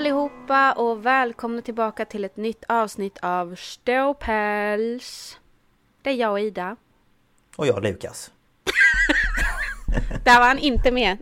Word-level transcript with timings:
allihopa 0.00 0.72
och 0.72 1.06
välkomna 1.06 1.62
tillbaka 1.62 2.04
till 2.04 2.24
ett 2.24 2.36
nytt 2.36 2.64
avsnitt 2.68 3.18
av 3.22 3.54
Ståpäls. 3.54 5.38
Det 6.02 6.10
är 6.10 6.14
jag 6.14 6.30
och 6.32 6.40
Ida. 6.40 6.76
Och 7.56 7.66
jag 7.66 7.82
Lukas. 7.82 8.30
Där 10.24 10.38
var 10.38 10.46
han 10.46 10.58
inte 10.58 10.90
med. 10.90 11.18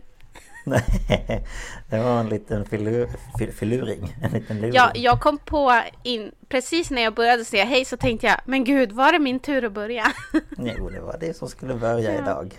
Nej, 0.65 0.83
det 1.89 1.99
var 1.99 2.19
en 2.19 2.29
liten 2.29 2.65
filur, 2.65 3.09
fil, 3.39 3.53
filuring. 3.53 4.15
En 4.21 4.31
liten 4.31 4.57
luring. 4.57 4.73
Ja, 4.75 4.91
jag 4.95 5.21
kom 5.21 5.37
på 5.37 5.81
in, 6.03 6.31
precis 6.49 6.91
när 6.91 7.01
jag 7.01 7.13
började 7.13 7.45
säga 7.45 7.65
hej 7.65 7.85
så 7.85 7.97
tänkte 7.97 8.27
jag, 8.27 8.39
men 8.45 8.63
gud 8.63 8.91
var 8.91 9.11
det 9.11 9.19
min 9.19 9.39
tur 9.39 9.65
att 9.65 9.71
börja? 9.73 10.13
Jo, 10.57 10.89
det 10.89 10.99
var 10.99 11.17
det 11.19 11.33
som 11.37 11.47
skulle 11.49 11.73
börja 11.73 12.13
Ja. 12.13 12.21
idag. 12.21 12.53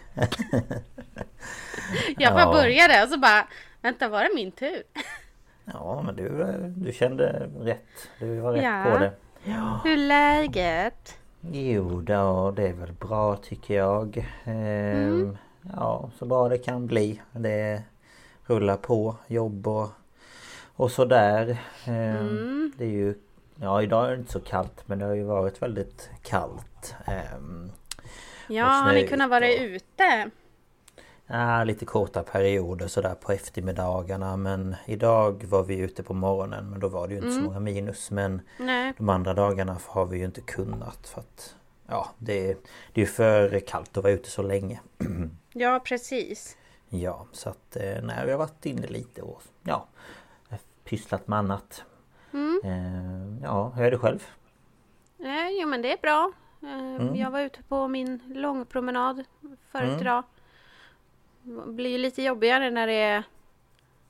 Jag 2.18 2.32
bara 2.32 2.42
Ja. 2.44 2.52
började 2.52 3.02
och 3.02 3.08
så 3.08 3.18
bara, 3.18 3.46
vänta 3.82 4.08
var 4.08 4.22
det 4.24 4.30
min 4.34 4.52
tur? 4.52 4.82
Ja, 5.72 6.02
men 6.06 6.16
du, 6.16 6.46
du 6.76 6.92
kände 6.92 7.48
rätt. 7.60 8.08
Du 8.18 8.40
var 8.40 8.52
rätt 8.52 8.64
Ja. 8.64 8.84
på 8.92 8.98
det. 8.98 9.12
Ja. 9.44 9.80
Hur 9.84 9.92
är 9.92 9.96
läget? 9.96 11.18
Jo, 11.40 12.00
då, 12.00 12.50
det 12.56 12.68
är 12.68 12.72
väl 12.72 12.92
bra 12.92 13.36
tycker 13.36 13.74
jag. 13.76 14.16
Ehm, 14.44 15.12
Mm. 15.20 15.36
Ja, 15.76 16.10
så 16.18 16.24
bra 16.26 16.48
det 16.48 16.58
kan 16.58 16.86
bli. 16.86 17.20
Det 17.32 17.82
rullar 18.46 18.76
på, 18.76 19.16
jobb 19.26 19.68
och, 19.68 19.88
och 20.76 20.90
sådär. 20.90 21.56
Ehm, 21.86 22.16
Mm. 22.16 22.72
Det 22.76 22.84
är 22.84 22.88
ju... 22.88 23.14
Ja, 23.62 23.82
idag 23.82 24.06
är 24.06 24.10
det 24.10 24.16
inte 24.16 24.32
så 24.32 24.40
kallt 24.40 24.82
men 24.88 24.98
det 24.98 25.04
har 25.04 25.14
ju 25.14 25.22
varit 25.24 25.62
väldigt 25.62 26.10
kallt. 26.22 26.94
Ehm, 27.06 27.72
Ja, 28.48 28.64
har 28.64 28.92
ni 28.92 29.06
kunnat 29.06 29.30
vara 29.30 29.44
och- 29.44 29.60
ute? 29.60 30.30
Ja, 31.32 31.64
lite 31.64 31.84
korta 31.86 32.22
perioder 32.22 32.88
sådär 32.88 33.14
på 33.14 33.32
eftermiddagarna 33.32 34.36
men 34.36 34.76
idag 34.86 35.44
var 35.48 35.62
vi 35.62 35.78
ute 35.78 36.02
på 36.02 36.14
morgonen 36.14 36.70
men 36.70 36.80
då 36.80 36.88
var 36.88 37.08
det 37.08 37.14
ju 37.14 37.18
inte 37.18 37.28
Mm. 37.30 37.38
så 37.40 37.44
många 37.48 37.60
minus 37.60 38.10
men 38.10 38.40
Nej. 38.58 38.92
de 38.98 39.08
andra 39.08 39.34
dagarna 39.34 39.76
har 39.86 40.06
vi 40.06 40.18
ju 40.18 40.24
inte 40.24 40.40
kunnat 40.40 41.06
för 41.06 41.20
att 41.20 41.54
Ja, 41.86 42.08
det, 42.18 42.46
det 42.92 43.00
är 43.00 43.06
ju 43.06 43.06
för 43.06 43.60
kallt 43.60 43.96
att 43.96 44.02
vara 44.04 44.12
ute 44.12 44.30
så 44.30 44.42
länge. 44.42 44.80
Ja, 45.52 45.80
precis. 45.84 46.56
Ja, 46.88 47.26
så 47.32 47.48
att 47.48 47.76
eh, 47.76 48.02
nej, 48.02 48.26
vi 48.26 48.30
har 48.30 48.38
varit 48.38 48.66
inne 48.66 48.86
lite 48.86 49.22
och 49.22 49.42
ja 49.62 49.86
Pysslat 50.84 51.28
med 51.28 51.38
annat. 51.38 51.84
Mm. 52.32 52.60
Eh, 52.64 53.42
ja, 53.42 53.68
hur 53.76 53.84
är 53.84 53.90
det 53.90 53.98
själv? 53.98 54.26
Eh, 55.18 55.48
jo 55.60 55.68
men 55.68 55.82
det 55.82 55.92
är 55.92 55.98
bra. 56.02 56.32
Eh, 56.62 56.80
Mm. 57.00 57.16
Jag 57.16 57.30
var 57.30 57.40
ute 57.40 57.62
på 57.62 57.88
min 57.88 58.20
långpromenad 58.34 59.24
förut 59.72 59.88
Mm. 59.88 60.00
idag. 60.00 60.22
Det 61.42 61.72
blir 61.72 61.90
ju 61.90 61.98
lite 61.98 62.22
jobbigare 62.22 62.70
när 62.70 62.86
det 62.86 62.92
är 62.92 63.22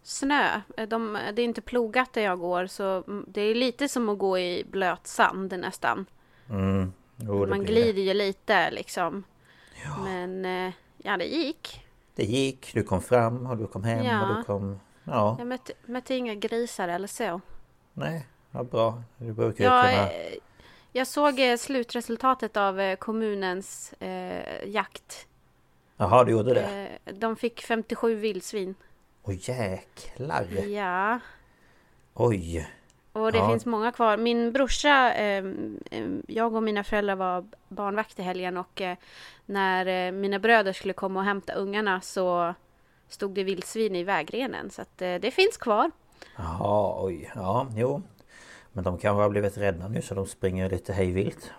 snö. 0.02 0.60
De, 0.88 1.18
det 1.32 1.42
är 1.42 1.44
inte 1.44 1.60
plogat 1.60 2.12
där 2.12 2.22
jag 2.22 2.38
går 2.38 2.66
så 2.66 3.04
det 3.26 3.40
är 3.40 3.54
lite 3.54 3.88
som 3.88 4.08
att 4.08 4.18
gå 4.18 4.38
i 4.38 4.64
blöt 4.70 5.06
sand 5.06 5.58
nästan. 5.58 6.06
Mm. 6.50 6.92
Jo, 7.16 7.46
Man 7.46 7.64
glider 7.64 8.02
ju 8.02 8.14
lite 8.14 8.70
liksom. 8.70 9.24
Ja, 9.84 9.96
Men 10.04 10.44
eh, 10.44 10.72
ja, 10.98 11.16
det 11.16 11.24
gick. 11.24 11.84
det 12.14 12.24
gick, 12.24 12.74
du 12.74 12.82
kom 12.82 13.02
fram 13.02 13.46
och 13.46 13.56
du 13.56 13.66
kom 13.66 13.84
hem 13.84 14.04
Ja. 14.04 14.28
och 14.30 14.36
du 14.36 14.44
kom... 14.44 14.80
Ja, 15.04 15.36
Jag 15.38 15.46
mötte, 15.46 15.72
mötte 15.86 16.14
inga 16.14 16.34
grisar 16.34 16.88
eller 16.88 17.08
så. 17.08 17.40
nej, 17.92 18.26
vad 18.50 18.66
bra. 18.66 19.02
Du 19.18 19.32
brukar 19.32 19.64
ju 19.64 19.70
kunna... 19.70 20.10
eh, 20.12 20.34
jag 20.92 21.06
såg 21.06 21.40
eh, 21.40 21.56
slutresultatet 21.56 22.56
av 22.56 22.96
kommunens 22.96 23.92
eh, 23.92 24.68
jakt. 24.68 25.26
Jaha, 26.00 26.24
du 26.24 26.32
gjorde 26.32 26.54
det? 26.54 26.88
Eh, 27.04 27.14
de 27.14 27.36
fick 27.36 27.60
57 27.62 28.14
vildsvin. 28.14 28.74
Åh 29.22 29.34
jäklar! 29.50 30.46
Ja, 30.68 31.20
Oj! 32.14 32.68
och 33.12 33.32
det 33.32 33.38
Ja. 33.38 33.48
finns 33.50 33.66
många 33.66 33.92
kvar. 33.92 34.16
Min 34.16 34.52
brorsa, 34.52 35.14
eh, 35.14 35.44
eh, 35.90 36.08
jag 36.28 36.54
och 36.54 36.62
mina 36.62 36.84
föräldrar 36.84 37.16
var 37.16 37.44
barnvakt 37.68 38.18
i 38.18 38.22
helgen 38.22 38.56
och 38.56 38.80
eh, 38.80 38.96
när 39.46 39.86
eh, 40.06 40.12
mina 40.12 40.38
bröder 40.38 40.72
skulle 40.72 40.92
komma 40.94 41.20
och 41.20 41.26
hämta 41.26 41.52
ungarna 41.52 42.00
så 42.00 42.54
stod 43.08 43.30
det 43.34 43.44
vildsvin 43.44 43.96
i 43.96 44.04
vägrenen. 44.04 44.70
Så 44.70 44.82
att 44.82 45.02
eh, 45.02 45.14
det 45.14 45.30
finns 45.30 45.56
kvar. 45.56 45.90
Jaha, 46.36 47.04
oj. 47.04 47.30
Ja, 47.34 47.66
jo. 47.76 48.02
Men 48.72 48.84
de 48.84 48.98
kanske 48.98 49.22
har 49.22 49.30
blivit 49.30 49.58
rädda 49.58 49.88
nu 49.88 50.02
så 50.02 50.14
de 50.14 50.26
springer 50.26 50.70
lite 50.70 50.92
hejvilt. 50.92 51.52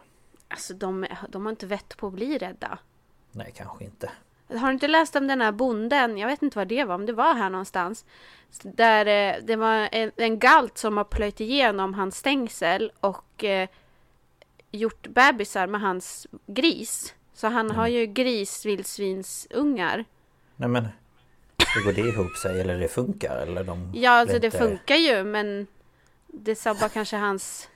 Alltså 0.47 0.74
de, 0.74 1.06
de 1.30 1.46
har 1.46 1.50
inte 1.50 1.66
vett 1.68 1.97
på 1.97 2.07
att 2.07 2.13
bli 2.13 2.38
rädda. 2.38 2.80
Nej, 3.31 3.51
kanske 3.56 3.84
inte. 3.84 4.12
Har 4.59 4.67
du 4.67 4.73
inte 4.73 4.88
läst 4.88 5.16
om 5.16 5.28
den 5.28 5.41
här 5.41 5.51
bonden? 5.51 6.17
Jag 6.17 6.28
vet 6.28 6.41
inte 6.41 6.57
vad 6.57 6.67
det 6.67 6.84
var, 6.84 6.95
om 6.95 7.06
det 7.06 7.13
var 7.13 7.34
här 7.34 7.50
någonstans. 7.50 8.06
Där 8.63 9.06
eh, 9.06 9.35
det 9.44 9.56
var 9.56 9.89
en, 9.91 10.12
en 10.16 10.39
galt 10.39 10.78
som 10.78 10.97
har 10.97 11.03
plöjt 11.03 11.39
igenom 11.39 11.94
hans 11.94 12.17
stängsel 12.17 12.91
och 13.00 13.44
eh, 13.44 13.69
gjort 14.72 15.07
bebisar 15.07 15.67
med 15.67 15.81
hans 15.81 16.28
gris. 16.47 17.13
Så 17.34 17.47
han 17.47 17.72
har 17.72 17.88
ju 17.88 18.06
grisvildsvinsungar. 18.06 20.06
Nej 20.56 20.69
men... 20.69 20.88
Hur 21.75 21.83
går 21.83 21.94
det 21.94 22.01
ihop 22.01 22.35
sig? 22.38 22.62
Eller 22.62 22.79
det 22.79 22.88
funkar? 22.88 23.38
Eller 23.38 23.63
de... 23.63 23.91
Ja, 23.95 24.12
alltså 24.12 24.33
vet 24.33 24.41
det 24.41 24.45
inte- 24.47 24.57
funkar 24.57 24.95
ju 24.95 25.23
men 25.23 25.68
det 26.28 26.56
sabbar 26.56 26.89
kanske 26.89 27.18
hans... 27.18 27.69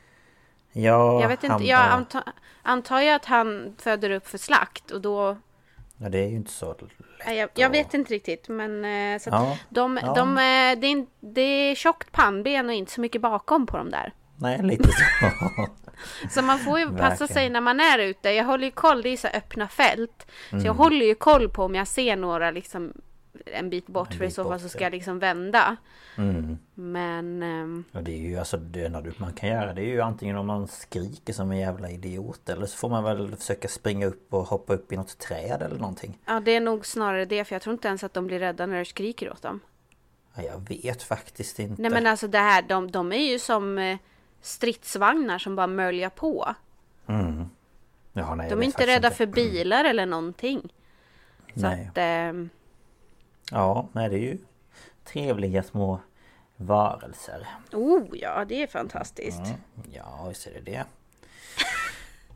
Ja, 0.72 1.22
Jag 1.22 1.28
vet 1.28 1.44
inte, 1.44 1.54
han- 1.54 1.66
jag 1.66 1.82
antar, 1.82 2.24
antar 2.64 3.02
ju 3.02 3.10
att 3.10 3.26
han 3.26 3.76
föder 3.80 4.10
upp 4.10 4.28
för 4.28 4.38
slakt 4.38 4.92
och 4.92 5.02
då... 5.02 5.38
Ja, 5.98 6.10
det 6.10 6.18
är 6.20 6.28
ju 6.28 6.36
inte 6.36 6.52
så 6.52 6.76
lätt. 6.80 7.36
Jag, 7.38 7.50
jag 7.56 7.70
vet 7.70 7.94
inte 7.94 8.14
riktigt 8.14 8.50
men... 8.50 8.86
eh, 9.14 9.20
Så 9.20 9.30
Ja, 9.30 9.58
de, 9.70 10.00
ja. 10.02 10.14
de, 10.14 10.30
eh, 10.38 10.80
det, 10.80 10.88
är, 10.88 11.06
det 11.34 11.42
är 11.42 11.76
tjockt 11.76 12.12
pannben 12.12 12.66
och 12.66 12.74
inte 12.74 12.92
så 12.92 13.02
mycket 13.02 13.22
bakom 13.22 13.66
på 13.66 13.78
dem 13.78 13.90
där. 13.92 14.14
nej 14.40 14.60
lite 14.64 14.90
så. 14.90 14.96
Så 16.30 16.42
man 16.42 16.60
får 16.60 16.80
ju 16.80 16.86
passa 16.90 17.02
Verkligen. 17.10 17.28
sig 17.34 17.50
när 17.50 17.62
man 17.62 17.80
är 17.80 18.00
ute. 18.00 18.30
Jag 18.30 18.46
håller 18.46 18.66
ju 18.66 18.72
koll, 18.72 19.02
det 19.02 19.10
är 19.10 19.18
så 19.18 19.28
öppna 19.28 19.68
fält. 19.68 20.28
Så 20.50 20.56
Mm. 20.56 20.66
jag 20.66 20.74
håller 20.74 21.06
ju 21.06 21.16
koll 21.16 21.50
på 21.50 21.64
om 21.64 21.76
jag 21.76 21.88
ser 21.88 22.16
några 22.16 22.52
liksom 22.52 22.94
en 23.46 23.70
bit 23.70 23.88
bort. 23.88 24.12
En 24.12 24.18
för 24.18 24.24
i 24.24 24.28
bit 24.28 24.36
så 24.36 24.44
fall 24.44 24.60
så 24.60 24.70
ska 24.70 24.80
ja. 24.80 24.86
jag 24.86 24.92
liksom 24.92 25.20
vända. 25.20 25.78
Mm. 26.18 26.58
Men 26.74 27.44
ehm, 27.44 27.84
Och 27.92 28.04
det 28.04 28.12
är 28.12 28.30
ju 28.30 28.38
alltså 28.38 28.58
det 28.58 28.86
enda 28.86 29.04
man 29.18 29.34
kan 29.34 29.50
göra 29.50 29.74
det 29.74 29.82
är 29.82 29.86
ju 29.86 30.02
antingen 30.02 30.38
om 30.38 30.48
man 30.48 30.68
skriker 30.68 31.34
som 31.34 31.52
en 31.52 31.58
jävla 31.58 31.90
idiot 31.90 32.50
eller 32.50 32.66
så 32.66 32.78
får 32.78 32.90
man 32.90 33.04
väl 33.04 33.36
försöka 33.36 33.68
springa 33.68 34.06
upp 34.06 34.34
och 34.34 34.46
hoppa 34.46 34.74
upp 34.74 34.92
i 34.92 34.98
något 34.98 35.18
träd 35.18 35.62
eller 35.62 35.78
någonting. 35.78 36.18
ja, 36.26 36.40
det 36.40 36.56
är 36.56 36.62
nog 36.62 36.86
snarare 36.86 37.26
det. 37.26 37.46
För 37.46 37.56
jag 37.56 37.62
tror 37.62 37.74
inte 37.74 37.88
ens 37.88 38.04
att 38.04 38.14
de 38.14 38.28
blir 38.28 38.40
rädda 38.40 38.66
när 38.66 38.80
du 38.80 38.86
skriker 38.86 39.32
åt 39.32 39.42
dem. 39.42 39.60
Ja, 40.36 40.44
jag 40.44 40.70
vet 40.70 41.04
faktiskt 41.04 41.60
inte. 41.60 41.82
Nej 41.82 41.92
men 41.92 42.08
alltså 42.08 42.28
det 42.28 42.38
här, 42.38 42.62
de, 42.62 42.92
de 42.92 43.12
är 43.12 43.32
ju 43.32 43.40
som 43.40 43.78
eh, 43.78 43.98
stridsvagnar 44.42 45.38
som 45.40 45.56
bara 45.56 45.68
möljar 45.68 46.10
på. 46.10 46.56
Mm. 47.08 47.50
Ja, 48.14 48.36
nej, 48.36 48.50
De 48.50 48.60
är 48.62 48.66
inte 48.66 48.88
rädda 48.88 49.12
för 49.12 49.26
bilar 49.26 49.86
eller 49.86 50.06
någonting. 50.06 50.74
Så 51.56 51.62
Nej. 51.62 51.88
att... 51.88 51.98
ehm, 51.98 52.50
Ja, 53.52 53.88
nej 53.92 54.10
det 54.10 54.16
är 54.16 54.20
ju 54.20 54.38
trevliga 55.04 55.64
små 55.64 56.00
varelser. 56.58 57.48
oh 57.72 58.04
ja, 58.14 58.46
det 58.46 58.64
är 58.64 58.68
fantastiskt. 58.68 59.40
Mm. 59.40 59.60
Ja, 59.92 60.26
visst 60.30 60.48
är 60.48 60.52
det 60.52 60.72
det. 60.72 60.86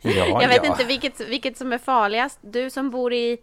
Ja, 0.01 0.25
Jag 0.41 0.47
vet 0.47 0.63
ja. 0.63 0.71
inte 0.71 0.83
vilket, 0.83 1.19
vilket 1.19 1.57
som 1.57 1.73
är 1.73 1.77
farligast. 1.77 2.39
Du 2.41 2.69
som 2.69 2.89
bor 2.89 3.13
i 3.13 3.37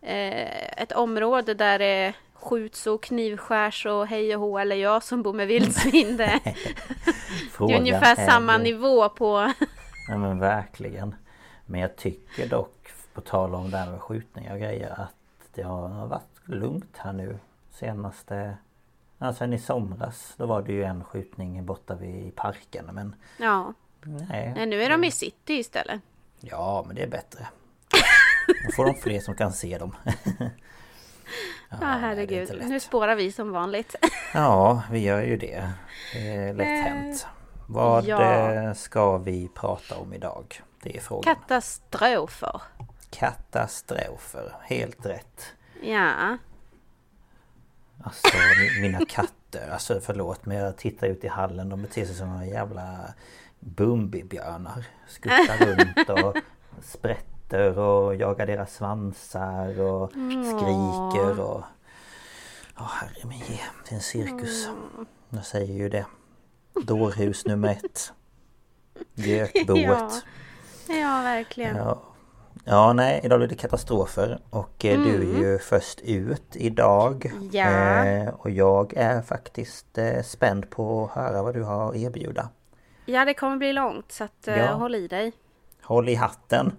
eh, 0.00 0.82
ett 0.82 0.92
område 0.92 1.54
där 1.54 1.78
det 1.78 2.12
skjuts 2.34 2.86
och 2.86 3.02
knivskärs 3.02 3.86
och 3.86 4.06
hej 4.06 4.36
och 4.36 4.40
hå. 4.42 4.58
Eller 4.58 4.76
jag 4.76 5.02
som 5.02 5.22
bor 5.22 5.32
med 5.32 5.46
vildsvin. 5.46 6.16
Det, 6.16 6.40
det 7.58 7.74
är 7.74 7.80
ungefär 7.80 8.16
är 8.22 8.26
samma 8.26 8.56
ju- 8.58 8.62
nivå 8.62 9.08
på... 9.08 9.52
Ja 10.08 10.18
men 10.18 10.38
verkligen. 10.38 11.14
Men 11.66 11.80
jag 11.80 11.96
tycker 11.96 12.48
dock, 12.48 12.88
på 13.14 13.20
tal 13.20 13.54
om 13.54 13.70
det 13.70 13.76
här 13.76 13.90
med 13.90 14.00
skjutningar 14.00 14.54
och 14.54 14.60
grejer, 14.60 14.90
att 15.00 15.14
det 15.54 15.62
har 15.62 16.06
varit 16.06 16.31
lugnt 16.44 16.96
här 16.96 17.12
nu 17.12 17.38
senaste... 17.70 18.56
Ja, 19.18 19.32
sen 19.34 19.52
i 19.52 19.58
somras, 19.58 20.34
då 20.36 20.46
var 20.46 20.62
det 20.62 20.72
ju 20.72 20.84
en 20.84 21.04
skjutning 21.04 21.66
borta 21.66 21.94
vid 21.94 22.36
parken 22.36 22.84
men... 22.92 23.14
Ja, 23.38 23.74
Nej. 24.02 24.52
nej, 24.56 24.66
nu 24.66 24.82
är 24.82 24.90
de 24.90 25.04
i 25.04 25.10
city 25.10 25.54
istället. 25.54 26.00
Ja, 26.40 26.84
men 26.86 26.96
det 26.96 27.02
är 27.02 27.08
bättre. 27.08 27.48
Då 28.66 28.72
får 28.76 28.84
de 28.86 28.94
fler 28.94 29.20
som 29.20 29.34
kan 29.34 29.52
se 29.52 29.78
dem. 29.78 29.96
ja, 31.70 31.76
är 31.80 31.98
herregud. 31.98 32.62
Nu 32.68 32.80
spårar 32.80 33.14
vi 33.16 33.32
som 33.32 33.52
vanligt. 33.52 33.94
Ja, 34.34 34.82
vi 34.90 34.98
gör 34.98 35.22
ju 35.22 35.36
det. 35.36 35.70
Det 36.12 36.28
är 36.28 36.54
lätt 36.54 36.66
Eh, 36.86 36.92
hänt. 36.92 37.26
Vad 37.68 38.04
ja. 38.04 38.52
eh, 38.52 38.72
ska 38.72 39.18
vi 39.18 39.48
prata 39.54 39.96
om 39.98 40.12
idag? 40.12 40.62
Det 40.82 40.96
är 40.96 41.00
frågan. 41.00 41.34
Katastrofer. 41.34 42.62
Katastrofer, 43.10 44.52
helt 44.62 45.06
rätt. 45.06 45.42
Ja. 45.82 46.36
Alltså 48.04 48.28
mi- 48.36 48.80
mina 48.80 49.00
katter, 49.08 49.70
alltså 49.70 50.00
förlåt 50.00 50.46
men 50.46 50.56
jag 50.56 50.76
tittar 50.76 51.06
ut 51.06 51.24
i 51.24 51.28
hallen, 51.28 51.68
de 51.68 51.82
beter 51.82 52.04
sig 52.06 52.14
som 52.14 52.28
några 52.30 52.46
jävla 52.46 53.14
Bumbibjörnar. 53.60 54.84
Skuttar 55.08 55.56
runt 55.66 56.08
och 56.24 56.36
sprätter 56.82 57.78
och 57.78 58.14
jagar 58.16 58.46
deras 58.46 58.74
svansar 58.74 59.80
och 59.80 60.10
skriker 60.12 61.40
och... 61.40 61.62
Ja 62.76 62.84
herre 62.92 63.28
min 63.28 63.38
ge, 63.38 63.60
det 63.84 63.90
är 63.90 63.94
en 63.94 64.00
cirkus. 64.00 64.68
Jag 65.28 65.44
säger 65.44 65.74
ju 65.74 65.88
det. 65.88 66.06
Dårhus 66.84 67.46
nummer 67.46 67.68
ett. 67.70 68.12
Gökboet. 69.14 69.78
Ja. 70.88 70.94
Ja, 70.94 71.22
verkligen. 71.22 71.76
Ja. 71.76 72.02
Ja, 72.64 72.92
nej, 72.92 73.20
idag 73.24 73.38
blir 73.38 73.48
det 73.48 73.54
katastrofer 73.54 74.38
och 74.50 74.84
eh, 74.84 75.00
du 75.00 75.14
är 75.36 75.40
ju 75.42 75.58
först 75.58 76.00
ut 76.00 76.56
idag. 76.56 77.26
Mm. 77.26 77.50
Ja. 77.52 78.04
Eh, 78.06 78.28
och 78.34 78.50
jag 78.50 78.94
är 78.96 79.22
faktiskt 79.22 79.98
eh, 79.98 80.22
spänd 80.22 80.70
på 80.70 81.04
att 81.04 81.10
höra 81.22 81.42
vad 81.42 81.54
du 81.54 81.62
har 81.62 81.90
att 81.90 81.96
erbjuda. 81.96 82.48
Ja, 83.06 83.24
det 83.24 83.34
kommer 83.34 83.56
bli 83.56 83.72
långt 83.72 84.12
så 84.12 84.24
att, 84.24 84.48
eh, 84.48 84.58
Ja. 84.58 84.72
håll 84.72 84.94
i 84.94 85.08
dig. 85.08 85.32
Håll 85.82 86.08
i 86.08 86.14
hatten, 86.14 86.72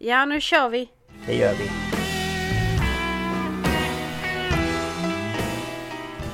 Ja, 0.00 0.24
nu 0.24 0.40
kör 0.40 0.68
vi! 0.68 0.90
det 1.26 1.34
gör 1.36 1.54
vi. 1.54 1.70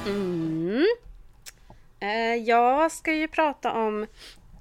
Mm. 0.06 0.84
Eh, 2.00 2.34
jag 2.34 2.92
ska 2.92 3.12
ju 3.12 3.28
prata 3.28 3.72
om 3.72 4.06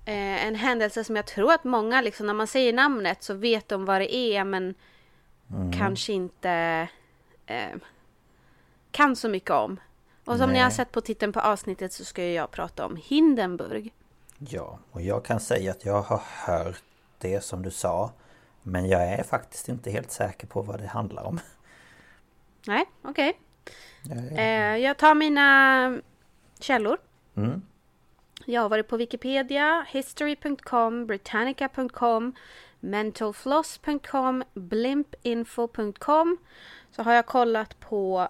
eh, 0.05 0.45
en 0.47 0.55
händelse 0.55 1.03
som 1.03 1.15
jag 1.15 1.25
tror 1.25 1.53
att 1.53 1.63
många, 1.63 2.01
liksom, 2.01 2.27
när 2.27 2.33
man 2.33 2.47
säger 2.47 2.73
namnet 2.73 3.23
så 3.23 3.33
vet 3.33 3.69
de 3.69 3.85
vad 3.85 4.01
det 4.01 4.15
är 4.15 4.43
men 4.43 4.75
kanske 5.79 6.13
inte 6.13 6.87
eh, 7.45 7.75
kan 8.91 9.15
så 9.15 9.29
mycket 9.29 9.51
om. 9.51 9.79
Och 10.25 10.37
som 10.37 10.47
ni 10.47 10.53
Nej. 10.53 10.61
har 10.63 10.69
sett 10.69 10.91
på 10.91 11.01
titeln 11.01 11.33
på 11.33 11.39
avsnittet 11.39 11.93
så 11.93 12.05
ska 12.05 12.25
jag 12.25 12.51
prata 12.51 12.85
om 12.85 12.95
Hindenburg. 13.03 13.93
Ja, 14.37 14.79
och 14.91 15.01
jag 15.01 15.25
kan 15.25 15.39
säga 15.39 15.71
att 15.71 15.85
jag 15.85 16.01
har 16.01 16.21
hört 16.45 16.83
det 17.17 17.41
som 17.43 17.61
du 17.61 17.71
sa. 17.71 18.11
Men 18.61 18.87
jag 18.89 19.01
är 19.03 19.23
faktiskt 19.23 19.69
inte 19.69 19.91
helt 19.91 20.11
säker 20.11 20.47
på 20.47 20.61
vad 20.61 20.79
det 20.79 20.87
handlar 20.87 21.23
om. 21.23 21.39
Nej, 22.67 22.85
okej. 23.01 23.39
Jag 24.03 24.17
är- 24.17 24.73
Eh, 24.73 24.77
jag 24.77 24.97
tar 24.97 25.15
mina 25.15 26.01
källor. 26.59 26.97
Mm. 27.35 27.61
Jag 28.45 28.61
har 28.61 28.69
varit 28.69 28.87
på 28.87 28.97
Wikipedia, 28.97 29.85
History.com, 29.89 31.05
Britannica.com, 31.05 32.35
Mentalfloss.com, 32.79 34.43
Blimpinfo.com. 34.53 36.37
Så 36.91 37.03
har 37.03 37.13
jag 37.13 37.25
kollat 37.25 37.79
på 37.79 38.27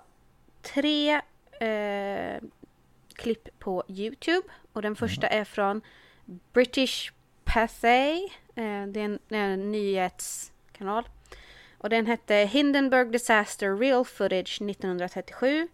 tre 0.61 1.21
eh, 1.59 2.41
klipp 3.15 3.59
på 3.59 3.83
Youtube. 3.87 4.47
Och 4.73 4.81
den 4.81 4.95
första 4.95 5.27
är 5.27 5.43
från 5.43 5.81
British 6.53 7.11
Pathé. 7.43 8.13
Eh, 8.55 8.87
det 8.87 8.99
är 8.99 9.05
en, 9.05 9.19
en 9.29 9.71
nyhetskanal. 9.71 11.03
Och 11.77 11.89
den 11.89 12.05
hette 12.05 12.35
Hindenburg 12.35 13.11
Disaster 13.11 13.77
Real 13.77 14.05
Footage 14.05 14.61
1937. 14.61 15.67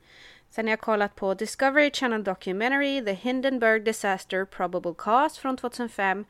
Sen 0.49 0.65
har 0.65 0.69
jag 0.69 0.79
kollat 0.79 1.15
på 1.15 1.33
Discovery 1.33 1.91
Channel 1.91 2.23
Documentary 2.23 3.05
The 3.05 3.13
Hindenburg 3.13 3.83
Disaster 3.85 4.45
Probable 4.45 4.93
Cause 4.97 5.41
från 5.41 5.57
2005 5.57 6.25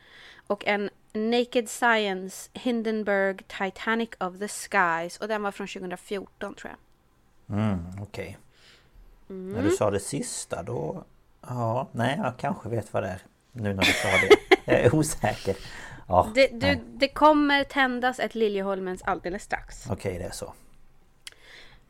och 0.47 0.67
en 0.67 0.89
Naked 1.13 1.69
Science 1.69 2.49
Hindenburg 2.53 3.47
Titanic 3.47 4.09
of 4.19 4.39
the 4.39 4.47
Skies 4.47 5.17
och 5.17 5.27
den 5.27 5.43
var 5.43 5.51
från 5.51 5.67
2014 5.67 6.55
tror 6.55 6.71
jag. 6.71 7.57
Mm, 7.57 7.79
okej. 8.01 8.37
När 9.27 9.63
du 9.63 9.69
sa 9.69 9.91
det 9.91 9.99
sista 9.99 10.63
då... 10.63 11.03
Ja, 11.41 11.87
nej 11.91 12.19
jag 12.23 12.37
kanske 12.37 12.69
vet 12.69 12.93
vad 12.93 13.03
det 13.03 13.09
är. 13.09 13.21
Nu 13.51 13.73
när 13.73 13.83
du 13.83 13.91
sa 13.93 14.07
det. 14.07 14.35
Jag 14.65 14.79
är 14.79 14.95
osäker. 14.95 15.55
Ja, 16.07 16.31
Det, 16.35 16.47
du, 16.47 16.79
det 16.85 17.07
kommer 17.07 17.63
tändas 17.63 18.19
ett 18.19 18.35
Liljeholmens 18.35 19.01
alldeles 19.01 19.43
strax. 19.43 19.89
Okej, 19.89 20.17
det 20.17 20.23
är 20.23 20.31
så. 20.31 20.53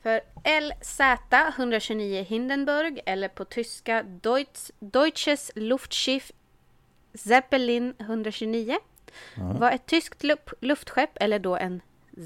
För 0.04 0.22
LZ 0.62 1.00
129 1.32 2.24
Hindenburg 2.24 3.00
eller 3.06 3.28
på 3.28 3.46
tyska 3.46 4.04
Deutsch, 4.04 4.72
Deutsches 4.80 5.52
Luftschiff 5.56 6.32
Zeppelin 7.14 7.94
129 8.00 8.78
var 9.36 9.72
ett 9.72 9.86
tyskt 9.86 10.24
luftskepp 10.60 11.10
eller 11.16 11.40
då 11.40 11.56
en 11.56 11.82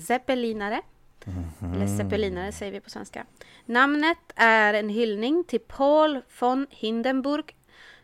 zeppelinare. 0.07 0.81
Eller 1.75 1.97
zeppelinare 1.97 2.51
säger 2.51 2.71
vi 2.71 2.79
på 2.79 2.89
svenska. 2.89 3.25
Namnet 3.65 4.17
är 4.35 4.73
en 4.73 4.89
hyllning 4.89 5.43
till 5.43 5.59
Paul 5.59 6.21
von 6.39 6.67
Hindenburg 6.69 7.55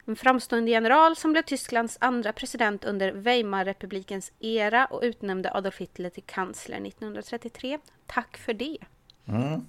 en 0.09 0.15
framstående 0.15 0.71
general 0.71 1.15
som 1.15 1.31
blev 1.31 1.41
Tysklands 1.41 1.97
andra 2.01 2.33
president 2.33 2.85
under 2.85 3.11
Weimarrepublikens 3.11 4.31
era 4.39 4.85
och 4.85 5.01
utnämnde 5.03 5.53
Adolf 5.53 5.77
Hitler 5.77 6.09
till 6.09 6.23
kansler 6.23 6.87
1933. 6.87 7.79
Tack 8.05 8.37
för 8.37 8.53
det! 8.53 8.77
Mm. 9.29 9.65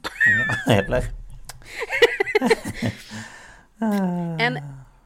Ja, 0.67 0.73
Eller? 0.73 1.05
En 4.41 4.59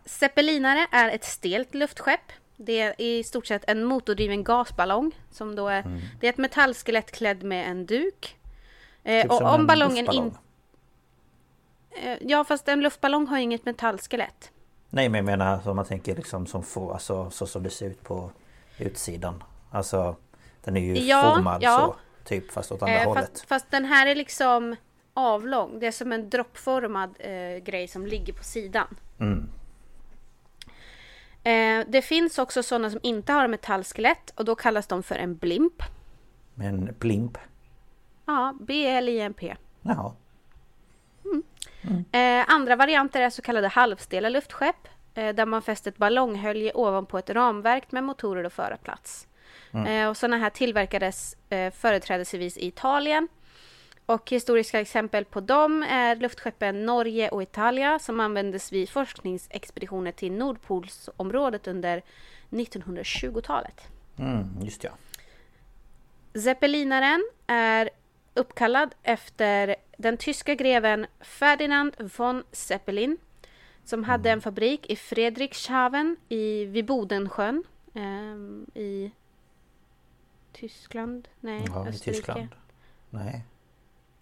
zeppelinare 0.05 0.87
är 0.93 1.09
ett 1.09 1.25
stelt 1.25 1.75
luftskepp. 1.75 2.21
Det 2.56 2.81
är 2.81 3.01
i 3.01 3.25
stort 3.25 3.47
sett 3.47 3.65
en 3.71 3.85
motordriven 3.85 4.45
gasballong. 4.45 5.12
Som 5.31 5.56
då 5.56 5.69
är, 5.69 5.81
Mm. 5.83 6.01
Det 6.21 6.27
är 6.27 6.31
ett 6.33 6.39
metallskelett 6.39 7.11
klädd 7.12 7.43
med 7.43 7.71
en 7.71 7.87
duk. 7.87 8.37
Eh, 9.05 9.23
Typ 9.23 9.31
och 9.31 9.37
som 9.39 9.47
om 9.47 9.61
en 9.61 9.67
ballongen 9.67 10.12
inte... 10.12 10.39
Eh, 12.03 12.19
ja, 12.21 12.45
fast 12.45 12.69
en 12.69 12.81
luftballong 12.81 13.27
har 13.27 13.37
ju 13.37 13.43
inget 13.43 13.65
metallskelett. 13.65 14.51
Nej 14.91 15.09
men 15.09 15.19
jag 15.19 15.25
menar 15.25 15.61
som 15.61 15.77
man 15.77 15.85
tänker 15.85 16.17
liksom 16.17 16.47
som 16.47 16.62
får, 16.62 16.93
alltså 16.93 17.31
så 17.31 17.47
som 17.47 17.62
det 17.62 17.71
ser 17.71 17.87
ut 17.87 18.03
på 18.03 18.31
utsidan. 18.79 19.43
Alltså 19.71 20.17
den 20.65 20.77
är 20.77 20.81
ju 20.81 20.99
Ja, 20.99 21.33
formad 21.35 21.62
ja. 21.62 21.79
så. 21.79 21.97
Typ 22.25 22.53
fast 22.53 22.73
åt 22.73 22.82
andra 22.82 22.94
Eh, 22.94 23.09
hållet. 23.09 23.31
fast, 23.31 23.49
fast 23.49 23.71
den 23.71 23.85
här 23.85 24.06
är 24.06 24.15
liksom 24.15 24.76
avlång. 25.15 25.79
Det 25.79 25.87
är 25.87 25.93
som 25.93 26.12
en 26.12 26.31
droppformad 26.31 27.15
eh, 27.19 27.56
grej 27.62 27.88
som 27.88 28.06
ligger 28.06 28.32
på 28.32 28.44
sidan. 28.44 28.97
Mm. 29.21 29.49
Eh, 31.43 31.87
det 31.88 32.03
finns 32.03 32.38
också 32.38 32.62
sådana 32.62 32.91
som 32.91 33.00
inte 33.03 33.32
har 33.32 33.49
metallskelett 33.49 34.31
och 34.37 34.44
då 34.44 34.55
kallas 34.55 34.87
de 34.87 35.03
för 35.03 35.15
en 35.15 35.37
blimp. 35.37 35.82
Men 36.55 36.94
blimp. 36.99 37.38
Ja, 38.27 38.55
B-L-I-M-P. 38.61 39.56
Jaha. 39.82 40.12
Eh, 42.12 42.44
andra 42.49 42.77
varianter 42.77 43.20
är 43.20 43.31
så 43.31 43.43
kallade 43.43 43.69
halvstela 43.69 44.29
luftskepp 44.29 44.88
eh, 45.15 45.35
där 45.35 45.47
man 45.47 45.62
fäster 45.62 45.91
ett 45.91 45.97
ballonghölje 45.97 46.73
ovanpå 46.73 47.19
ett 47.19 47.31
ramverk 47.31 47.93
med 47.93 48.05
motorer 48.05 48.44
och 48.44 48.53
förarplats. 48.53 49.27
Eh, 49.74 50.08
och 50.08 50.16
sådana 50.16 50.38
här 50.38 50.50
tillverkades 50.50 51.36
eh, 51.50 51.72
företrädesvis 51.72 52.56
i 52.56 52.66
Italien. 52.66 53.28
Och 54.06 54.31
historiska 54.31 54.81
exempel 54.81 55.24
på 55.24 55.40
dem 55.40 55.82
är 55.82 56.16
luftskeppen 56.16 56.86
Norge 56.86 57.28
och 57.28 57.43
Italia 57.43 57.98
som 57.98 58.20
användes 58.20 58.72
vid 58.72 58.88
forskningsexpeditioner 58.88 60.12
till 60.12 60.32
Nordpolsområdet 60.32 61.66
under 61.66 62.02
1920-talet. 62.50 63.81
Mm, 64.19 64.48
just 64.62 64.84
ja. 64.84 64.90
Zeppelinaren 66.34 67.31
är 67.46 67.90
uppkallad 68.34 68.94
efter 69.02 69.76
den 69.96 70.16
tyska 70.16 70.54
greven 70.54 71.06
Ferdinand 71.20 72.10
von 72.16 72.44
Zeppelin 72.52 73.16
som 73.84 74.04
hade 74.04 74.31
en 74.31 74.40
fabrik 74.40 74.86
i 74.90 74.96
Fredrikshaven 74.96 76.16
i, 76.28 76.64
vid 76.64 76.84
Bodensjön 76.84 77.64
ehm, 77.94 78.66
i 78.74 79.10
Tyskland? 80.55 81.29
Nej, 81.41 81.65
Ja, 81.67 81.87
i 81.87 81.89
Österrike. 81.89 82.17
Tyskland. 82.17 82.49
Nej. 83.11 83.44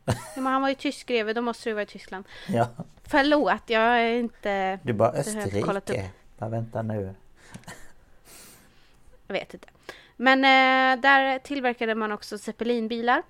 Ja, 0.05 0.15
men 0.35 0.47
han 0.47 0.63
var 0.63 0.69
ju 0.69 0.75
tysk 0.75 1.07
greve, 1.07 1.33
då 1.33 1.43
måste 1.43 1.71
det 1.71 1.75
vara 1.75 1.83
i 1.83 1.87
Tyskland. 1.87 2.25
Ja. 2.49 2.69
Förlåt, 3.05 3.63
jag 3.67 3.83
är 3.83 4.19
inte... 4.19 4.79
Du 4.83 4.93
bara 4.93 5.13
Österrike. 5.13 6.11
Ja, 6.39 6.49
vänta 6.49 6.83
nu. 6.83 7.15
Jag 9.27 9.35
vet 9.35 9.55
inte. 9.55 9.69
Men 10.17 10.39
eh, 10.45 11.01
där 11.01 11.39
tillverkade 11.39 11.95
man 11.95 12.13
också 12.13 12.39
zeppelinbilar. 12.39 13.23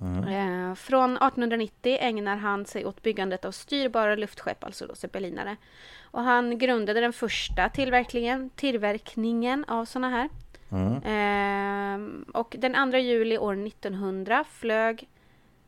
Mm. 0.00 0.24
Eh, 0.24 0.74
från 0.74 1.10
1890 1.10 1.98
ägnar 2.00 2.36
han 2.36 2.66
sig 2.66 2.86
åt 2.86 3.02
byggandet 3.02 3.44
av 3.44 3.52
styrbara 3.52 4.14
luftskepp, 4.14 4.64
alltså 4.64 4.86
då 4.86 4.94
zeppelinare. 4.94 5.56
Och 6.00 6.22
han 6.22 6.58
grundade 6.58 7.00
den 7.00 7.12
första 7.12 7.68
tillverkningen, 7.68 8.50
tillverkningen 8.50 9.64
av 9.64 9.84
sådana 9.84 10.10
här. 10.10 10.28
Mm. 10.70 11.02
Ehm, 11.04 12.24
och 12.34 12.56
den 12.58 12.90
2 12.92 12.98
juli 12.98 13.38
år 13.38 13.66
1900 13.66 14.44
flög 14.50 15.08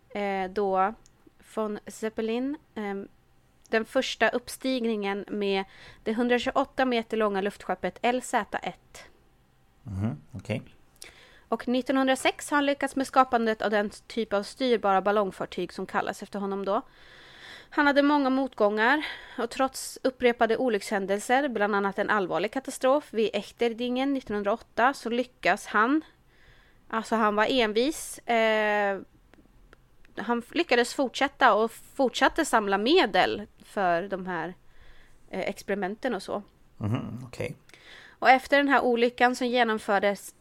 eh, 0.09 0.51
då 0.51 0.95
von 1.55 1.79
Zeppelin 1.87 2.57
ehm, 2.75 3.09
den 3.69 3.85
första 3.85 4.29
uppstigningen 4.29 5.25
med 5.29 5.65
det 6.03 6.11
128 6.11 6.85
meter 6.85 7.17
långa 7.17 7.41
luftskeppet 7.41 7.99
LZ-1. 8.03 8.73
Mhm, 9.83 10.17
Okej. 10.33 10.63
Och 11.49 11.69
1906 11.69 12.51
har 12.51 12.57
han 12.57 12.67
lyckats 12.67 12.97
med 12.97 13.07
skapandet 13.07 13.63
av 13.63 13.71
den 13.71 13.91
typ 13.91 14.33
av 14.33 14.43
styrbara 14.43 15.01
ballongfartyg 15.01 15.73
som 15.73 15.87
kallas 15.87 16.23
efter 16.23 16.39
honom 16.39 16.65
då. 16.65 16.83
Han 17.71 17.87
hade 17.87 18.03
många 18.03 18.31
motgångar 18.31 19.07
och 19.39 19.51
trots 19.51 19.99
upprepade 20.03 20.57
olyckshändelser, 20.57 21.49
bland 21.49 21.75
annat 21.75 21.99
en 21.99 22.11
allvarlig 22.11 22.53
katastrof 22.53 23.09
vid 23.11 23.31
Echterdingen 23.33 24.17
1908, 24.17 24.95
så 24.95 25.11
lyckas 25.11 25.67
han. 25.67 26.03
Alltså 26.89 27.17
han 27.17 27.37
var 27.37 27.47
envis. 27.51 28.19
Eh, 28.19 29.01
han 30.17 30.43
lyckades 30.51 30.95
fortsätta 30.95 31.55
och 31.55 31.71
fortsatte 31.73 32.45
samla 32.45 32.79
medel 32.79 33.47
för 33.65 34.03
de 34.03 34.27
här 34.27 34.55
eh, 35.31 35.41
experimenten 35.41 36.15
och 36.15 36.23
så. 36.23 36.43
Mhm, 36.77 37.21
okej. 37.27 37.57
Och 38.19 38.31
efter 38.31 38.57
den 38.57 38.69
här 38.69 38.81
olyckan 38.81 39.37
så 39.37 39.45
genomfördes 39.45 40.35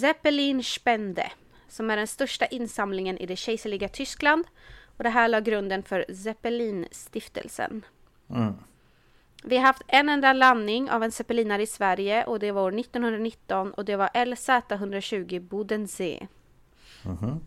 Zeppelin 0.00 0.64
Spende, 0.64 1.32
som 1.68 1.90
är 1.90 1.96
den 1.96 2.06
största 2.06 2.46
insamlingen 2.46 3.18
i 3.18 3.26
det 3.26 3.36
kejserliga 3.36 3.88
Tyskland. 3.88 4.44
Och 4.96 5.04
det 5.04 5.10
här 5.10 5.28
la 5.28 5.40
grunden 5.40 5.82
för 5.82 6.04
Zeppelin-stiftelsen. 6.08 7.82
Mm. 8.30 8.54
Vi 9.44 9.56
har 9.56 9.64
haft 9.64 9.82
en 9.86 10.08
enda 10.08 10.32
landning 10.32 10.90
av 10.90 11.02
en 11.02 11.12
zeppelinare 11.12 11.62
i 11.62 11.66
Sverige 11.66 12.24
och 12.24 12.38
det 12.38 12.52
var 12.52 12.62
år 12.62 12.80
1919 12.80 13.72
och 13.72 13.84
det 13.84 13.96
var 13.96 14.08
LZ-120 14.08 15.40
Bodensee. 15.40 16.28
Mhm. 17.04 17.40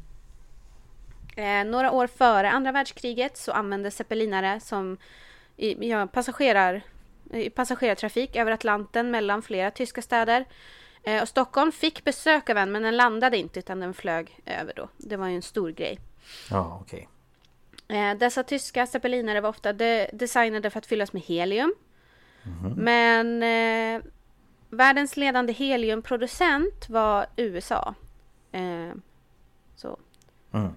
Eh, 1.36 1.66
några 1.66 1.92
år 1.92 2.08
före 2.08 2.52
andra 2.52 2.72
världskriget 2.72 3.38
så 3.38 3.52
användes 3.52 3.96
zeppelinare 3.96 4.60
som 4.60 4.98
i, 5.58 5.90
ja, 5.90 6.08
passagerar, 6.08 6.82
i 7.32 7.50
passagerartrafik 7.50 8.36
över 8.36 8.52
Atlanten 8.52 9.12
mellan 9.12 9.42
flera 9.42 9.72
tyska 9.72 10.02
städer. 10.02 10.46
Eh, 11.04 11.22
och 11.22 11.30
Stockholm 11.30 11.72
fick 11.72 12.04
besök 12.04 12.50
av 12.50 12.58
en 12.58 12.72
men 12.72 12.84
den 12.84 12.98
landade 12.98 13.38
inte 13.38 13.60
utan 13.60 13.80
den 13.80 13.94
flög 13.94 14.40
över 14.46 14.74
då. 14.76 14.90
Det 14.98 15.18
var 15.18 15.28
ju 15.28 15.36
en 15.36 15.42
stor 15.42 15.72
grej. 15.72 16.00
Ja, 16.50 16.80
okej. 16.82 17.08
Eh, 17.88 18.18
dessa 18.18 18.44
tyska 18.44 18.86
zeppelinare 18.88 19.42
var 19.42 19.50
ofta 19.50 19.74
de- 19.74 20.10
designade 20.14 20.70
för 20.70 20.78
att 20.80 20.86
fyllas 20.86 21.14
med 21.14 21.22
helium. 21.22 21.76
Men 22.78 23.44
eh, 23.44 24.02
världens 24.70 25.18
ledande 25.18 25.54
heliumproducent 25.54 26.90
var 26.90 27.26
USA. 27.36 27.96
Eh, 28.52 28.92
så 29.76 30.00
Mm. 30.54 30.76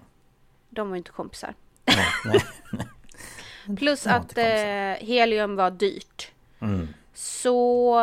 de 0.69 0.89
var 0.89 0.95
ju 0.95 0.97
inte 0.97 1.11
kompisar. 1.11 1.53
Nej, 1.85 2.05
nej. 2.25 3.77
Plus 3.77 4.03
De 4.03 4.09
var 4.09 4.17
att 4.17 4.37
eh, 4.37 5.07
helium 5.07 5.55
var 5.55 5.71
dyrt. 5.71 6.31
Mm. 6.61 6.87
Så 7.13 7.95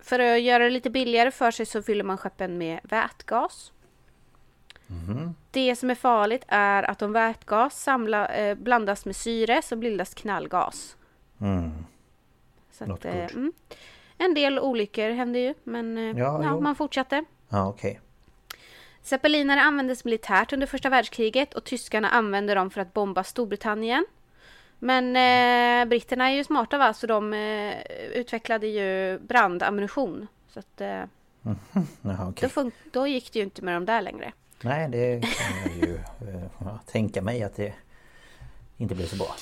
för 0.00 0.18
att 0.18 0.40
göra 0.40 0.64
det 0.64 0.70
lite 0.70 0.90
billigare 0.90 1.30
för 1.30 1.50
sig 1.50 1.66
så 1.66 1.82
fyller 1.82 2.04
man 2.04 2.18
skeppen 2.18 2.58
med 2.58 2.80
vätgas. 2.82 3.72
Det 5.50 5.76
som 5.76 5.90
är 5.90 5.94
farligt 5.94 6.44
är 6.48 6.82
att 6.82 7.02
om 7.02 7.12
vätgas 7.12 7.82
samla, 7.82 8.28
eh, 8.28 8.54
blandas 8.54 9.06
med 9.06 9.16
syre 9.16 9.62
så 9.62 9.76
bildas 9.76 10.14
knallgas. 10.14 10.96
Mm. 11.40 11.72
Så 12.72 12.92
att, 12.92 13.04
eh, 13.04 13.14
mm. 13.24 13.52
En 14.18 14.34
del 14.34 14.58
olyckor 14.58 15.10
hände 15.10 15.38
ju, 15.38 15.54
men 15.64 15.98
eh, 15.98 16.18
Ja, 16.18 16.42
ja, 16.44 16.60
man 16.60 16.74
fortsatte. 16.74 17.24
Ja, 17.48 17.68
okej. 17.68 18.00
Zeppelinare 19.02 19.60
användes 19.60 20.04
militärt 20.04 20.52
under 20.52 20.66
första 20.66 20.88
världskriget 20.88 21.54
och 21.54 21.64
tyskarna 21.64 22.08
använde 22.08 22.54
dem 22.54 22.70
för 22.70 22.80
att 22.80 22.92
bomba 22.92 23.24
Storbritannien. 23.24 24.06
Men 24.78 25.16
eh, 25.16 25.88
britterna 25.88 26.30
är 26.30 26.34
ju 26.34 26.44
smarta 26.44 26.78
va, 26.78 26.92
så 26.94 27.06
de 27.06 27.32
eh, 27.32 27.74
utvecklade 28.14 28.66
ju 28.66 29.18
brandammunition. 29.18 30.26
Så 30.48 30.58
att 30.58 30.80
eh, 30.80 30.88
Jaha, 32.02 32.24
då, 32.24 32.30
okej. 32.30 32.48
fun- 32.48 32.72
då 32.92 33.06
gick 33.06 33.32
det 33.32 33.38
ju 33.38 33.44
inte 33.44 33.62
med 33.62 33.74
dem 33.74 33.84
där 33.84 34.02
längre. 34.02 34.32
Nej, 34.62 34.88
det 34.88 35.20
kan 35.20 35.56
jag 35.64 35.88
ju 35.88 35.94
eh, 35.94 36.76
tänka 36.86 37.22
mig 37.22 37.42
att 37.42 37.56
det 37.56 37.74
inte 38.76 38.94
blir 38.94 39.06
så 39.06 39.16
bra. 39.16 39.36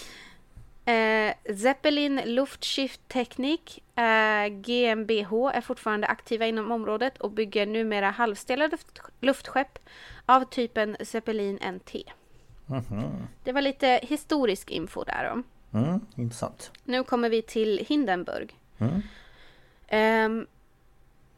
Eh, 0.93 1.35
Zeppelin 1.57 2.21
Luftschiffttechnik 2.25 3.83
eh, 3.97 4.47
GmbH 4.49 5.33
är 5.55 5.61
fortfarande 5.61 6.07
aktiva 6.07 6.47
inom 6.47 6.73
området 6.73 7.19
och 7.19 7.31
bygger 7.31 7.67
numera 7.67 8.11
halvstela 8.11 8.67
luft, 8.67 9.01
luftskepp 9.21 9.79
av 10.27 10.45
typen 10.45 10.97
Zeppelin 11.01 11.59
NT. 11.73 11.95
Mhm. 12.67 13.27
Det 13.45 13.53
var 13.53 13.61
lite 13.63 14.01
historisk 14.03 14.71
info 14.71 15.05
där 15.05 15.31
om. 15.33 15.45
Mm, 15.73 16.01
intressant. 16.17 16.71
Nu 16.85 17.05
kommer 17.05 17.29
vi 17.29 17.43
till 17.43 17.87
Hindenburg. 17.89 18.59
Mm. 18.79 19.03
Ehm, 19.89 20.47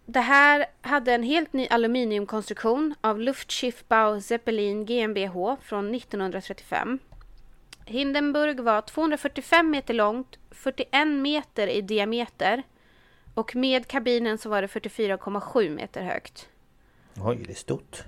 det 0.07 0.21
här 0.21 0.67
hade 0.81 1.13
en 1.13 1.23
helt 1.23 1.53
ny 1.53 1.67
aluminiumkonstruktion 1.69 2.95
av 3.01 3.21
Luftschiffbau 3.21 4.21
Zeppelin 4.21 4.85
GmbH 4.85 5.57
från 5.63 5.95
1935. 5.95 6.99
Hindenburg 7.85 8.61
var 8.61 8.81
245 8.81 9.71
meter 9.71 9.95
långt, 9.95 10.39
41 10.51 11.09
meter 11.09 11.67
i 11.69 11.81
diameter 11.81 12.63
och 13.35 13.57
med 13.57 13.89
kabinen 13.89 14.39
så 14.39 14.49
var 14.49 14.63
det 14.63 14.69
44,7 14.69 15.71
meter 15.71 16.03
högt. 16.03 16.49
Oj, 17.17 17.43
det 17.47 17.53
är 17.53 17.55
stort. 17.55 18.05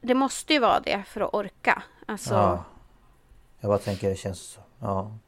Det 0.00 0.14
måste 0.14 0.52
ju 0.52 0.58
vara 0.58 0.80
det 0.80 1.02
för 1.06 1.20
att 1.20 1.34
orka. 1.34 1.82
Alltså, 2.06 2.34
Ja. 2.34 2.64
Jag 3.60 3.68
bara 3.68 3.78
tänker 3.78 4.08
det 4.08 4.16
känns... 4.16 4.58
Ja. 4.80 5.18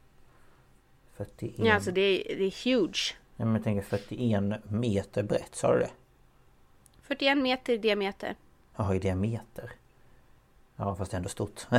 41... 1.17 1.53
ja, 1.57 1.73
alltså 1.73 1.91
det, 1.91 2.01
är, 2.01 2.35
det 2.37 2.43
är 2.43 2.63
huge. 2.63 3.15
Men 3.45 3.55
jag 3.55 3.63
tänker 3.63 3.81
41 3.81 4.43
meter 4.69 5.23
brett, 5.23 5.55
sa 5.55 5.73
du 5.73 5.79
det? 5.79 5.89
41 7.01 7.37
meter 7.37 7.73
i 7.73 7.77
diameter. 7.77 8.35
Jaha, 8.75 8.95
i 8.95 8.99
diameter. 8.99 9.71
Ja, 10.75 10.95
fast 10.95 11.13
ändå 11.13 11.29
stort. 11.29 11.67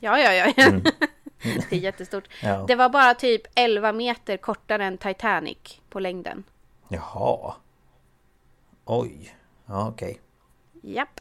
Ja, 0.00 0.18
ja, 0.18 0.32
ja. 0.32 0.52
ja. 0.56 0.70
det 1.70 1.76
är 1.76 1.80
jättestort. 1.80 2.28
ja. 2.42 2.64
Det 2.68 2.74
var 2.74 2.88
bara 2.88 3.14
typ 3.14 3.42
11 3.54 3.92
meter 3.92 4.36
kortare 4.36 4.84
än 4.84 4.98
Titanic 4.98 5.80
på 5.88 6.00
längden. 6.00 6.44
Jaha. 6.88 7.54
Oj. 8.84 9.36
Ja, 9.66 9.88
okej. 9.88 10.20
Japp. 10.82 11.20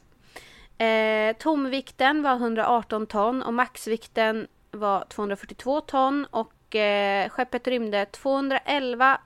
Eh, 0.78 1.36
tomvikten 1.38 2.22
var 2.22 2.36
118 2.36 3.08
ton 3.08 3.44
och 3.44 3.54
maxvikten 3.54 4.48
var 4.72 5.06
242 5.10 5.82
ton 5.82 6.26
och 6.32 6.76
eh, 6.76 7.30
skeppet 7.30 7.68
rymde 7.68 8.06
211 8.06 9.20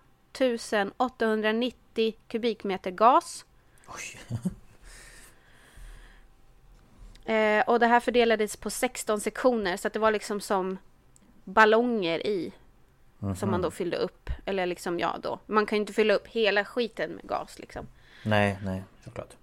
890 0.98 2.15
kubikmeter 2.27 2.91
gas. 2.91 3.45
Eh, 7.25 7.63
och 7.67 7.79
det 7.79 7.88
här 7.88 8.00
fördelades 8.00 8.57
på 8.57 8.69
16 8.69 9.21
sektioner 9.21 9.77
så 9.77 9.88
att 9.88 9.93
det 9.93 10.00
var 10.00 10.12
liksom 10.12 10.41
som 10.41 10.77
ballonger 11.43 12.27
i. 12.27 12.53
Som 13.36 13.51
man 13.51 13.62
då 13.62 13.71
fyllde 13.71 13.98
upp. 13.98 14.29
Eller 14.45 14.65
liksom, 14.65 15.00
ja 15.00 15.17
då. 15.24 15.39
Man 15.45 15.65
kan 15.65 15.75
ju 15.75 15.79
inte 15.81 15.93
fylla 15.93 16.13
upp 16.13 16.27
hela 16.27 16.65
skiten 16.65 17.12
med 17.12 17.27
gas 17.27 17.59
liksom. 17.59 17.88
Nej, 18.24 18.57
nej, 18.63 18.83
såklart. 19.03 19.33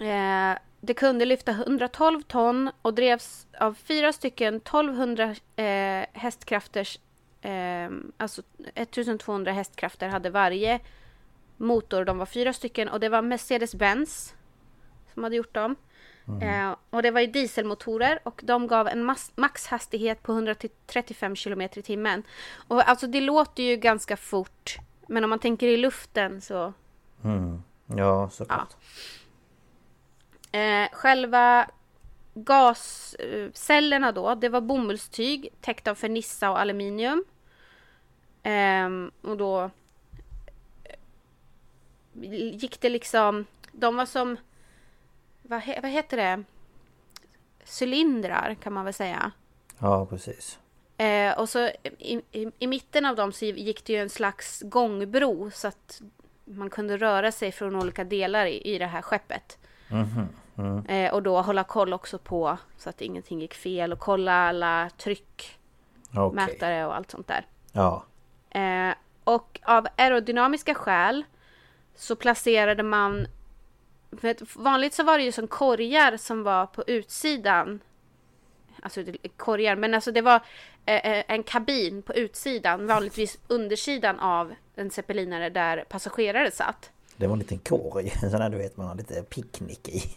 Eh, 0.00 0.58
det 0.80 0.94
kunde 0.94 1.24
lyfta 1.24 1.52
112 1.52 2.22
ton 2.22 2.70
och 2.82 2.94
drevs 2.94 3.46
av 3.58 3.74
fyra 3.74 4.12
stycken 4.12 4.56
1200 4.56 5.34
eh, 5.56 6.06
hästkrafters, 6.12 6.98
eh, 7.44 7.90
alltså 8.16 8.42
1200 8.74 9.52
hästkrafter 9.52 10.08
hade 10.08 10.30
varje 10.30 10.80
motor. 11.56 12.04
De 12.04 12.18
var 12.18 12.26
fyra 12.26 12.52
stycken 12.52 12.88
och 12.88 13.00
det 13.00 13.08
var 13.08 13.22
Mercedes-Benz 13.22 14.34
som 15.14 15.24
hade 15.24 15.36
gjort 15.36 15.54
dem. 15.54 15.76
Eh, 16.42 16.76
och 16.90 17.02
det 17.02 17.10
var 17.10 17.20
ju 17.20 17.26
dieselmotorer 17.26 18.18
och 18.22 18.40
de 18.44 18.66
gav 18.66 18.88
en 18.88 19.16
maxhastighet 19.34 20.22
på 20.22 20.32
135 20.32 21.34
km 21.34 21.60
i 21.60 21.68
timmen. 21.68 22.22
Och 22.68 22.88
alltså 22.88 23.06
det 23.06 23.20
låter 23.20 23.62
ju 23.62 23.76
ganska 23.76 24.16
fort. 24.16 24.76
Men 25.08 25.24
om 25.24 25.30
man 25.30 25.38
tänker 25.38 25.66
i 25.66 25.76
luften 25.76 26.40
så 26.40 26.72
Mm. 27.24 27.62
Ja, 27.86 28.30
såklart. 28.30 28.76
Eh, 30.52 30.88
själva 30.92 31.70
gascellerna 32.34 34.12
då, 34.12 34.34
det 34.34 34.48
var 34.48 34.60
bomullstyg 34.60 35.48
täckt 35.60 35.88
av 35.88 35.94
fernissa 35.94 36.50
och 36.50 36.60
aluminium. 36.60 37.24
Ehm, 38.44 39.10
och 39.22 39.36
då 39.36 39.70
gick 42.52 42.80
det 42.80 42.88
liksom, 42.88 43.46
de 43.72 43.96
var 43.96 44.06
som, 44.06 44.36
vad, 45.42 45.60
he, 45.60 45.80
vad 45.80 45.90
heter 45.90 46.16
det? 46.16 46.44
Cylindrar 47.80 48.56
kan 48.62 48.72
man 48.72 48.84
väl 48.84 48.94
säga. 48.94 49.32
Ja, 49.78 50.06
precis. 50.06 50.58
Eh, 50.96 51.38
och 51.38 51.48
så 51.48 51.58
i, 51.98 52.20
i, 52.32 52.50
i 52.58 52.66
mitten 52.66 53.04
av 53.04 53.16
dem 53.16 53.32
så 53.32 53.44
gick 53.44 53.84
det 53.84 53.92
ju 53.92 53.98
en 53.98 54.10
slags 54.10 54.62
gångbro 54.66 55.50
så 55.50 55.68
att 55.68 56.02
man 56.44 56.70
kunde 56.70 56.96
röra 56.96 57.32
sig 57.32 57.52
från 57.52 57.76
olika 57.76 58.04
delar 58.04 58.46
i, 58.46 58.74
i 58.74 58.78
det 58.78 58.86
här 58.86 59.02
skeppet. 59.02 59.58
Mhm. 59.88 60.28
Mm. 60.56 60.86
Eh, 60.86 61.14
och 61.14 61.22
då 61.22 61.40
hålla 61.40 61.64
koll 61.64 61.92
också 61.92 62.18
på 62.18 62.58
så 62.78 62.88
att 62.90 63.00
ingenting 63.00 63.40
gick 63.40 63.54
fel 63.54 63.92
och 63.92 63.98
kolla 63.98 64.32
alla 64.32 64.90
tryckmätare 64.98 66.54
Okej. 66.56 66.84
och 66.84 66.96
allt 66.96 67.10
sånt 67.10 67.28
där. 67.28 67.46
Ja. 67.72 68.04
Eh, 68.54 68.94
och 69.24 69.60
av 69.62 69.86
aerodynamiska 69.96 70.74
skäl 70.74 71.24
så 71.94 72.16
placerade 72.16 72.82
man... 72.82 73.26
Vanligt 74.54 74.94
så 74.94 75.02
var 75.02 75.18
det 75.18 75.24
ju 75.24 75.32
som 75.32 75.46
korgar 75.48 76.16
som 76.16 76.42
var 76.42 76.66
på 76.66 76.84
utsidan. 76.86 77.80
Alltså 78.82 79.04
korgar, 79.36 79.76
men 79.76 79.94
alltså 79.94 80.12
det 80.12 80.20
var 80.22 80.40
eh, 80.86 81.06
eh, 81.06 81.24
en 81.28 81.42
kabin 81.42 82.02
på 82.02 82.14
utsidan, 82.14 82.86
vanligtvis 82.86 83.38
undersidan 83.48 84.20
av 84.20 84.54
en 84.74 84.90
zeppelinare 84.90 85.50
där 85.50 85.84
passagerare 85.88 86.50
satt. 86.50 86.90
Det 87.16 87.26
var 87.26 87.32
en 87.32 87.38
liten 87.38 87.58
korg. 87.58 88.12
En 88.22 88.30
sån 88.30 88.40
där 88.40 88.50
du 88.50 88.58
vet 88.58 88.76
man 88.76 88.86
har 88.86 88.94
lite 88.94 89.22
picknick 89.22 89.88
i. 89.88 90.16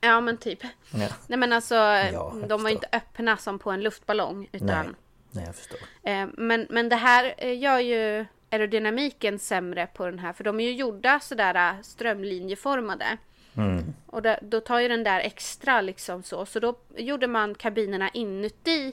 Ja 0.00 0.20
men 0.20 0.36
typ. 0.36 0.62
Ja. 0.90 1.08
Nej 1.26 1.38
men 1.38 1.52
alltså, 1.52 1.74
jag 1.74 2.44
de 2.48 2.62
var 2.62 2.70
inte 2.70 2.88
öppna 2.92 3.36
som 3.36 3.58
på 3.58 3.70
en 3.70 3.82
luftballong. 3.82 4.48
Utan 4.52 4.86
Nej. 4.86 4.94
Nej, 5.38 5.46
jag 5.46 5.56
förstår. 5.56 5.78
Eh, 6.02 6.26
men, 6.34 6.66
men 6.70 6.88
det 6.88 6.96
här 6.96 7.34
eh, 7.38 7.58
gör 7.58 7.78
ju 7.78 8.26
aerodynamiken 8.50 9.38
sämre 9.38 9.86
på 9.86 10.06
den 10.06 10.18
här 10.18 10.32
för 10.32 10.44
de 10.44 10.60
är 10.60 10.64
ju 10.64 10.72
gjorda 10.72 11.20
sådär 11.20 11.54
eh, 11.54 11.82
strömlinjeformade. 11.82 13.18
Mm. 13.56 13.94
Och 14.06 14.22
då, 14.22 14.36
då 14.42 14.60
tar 14.60 14.80
ju 14.80 14.88
den 14.88 15.04
där 15.04 15.20
extra 15.20 15.80
liksom 15.80 16.22
så. 16.22 16.46
Så 16.46 16.60
då 16.60 16.74
gjorde 16.96 17.26
man 17.26 17.54
kabinerna 17.54 18.08
inuti 18.08 18.92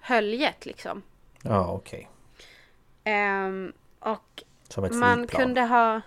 höljet 0.00 0.66
liksom. 0.66 1.02
Ja, 1.42 1.72
okej. 1.72 2.08
Ehm, 3.04 3.72
och 3.98 4.42
Som 4.68 4.84
ett 4.84 4.92
man 4.94 5.18
flygplan. 5.18 5.42
kunde 5.42 5.60
ha... 5.60 6.00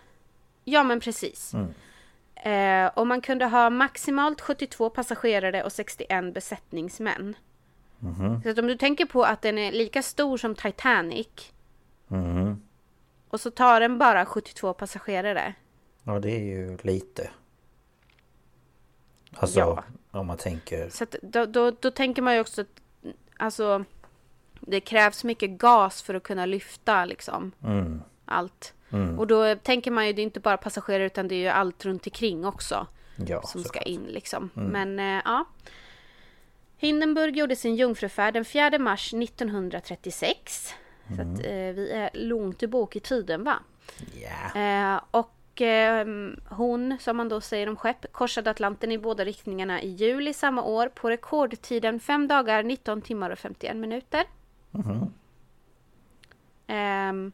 Ja 0.63 0.83
men 0.83 0.99
precis. 0.99 1.53
Mm. 1.53 1.73
Eh, 2.35 2.91
och 2.93 3.07
man 3.07 3.21
kunde 3.21 3.45
ha 3.45 3.69
maximalt 3.69 4.41
72 4.41 4.89
passagerare 4.89 5.63
och 5.63 5.71
61 5.71 6.33
besättningsmän. 6.33 7.35
Mhm. 7.99 8.41
Så 8.43 8.49
att 8.49 8.57
om 8.59 8.67
du 8.67 8.75
tänker 8.77 9.05
på 9.05 9.23
att 9.23 9.41
den 9.41 9.57
är 9.57 9.71
lika 9.71 10.01
stor 10.03 10.37
som 10.37 10.55
Titanic 10.55 11.27
Mhm. 12.07 12.61
och 13.29 13.41
så 13.41 13.51
tar 13.51 13.79
den 13.79 13.97
bara 13.97 14.25
72 14.25 14.73
passagerare. 14.73 15.53
Ja, 16.03 16.19
det 16.19 16.31
är 16.31 16.43
ju 16.43 16.77
lite. 16.81 17.29
Alltså, 19.35 19.59
Ja. 19.59 19.83
om 20.11 20.27
man 20.27 20.37
tänker... 20.37 20.89
Så 20.89 21.03
att 21.03 21.15
då, 21.21 21.45
då, 21.45 21.71
då 21.71 21.91
tänker 21.91 22.21
man 22.21 22.33
ju 22.33 22.39
också 22.41 22.61
att 22.61 22.81
alltså, 23.37 23.83
det 24.61 24.79
krävs 24.79 25.23
mycket 25.23 25.49
gas 25.49 26.01
för 26.01 26.13
att 26.15 26.23
kunna 26.23 26.45
lyfta 26.45 27.05
liksom 27.05 27.51
Mm. 27.63 28.01
allt. 28.25 28.73
Mm. 28.89 29.19
Och 29.19 29.27
då 29.27 29.55
tänker 29.55 29.91
man 29.91 30.07
ju 30.07 30.13
det 30.13 30.21
är 30.21 30.23
inte 30.23 30.39
bara 30.39 30.57
passagerare 30.57 31.05
utan 31.05 31.27
det 31.27 31.35
är 31.35 31.39
ju 31.39 31.47
allt 31.47 31.85
runt 31.85 32.07
omkring 32.07 32.45
också. 32.45 32.87
Ja, 33.27 33.41
som 33.41 33.63
ska 33.63 33.81
in 33.81 34.03
liksom. 34.03 34.49
Mm. 34.55 34.69
Men 34.95 34.99
eh, 35.17 35.21
ja. 35.25 35.45
Hindenburg 36.77 37.37
gjorde 37.37 37.55
sin 37.55 37.75
jungfrufärd 37.75 38.33
den 38.33 38.45
4 38.45 38.79
mars 38.79 39.13
1936. 39.13 40.73
Så 41.07 41.13
Mm. 41.21 41.33
att 41.33 41.39
eh, 41.39 41.51
vi 41.51 41.91
är 41.91 42.09
långt 42.13 42.59
tillbaka 42.59 42.97
i 42.97 43.01
tiden 43.01 43.43
va. 43.43 43.59
Ja. 44.53 44.61
Eh, 44.61 45.01
och 45.11 45.61
eh, 45.61 46.07
hon, 46.49 46.97
som 46.99 47.17
man 47.17 47.29
då 47.29 47.41
säger 47.41 47.69
om 47.69 47.75
skepp, 47.75 48.11
korsade 48.13 48.49
Atlanten 48.49 48.91
i 48.91 48.97
båda 48.97 49.25
riktningarna 49.25 49.81
i 49.81 49.87
juli 49.89 50.33
samma 50.33 50.63
år 50.63 50.89
på 50.89 51.09
rekordtiden 51.09 51.99
5 51.99 52.27
dagar, 52.27 52.63
19 52.63 53.01
timmar 53.01 53.29
och 53.29 53.39
51 53.39 53.75
minuter. 53.77 54.23
Ehm, 56.67 57.31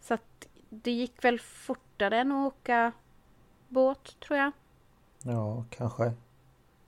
så 0.00 0.14
att 0.14 0.46
det 0.68 0.90
gick 0.90 1.24
väl 1.24 1.38
fortare 1.40 2.18
än 2.20 2.32
att 2.32 2.46
åka 2.52 2.92
båt 3.68 4.20
tror 4.20 4.38
jag. 4.38 4.52
Ja, 5.22 5.64
kanske. 5.70 6.12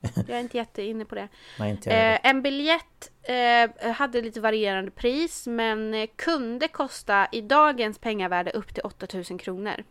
Jag 0.27 0.37
är 0.37 0.39
inte 0.39 0.57
jätteinne 0.57 1.05
på 1.05 1.15
det. 1.15 1.27
Nej, 1.59 1.71
inte 1.71 1.89
jag. 1.89 2.13
Eh, 2.13 2.19
en 2.23 2.41
biljett 2.41 3.11
eh, 3.23 3.91
hade 3.91 4.21
lite 4.21 4.41
varierande 4.41 4.91
pris 4.91 5.47
men 5.47 5.93
eh, 5.93 6.09
kunde 6.15 6.67
kosta 6.67 7.27
i 7.31 7.41
dagens 7.41 7.97
pengavärde 7.97 8.51
upp 8.51 8.73
till 8.73 8.83
8000 8.83 9.37
kronor. 9.37 9.83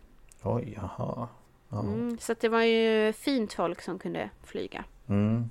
Oj, 0.42 0.72
jaha. 0.76 1.28
Ja. 1.68 1.80
Mm, 1.80 2.18
så 2.18 2.34
det 2.40 2.48
var 2.48 2.62
ju 2.62 3.12
fint 3.12 3.52
folk 3.52 3.82
som 3.82 3.98
kunde 3.98 4.30
flyga. 4.44 4.84
Mm. 5.08 5.50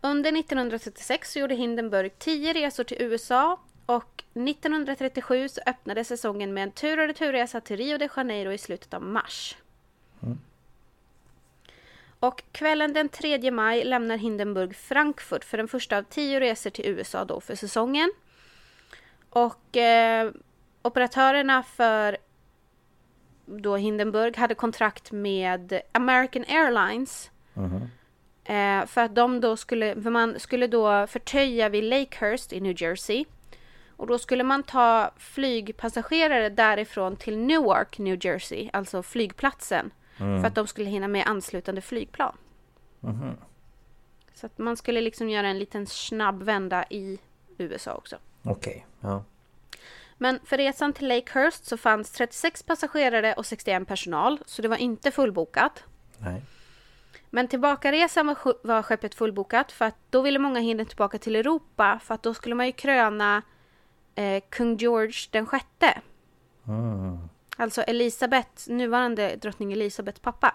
Under 0.00 0.38
1936 0.38 1.32
så 1.32 1.38
gjorde 1.38 1.54
Hindenburg 1.54 2.18
10 2.18 2.52
resor 2.52 2.84
till 2.84 3.02
USA 3.02 3.60
och 3.86 4.24
1937 4.34 5.48
så 5.48 5.60
öppnade 5.66 6.04
säsongen 6.04 6.54
med 6.54 6.62
en 6.62 6.72
tur 6.72 6.98
och 6.98 7.06
returresa 7.06 7.60
till 7.60 7.76
Rio 7.76 7.98
de 7.98 8.08
Janeiro 8.16 8.52
i 8.52 8.58
slutet 8.58 8.94
av 8.94 9.02
mars. 9.02 9.56
Mm. 12.22 12.28
Och 12.28 12.42
kvällen 12.52 12.92
den 12.92 13.08
3 13.08 13.50
maj 13.50 13.84
lämnar 13.84 14.16
Hindenburg 14.16 14.76
Frankfurt 14.76 15.44
för 15.44 15.56
den 15.58 15.68
första 15.68 15.98
av 15.98 16.02
tio 16.02 16.40
resor 16.40 16.70
till 16.70 16.86
USA 16.86 17.24
då 17.24 17.40
för 17.40 17.54
säsongen. 17.54 18.12
Och 19.30 19.76
eh, 19.76 20.30
operatörerna 20.82 21.62
för 21.62 22.16
då 23.46 23.76
Hindenburg 23.76 24.36
hade 24.36 24.54
kontrakt 24.54 25.12
med 25.12 25.80
American 25.92 26.44
Airlines 26.48 27.30
Mhm. 27.54 27.90
Eh, 28.44 28.86
för 28.86 29.00
att 29.00 29.14
de 29.14 29.40
då 29.40 29.56
skulle, 29.56 30.02
för 30.02 30.10
man 30.10 30.40
skulle 30.40 30.66
då 30.66 31.06
förtöja 31.06 31.68
vid 31.68 31.84
Lakehurst 31.84 32.52
i 32.52 32.60
New 32.60 32.82
Jersey. 32.82 33.24
Och 33.96 34.06
då 34.06 34.18
skulle 34.18 34.44
man 34.44 34.62
ta 34.62 35.10
flygpassagerare 35.16 36.48
därifrån 36.48 37.16
till 37.16 37.38
Newark, 37.38 37.98
New 37.98 38.26
Jersey, 38.26 38.70
alltså 38.72 39.02
flygplatsen. 39.02 39.90
Mm. 40.18 40.40
För 40.40 40.48
att 40.48 40.54
de 40.54 40.66
skulle 40.66 40.90
hinna 40.90 41.08
med 41.08 41.26
anslutande 41.26 41.80
flygplan. 41.80 42.36
Mhm. 43.00 43.36
Så 44.34 44.46
att 44.46 44.58
man 44.58 44.76
skulle 44.76 45.00
liksom 45.00 45.30
göra 45.30 45.48
en 45.48 45.58
liten 45.58 45.86
snabb 45.86 46.42
vända 46.42 46.84
i 46.90 47.18
USA 47.58 47.94
också. 47.94 48.16
Okej, 48.42 48.86
ja. 49.00 49.24
Men 50.18 50.38
för 50.44 50.56
resan 50.56 50.92
till 50.92 51.08
Lakehurst 51.08 51.64
så 51.64 51.76
fanns 51.76 52.10
36 52.10 52.62
passagerare 52.62 53.34
och 53.34 53.46
61 53.46 53.88
personal, 53.88 54.38
så 54.46 54.62
det 54.62 54.68
var 54.68 54.76
inte 54.76 55.10
fullbokat. 55.10 55.84
Nej. 56.18 56.42
Men 57.30 57.48
tillbakaresan 57.48 58.26
var 58.62 58.82
skeppet 58.82 59.14
fullbokat 59.14 59.72
för 59.72 59.84
att 59.84 59.96
då 60.10 60.22
ville 60.22 60.38
många 60.38 60.60
hinna 60.60 60.84
tillbaka 60.84 61.18
till 61.18 61.36
Europa 61.36 62.00
för 62.02 62.14
att 62.14 62.22
då 62.22 62.34
skulle 62.34 62.54
man 62.54 62.66
ju 62.66 62.72
kröna 62.72 63.42
eh, 64.14 64.42
kung 64.48 64.76
George 64.76 65.28
den 65.30 65.46
sjätte. 65.46 66.00
Mm. 66.66 67.28
Alltså 67.56 67.82
Elisabeth, 67.82 68.70
nuvarande 68.70 69.36
drottning 69.36 69.72
Elisabeths 69.72 70.20
pappa. 70.20 70.54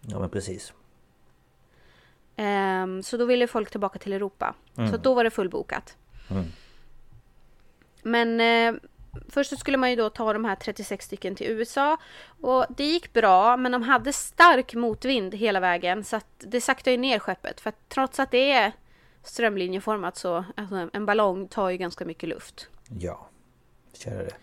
Ja, 0.00 0.18
men 0.18 0.30
precis. 0.30 0.72
Ehm, 2.36 3.02
så 3.02 3.16
då 3.16 3.24
ville 3.24 3.46
folk 3.46 3.70
tillbaka 3.70 3.98
till 3.98 4.12
Europa. 4.12 4.54
Mm. 4.76 4.90
Så 4.90 4.96
då 4.96 5.14
var 5.14 5.24
det 5.24 5.30
fullbokat. 5.30 5.96
Mm. 6.30 6.44
Men 8.02 8.40
eh, 8.40 8.80
först 9.28 9.50
så 9.50 9.56
skulle 9.56 9.76
man 9.76 9.90
ju 9.90 9.96
då 9.96 10.10
ta 10.10 10.32
de 10.32 10.44
här 10.44 10.56
36 10.56 11.04
stycken 11.04 11.34
till 11.34 11.46
USA. 11.46 11.96
Och 12.40 12.66
det 12.68 12.84
gick 12.84 13.12
bra, 13.12 13.56
men 13.56 13.72
de 13.72 13.82
hade 13.82 14.12
stark 14.12 14.74
motvind 14.74 15.34
hela 15.34 15.60
vägen. 15.60 16.04
Så 16.04 16.16
att 16.16 16.26
det 16.38 16.60
saktade 16.60 16.90
ju 16.90 16.96
ner 16.96 17.18
skeppet. 17.18 17.60
För 17.60 17.68
att 17.68 17.88
trots 17.88 18.20
att 18.20 18.30
det 18.30 18.52
är 18.52 18.72
strömlinjeformat 19.22 20.16
så, 20.16 20.44
alltså 20.56 20.88
en 20.92 21.06
ballong 21.06 21.48
tar 21.48 21.70
ju 21.70 21.76
ganska 21.76 22.04
mycket 22.04 22.28
luft. 22.28 22.68
Ja. 23.00 23.28
Kör 23.92 24.24
det. 24.24 24.34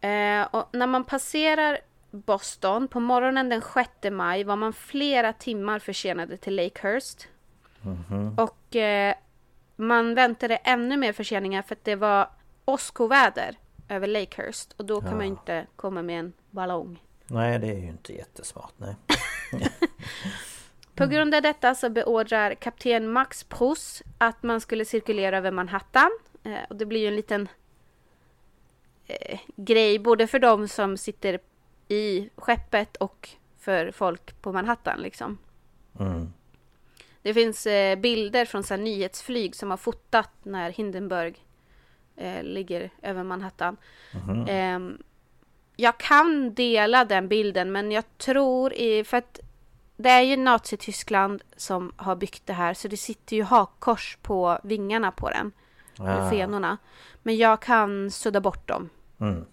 Eh, 0.00 0.42
och 0.50 0.68
när 0.72 0.86
man 0.86 1.04
passerar 1.04 1.78
Boston 2.10 2.88
på 2.88 3.00
morgonen 3.00 3.48
den 3.48 3.62
6 3.74 3.90
maj 4.12 4.44
var 4.44 4.56
man 4.56 4.72
flera 4.72 5.32
timmar 5.32 5.78
försenade 5.78 6.36
till 6.36 6.56
Lakehurst. 6.56 7.28
Mhm. 7.82 8.34
Och 8.38 8.76
eh, 8.76 9.14
man 9.76 10.14
väntade 10.14 10.56
ännu 10.56 10.96
mer 10.96 11.12
förseningar 11.12 11.62
för 11.62 11.74
att 11.74 11.84
det 11.84 11.96
var 11.96 12.30
åskoväder 12.64 13.56
över 13.88 14.06
Lakehurst. 14.06 14.72
Och 14.76 14.84
då 14.84 15.00
kan 15.00 15.10
Ja. 15.10 15.16
man 15.16 15.24
inte 15.26 15.66
komma 15.76 16.02
med 16.02 16.18
en 16.20 16.32
ballong. 16.50 17.02
Nej, 17.26 17.58
det 17.58 17.66
är 17.66 17.78
ju 17.78 17.86
inte 17.88 18.12
jättesmart. 18.12 18.72
Nej. 18.76 18.96
På 20.94 21.06
grund 21.06 21.34
av 21.34 21.42
detta 21.42 21.74
så 21.74 21.90
beordrar 21.90 22.54
kapten 22.54 23.08
Max 23.12 23.44
Pruss 23.44 24.02
att 24.18 24.42
man 24.42 24.60
skulle 24.60 24.84
cirkulera 24.84 25.38
över 25.38 25.50
Manhattan. 25.50 26.10
Eh, 26.44 26.52
och 26.70 26.76
det 26.76 26.86
blir 26.86 27.00
ju 27.00 27.08
en 27.08 27.16
liten 27.16 27.48
eh, 29.08 29.38
grej 29.56 29.98
både 29.98 30.26
för 30.26 30.38
de 30.38 30.68
som 30.68 30.96
sitter 30.96 31.38
i 31.88 32.30
skeppet 32.36 32.96
och 32.96 33.28
för 33.58 33.90
folk 33.90 34.42
på 34.42 34.52
Manhattan 34.52 35.00
liksom. 35.00 35.38
Mm. 36.00 36.32
Det 37.22 37.34
finns 37.34 37.66
eh, 37.66 37.98
bilder 37.98 38.44
från 38.44 38.62
så 38.62 38.74
här, 38.74 38.82
nyhetsflyg 38.82 39.56
som 39.56 39.70
har 39.70 39.76
fotat 39.76 40.30
när 40.42 40.70
Hindenburg 40.70 41.44
eh, 42.16 42.42
ligger 42.42 42.90
över 43.02 43.22
Manhattan. 43.22 43.76
Mhm. 44.14 44.46
Ehm, 44.48 45.02
jag 45.76 45.98
kan 45.98 46.54
dela 46.54 47.04
den 47.04 47.28
bilden 47.28 47.72
men 47.72 47.92
jag 47.92 48.04
tror 48.18 48.72
i, 48.72 49.04
för 49.04 49.16
att 49.16 49.40
det 49.96 50.10
är 50.10 50.22
ju 50.22 50.36
Nazityskland 50.36 51.42
som 51.56 51.92
har 51.96 52.16
byggt 52.16 52.46
det 52.46 52.52
här 52.52 52.74
så 52.74 52.88
det 52.88 52.96
sitter 52.96 53.36
ju 53.36 53.42
hakkors 53.42 54.18
på 54.22 54.58
vingarna 54.62 55.10
på 55.12 55.30
den. 55.30 55.52
Ah. 55.98 56.30
fenorna. 56.30 56.78
Men 57.22 57.36
jag 57.36 57.62
kan 57.62 58.10
sudda 58.10 58.40
bort 58.40 58.68
dem. 58.68 58.90
Mm. 59.20 59.44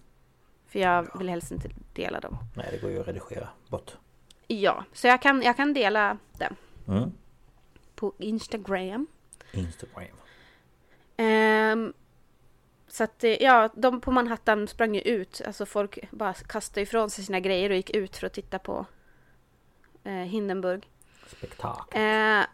För 0.66 0.78
jag 0.78 1.18
vill 1.18 1.28
helst 1.28 1.50
inte 1.52 1.68
dela 1.92 2.20
dem. 2.20 2.38
Nej, 2.54 2.68
det 2.70 2.78
går 2.78 2.90
ju 2.90 3.00
att 3.00 3.06
redigera 3.08 3.48
bort. 3.68 3.96
Ja, 4.46 4.84
så 4.92 5.06
jag 5.06 5.22
kan, 5.22 5.42
jag 5.42 5.56
kan 5.56 5.74
dela 5.74 6.18
den 6.38 6.56
Mm. 6.88 7.12
på 7.94 8.12
Instagram. 8.18 9.06
Instagram. 9.52 10.16
Ehm, 11.16 11.92
så 12.88 13.04
att 13.04 13.24
eh, 13.24 13.42
ja, 13.42 13.68
de 13.74 14.00
på 14.00 14.10
Manhattan 14.10 14.68
sprang 14.68 14.94
ju 14.94 15.00
ut. 15.00 15.42
Alltså 15.46 15.66
folk 15.66 15.98
bara 16.10 16.34
kastade 16.34 16.80
ifrån 16.80 17.10
sig 17.10 17.24
sina 17.24 17.40
grejer 17.40 17.70
och 17.70 17.76
gick 17.76 17.90
ut 17.90 18.16
för 18.16 18.26
att 18.26 18.32
titta 18.32 18.58
på 18.58 18.86
eh, 20.04 20.12
Hindenburg. 20.12 20.90
Spektakel. 21.26 22.00
Eh, 22.40 22.46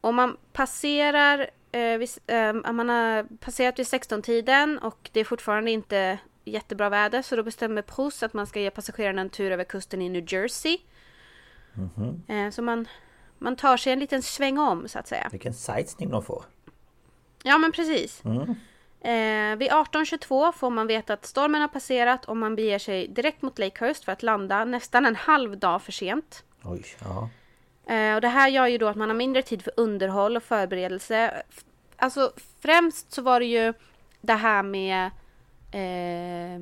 om 0.00 0.14
man 0.14 0.36
passerar, 0.52 1.50
eh, 1.72 1.98
vid, 1.98 2.08
eh, 2.26 2.50
om 2.50 2.76
man 2.76 2.88
har 2.88 3.36
passerat 3.36 3.78
vid 3.78 3.86
16-tiden 3.86 4.78
och 4.78 5.10
det 5.12 5.20
är 5.20 5.24
fortfarande 5.24 5.70
inte 5.70 6.18
jättebra 6.44 6.88
väder 6.88 7.22
så 7.22 7.36
då 7.36 7.42
bestämmer 7.42 7.82
Proust 7.82 8.22
att 8.22 8.34
man 8.34 8.46
ska 8.46 8.60
ge 8.60 8.70
passagerarna 8.70 9.20
en 9.20 9.30
tur 9.30 9.50
över 9.50 9.64
kusten 9.64 10.02
i 10.02 10.08
New 10.08 10.32
Jersey. 10.32 10.78
Mhm. 11.74 12.22
Eh, 12.28 12.50
så 12.50 12.62
man, 12.62 12.88
man 13.38 13.56
tar 13.56 13.76
sig 13.76 13.92
en 13.92 13.98
liten 13.98 14.22
sväng 14.22 14.58
om 14.58 14.88
så 14.88 14.98
att 14.98 15.08
säga. 15.08 15.28
Vilken 15.32 15.54
sightseeing 15.54 16.10
de 16.10 16.22
får. 16.22 16.44
Ja, 17.42 17.58
men 17.58 17.72
precis. 17.72 18.24
Mm. 18.24 18.54
Eh, 19.00 19.58
vid 19.58 19.70
18.22 19.70 20.52
får 20.52 20.70
man 20.70 20.86
veta 20.86 21.12
att 21.12 21.26
stormen 21.26 21.60
har 21.60 21.68
passerat 21.68 22.24
och 22.24 22.36
man 22.36 22.56
beger 22.56 22.78
sig 22.78 23.08
direkt 23.08 23.42
mot 23.42 23.58
Lakehurst 23.58 24.04
för 24.04 24.12
att 24.12 24.22
landa 24.22 24.64
nästan 24.64 25.06
en 25.06 25.16
halv 25.16 25.58
dag 25.58 25.82
för 25.82 25.92
sent. 25.92 26.44
Oj, 26.64 26.84
ja. 27.00 27.28
Eh, 27.94 28.14
och 28.14 28.20
det 28.20 28.28
här 28.28 28.48
gör 28.48 28.66
ju 28.66 28.78
då 28.78 28.88
att 28.88 28.96
man 28.96 29.08
har 29.08 29.16
mindre 29.16 29.42
tid 29.42 29.62
för 29.62 29.72
underhåll 29.76 30.36
och 30.36 30.42
förberedelse. 30.42 31.42
Alltså 31.96 32.32
främst 32.60 33.12
så 33.12 33.22
var 33.22 33.40
det 33.40 33.46
ju 33.46 33.74
det 34.20 34.34
här 34.34 34.62
med 34.62 35.10
eh, 35.70 36.60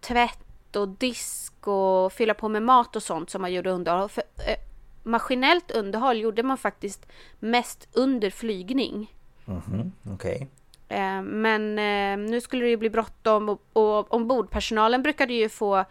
tvätt 0.00 0.76
och 0.76 0.88
disk 0.88 1.68
och 1.68 2.12
fylla 2.12 2.34
på 2.34 2.48
med 2.48 2.62
mat 2.62 2.96
och 2.96 3.02
sånt 3.02 3.30
som 3.30 3.42
man 3.42 3.52
gjorde 3.52 3.70
underhåll. 3.70 4.08
För, 4.08 4.22
eh, 4.36 4.56
maskinellt 5.02 5.70
underhåll 5.70 6.20
gjorde 6.20 6.42
man 6.42 6.58
faktiskt 6.58 7.06
mest 7.38 7.88
under 7.92 8.30
flygning. 8.30 9.14
Mhm, 9.44 9.92
okej. 10.14 10.48
Eh, 10.88 11.22
men 11.22 11.78
eh, 11.78 12.30
nu 12.30 12.40
skulle 12.40 12.64
det 12.64 12.70
ju 12.70 12.76
bli 12.76 12.90
bråttom 12.90 13.48
och, 13.48 13.62
och 13.72 14.14
ombordpersonalen 14.14 15.02
brukade 15.02 15.34
ju 15.34 15.48
få 15.48 15.84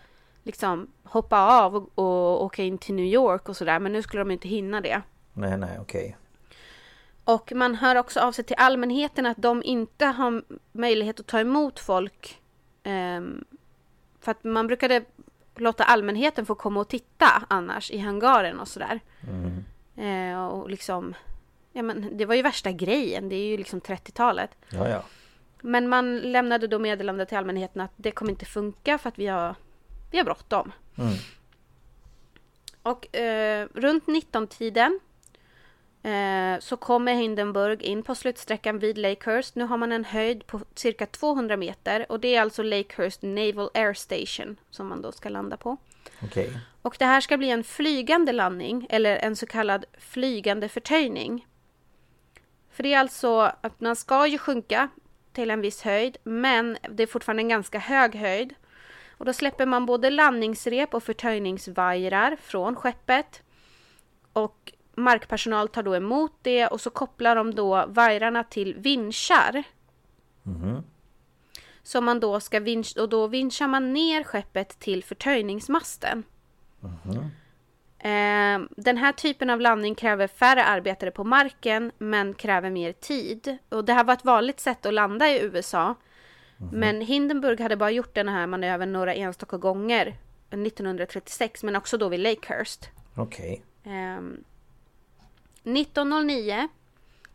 liksom 0.43 0.87
hoppa 1.03 1.63
av 1.63 1.75
och, 1.75 1.89
och 1.95 2.43
åka 2.43 2.63
in 2.63 2.77
till 2.77 2.95
New 2.95 3.05
York 3.05 3.49
och 3.49 3.57
sådär. 3.57 3.79
Men 3.79 3.91
nu 3.93 4.01
skulle 4.01 4.21
de 4.21 4.31
inte 4.31 4.47
hinna 4.47 4.81
det. 4.81 5.01
Nej, 5.33 5.57
nej, 5.57 5.79
okej. 5.81 6.17
Och 7.25 7.51
man 7.55 7.75
hör 7.75 7.95
också 7.95 8.19
av 8.19 8.31
sig 8.31 8.45
till 8.45 8.55
allmänheten 8.59 9.25
att 9.25 9.37
de 9.37 9.63
inte 9.63 10.05
har 10.05 10.43
möjlighet 10.71 11.19
att 11.19 11.27
ta 11.27 11.39
emot 11.39 11.79
folk. 11.79 12.41
ehm, 12.83 13.45
för 14.19 14.31
att 14.31 14.43
man 14.43 14.67
brukade 14.67 15.03
låta 15.55 15.83
allmänheten 15.83 16.45
få 16.45 16.55
komma 16.55 16.79
och 16.79 16.87
titta 16.87 17.43
annars 17.47 17.91
i 17.91 17.97
hangaren 17.97 18.59
och 18.59 18.67
sådär. 18.67 18.99
Mm. 19.27 19.63
Eh, 19.97 20.45
och 20.45 20.69
liksom, 20.69 21.13
ja 21.73 21.81
men 21.81 22.17
det 22.17 22.25
var 22.25 22.35
ju 22.35 22.41
värsta 22.41 22.71
grejen, 22.71 23.29
det 23.29 23.35
är 23.35 23.47
ju 23.47 23.57
liksom 23.57 23.81
30-talet. 23.81 24.49
Ja, 24.69 24.89
ja. 24.89 25.03
Men 25.61 25.89
man 25.89 26.17
lämnade 26.17 26.67
då 26.67 26.79
meddelande 26.79 27.25
till 27.25 27.37
allmänheten 27.37 27.81
att 27.81 27.91
det 27.95 28.11
kommer 28.11 28.31
inte 28.31 28.45
funka 28.45 28.97
för 28.97 29.09
att 29.09 29.19
vi 29.19 29.27
har, 29.27 29.55
vi 30.11 30.17
har 30.17 30.25
bråttom. 30.25 30.71
Mm. 30.97 31.13
Och 32.81 33.15
eh, 33.15 33.67
runt 33.73 34.05
19-tiden 34.05 34.99
eh, 36.05 36.59
så 36.59 36.77
kommer 36.77 37.13
Hindenburg 37.13 37.81
in 37.81 38.03
på 38.03 38.15
slutsträckan 38.15 38.79
vid 38.79 38.97
Lakehurst. 38.97 39.55
Nu 39.55 39.63
har 39.63 39.77
man 39.77 39.91
en 39.91 40.05
höjd 40.05 40.47
på 40.47 40.61
cirka 40.75 41.05
200 41.05 41.57
meter 41.57 42.05
och 42.11 42.19
det 42.19 42.35
är 42.35 42.41
alltså 42.41 42.63
Lakehurst 42.63 43.21
Naval 43.21 43.69
Air 43.73 43.93
Station 43.93 44.59
som 44.69 44.87
man 44.87 45.01
då 45.01 45.11
ska 45.11 45.29
landa 45.29 45.57
på. 45.57 45.77
Okej. 46.23 46.59
Och 46.81 46.95
det 46.99 47.05
här 47.05 47.21
ska 47.21 47.37
bli 47.37 47.49
en 47.49 47.63
flygande 47.63 48.31
landning 48.31 48.87
eller 48.89 49.15
en 49.15 49.35
så 49.35 49.45
kallad 49.45 49.85
flygande 49.97 50.69
förtöjning. 50.69 51.47
För 52.71 52.83
det 52.83 52.93
är 52.93 52.99
alltså 52.99 53.51
att 53.61 53.81
man 53.81 53.95
ska 53.95 54.27
ju 54.27 54.37
sjunka 54.37 54.89
till 55.33 55.51
en 55.51 55.61
viss 55.61 55.81
höjd 55.81 56.17
men 56.23 56.77
det 56.89 57.03
är 57.03 57.07
fortfarande 57.07 57.43
en 57.43 57.49
ganska 57.49 57.79
hög 57.79 58.15
höjd. 58.15 58.53
Och 59.17 59.25
då 59.25 59.33
släpper 59.33 59.65
man 59.65 59.85
både 59.85 60.09
landningsrep 60.09 60.93
och 60.93 61.03
förtöjningsvajrar 61.03 62.37
från 62.41 62.75
skeppet. 62.75 63.41
Och 64.33 64.73
markpersonal 64.97 65.67
tar 65.67 65.83
då 65.83 65.95
emot 65.95 66.33
det 66.41 66.67
och 66.67 66.81
så 66.81 66.89
kopplar 66.89 67.35
de 67.35 67.55
då 67.55 67.85
vajrarna 67.87 68.43
till 68.43 68.75
vinschar. 68.77 69.63
Mhm. 70.43 70.83
Som 71.83 72.05
man 72.05 72.19
då 72.19 72.39
ska 72.39 72.59
vinsch 72.59 72.97
och 72.97 73.09
då 73.09 73.27
vinschar 73.27 73.67
man 73.67 73.93
ner 73.93 74.23
skeppet 74.23 74.79
till 74.79 75.03
förtöjningsmasten. 75.03 76.23
Eh, 77.99 78.59
den 78.77 78.97
här 78.97 79.11
typen 79.11 79.49
av 79.49 79.61
landning 79.61 79.95
kräver 79.95 80.27
färre 80.27 80.63
arbetare 80.65 81.11
på 81.11 81.23
marken 81.23 81.91
men 81.97 82.33
kräver 82.33 82.69
mer 82.69 82.91
tid. 82.91 83.57
Och 83.69 83.85
det 83.85 83.93
här 83.93 84.03
var 84.03 84.13
ett 84.13 84.25
vanligt 84.25 84.59
sätt 84.59 84.85
att 84.85 84.93
landa 84.93 85.29
i 85.29 85.41
USA. 85.43 85.95
Men 86.71 87.01
Hindenburg 87.01 87.59
hade 87.59 87.77
bara 87.77 87.91
gjort 87.91 88.15
den 88.15 88.29
här 88.29 88.47
manövern 88.47 88.93
några 88.93 89.13
enstaka 89.13 89.57
gånger 89.57 90.17
1936 90.49 91.63
men 91.63 91.75
också 91.75 91.97
då 91.97 92.09
vid 92.09 92.19
Lakehurst. 92.19 92.89
Okej. 93.15 93.63
Ehm, 93.83 94.43
1909 95.65 96.67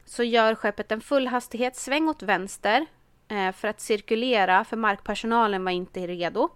så 0.05 0.23
gör 0.23 0.55
skeppet 0.55 0.93
en 0.93 1.01
fullhastighetssväng 1.01 2.09
åt 2.09 2.23
vänster 2.23 2.87
eh, 3.29 3.53
för 3.53 3.69
att 3.69 3.81
cirkulera 3.81 4.65
för 4.65 4.77
markpersonalen 4.77 5.65
var 5.65 5.73
inte 5.73 6.07
redo. 6.07 6.49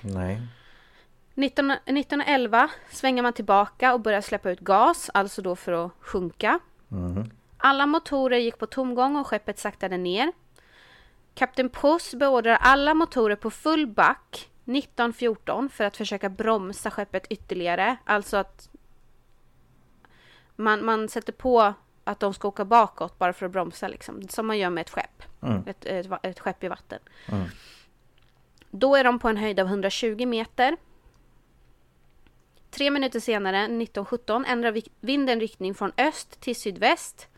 Nej. 0.00 0.40
19, 1.34 1.70
1911 1.70 2.70
svänger 2.90 3.22
man 3.22 3.32
tillbaka 3.32 3.94
och 3.94 4.00
börjar 4.00 4.20
släppa 4.20 4.50
ut 4.50 4.60
gas, 4.60 5.10
alltså 5.14 5.42
då 5.42 5.56
för 5.56 5.72
att 5.72 5.92
sjunka. 6.00 6.58
Mhm. 6.88 7.30
Alla 7.58 7.86
motorer 7.86 8.38
gick 8.38 8.58
på 8.58 8.66
tomgång 8.66 9.16
och 9.16 9.26
skeppet 9.26 9.58
saktade 9.58 9.96
ner. 9.96 10.32
Kapten 11.34 11.68
Puss 11.68 12.14
beordrar 12.14 12.58
alla 12.60 12.94
motorer 12.94 13.36
på 13.36 13.50
full 13.50 13.86
back 13.86 14.48
1914 14.64 15.68
för 15.68 15.84
att 15.84 15.96
försöka 15.96 16.28
bromsa 16.28 16.90
skeppet 16.90 17.26
ytterligare. 17.30 17.96
Alltså 18.04 18.36
att 18.36 18.68
man, 20.58 20.84
man 20.84 21.08
sätter 21.08 21.32
på 21.32 21.74
att 22.04 22.20
de 22.20 22.34
ska 22.34 22.48
åka 22.48 22.64
bakåt 22.64 23.18
bara 23.18 23.32
för 23.32 23.46
att 23.46 23.52
bromsa 23.52 23.88
liksom. 23.88 24.28
Som 24.28 24.46
man 24.46 24.58
gör 24.58 24.70
med 24.70 24.80
ett 24.82 24.90
skepp. 24.90 25.22
Mm. 25.42 25.62
Ett, 25.66 25.84
ett, 25.84 26.06
ett 26.22 26.40
skepp 26.40 26.64
i 26.64 26.68
vatten. 26.68 26.98
Mm. 27.28 27.44
Då 28.70 28.96
är 28.96 29.04
de 29.04 29.18
på 29.18 29.28
en 29.28 29.36
höjd 29.36 29.60
av 29.60 29.66
120 29.66 30.26
meter. 30.26 30.76
Tre 32.70 32.90
minuter 32.90 33.20
senare, 33.20 33.58
1917, 33.58 34.44
ändrar 34.44 34.72
vi- 34.72 34.90
vinden 35.00 35.40
riktning 35.40 35.74
från 35.74 35.92
öst 35.98 36.40
till 36.40 36.56
sydväst. 36.56 37.28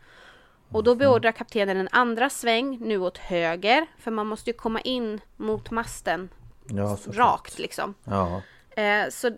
Och 0.69 0.83
då 0.83 0.95
beordrar 0.95 1.31
kaptenen 1.31 1.77
en 1.77 1.87
andra 1.91 2.29
sväng, 2.29 2.77
nu 2.81 2.97
åt 2.97 3.17
höger. 3.17 3.87
För 3.97 4.11
man 4.11 4.27
måste 4.27 4.49
ju 4.49 4.53
komma 4.53 4.81
in 4.81 5.21
mot 5.37 5.71
masten 5.71 6.29
Ja, 6.67 6.97
rakt 7.07 7.59
liksom. 7.59 7.93
Ja. 8.03 8.41
Eh, 8.81 9.09
så 9.09 9.31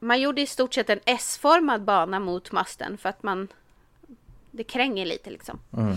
man 0.00 0.20
gjorde 0.20 0.40
i 0.40 0.46
stort 0.46 0.74
sett 0.74 0.90
en 0.90 1.00
S-formad 1.04 1.84
bana 1.84 2.20
mot 2.20 2.52
masten 2.52 2.98
för 2.98 3.08
att 3.08 3.22
man... 3.22 3.48
Det 4.50 4.64
kränger 4.64 5.06
lite 5.06 5.30
liksom. 5.30 5.60
Mm. 5.72 5.96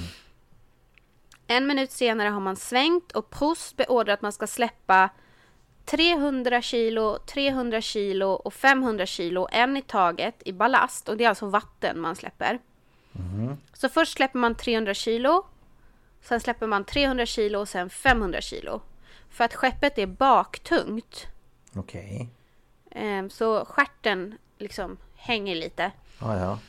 En 1.48 1.68
minut 1.68 1.92
senare 1.92 2.30
har 2.30 2.39
man 2.39 2.56
svängt 2.56 3.12
och 3.12 3.30
Proust 3.30 3.78
beordrar 3.78 4.13
att 4.13 4.22
man 4.22 4.32
ska 4.32 4.48
släppa 4.48 5.10
300 5.86 6.62
kilo, 6.62 7.18
300 7.18 7.82
kilo 7.82 8.28
och 8.28 8.54
500 8.54 9.06
kilo, 9.06 9.48
en 9.52 9.78
i 9.78 9.82
taget, 9.82 10.36
i 10.46 10.54
ballast. 10.54 11.10
Och 11.10 11.18
det 11.18 11.24
är 11.24 11.30
alltså 11.30 11.46
vatten 11.46 12.00
man 12.00 12.16
släpper. 12.16 12.60
Så 13.74 13.89
först 13.89 14.13
släpper 14.13 14.39
man 14.39 14.56
300 14.56 14.94
kilo, 14.94 15.46
sen 16.22 16.39
släpper 16.39 16.68
man 16.68 16.86
300 16.86 17.26
kilo 17.26 17.60
och 17.60 17.70
sen 17.70 17.89
500 17.89 18.42
kilo. 18.42 18.82
För 19.30 19.44
att 19.44 19.56
skeppet 19.56 19.98
är 19.98 20.08
baktungt. 20.08 21.28
Okej. 21.76 22.18
Eh, 22.22 22.43
Så 23.30 23.66
stjärten 23.66 24.38
liksom 24.58 24.98
hänger 25.16 25.56
lite. 25.56 25.92
Ja, 26.22 26.38
ja. 26.40 26.60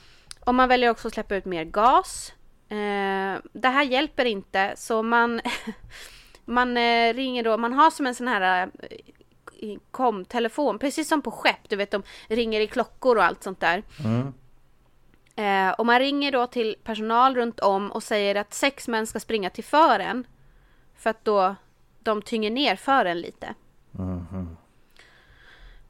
Och 0.45 0.55
man 0.55 0.69
väljer 0.69 0.91
också 0.91 1.09
att 1.09 1.15
släppa 1.15 1.37
ut 1.37 1.45
mer 1.45 1.65
gas. 1.65 2.33
Eh, 2.69 3.39
det 3.53 3.69
här 3.69 3.85
hjälper 3.85 4.25
inte 4.25 4.75
så 4.77 5.03
man, 5.03 5.41
man 6.45 6.77
eh, 6.77 7.15
ringer 7.15 7.43
då, 7.45 7.57
man 7.57 7.73
har 7.73 7.91
som 7.91 8.07
en 8.07 8.15
sån 8.15 8.29
här 8.29 8.71
eh, 9.61 9.79
kom-telefon, 9.91 10.79
precis 10.79 11.09
som 11.09 11.23
på 11.23 11.31
skepp, 11.31 11.69
du 11.69 11.77
vet 11.77 11.91
de 11.91 12.03
ringer 12.29 12.61
i 12.61 12.67
klockor 12.67 13.17
och 13.17 13.25
allt 13.25 13.43
sånt 13.43 13.61
där. 13.61 13.83
Mm. 14.05 14.35
Eh, 15.37 15.75
och 15.75 15.87
man 15.87 15.99
ringer 15.99 16.33
då 16.33 16.47
till 16.47 16.77
personal 16.85 17.35
runt 17.35 17.61
om 17.61 17.93
och 17.93 18.03
säger 18.03 18.35
att 18.35 18.55
sex 18.55 18.89
män 18.89 19.07
ska 19.07 19.21
springa 19.21 19.51
till 19.51 19.65
fören. 19.65 20.27
För 20.97 21.11
att 21.11 21.25
då 21.25 21.55
de 21.99 22.23
tynger 22.23 22.51
ner 22.51 22.77
fören 22.77 23.21
lite. 23.21 23.55
Mhm. 23.91 24.57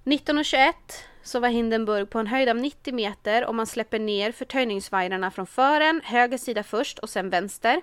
1921 0.04 0.74
så 1.22 1.40
var 1.40 1.48
Hindenburg 1.48 2.10
på 2.10 2.18
en 2.18 2.26
höjd 2.26 2.48
av 2.48 2.56
90 2.56 2.94
meter 2.94 3.44
och 3.44 3.54
man 3.54 3.66
släpper 3.66 3.98
ner 3.98 4.32
förtöjningsvajrarna 4.32 5.30
från 5.30 5.46
fören, 5.46 6.00
höger 6.04 6.38
sida 6.38 6.62
först 6.62 6.98
och 6.98 7.10
sen 7.10 7.30
vänster. 7.30 7.82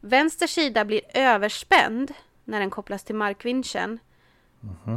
Vänster 0.00 0.46
sida 0.46 0.84
blir 0.84 1.00
överspänd 1.14 2.12
när 2.44 2.60
den 2.60 2.70
kopplas 2.70 3.04
till 3.04 3.14
markvinschen. 3.14 3.98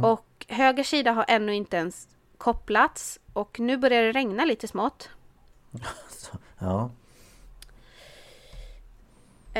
Och 0.04 0.46
höger 0.48 0.84
sida 0.84 1.12
har 1.12 1.24
ännu 1.28 1.54
inte 1.54 1.76
ens 1.76 2.08
kopplats 2.38 3.20
och 3.32 3.60
nu 3.60 3.76
börjar 3.76 4.02
det 4.02 4.12
regna 4.12 4.44
lite 4.44 4.68
smått. 4.68 5.10
Ja. 6.62 6.90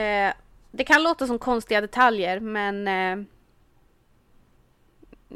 Eh, 0.00 0.32
det 0.70 0.84
kan 0.84 1.02
låta 1.02 1.26
som 1.26 1.38
konstiga 1.38 1.80
detaljer 1.80 2.40
men 2.40 2.88
eh, 2.88 3.26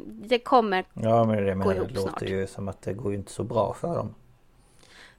det 0.05 0.39
kommer 0.39 0.85
Ja 0.93 1.25
men 1.25 1.45
det, 1.45 1.51
Gå 1.51 1.57
men 1.57 1.67
det 1.67 1.75
ihop 1.75 1.91
låter 1.91 2.09
snart. 2.09 2.21
ju 2.29 2.47
som 2.47 2.67
att 2.67 2.81
det 2.81 2.93
går 2.93 3.11
ju 3.11 3.17
inte 3.17 3.31
så 3.31 3.43
bra 3.43 3.73
för 3.73 3.95
dem. 3.95 4.15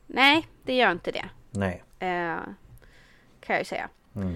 Nej, 0.07 0.47
det 0.63 0.77
gör 0.77 0.93
inte 0.93 1.11
det. 1.11 1.25
Nej. 1.51 1.83
Eh, 1.99 2.39
kan 3.41 3.55
jag 3.55 3.59
ju 3.59 3.65
säga. 3.65 3.89
Mm. 4.15 4.35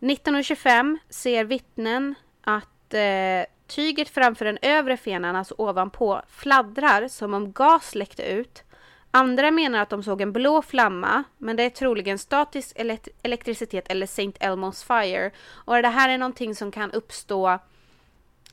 1925 0.00 0.98
ser 1.08 1.44
vittnen 1.44 2.14
att 2.40 2.94
eh, 2.94 3.44
tyget 3.66 4.08
framför 4.08 4.44
den 4.44 4.58
övre 4.62 4.96
fenan, 4.96 5.36
alltså 5.36 5.54
ovanpå, 5.58 6.22
fladdrar 6.28 7.08
som 7.08 7.34
om 7.34 7.52
gas 7.52 7.94
läckte 7.94 8.22
ut. 8.32 8.62
Andra 9.10 9.50
menar 9.50 9.78
att 9.78 9.90
de 9.90 10.02
såg 10.02 10.20
en 10.20 10.32
blå 10.32 10.62
flamma, 10.62 11.24
men 11.38 11.56
det 11.56 11.62
är 11.62 11.70
troligen 11.70 12.18
statisk 12.18 12.76
elekt- 12.76 13.08
elektricitet 13.22 13.88
eller 13.90 14.04
St. 14.04 14.30
Elmo's 14.40 14.86
Fire. 14.86 15.30
Och 15.50 15.82
det 15.82 15.88
här 15.88 16.08
är 16.08 16.18
någonting 16.18 16.54
som 16.54 16.70
kan 16.70 16.90
uppstå. 16.92 17.58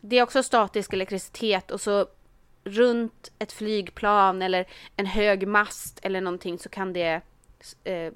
Det 0.02 0.18
är 0.18 0.24
också 0.24 0.44
statisk 0.44 0.94
elektricitet 0.94 1.72
och 1.72 1.82
så 1.82 2.08
runt 2.64 3.32
ett 3.40 3.52
flygplan 3.52 4.42
eller 4.42 4.66
en 4.96 5.06
hög 5.06 5.48
mast 5.48 6.00
eller 6.04 6.22
någonting 6.22 6.60
så 6.60 6.70
kan 6.70 6.94
det 6.94 7.22
eh, 7.84 8.14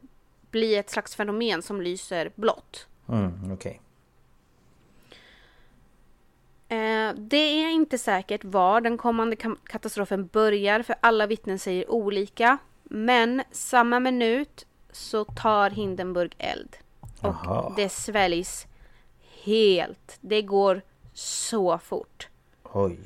bli 0.51 0.75
ett 0.75 0.89
slags 0.89 1.15
fenomen 1.15 1.61
som 1.61 1.81
lyser 1.81 2.31
blått. 2.35 2.87
Mm, 3.09 3.51
okej. 3.53 3.81
Eh, 6.67 7.13
det 7.15 7.37
är 7.37 7.69
inte 7.69 7.97
säkert 7.97 8.43
var 8.43 8.81
den 8.81 8.97
kommande 8.97 9.35
katastrofen 9.63 10.27
börjar 10.27 10.81
för 10.81 10.95
alla 11.01 11.27
vittnen 11.27 11.59
säger 11.59 11.91
olika. 11.91 12.57
Men 12.83 13.43
samma 13.51 13.99
minut 13.99 14.65
så 14.91 15.25
tar 15.25 15.69
Hindenburg 15.69 16.35
eld. 16.37 16.75
Och 17.01 17.35
Jaha. 17.43 17.73
det 17.75 17.89
sväljs 17.89 18.67
helt. 19.43 20.17
Det 20.21 20.41
går 20.41 20.81
så 21.13 21.77
fort. 21.77 22.27
Oj. 22.63 22.99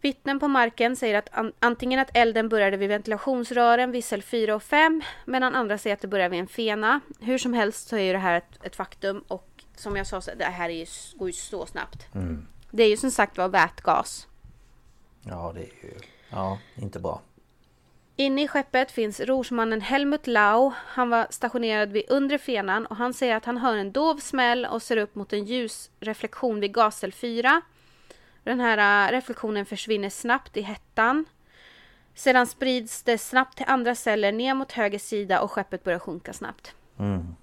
Vittnen 0.00 0.40
på 0.40 0.48
marken 0.48 0.96
säger 0.96 1.14
att 1.18 1.28
an- 1.32 1.52
antingen 1.58 2.00
att 2.00 2.10
elden 2.16 2.48
började 2.48 2.76
vid 2.76 2.88
ventilationsrören 2.88 3.90
vid 3.90 4.04
cell 4.04 4.22
4 4.22 4.54
och 4.54 4.62
5 4.62 5.02
medan 5.24 5.54
andra 5.54 5.78
säger 5.78 5.94
att 5.94 6.00
det 6.02 6.08
började 6.08 6.28
vid 6.28 6.40
en 6.40 6.46
fena. 6.46 7.00
Hur 7.20 7.38
som 7.38 7.52
helst 7.54 7.88
så 7.88 7.96
är 7.96 8.00
ju 8.02 8.12
det 8.12 8.18
här 8.18 8.36
ett, 8.38 8.58
ett 8.64 8.76
faktum 8.76 9.24
och 9.28 9.48
som 9.76 9.96
jag 9.96 10.06
sa, 10.06 10.20
det 10.36 10.44
här 10.44 10.68
är 10.68 10.74
ju, 10.74 10.86
går 11.14 11.28
ju 11.28 11.32
så 11.32 11.66
snabbt. 11.66 12.14
Mm. 12.14 12.46
Det 12.70 12.82
är 12.82 12.88
ju 12.88 12.96
som 12.96 13.10
sagt 13.10 13.38
var 13.38 13.48
vätgas. 13.48 14.26
Ja, 15.22 15.52
det 15.54 15.60
är 15.60 15.84
ju... 15.84 15.94
Ja, 16.30 16.58
inte 16.74 17.00
bra. 17.00 17.20
Inne 18.18 18.42
i 18.42 18.48
skeppet 18.48 18.90
finns 18.90 19.20
rorsmannen 19.20 19.80
Helmut 19.80 20.26
Lau. 20.26 20.72
Han 20.76 21.10
var 21.10 21.26
stationerad 21.30 21.92
vid 21.92 22.04
undre 22.08 22.38
fenan 22.38 22.86
och 22.86 22.96
han 22.96 23.14
säger 23.14 23.36
att 23.36 23.44
han 23.44 23.56
hör 23.56 23.76
en 23.76 23.92
dov 23.92 24.16
smäll 24.16 24.66
och 24.66 24.82
ser 24.82 24.96
upp 24.96 25.14
mot 25.14 25.32
en 25.32 25.44
ljus 25.44 25.90
reflektion 26.00 26.60
vid 26.60 26.74
gascell 26.74 27.12
4. 27.12 27.62
Den 28.44 28.60
här 28.60 29.08
äh, 29.08 29.12
reflektionen 29.12 29.66
försvinner 29.66 30.10
snabbt 30.10 30.56
i 30.56 30.62
hettan. 30.62 31.24
Sedan 32.14 32.46
sprids 32.46 33.02
det 33.02 33.18
snabbt 33.18 33.56
till 33.56 33.66
andra 33.68 33.94
celler 33.94 34.32
ner 34.32 34.54
mot 34.54 34.72
höger 34.72 34.98
sida 34.98 35.40
och 35.40 35.50
skeppet 35.50 35.84
börjar 35.84 35.98
sjunka 35.98 36.32
snabbt. 36.32 36.74
Mm. 36.98 37.34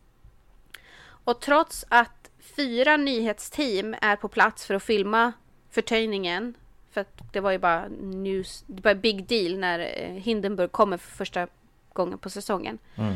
Och 1.23 1.41
trots 1.41 1.85
att 1.89 2.31
fyra 2.55 2.97
nyhetsteam 2.97 3.95
är 4.01 4.15
på 4.15 4.27
plats 4.27 4.65
för 4.65 4.73
att 4.73 4.83
filma 4.83 5.33
förtöjningen, 5.71 6.53
för 6.93 7.01
att 7.01 7.33
det 7.33 7.39
var 7.39 7.51
ju 7.51 7.57
bara 7.57 7.87
news, 8.01 8.63
det 8.67 8.83
var 8.83 8.95
big 8.95 9.27
deal 9.27 9.57
när 9.57 9.79
eh, 9.79 10.09
Hindenburg 10.13 10.71
kommer 10.71 10.97
för 10.97 11.11
första 11.11 11.47
gången 11.93 12.17
på 12.17 12.29
säsongen. 12.29 12.77
Mm. 12.95 13.15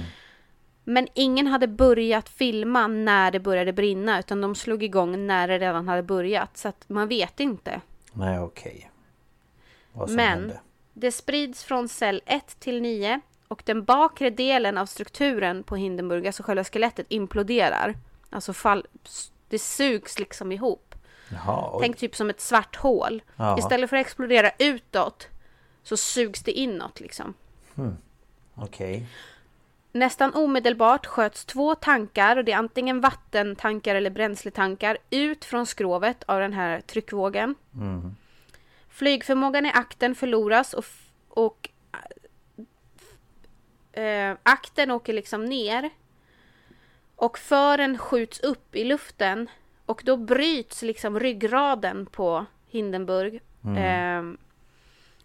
Men 0.83 1.07
ingen 1.13 1.47
hade 1.47 1.67
börjat 1.67 2.29
filma 2.29 2.87
när 2.87 3.31
det 3.31 3.39
började 3.39 3.73
brinna, 3.73 4.19
utan 4.19 4.41
de 4.41 4.55
slog 4.55 4.83
igång 4.83 5.27
när 5.27 5.47
det 5.47 5.59
redan 5.59 5.87
hade 5.87 6.03
börjat, 6.03 6.57
så 6.57 6.67
att 6.67 6.89
man 6.89 7.07
vet 7.07 7.39
inte. 7.39 7.81
Nej, 8.13 8.39
okej. 8.39 8.91
Som 9.93 10.15
Men- 10.15 10.27
hände. 10.27 10.59
Det 10.93 11.11
sprids 11.11 11.63
från 11.63 11.89
cell 11.89 12.21
1 12.25 12.59
till 12.59 12.81
9 12.81 13.21
och 13.47 13.61
den 13.65 13.83
bakre 13.83 14.29
delen 14.29 14.77
av 14.77 14.85
strukturen 14.85 15.63
på 15.63 15.75
Hindenburg, 15.75 16.27
alltså 16.27 16.43
själva 16.43 16.63
skelettet, 16.63 17.05
imploderar. 17.09 17.95
Alltså 18.29 18.53
fall, 18.53 18.87
det 19.49 19.59
sugs 19.59 20.19
liksom 20.19 20.51
ihop. 20.51 20.86
Jaha. 21.29 21.79
Tänk 21.79 21.97
typ 21.97 22.15
som 22.15 22.29
ett 22.29 22.41
svart 22.41 22.75
hål. 22.75 23.21
Ja. 23.35 23.57
Istället 23.57 23.89
för 23.89 23.97
att 23.97 24.05
explodera 24.05 24.51
utåt 24.59 25.27
så 25.83 25.97
sugs 25.97 26.43
det 26.43 26.51
inåt 26.51 26.99
liksom. 26.99 27.33
Okej. 28.55 29.07
Nästan 29.91 30.33
omedelbart 30.33 31.05
sköts 31.05 31.45
två 31.45 31.75
tankar 31.75 32.37
och 32.37 32.45
det 32.45 32.51
är 32.51 32.57
antingen 32.57 33.01
vattentankar 33.01 33.95
eller 33.95 34.09
bränsletankar 34.09 34.97
ut 35.09 35.45
från 35.45 35.65
skrovet 35.65 36.23
av 36.23 36.39
den 36.39 36.53
här 36.53 36.81
tryckvågen. 36.81 37.55
Mm. 37.73 38.15
Flygförmågan 38.89 39.65
i 39.65 39.71
akten 39.73 40.15
förloras 40.15 40.73
och, 40.73 40.85
och 41.29 41.69
eh, 43.99 44.37
akten 44.43 44.91
åker 44.91 45.13
liksom 45.13 45.45
ner. 45.45 45.89
Och 47.15 47.37
fören 47.37 47.97
skjuts 47.97 48.39
upp 48.39 48.75
i 48.75 48.83
luften 48.83 49.49
och 49.87 50.01
då 50.05 50.17
bryts 50.17 50.81
liksom 50.81 51.19
ryggraden 51.19 52.05
på 52.05 52.45
Hindenburg. 52.67 53.41
Eh, 53.77 54.23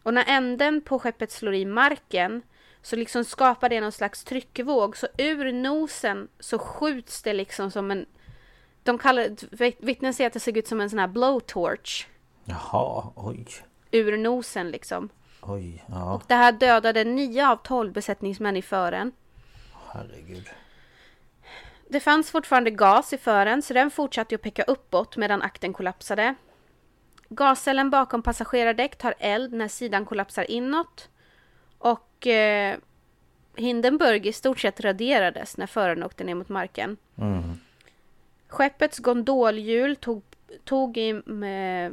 och 0.03 0.15
när 0.15 0.25
änden 0.29 0.81
på 0.81 0.99
skeppet 0.99 1.31
slår 1.31 1.55
i 1.55 1.65
marken 1.65 2.43
så 2.83 2.97
liksom 2.97 3.25
skapar 3.25 3.69
det 3.69 3.81
någon 3.81 3.93
slags 3.93 4.25
tryckvåg. 4.25 4.97
Så 4.97 5.07
ur 5.19 5.53
nosen 5.53 6.29
så 6.41 6.59
skjuts 6.59 7.23
det 7.23 7.33
liksom 7.33 7.71
som 7.71 7.91
en... 7.91 8.07
De 8.83 8.99
kallar 8.99 9.29
vittnen 9.85 10.15
säger 10.15 10.27
att 10.27 10.35
det 10.35 10.41
såg 10.41 10.57
ut 10.57 10.67
som 10.69 10.81
en 10.81 10.91
sån 10.91 10.99
här 10.99 11.09
blowtorch 11.09 12.07
Jaha, 12.45 13.13
oj. 13.15 13.47
ur 13.91 14.17
nosen 14.17 14.71
liksom. 14.71 15.09
Oj, 15.41 15.85
ja. 15.87 16.21
Det 16.27 16.35
här 16.35 16.53
dödade 16.53 17.05
9 17.05 17.49
av 17.49 17.57
12 17.57 17.93
besättningsmän 17.93 18.57
i 18.57 18.63
fören. 18.63 19.13
Herregud. 19.93 20.49
Det 21.93 22.01
fanns 22.01 22.31
fortfarande 22.31 22.71
gas 22.71 23.13
i 23.13 23.19
fören 23.19 23.63
så 23.63 23.75
den 23.75 23.91
fortsatte 23.91 24.35
att 24.35 24.43
peka 24.43 24.63
uppåt 24.63 25.17
medan 25.17 25.43
akten 25.43 25.73
kollapsade. 25.73 26.35
Gascellen 27.29 27.91
bakom 27.91 28.23
passagerardäck 28.23 28.99
tar 28.99 29.15
eld 29.19 29.53
när 29.53 29.69
sidan 29.69 30.05
kollapsar 30.05 30.51
inåt. 30.51 31.09
Och 31.79 32.27
eh, 32.27 32.77
Hindenburg 33.57 34.27
i 34.27 34.33
stort 34.33 34.61
sett 34.61 34.81
raderades 34.81 35.57
när 35.57 35.67
föraren 35.67 36.03
åkte 36.03 36.25
ner 36.25 36.35
mot 36.35 36.49
marken. 36.49 36.97
Mm. 37.19 37.43
Skeppets 38.49 38.99
gondolhjul 38.99 39.97
tog, 39.97 40.23
tog, 40.65 40.97
i, 40.97 41.13
med, 41.13 41.93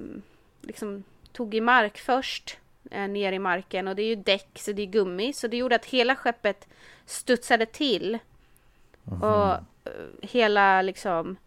liksom, 0.62 1.04
tog 1.32 1.56
i 1.56 1.62
mark 1.62 1.98
först, 1.98 2.58
eh, 2.92 3.08
ner 3.08 3.32
i 3.32 3.40
marken. 3.40 3.88
Och 3.88 3.96
det 3.96 4.04
är 4.04 4.08
ju 4.08 4.16
däck, 4.16 4.50
så 4.56 4.72
det 4.72 4.82
är 4.82 4.86
gummi. 4.86 5.34
Så 5.34 5.48
det 5.48 5.58
gjorde 5.58 5.76
att 5.76 5.86
hela 5.86 6.16
skeppet 6.16 6.68
studsade 7.06 7.66
till. 7.66 8.20
Och 9.22 9.52
eh, 9.52 9.60
hela 10.22 10.82
liksom... 10.82 11.38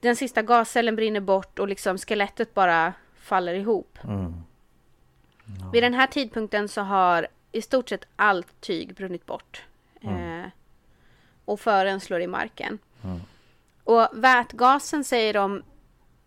Den 0.00 0.16
sista 0.16 0.42
gascellen 0.42 0.96
brinner 0.96 1.20
bort 1.20 1.58
och 1.58 1.68
liksom 1.68 1.98
skelettet 1.98 2.54
bara 2.54 2.92
faller 3.18 3.54
ihop. 3.54 3.98
Mm. 4.04 4.42
Vid 5.72 5.82
den 5.82 5.94
här 5.94 6.06
tidpunkten 6.06 6.68
så 6.68 6.80
har 6.80 7.28
i 7.52 7.62
stort 7.62 7.88
sett 7.88 8.04
allt 8.16 8.60
tyg 8.60 8.94
brunnit 8.94 9.26
bort. 9.26 9.62
Eh, 10.00 10.50
och 11.44 11.60
fören 11.60 12.00
slår 12.00 12.20
i 12.20 12.26
marken. 12.26 12.78
Och 13.84 14.08
vätgasen 14.12 15.04
säger 15.04 15.34
de 15.34 15.62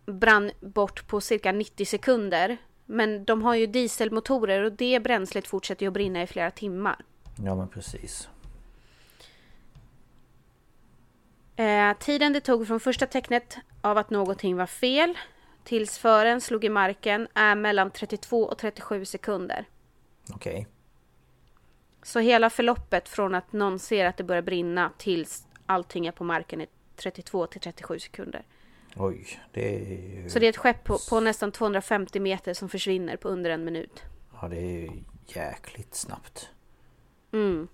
brann 0.05 0.51
bort 0.59 1.07
på 1.07 1.21
cirka 1.21 1.51
90 1.51 1.85
sekunder. 1.85 2.57
Men 2.85 3.25
de 3.25 3.41
har 3.43 3.55
ju 3.55 3.67
dieselmotorer 3.67 4.63
och 4.63 4.71
det 4.71 4.99
bränslet 5.03 5.47
fortsätter 5.47 5.83
ju 5.83 5.87
att 5.87 5.93
brinna 5.93 6.21
i 6.21 6.27
flera 6.27 6.51
timmar. 6.51 6.95
Ja, 7.43 7.55
men 7.55 7.67
precis. 7.67 8.29
Eh, 11.55 11.97
tiden 11.97 12.33
det 12.33 12.41
tog 12.41 12.67
från 12.67 12.79
första 12.79 13.05
tecknet 13.07 13.57
av 13.81 13.97
att 13.97 14.09
någonting 14.09 14.55
var 14.55 14.65
fel 14.65 15.17
tills 15.63 15.97
fören 15.97 16.41
slog 16.41 16.65
i 16.65 16.69
marken 16.69 17.27
är 17.33 17.55
mellan 17.55 17.91
32 17.91 18.43
och 18.43 18.57
37 18.57 19.05
sekunder. 19.05 19.65
Okej. 20.33 20.67
Så 22.03 22.19
hela 22.19 22.49
förloppet 22.49 23.09
från 23.09 23.35
att 23.35 23.53
någon 23.53 23.79
ser 23.79 24.05
att 24.05 24.17
det 24.17 24.23
börjar 24.23 24.41
brinna 24.41 24.91
tills 24.97 25.47
allting 25.65 26.07
är 26.07 26.11
på 26.11 26.23
marken 26.23 26.61
är 26.61 26.67
32 26.95 27.47
till 27.47 27.61
37 27.61 27.99
sekunder. 27.99 28.45
Oj, 28.95 29.39
det 29.51 29.75
är 29.75 30.23
ju... 30.23 30.29
Så 30.29 30.39
det 30.39 30.45
är 30.45 30.49
ett 30.49 30.57
skepp 30.57 30.83
på, 30.83 30.97
på 31.09 31.19
nästan 31.19 31.51
250 31.51 32.19
meter 32.19 32.53
som 32.53 32.69
försvinner 32.69 33.17
på 33.17 33.29
under 33.29 33.49
en 33.49 33.63
minut. 33.63 34.03
Ja, 34.41 34.47
det 34.47 34.57
är 34.57 34.79
ju 34.79 34.89
jäkligt 35.27 35.95
snabbt. 35.95 36.49
Mm. 37.31 37.67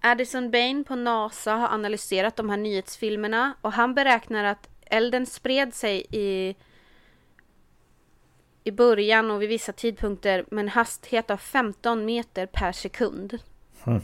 Addison 0.00 0.50
Bain 0.50 0.84
på 0.84 0.96
NASA 0.96 1.52
har 1.52 1.68
analyserat 1.68 2.36
de 2.36 2.50
här 2.50 2.56
nyhetsfilmerna 2.56 3.54
och 3.60 3.72
han 3.72 3.94
beräknar 3.94 4.44
att 4.44 4.68
elden 4.86 5.26
spred 5.26 5.74
sig 5.74 6.06
i 6.10 6.56
i 8.64 8.70
början 8.70 9.30
och 9.30 9.42
vid 9.42 9.48
vissa 9.48 9.72
tidpunkter 9.72 10.44
med 10.50 10.62
en 10.62 10.68
hastighet 10.68 11.30
av 11.30 11.36
15 11.36 12.04
meter 12.04 12.46
per 12.46 12.72
sekund. 12.72 13.38
Hmm. 13.84 14.00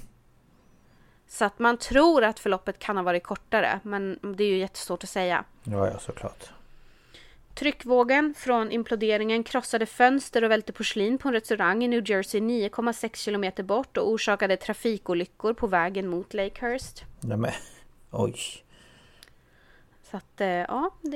Så 1.26 1.44
att 1.44 1.58
man 1.58 1.78
tror 1.78 2.24
att 2.24 2.38
förloppet 2.38 2.78
kan 2.78 2.96
ha 2.96 3.02
varit 3.02 3.22
kortare, 3.22 3.80
men 3.82 4.18
det 4.36 4.44
är 4.44 4.48
ju 4.48 4.58
jättesvårt 4.58 5.04
att 5.04 5.10
säga. 5.10 5.44
Ja, 5.64 5.88
ja, 5.88 5.98
såklart. 5.98 6.53
Tryckvågen 7.54 8.34
från 8.34 8.70
imploderingen 8.72 9.44
krossade 9.44 9.86
fönster 9.86 10.44
och 10.44 10.50
välte 10.50 10.72
porslin 10.72 11.18
på 11.18 11.28
en 11.28 11.34
restaurang 11.34 11.84
i 11.84 11.88
New 11.88 12.10
Jersey 12.10 12.40
9,6 12.40 13.16
kilometer 13.16 13.62
bort 13.62 13.96
och 13.96 14.10
orsakade 14.10 14.56
trafikolyckor 14.56 15.52
på 15.54 15.66
vägen 15.66 16.08
mot 16.08 16.34
Lakehurst. 16.34 17.04
Nej, 17.20 17.36
men... 17.38 17.50
Oj. 18.10 18.36
Så 20.10 20.16
att 20.16 20.40
eh, 20.40 20.48
ja, 20.48 20.90
det 21.02 21.08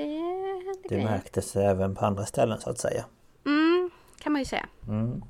Det 0.83 0.88
grejer. 0.88 1.05
märktes 1.05 1.57
även 1.57 1.94
på 1.94 2.07
andra 2.07 2.27
ställen 2.27 2.61
så 2.61 2.70
att 2.70 2.79
säga. 2.79 3.05
Mm, 3.46 3.90
kan 4.18 4.33
man 4.33 4.40
ju 4.40 4.44
säga. 4.46 4.66
Mm. 4.88 5.22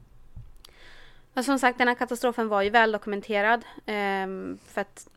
Och 1.34 1.44
som 1.44 1.58
sagt, 1.58 1.78
den 1.78 1.88
här 1.88 1.94
katastrofen 1.94 2.48
var 2.48 2.62
ju 2.62 2.70
väl 2.70 2.92
dokumenterad. 2.92 3.64
ehm, 3.86 4.58
för 4.66 4.80
att 4.80 5.08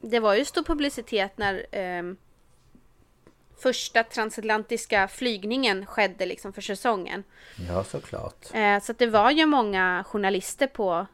det 0.00 0.20
var 0.20 0.34
ju 0.34 0.44
stor 0.44 0.62
publicitet 0.62 1.38
när 1.38 1.66
ehm, 1.72 2.16
första 3.62 4.02
transatlantiska 4.02 5.08
flygningen 5.08 5.86
skedde 5.86 6.26
liksom 6.26 6.52
för 6.52 6.62
säsongen. 6.62 7.24
Ja, 7.68 7.84
såklart. 7.84 8.54
Eh, 8.54 8.80
så 8.80 8.92
det 8.92 9.06
var 9.06 9.30
ju 9.30 9.46
många 9.46 10.04
journalister 10.06 10.66
på, 10.66 11.06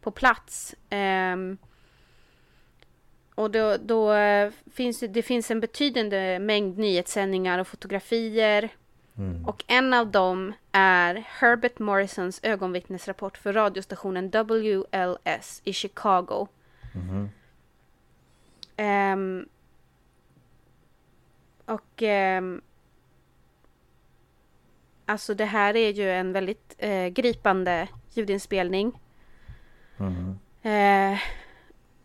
på 0.00 0.10
plats. 0.10 0.74
Ehm, 0.90 1.58
och 3.34 3.50
då, 3.50 3.76
då 3.76 4.12
eh, 4.12 4.52
finns 4.72 5.00
det, 5.00 5.22
finns 5.22 5.50
en 5.50 5.60
betydande 5.60 6.38
mängd 6.38 6.78
nyhetssändningar 6.78 7.58
och 7.58 7.68
fotografier. 7.68 8.68
Mm. 9.18 9.46
Och 9.46 9.64
en 9.66 9.94
av 9.94 10.10
dem 10.10 10.52
är 10.72 11.14
Herbert 11.14 11.78
Morrisons 11.78 12.40
ögonvittnesrapport 12.42 13.38
för 13.38 13.52
radiostationen 13.52 14.30
WLS 14.30 15.60
i 15.64 15.72
Chicago. 15.72 16.48
Mhm. 16.94 17.30
Ehm, 18.76 19.48
och 21.66 22.02
ehm, 22.02 22.60
alltså 25.06 25.34
det 25.34 25.44
här 25.44 25.76
är 25.76 25.90
ju 25.90 26.10
en 26.10 26.32
väldigt 26.32 26.74
eh, 26.78 27.06
gripande 27.06 27.88
ljudinspelning. 28.12 29.00
Mhm. 29.96 30.38
Eh, 30.62 31.18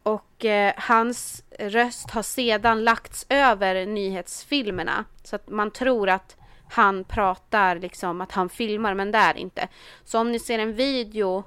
och 0.04 0.46
eh, 0.46 0.74
hans 0.78 1.44
röst 1.60 2.12
har 2.12 2.24
sedan 2.24 2.84
lagts 2.84 3.26
över 3.30 3.86
nyhetsfilmerna. 3.86 5.06
Så 5.24 5.36
att 5.36 5.50
man 5.50 5.72
tror 5.72 6.10
att 6.10 6.38
han 6.70 7.04
pratar 7.04 7.76
liksom 7.76 8.22
att 8.22 8.32
han 8.32 8.50
filmar 8.50 8.94
men 8.94 9.12
det 9.12 9.18
är 9.18 9.38
inte. 9.38 9.68
Så 10.04 10.20
om 10.20 10.32
ni 10.32 10.40
ser 10.40 10.60
en 10.60 10.74
video 10.74 11.44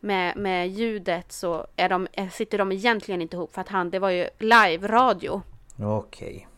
med, 0.00 0.36
med 0.36 0.68
ljudet 0.68 1.32
så 1.32 1.66
är 1.76 1.88
de, 1.88 2.08
eh, 2.12 2.28
sitter 2.28 2.58
de 2.58 2.72
egentligen 2.72 3.22
inte 3.22 3.36
ihop 3.36 3.54
för 3.54 3.60
att 3.60 3.68
han, 3.68 3.90
det 3.90 3.98
var 3.98 4.10
ju 4.10 4.28
live-radio. 4.38 5.42
Okej. 5.78 6.48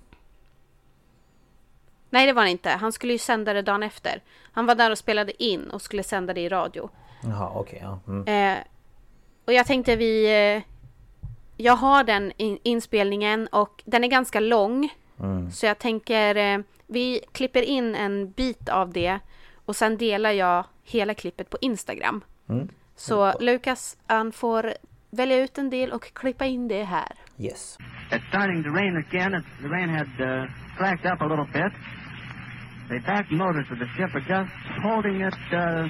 Nej 2.15 2.27
det 2.27 2.33
var 2.33 2.43
han 2.43 2.51
inte, 2.51 2.71
han 2.71 2.93
skulle 2.93 3.13
ju 3.13 3.19
sända 3.19 3.53
det 3.53 3.63
dagen 3.63 3.83
efter. 3.83 4.23
Han 4.53 4.67
var 4.67 4.75
där 4.75 4.91
och 4.91 4.99
spelade 4.99 5.45
in 5.45 5.71
och 5.71 5.83
skulle 5.83 6.03
sända 6.03 6.35
det 6.35 6.41
i 6.41 6.49
radio. 6.49 6.91
Jaha, 7.23 7.51
okej. 7.55 7.79
ja. 7.83 7.99
Mm. 8.09 8.57
Eh, 8.59 8.65
och 9.45 9.53
jag 9.53 9.67
tänkte 9.67 9.97
vi... 9.97 10.25
Eh, 10.57 10.63
jag 11.57 11.77
har 11.77 12.05
den 12.05 12.33
in, 12.37 12.59
inspelningen 12.63 13.47
och 13.47 13.83
den 13.85 14.05
är 14.05 14.09
ganska 14.09 14.41
lång. 14.41 14.89
Mm. 15.21 15.51
Så 15.51 15.67
jag 15.67 15.79
tänker 15.79 16.37
eh, 16.37 16.59
vi 16.87 17.21
klipper 17.33 17.63
in 17.63 17.95
en 17.95 18.31
bit 18.31 18.69
av 18.69 18.93
det 18.93 19.19
och 19.65 19.77
sen 19.77 19.97
delar 19.97 20.31
jag 20.31 20.65
hela 20.85 21.15
klippet 21.15 21.51
på 21.51 21.57
Instagram. 21.61 22.25
Mm. 22.49 22.69
Så 22.97 23.39
Lukas 23.41 23.97
han 24.07 24.33
får 24.33 24.75
välja 25.11 25.39
ut 25.39 25.59
en 25.59 25.71
del 25.71 25.93
och 25.93 26.15
klippa 26.15 26.47
in 26.47 26.69
det 26.69 26.85
här. 26.85 27.13
Yes. 27.39 27.79
It's 28.11 28.29
starting 28.29 28.63
to 28.63 28.71
rain 28.71 28.97
again. 28.97 29.35
It's, 29.35 29.63
the 29.63 29.69
rain 29.69 29.89
had 29.89 30.21
uh, 30.21 30.47
slacked 30.77 31.13
up 31.13 31.21
a 31.23 31.27
little 31.27 31.47
bit. 31.53 31.73
The 32.89 33.01
back 33.01 33.31
motors 33.33 33.67
of 33.71 33.79
the 33.79 33.87
ship 33.97 34.15
are 34.15 34.21
just 34.21 34.51
holding 34.83 35.23
it 35.23 35.35
uh, 35.53 35.89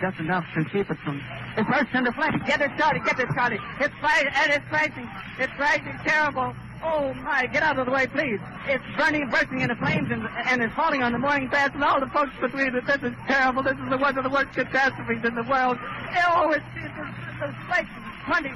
just 0.00 0.18
enough 0.18 0.44
to 0.54 0.64
keep 0.64 0.90
it 0.90 0.96
from. 1.04 1.20
It 1.56 1.66
bursts 1.68 1.94
into 1.94 2.12
flames. 2.12 2.42
Get 2.46 2.62
it 2.62 2.70
started. 2.76 3.04
Get 3.04 3.20
it 3.20 3.28
started. 3.32 3.60
It's 3.78 3.94
fire 4.00 4.32
and 4.34 4.52
it's 4.52 4.72
rising. 4.72 5.08
It's 5.38 5.52
rising 5.58 5.98
terrible. 6.02 6.54
Oh 6.82 7.12
my! 7.12 7.44
Get 7.44 7.62
out 7.62 7.78
of 7.78 7.84
the 7.84 7.92
way, 7.92 8.06
please. 8.06 8.40
It's 8.66 8.82
burning, 8.96 9.28
bursting 9.28 9.60
into 9.60 9.76
flames, 9.76 10.10
and, 10.10 10.26
and 10.48 10.62
it's 10.62 10.72
falling 10.72 11.02
on 11.02 11.12
the 11.12 11.18
mooring 11.18 11.50
mast 11.50 11.74
and 11.74 11.84
all 11.84 12.00
the 12.00 12.06
folks 12.06 12.32
between 12.40 12.74
it. 12.74 12.86
This 12.86 13.02
is 13.02 13.12
terrible. 13.26 13.62
This 13.62 13.76
is 13.76 13.90
the 13.90 13.98
one 13.98 14.16
of 14.16 14.24
the 14.24 14.30
worst 14.30 14.52
catastrophes 14.54 15.22
in 15.22 15.34
the 15.34 15.42
world. 15.42 15.76
Oh, 16.24 16.50
it's, 16.52 16.64
it's, 16.76 16.94
it's, 16.96 17.52
it's 17.52 17.68
like 17.68 17.86
twenty 18.24 18.52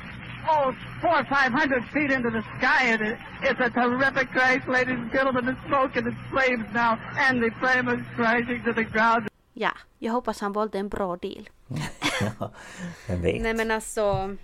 oh, 0.50 0.72
four 1.00 1.11
or 1.20 1.24
five 1.24 1.52
hundred 1.61 1.85
feet 1.92 2.11
into 2.12 2.30
the 2.30 2.42
sky, 2.59 2.92
and 2.92 3.00
it, 3.02 3.18
it's 3.42 3.61
a 3.61 3.70
terrific 3.70 4.28
crash, 4.33 4.62
ladies 4.68 4.98
and 4.98 5.12
gentlemen. 5.12 5.44
The 5.46 5.57
smoke 5.68 5.98
and 5.98 6.07
the 6.07 6.16
flames 6.30 6.66
now, 6.74 6.98
and 7.28 7.42
the 7.42 7.50
flame 7.61 7.88
is 7.94 8.07
crashing 8.16 8.62
to 8.64 8.72
the 8.72 8.85
ground. 8.85 9.28
Ja, 9.52 9.70
jag 9.98 10.12
hoppas 10.12 10.40
han 10.40 10.52
valde 10.52 10.78
en 10.78 10.88
bra 10.88 11.16
del. 11.16 11.48
Ja, 12.38 12.50
Vem 13.09 13.22
vet? 13.22 13.42
Nej 13.42 13.54
men 13.54 13.70
alltså, 13.70 14.37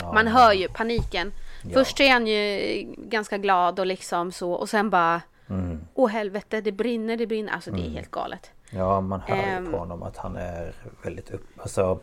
Ja, 0.00 0.12
man 0.12 0.26
hör 0.26 0.52
ju 0.52 0.68
paniken. 0.68 1.32
Ja. 1.62 1.70
Först 1.74 2.00
är 2.00 2.12
han 2.12 2.26
ju 2.26 2.82
ganska 2.98 3.38
glad 3.38 3.80
och 3.80 3.86
liksom 3.86 4.32
så 4.32 4.52
och 4.52 4.68
sen 4.68 4.90
bara 4.90 5.20
Mm. 5.50 5.80
Åh 5.94 6.10
helvete, 6.10 6.60
det 6.60 6.72
brinner, 6.72 7.16
det 7.16 7.26
brinner. 7.26 7.52
Alltså 7.52 7.70
det 7.70 7.86
är 7.86 7.90
helt 7.90 8.10
galet. 8.10 8.50
Ja, 8.70 9.00
man 9.00 9.20
hör 9.20 9.36
ju 9.36 9.42
Ehm. 9.42 9.70
på 9.72 9.78
honom 9.78 10.02
att 10.02 10.16
han 10.16 10.36
är 10.36 10.74
väldigt 11.02 11.30
upp, 11.30 11.46
alltså, 11.58 12.00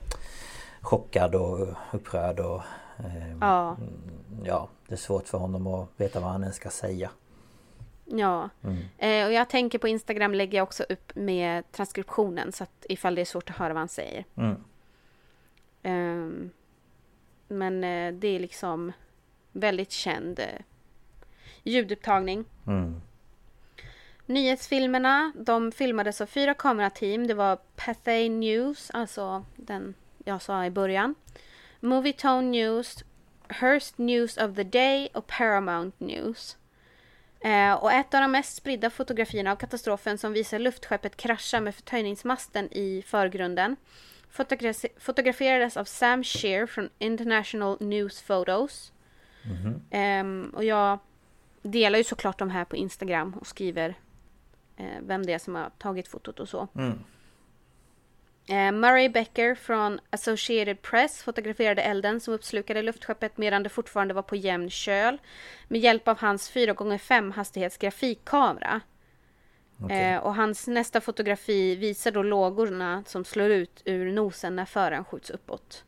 chockad 0.81 1.35
och 1.35 1.67
upprörd 1.91 2.39
och 2.39 2.61
ehm, 2.99 3.37
Ja, 3.41 3.77
ja, 4.43 4.69
det 4.87 4.95
är 4.95 4.97
svårt 4.97 5.27
för 5.27 5.37
honom 5.37 5.67
att 5.67 5.89
veta 5.97 6.19
vad 6.19 6.31
han 6.31 6.41
ens 6.41 6.55
ska 6.55 6.69
säga. 6.69 7.09
ja. 8.05 8.49
Mm. 8.63 8.77
Eh, 8.97 9.25
och 9.27 9.33
jag 9.33 9.49
tänker 9.49 9.79
på 9.79 9.87
Instagram 9.87 10.33
lägger 10.33 10.57
jag 10.57 10.63
också 10.63 10.83
upp 10.89 11.15
med 11.15 11.71
transkriptionen 11.71 12.51
så 12.51 12.63
att 12.63 12.85
ifall 12.89 13.15
det 13.15 13.21
är 13.21 13.25
svårt 13.25 13.49
att 13.49 13.57
höra 13.57 13.73
vad 13.73 13.81
han 13.81 13.87
säger. 13.87 14.25
Mm. 14.35 14.55
Ehm, 15.83 16.49
men 17.47 17.83
eh, 17.83 18.13
det 18.13 18.27
är 18.27 18.39
liksom 18.39 18.91
väldigt 19.51 19.91
känd 19.91 20.39
eh, 20.39 20.45
ljudupptagning. 21.63 22.45
Mm. 22.67 23.01
Nyhetsfilmerna, 24.25 25.31
de 25.35 25.71
filmades 25.71 26.21
av 26.21 26.25
fyra 26.25 26.53
kamerateam. 26.53 27.27
Det 27.27 27.33
var 27.33 27.57
Pathé 27.75 28.29
News, 28.29 28.91
alltså 28.93 29.45
den 29.55 29.93
jag 30.25 30.41
sa 30.41 30.65
i 30.65 30.71
början. 30.71 31.15
Movietone 31.79 32.41
News, 32.41 33.03
Hearst 33.47 33.97
News 33.97 34.37
of 34.37 34.55
the 34.55 34.63
Day 34.63 35.09
och 35.13 35.27
Paramount 35.27 36.05
News. 36.05 36.57
Eh, 37.39 37.73
och 37.73 37.91
ett 37.91 38.13
av 38.13 38.21
de 38.21 38.31
mest 38.31 38.55
spridda 38.55 38.89
fotografierna 38.89 39.51
av 39.51 39.55
katastrofen 39.55 40.17
som 40.17 40.33
visar 40.33 40.59
luftskeppet 40.59 41.17
krascha 41.17 41.59
med 41.61 41.75
förtöjningsmasten 41.75 42.73
i 42.73 43.03
förgrunden 43.07 43.75
fotogra- 44.31 44.89
fotograferades 44.99 45.77
av 45.77 45.85
Sam 45.85 46.23
Shear 46.23 46.65
från 46.65 46.89
International 46.99 47.77
News 47.79 48.21
Photos. 48.21 48.91
Mhm. 49.43 49.81
Ehm, 49.91 50.53
och 50.55 50.63
jag 50.63 50.99
delar 51.61 51.97
ju 51.97 52.03
såklart 52.03 52.39
de 52.39 52.49
här 52.49 52.65
på 52.65 52.75
Instagram 52.75 53.33
och 53.33 53.47
skriver 53.47 53.95
eh, 54.77 54.85
vem 55.01 55.25
det 55.25 55.33
är 55.33 55.39
som 55.39 55.55
har 55.55 55.69
tagit 55.77 56.07
fotot 56.07 56.39
och 56.39 56.49
så. 56.49 56.67
Mm. 56.75 56.99
Eh, 58.49 58.71
Murray 58.71 59.09
Becker 59.09 59.55
från 59.55 59.99
Associated 60.09 60.81
Press 60.81 61.23
fotograferade 61.23 61.81
elden 61.81 62.19
som 62.19 62.33
uppslukade 62.33 62.81
luftskeppet 62.81 63.37
medan 63.37 63.63
det 63.63 63.69
fortfarande 63.69 64.13
var 64.13 64.21
på 64.21 64.35
jämn 64.35 64.69
köl 64.69 65.17
med 65.67 65.81
hjälp 65.81 66.07
av 66.07 66.19
hans 66.19 66.51
4x5 66.51 67.33
hastighets 67.33 67.77
grafikkamera. 67.77 68.81
Okej. 69.83 70.13
Eh, 70.13 70.19
och 70.19 70.35
hans 70.35 70.67
nästa 70.67 71.01
fotografi 71.01 71.75
visar 71.75 72.11
då 72.11 72.23
lågorna 72.23 73.03
som 73.07 73.25
slår 73.25 73.49
ut 73.49 73.81
ur 73.85 74.11
nosen 74.11 74.55
när 74.55 74.65
föraren 74.65 75.05
skjuts 75.05 75.29
uppåt. 75.29 75.83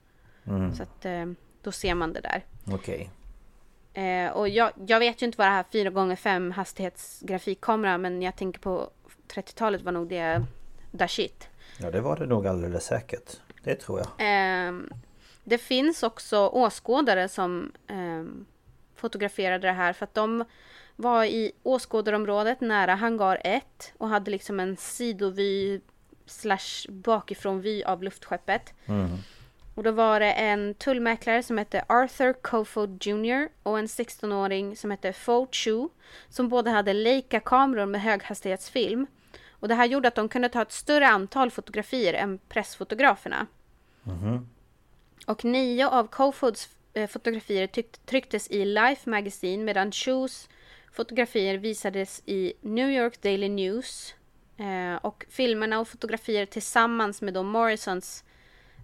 Mm. 0.48 0.76
Så 0.76 0.84
att 0.84 1.06
eh, 1.06 1.26
då 1.62 1.72
ser 1.72 1.96
man 1.96 2.14
det 2.14 2.22
där. 2.22 2.46
Okej. 2.74 3.10
Eh, 3.94 4.32
och 4.32 4.50
jag, 4.50 4.72
jag 4.88 5.00
vet 5.00 5.22
ju 5.22 5.26
inte 5.26 5.38
vad 5.38 5.48
det 5.48 5.52
här 5.52 5.64
4x5 5.64 6.52
hastighetsgrafikkamera 6.52 7.98
men 7.98 8.22
jag 8.22 8.36
tänker 8.36 8.60
på 8.60 8.90
30-talet 9.28 9.82
var 9.82 9.92
nog 9.92 10.10
det 10.10 10.46
da 10.92 11.08
shit. 11.08 11.51
Ja, 11.82 11.92
det 11.92 12.02
var 12.02 12.16
det 12.16 12.26
nog 12.26 12.48
alldeles 12.48 12.86
säkert. 12.86 13.40
Det 13.64 13.76
tror 13.76 14.00
jag. 14.00 14.08
Ehm, 14.18 14.90
det 15.44 15.58
finns 15.58 16.04
också 16.04 16.48
åskådare 16.48 17.30
som 17.30 17.72
ehm, 17.88 18.46
fotograferade 18.96 19.68
det 19.68 19.74
här 19.74 19.94
för 19.94 20.04
att 20.04 20.14
de 20.14 20.46
var 20.96 21.26
i 21.26 21.52
åskådarområdet 21.64 22.62
nära 22.62 22.96
hangar 22.96 23.42
1 23.44 23.94
och 23.98 24.10
hade 24.10 24.32
liksom 24.32 24.60
en 24.60 24.78
sidovy 24.78 25.82
slash 26.26 26.90
bakifrån 26.90 27.62
vy 27.62 27.84
av 27.84 28.04
luftskeppet. 28.04 28.74
Mm. 28.86 29.10
Och 29.76 29.84
då 29.84 29.92
var 29.92 30.20
det 30.20 30.32
en 30.32 30.74
tullmäklare 30.74 31.44
som 31.44 31.58
hette 31.58 31.86
Arthur 31.88 32.34
Kofod 32.34 33.06
Jr. 33.06 33.50
och 33.64 33.80
en 33.80 33.88
16-åring 33.88 34.76
som 34.76 34.92
hette 34.92 35.14
Fo 35.14 35.48
Chu 35.52 35.88
som 36.30 36.50
båda 36.50 36.72
hade 36.72 36.94
Leica-kameror 36.94 37.86
med 37.86 38.02
höghastighetsfilm. 38.02 39.08
Och 39.62 39.68
det 39.68 39.76
här 39.76 39.86
gjorde 39.86 40.08
att 40.08 40.16
de 40.16 40.30
kunde 40.30 40.50
ta 40.50 40.62
ett 40.62 40.72
större 40.72 41.08
antal 41.08 41.52
fotografier 41.52 42.14
än 42.14 42.40
pressfotograferna. 42.50 43.48
Mhm. 44.04 44.50
Och 45.26 45.46
nio 45.46 45.88
av 45.88 46.08
Kofods 46.08 46.70
eh, 46.94 47.08
fotografier 47.08 47.68
trycktes 48.06 48.52
i 48.52 48.66
Life 48.66 49.10
Magazine 49.10 49.64
medan 49.64 49.92
Chus 49.92 50.50
fotografier 50.92 51.58
visades 51.58 52.22
i 52.26 52.54
New 52.62 52.90
York 52.90 53.22
Daily 53.22 53.50
News. 53.50 54.16
Eh, 54.58 54.96
och 54.96 55.26
filmerna 55.30 55.80
och 55.80 55.88
fotografier 55.88 56.46
tillsammans 56.46 57.22
med 57.22 57.34
då 57.34 57.44
Morrisons 57.44 58.24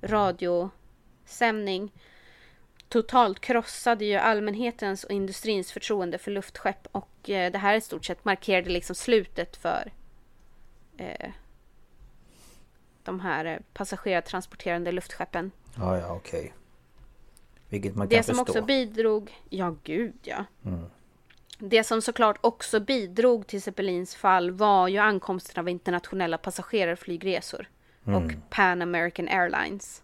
radiosändning 0.01 1.91
totalt 2.89 3.39
krossade 3.39 4.05
ju 4.05 4.15
allmänhetens 4.15 5.03
och 5.03 5.11
industrins 5.11 5.71
förtroende 5.71 6.17
för 6.17 6.32
luftskepp 6.32 6.88
och 6.91 7.30
eh, 7.30 7.51
det 7.51 7.57
här 7.57 7.75
i 7.75 7.82
stort 7.82 8.05
sett 8.05 8.25
markerade 8.25 8.69
liksom 8.69 8.95
slutet 8.95 9.57
för 9.57 9.91
eh, 10.98 11.32
de 13.04 13.20
här 13.20 13.45
eh, 13.45 13.58
passagerartransporterande 13.74 14.91
luftskeppen. 14.91 15.52
Ja, 15.76 15.98
ja, 15.98 16.14
okej. 16.16 16.54
Vilket 17.70 17.95
man 17.95 18.08
Det 18.08 18.16
kan 18.16 18.24
som 18.24 18.36
förstå. 18.36 18.52
också 18.52 18.62
bidrog... 18.66 19.38
Ja, 19.50 19.76
gud 19.84 20.14
ja. 20.24 20.45
Mm. 20.66 20.86
Det 21.60 21.84
som 21.84 22.02
såklart 22.02 22.38
också 22.41 22.80
bidrog 22.80 23.48
till 23.48 23.62
Zeppelins 23.62 24.16
fall 24.16 24.52
var 24.52 24.88
ju 24.88 24.98
ankomsten 24.98 25.60
av 25.60 25.70
internationella 25.70 26.38
passagerarflygresor 26.38 27.70
och 28.04 28.32
Pan 28.50 28.82
American 28.82 29.28
Airlines. 29.28 30.04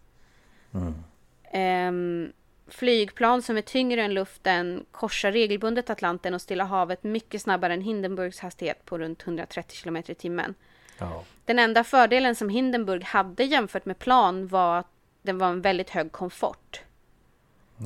Ehm, 1.52 2.34
flygplan 2.68 3.42
som 3.42 3.58
är 3.58 3.62
tyngre 3.62 4.04
än 4.04 4.14
luften 4.14 4.86
korsar 4.92 5.32
regelbundet 5.32 5.90
Atlanten 5.90 6.34
och 6.34 6.42
Stilla 6.42 6.64
havet 6.64 7.04
mycket 7.04 7.42
snabbare 7.42 7.74
än 7.74 7.82
Hindenburgs 7.82 8.40
hastighet 8.40 8.86
på 8.86 8.98
runt 8.98 9.24
130 9.24 9.78
km 9.84 9.98
i 9.98 10.16
timmen. 10.16 10.54
Ja, 11.00 11.24
Den 11.46 11.60
enda 11.60 11.84
fördelen 11.84 12.36
som 12.36 12.50
Hindenburg 12.50 13.04
hade 13.04 13.44
jämfört 13.44 13.86
med 13.86 14.00
plan 14.00 14.48
var 14.48 14.78
att 14.80 14.88
den 15.22 15.38
var 15.38 15.48
en 15.48 15.62
väldigt 15.62 15.90
hög 15.90 16.12
komfort. 16.12 16.82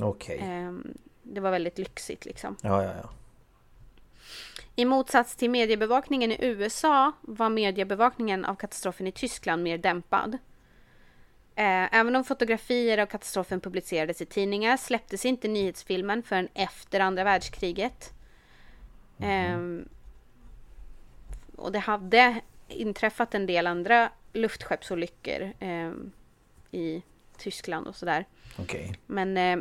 okej. 0.03 0.39
Ehm, 0.41 0.97
det 1.23 1.39
var 1.39 1.51
väldigt 1.51 1.77
lyxigt 1.77 2.25
liksom. 2.25 2.55
Ja, 2.61 2.83
ja, 2.83 2.93
ja. 3.03 3.09
I 4.75 4.85
motsats 4.85 5.35
till 5.35 5.49
mediebevakningen 5.49 6.31
i 6.31 6.37
USA 6.39 7.11
var 7.21 7.49
mediebevakningen 7.49 8.45
av 8.45 8.55
katastrofen 8.55 9.07
i 9.07 9.11
Tyskland 9.11 9.63
mer 9.63 9.77
dämpad. 9.77 10.37
Eh, 11.55 11.95
Även 11.95 12.15
om 12.15 12.23
fotografier 12.23 12.97
av 12.97 13.05
katastrofen 13.05 13.61
publicerades 13.61 14.21
i 14.21 14.25
tidningar 14.25 14.77
släpptes 14.77 15.25
inte 15.25 15.47
nyhetsfilmen 15.47 16.23
förrän 16.23 16.47
efter 16.53 16.99
andra 16.99 17.23
världskriget. 17.23 18.13
Ehm, 19.19 19.89
och 21.55 21.71
det 21.71 21.79
hade 21.79 22.41
inträffat 22.67 23.35
en 23.35 23.45
del 23.45 23.67
andra 23.67 24.11
luftskeppsolyckor 24.33 25.53
ehm, 25.59 26.11
i 26.71 27.03
Tyskland 27.37 27.87
och 27.87 27.95
sådär. 27.95 28.25
Okej. 28.59 28.99
Men 29.05 29.37
eh, 29.37 29.57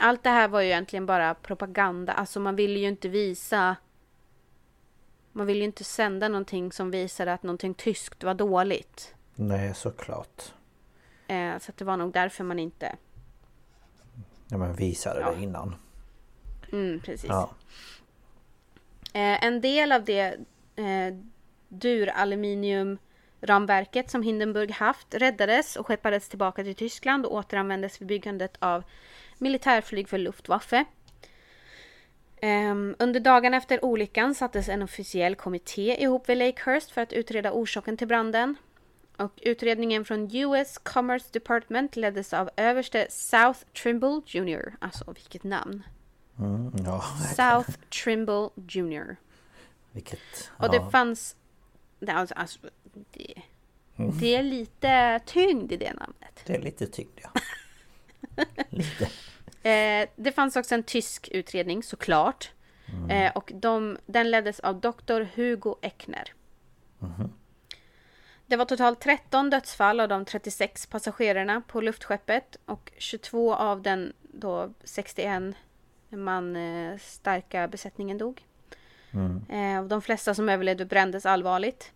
allt 0.00 0.22
det 0.22 0.30
här 0.30 0.48
var 0.48 0.60
ju 0.60 0.66
egentligen 0.66 1.06
bara 1.06 1.34
propaganda. 1.34 2.12
Alltså 2.12 2.40
man 2.40 2.56
ville 2.56 2.78
ju 2.78 2.88
inte 2.88 3.08
visa... 3.08 3.76
Man 5.32 5.46
ville 5.46 5.58
ju 5.58 5.64
inte 5.64 5.84
sända 5.84 6.28
någonting 6.28 6.72
som 6.72 6.90
visade 6.90 7.32
att 7.32 7.42
någonting 7.42 7.74
tyskt 7.74 8.24
var 8.24 8.34
dåligt. 8.34 9.14
Nej, 9.34 9.74
såklart. 9.74 10.42
Eh, 11.26 11.58
så 11.58 11.72
det 11.76 11.84
var 11.84 11.96
nog 11.96 12.12
därför 12.12 12.44
man 12.44 12.58
inte... 12.58 12.96
Ja, 14.48 14.58
men 14.58 14.74
visade 14.74 15.20
Ja. 15.20 15.30
det 15.34 15.42
innan. 15.42 15.74
Mm, 16.72 17.00
precis. 17.00 17.28
Ja. 17.28 17.50
Eh, 19.12 19.44
en 19.44 19.60
del 19.60 19.92
av 19.92 20.04
det 20.04 20.22
eh, 20.76 21.14
duraluminiumramverket 21.70 24.10
som 24.10 24.22
Hindenburg 24.22 24.70
haft 24.70 25.14
räddades 25.14 25.76
och 25.76 25.86
skeppades 25.86 26.28
tillbaka 26.28 26.64
till 26.64 26.74
Tyskland 26.74 27.26
och 27.26 27.34
återanvändes 27.34 28.00
vid 28.00 28.08
byggandet 28.08 28.56
av 28.58 28.84
militärflyg 29.38 30.08
för 30.08 30.18
Luftwaffe. 30.18 30.84
Ehm, 32.40 32.96
under 32.98 33.20
dagarna 33.20 33.56
efter 33.56 33.84
olyckan 33.84 34.34
sattes 34.34 34.68
en 34.68 34.82
officiell 34.82 35.36
kommitté 35.36 36.02
ihop 36.02 36.28
vid 36.28 36.38
Lakehurst 36.38 36.90
för 36.90 37.00
att 37.00 37.12
utreda 37.12 37.52
orsaken 37.52 37.96
till 37.96 38.08
branden. 38.08 38.56
Och 39.16 39.38
utredningen 39.42 40.04
från 40.04 40.36
US 40.36 40.78
Commerce 40.78 41.26
Department 41.32 41.96
leddes 41.96 42.32
av 42.32 42.50
överste 42.56 43.06
South 43.10 43.60
Trimble 43.82 44.20
Jr. 44.26 44.72
Alltså 44.78 45.12
vilket 45.12 45.44
namn! 45.44 45.82
Mm, 46.38 46.72
ja, 46.84 47.04
South 47.36 47.70
Trimble 48.04 48.48
Jr. 48.54 49.16
vilket... 49.92 50.50
Och 50.56 50.64
ja. 50.64 50.68
det 50.68 50.90
fanns... 50.90 51.36
det- 52.00 52.12
Alltså, 52.12 52.34
alltså, 52.34 52.58
det, 53.14 53.42
det 54.20 54.36
är 54.36 54.42
lite 54.42 55.20
tyngd 55.26 55.72
i 55.72 55.76
det 55.76 55.92
namnet. 55.92 56.42
Det 56.46 56.54
är 56.54 56.62
lite 56.62 56.86
tyngd, 56.86 57.20
ja. 57.22 57.30
lite. 58.70 59.04
Eh, 59.68 60.08
det 60.16 60.32
fanns 60.32 60.56
också 60.56 60.74
en 60.74 60.82
tysk 60.82 61.28
utredning 61.32 61.82
såklart. 61.82 62.50
Eh, 63.10 63.32
och 63.36 63.52
de, 63.54 63.98
den 64.06 64.30
leddes 64.30 64.60
av 64.60 64.80
doktor 64.80 65.28
Hugo 65.34 65.74
Eckner. 65.82 66.32
Det 68.46 68.56
var 68.56 68.64
totalt 68.64 69.00
13 69.00 69.50
dödsfall 69.50 70.00
av 70.00 70.08
de 70.08 70.24
36 70.24 70.86
passagerarna 70.86 71.60
på 71.68 71.80
luftskeppet 71.80 72.56
och 72.66 72.92
22 72.98 73.54
av 73.54 73.82
den 73.82 74.12
då 74.22 74.72
61 74.84 75.54
man 76.08 76.56
eh, 76.56 76.98
starka 76.98 77.68
besättningen 77.68 78.18
dog. 78.18 78.42
Eh, 79.48 79.80
och 79.80 79.88
de 79.88 80.02
flesta 80.02 80.34
som 80.34 80.48
överlevde 80.48 80.84
brändes 80.86 81.26
allvarligt. 81.26 81.92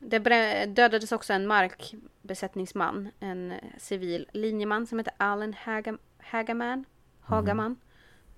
Det 0.00 0.18
dödades 0.66 1.12
också 1.12 1.32
en 1.32 1.46
markbesättningsman, 1.46 3.08
en 3.20 3.52
eh, 3.52 3.58
civil 3.78 4.26
linjeman 4.32 4.86
som 4.86 4.98
heter 4.98 5.14
Allen 5.16 5.54
Hagam- 5.54 5.98
Hagaman. 6.18 6.84
Hagaman. 7.20 7.76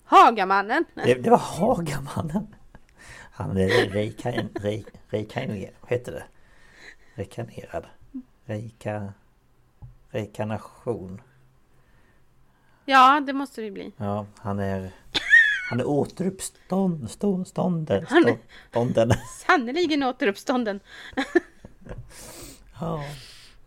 Hagamannen! 0.05 0.85
Det, 0.95 1.15
det 1.15 1.31
var 1.31 1.39
Hagamannen. 1.39 2.55
Han 3.33 3.57
är 3.57 3.69
rekan, 3.69 4.49
re, 4.55 4.83
rekaner, 5.09 5.71
vad 5.81 5.91
heter 5.91 6.13
det? 6.13 6.25
Rekanerad. 7.15 7.87
Reka... 8.45 9.13
Rekanation. 10.11 11.23
Ja, 12.85 13.21
det 13.27 13.33
måste 13.33 13.61
det 13.63 13.71
bli. 13.71 13.93
Ja, 13.97 14.27
han 14.39 14.59
är... 14.59 14.91
Han 15.71 15.81
är 15.81 15.87
återuppstånden. 15.89 17.09
Stå, 17.09 17.45
stånden. 17.45 18.07
Han 18.09 18.19
är- 18.25 18.33
Stå, 18.33 18.39
stånden. 18.71 19.11
Sannerligen 19.47 20.03
återuppstånden. 20.03 20.81
Ja, 22.81 23.05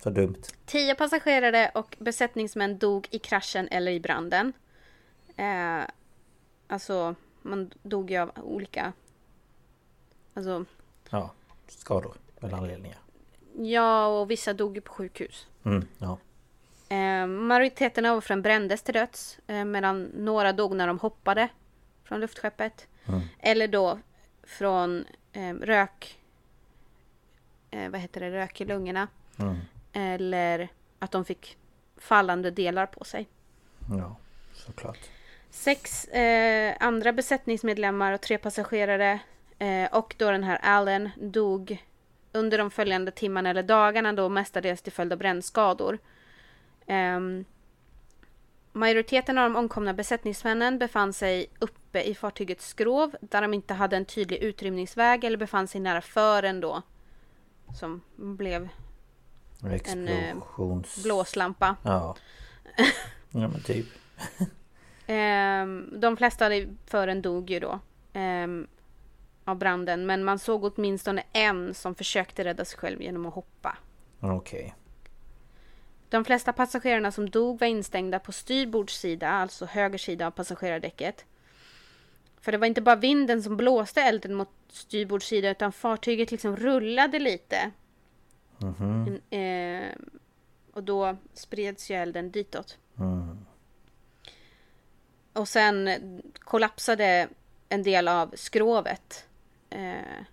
så 0.03 0.09
dumt. 0.09 0.41
Tio 0.65 0.95
passagerare 0.95 1.71
och 1.75 1.95
besättningsmän 1.99 2.77
dog 2.77 3.07
i 3.11 3.19
kraschen 3.19 3.67
eller 3.71 3.91
i 3.91 3.99
branden. 3.99 4.53
Eh, 5.35 5.81
alltså, 6.67 7.15
man 7.41 7.71
dog 7.83 8.11
ju 8.11 8.17
av 8.17 8.31
olika... 8.43 8.93
Alltså, 10.33 10.65
Ja, 11.09 11.31
skador. 11.67 12.13
Med 12.39 12.53
anledningar. 12.53 12.97
ja, 13.57 14.07
och 14.07 14.31
vissa 14.31 14.53
dog 14.53 14.75
ju 14.75 14.81
på 14.81 14.93
sjukhus. 14.93 15.47
Mm, 15.65 15.85
ja. 15.97 16.17
Eh, 16.95 17.27
majoriteten 17.27 18.05
av 18.05 18.17
offren 18.17 18.41
brändes 18.41 18.81
till 18.81 18.93
döds. 18.93 19.37
Eh, 19.47 19.65
medan 19.65 20.03
några 20.03 20.53
dog 20.53 20.75
när 20.75 20.87
de 20.87 20.99
hoppade 20.99 21.49
från 22.13 22.19
luftskeppet. 22.21 22.87
Eller 23.39 23.67
då 23.67 23.99
från 24.43 25.05
eh, 25.33 25.53
rök... 25.53 26.19
Eh, 27.71 27.89
vad 27.89 28.01
heter 28.01 28.21
det? 28.21 28.31
Rök 28.31 28.61
i 28.61 28.65
lungorna. 28.65 29.07
Mm, 29.39 29.55
Eller 29.93 30.69
att 30.99 31.11
de 31.11 31.25
fick 31.25 31.57
fallande 31.97 32.51
delar 32.51 32.85
på 32.85 33.03
sig. 33.03 33.27
ja, 33.97 34.15
såklart. 34.53 34.97
Sex 35.49 36.05
eh, 36.05 36.75
andra 36.79 37.13
besättningsmedlemmar 37.13 38.13
och 38.13 38.21
tre 38.21 38.37
passagerare 38.37 39.19
eh, 39.59 39.85
och 39.91 40.15
då 40.17 40.31
den 40.31 40.43
här 40.43 40.59
Allen 40.61 41.09
dog 41.17 41.83
under 42.31 42.57
de 42.57 42.71
följande 42.71 43.11
timmarna 43.11 43.49
eller 43.49 43.63
dagarna 43.63 44.13
då 44.13 44.29
mestadels 44.29 44.81
till 44.81 44.93
följd 44.93 45.13
av 45.13 45.19
brännskador. 45.19 45.97
Ehm, 46.87 47.45
majoriteten 48.73 49.37
av 49.37 49.49
de 49.49 49.55
omkomna 49.55 49.93
besättningsmännen 49.93 50.79
befann 50.79 51.13
sig 51.13 51.47
uppe 51.59 52.01
i 52.01 52.15
fartygets 52.15 52.67
skrov 52.67 53.15
där 53.21 53.41
de 53.41 53.53
inte 53.53 53.73
hade 53.73 53.97
en 53.97 54.05
tydlig 54.05 54.37
utrymningsväg 54.37 55.23
eller 55.23 55.37
befann 55.37 55.67
sig 55.67 55.81
nära 55.81 56.01
fören 56.01 56.59
då. 56.59 56.81
Som 57.79 58.01
blev 58.15 58.69
Explosions... 59.71 61.03
blåslampa. 61.03 61.75
Ja. 61.83 62.15
Ja 63.35 63.47
men 63.47 63.61
typ. 63.61 63.85
Ehm, 65.07 65.89
de 65.99 66.17
flesta 66.17 66.55
i 66.55 66.67
fören 66.85 67.21
dog 67.21 67.49
ju 67.49 67.59
då 67.59 67.79
ehm, 68.13 68.67
av 69.45 69.57
branden. 69.57 70.05
Men 70.05 70.23
man 70.23 70.39
såg 70.39 70.63
åtminstone 70.63 71.23
en 71.33 71.73
som 71.73 71.95
försökte 71.95 72.43
rädda 72.43 72.65
sig 72.65 72.79
själv 72.79 73.01
genom 73.01 73.25
att 73.25 73.33
hoppa. 73.33 73.77
Okej. 74.19 74.75
De 76.13 76.25
flesta 76.25 76.53
passagerarna 76.53 77.11
som 77.11 77.29
dog 77.29 77.59
var 77.59 77.67
instängda 77.67 78.19
på 78.19 78.31
styrbordssida, 78.31 79.29
alltså 79.29 79.65
höger 79.65 79.97
sida 79.97 80.27
av 80.27 80.31
passagerardäcket. 80.31 81.25
För 82.41 82.51
det 82.51 82.57
var 82.57 82.67
inte 82.67 82.81
bara 82.81 82.95
vinden 82.95 83.43
som 83.43 83.57
blåste 83.57 84.01
elden 84.01 84.33
mot 84.33 84.49
styrbordssida 84.69 85.49
utan 85.49 85.71
fartyget 85.71 86.31
liksom 86.31 86.55
rullade 86.55 87.19
lite. 87.19 87.71
Mhm. 88.57 89.19
En- 89.29 89.39
eh, 89.39 89.89
och 90.73 90.83
då 90.83 91.17
spreds 91.33 91.91
ju 91.91 91.95
elden 91.95 92.31
ditåt. 92.31 92.77
Mm. 92.99 93.45
Och 95.33 95.47
sen 95.47 95.89
kollapsade 96.39 97.27
en 97.69 97.83
del 97.83 98.07
av 98.07 98.33
skrovet 98.35 99.27
eh, 99.69 100.23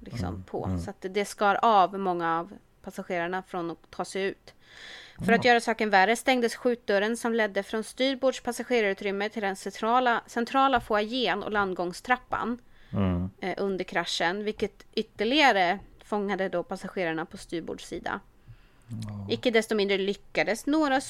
liksom 0.00 0.42
på. 0.42 0.78
Så 0.84 0.90
att 0.90 1.06
det 1.10 1.24
skar 1.24 1.58
av 1.62 1.98
många 1.98 2.38
av 2.38 2.52
passagerarna 2.82 3.42
från 3.42 3.70
att 3.70 3.90
ta 3.90 4.04
sig 4.04 4.22
ut. 4.22 4.54
För 5.18 5.32
att 5.32 5.44
göra 5.44 5.60
saken 5.60 5.90
värre 5.90 6.16
stängdes 6.16 6.54
skjutdörren 6.56 7.16
som 7.16 7.34
ledde 7.34 7.62
från 7.62 7.84
styrbords 7.84 8.40
passagerarutrymme 8.40 9.28
till 9.28 9.42
den 9.42 9.56
centrala, 9.56 10.22
centrala 10.26 10.80
foajén 10.80 11.42
och 11.42 11.52
landgångstrappan 11.52 12.58
Mm. 12.94 13.30
eh, 13.40 13.54
under 13.58 13.84
kraschen. 13.84 14.44
Vilket 14.44 14.86
ytterligare 14.94 15.78
fångade 16.04 16.48
då 16.48 16.62
passagerarna 16.62 17.24
på 17.26 17.36
styrbords 17.36 17.84
sida. 17.86 18.20
Icke 19.30 19.50
desto 19.50 19.74
mindre 19.74 19.98
lyckades 19.98 20.66
några 20.66 21.00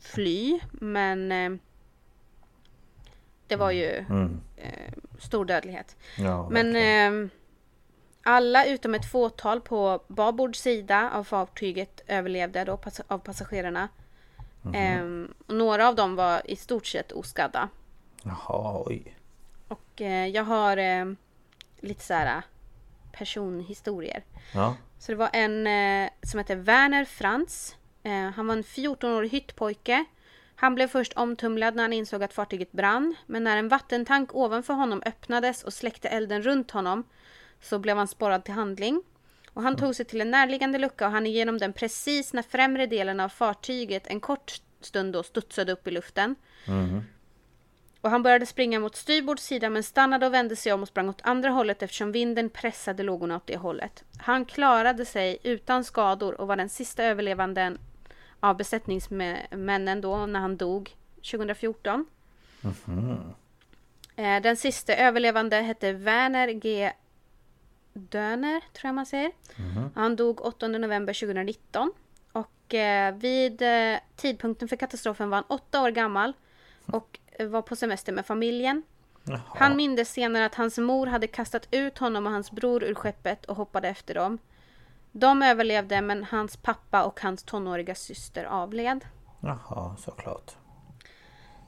fly, 0.00 0.60
men 0.72 1.32
eh, 1.32 1.52
det 3.46 3.56
var 3.56 3.70
ju 3.70 3.90
Mm. 3.90 4.40
eh, 4.56 4.92
stor 5.20 5.44
dödlighet. 5.44 5.96
Ja, 6.18 6.48
Men 6.50 6.76
alla 8.24 8.66
utom 8.66 8.94
ett 8.94 9.10
fåtal 9.10 9.60
på 9.60 10.02
babord 10.08 10.56
sida 10.56 11.10
av 11.10 11.24
fartyget 11.24 12.00
överlevde 12.06 12.64
då 12.64 12.76
pass- 12.76 13.00
av 13.08 13.18
passagerarna. 13.18 13.88
Mhm. 14.62 14.74
Eh, 14.74 15.28
några 15.54 15.88
av 15.88 15.94
dem 15.94 16.16
var 16.16 16.50
i 16.50 16.56
stort 16.56 16.86
sett 16.86 17.12
oskadda. 17.12 17.68
Jaha, 18.22 18.82
oj. 18.86 19.16
Och 19.68 20.00
eh, 20.00 20.26
jag 20.26 20.44
har 20.44 20.76
eh, 20.76 21.04
lite 21.80 22.04
så 22.04 22.14
här 22.14 22.42
personhistorier. 23.12 24.22
Ja. 24.54 24.76
Så 24.98 25.12
det 25.12 25.16
var 25.16 25.30
en 25.32 25.66
eh, 25.66 26.10
som 26.22 26.38
hette 26.38 26.54
Werner 26.54 27.04
Frans. 27.04 27.76
Eh, 28.02 28.30
han 28.30 28.46
var 28.46 28.56
en 28.56 28.62
14-årig 28.64 29.30
hyttpojke. 29.30 30.04
Han 30.56 30.74
blev 30.74 30.88
först 30.88 31.12
omtumlad 31.12 31.74
när 31.74 31.82
han 31.82 31.92
insåg 31.92 32.22
att 32.22 32.32
fartyget 32.32 32.72
brann. 32.72 33.14
Men 33.26 33.44
när 33.44 33.56
en 33.56 33.68
vattentank 33.68 34.34
ovanför 34.34 34.74
honom 34.74 35.02
öppnades 35.06 35.62
och 35.64 35.72
släckte 35.72 36.08
elden 36.08 36.42
runt 36.42 36.70
honom 36.70 37.04
så 37.64 37.78
blev 37.78 37.96
han 37.96 38.08
sporrad 38.08 38.44
till 38.44 38.54
handling. 38.54 39.02
Och 39.52 39.62
han 39.62 39.76
tog 39.76 39.94
sig 39.94 40.06
till 40.06 40.20
en 40.20 40.30
närliggande 40.30 40.78
lucka 40.78 41.06
och 41.06 41.12
han 41.12 41.26
igenom 41.26 41.58
den 41.58 41.72
precis 41.72 42.32
när 42.32 42.42
främre 42.42 42.86
delen 42.86 43.20
av 43.20 43.28
fartyget 43.28 44.06
en 44.06 44.20
kort 44.20 44.60
stund 44.80 45.12
då 45.12 45.22
studsade 45.22 45.72
upp 45.72 45.88
i 45.88 45.90
luften. 45.90 46.36
Mhm. 46.66 47.02
Och 48.00 48.10
han 48.10 48.22
började 48.22 48.46
springa 48.46 48.80
mot 48.80 48.96
styrbords 48.96 49.42
sida 49.42 49.70
men 49.70 49.82
stannade 49.82 50.26
och 50.26 50.34
vände 50.34 50.56
sig 50.56 50.72
om 50.72 50.82
och 50.82 50.88
sprang 50.88 51.08
åt 51.08 51.20
andra 51.22 51.50
hållet 51.50 51.82
eftersom 51.82 52.12
vinden 52.12 52.50
pressade 52.50 53.02
lågorna 53.02 53.36
åt 53.36 53.46
det 53.46 53.56
hållet. 53.56 54.04
Han 54.18 54.44
klarade 54.44 55.04
sig 55.04 55.38
utan 55.42 55.84
skador 55.84 56.40
och 56.40 56.46
var 56.48 56.56
den 56.56 56.68
sista 56.68 57.04
överlevanden 57.04 57.78
av 58.40 58.56
besättningsmännen 58.56 60.00
då 60.00 60.26
när 60.26 60.40
han 60.40 60.56
dog 60.56 60.96
2014. 61.16 62.06
Eh, 64.16 64.42
Den 64.42 64.56
sista 64.56 64.96
överlevande 64.96 65.56
hette 65.56 65.92
Werner 65.92 66.48
G. 66.48 66.92
Döner, 67.94 68.60
tror 68.60 68.88
jag 68.88 68.94
man 68.94 69.06
säger. 69.06 69.32
Han 69.94 70.16
dog 70.16 70.40
8 70.40 70.68
november 70.68 71.14
2019. 71.14 71.92
Och 72.32 72.74
eh, 72.74 73.14
vid 73.14 73.62
eh, 73.62 73.98
tidpunkten 74.16 74.68
för 74.68 74.76
katastrofen 74.76 75.30
var 75.30 75.36
han 75.36 75.44
åtta 75.48 75.82
år 75.82 75.90
gammal 75.90 76.32
och 76.86 77.18
var 77.38 77.62
på 77.62 77.76
semester 77.76 78.12
med 78.12 78.26
familjen. 78.26 78.82
Jaha. 79.24 79.40
Han 79.46 79.76
mindes 79.76 80.12
senare 80.12 80.44
att 80.44 80.54
hans 80.54 80.78
mor 80.78 81.06
hade 81.06 81.26
kastat 81.26 81.68
ut 81.70 81.98
honom 81.98 82.26
och 82.26 82.32
hans 82.32 82.50
bror 82.50 82.84
ur 82.84 82.94
skeppet 82.94 83.44
och 83.44 83.56
hoppade 83.56 83.88
efter 83.88 84.14
dem. 84.14 84.38
De 85.12 85.42
överlevde 85.42 86.00
men 86.00 86.24
hans 86.24 86.56
pappa 86.56 87.04
och 87.04 87.20
hans 87.20 87.42
tonåriga 87.42 87.94
syster 87.94 88.44
avled. 88.44 89.04
Jaha, 89.40 89.96
såklart. 89.96 90.56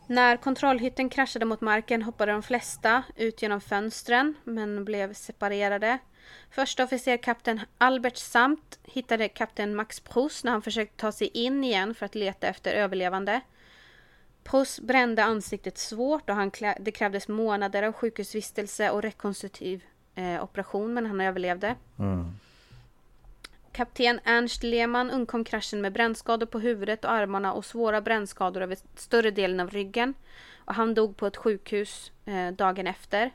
När 0.07 0.37
kontrollhytten 0.37 1.09
kraschade 1.09 1.45
mot 1.45 1.61
marken 1.61 2.03
hoppade 2.03 2.33
de 2.33 2.43
flesta 2.43 3.03
ut 3.17 3.43
genom 3.43 3.61
fönstren 3.61 4.35
men 4.45 4.85
blev 4.85 5.15
separerade. 5.15 5.99
Första 6.51 6.85
officer 6.85 7.17
kapten 7.17 7.61
Albert 7.79 8.17
Samt 8.17 8.79
hittade 8.83 9.29
kapten 9.29 9.75
Max 9.75 10.01
Pruss 10.01 10.45
när 10.45 10.53
han 10.53 10.63
försökte 10.63 10.97
ta 10.97 11.13
sig 11.13 11.29
in 11.29 11.65
igen 11.65 11.95
för 11.95 12.07
att 12.07 12.15
leta 12.15 12.47
efter 12.47 12.75
överlevande. 12.75 13.41
Pruss 14.45 14.81
brände 14.81 15.25
ansiktet 15.25 15.79
svårt 15.79 16.31
och 16.31 16.37
han 16.37 16.51
klä- 16.51 16.77
det 16.81 16.91
krävdes 16.91 17.29
månader 17.29 17.83
av 17.83 17.93
sjukhusvistelse 17.93 18.91
och 18.91 19.03
rekonstruktiv 19.03 19.85
eh, 20.15 20.45
operation 20.45 20.95
men 20.95 21.07
han 21.07 21.21
överlevde. 21.21 21.75
Mm. 21.99 22.39
Kapten 23.73 24.21
Ernst 24.25 24.63
Lehmann 24.63 25.11
undkom 25.11 25.45
kraschen 25.45 25.81
med 25.81 25.93
brännskador 25.93 26.47
på 26.47 26.59
huvudet 26.59 27.05
och 27.05 27.11
armarna 27.11 27.53
och 27.53 27.65
svåra 27.65 28.01
brännskador 28.01 28.63
över 28.63 28.79
större 28.97 29.31
delen 29.31 29.61
av 29.61 29.71
ryggen. 29.71 30.15
Och 30.57 30.75
han 30.75 30.95
dog 30.95 31.17
på 31.17 31.27
ett 31.27 31.37
sjukhus 31.37 32.13
eh, 32.25 32.51
dagen 32.51 32.87
efter. 32.87 33.31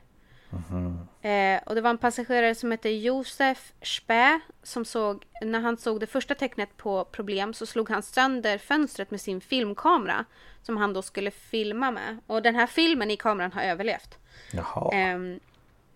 Eh, 1.22 1.60
och 1.66 1.74
det 1.74 1.80
var 1.80 1.90
en 1.90 1.98
passagerare 1.98 2.54
som 2.54 2.70
hette 2.70 2.88
Josef 2.88 3.72
Spä 3.82 4.40
som 4.62 4.84
såg, 4.84 5.24
när 5.42 5.60
han 5.60 5.76
såg 5.76 6.00
det 6.00 6.06
första 6.06 6.34
tecknet 6.34 6.76
på 6.76 7.04
problem 7.04 7.54
så 7.54 7.66
slog 7.66 7.90
han 7.90 8.02
sönder 8.02 8.58
fönstret 8.58 9.10
med 9.10 9.20
sin 9.20 9.40
filmkamera 9.40 10.24
som 10.62 10.76
han 10.76 10.92
då 10.92 11.02
skulle 11.02 11.30
filma 11.30 11.90
med. 11.90 12.18
Och 12.26 12.42
den 12.42 12.54
här 12.54 12.66
filmen 12.66 13.10
i 13.10 13.16
kameran 13.16 13.52
har 13.52 13.62
överlevt. 13.62 14.18
Ehm, 14.94 15.40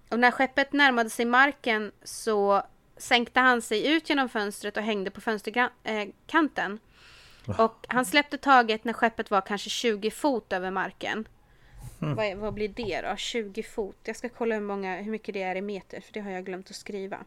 och 0.09 0.18
när 0.18 0.30
skeppet 0.30 0.72
närmade 0.72 1.11
sig 1.11 1.24
marken 1.24 1.92
så 2.02 2.62
sänkte 2.96 3.40
han 3.40 3.62
sig 3.62 3.86
ut 3.94 4.09
genom 4.09 4.28
fönstret 4.28 4.76
och 4.76 4.82
hängde 4.82 5.11
på 5.11 5.20
fönsterkanten. 5.20 6.78
Och 7.59 7.86
han 7.88 8.04
släppte 8.04 8.38
taget 8.38 8.84
när 8.84 8.92
skeppet 8.92 9.30
var 9.30 9.40
kanske 9.40 9.70
20 9.70 10.11
fot 10.11 10.52
över 10.52 10.70
marken. 10.70 11.28
Vad, 11.99 12.24
är- 12.26 12.34
vad 12.37 12.55
blir 12.55 12.68
det 12.68 13.01
då? 13.01 13.16
20 13.16 13.62
fot? 13.62 13.97
Jag 14.05 14.16
ska 14.16 14.28
kolla 14.28 14.55
hur, 14.55 14.62
många, 14.62 14.97
hur 14.97 15.11
mycket 15.11 15.34
det 15.34 15.43
är 15.43 15.55
i 15.57 15.61
meter 15.62 16.01
för 16.01 16.12
det 16.12 16.20
har 16.20 16.30
jag 16.30 16.45
glömt 16.45 16.70
att 16.70 16.76
skriva. 16.76 17.18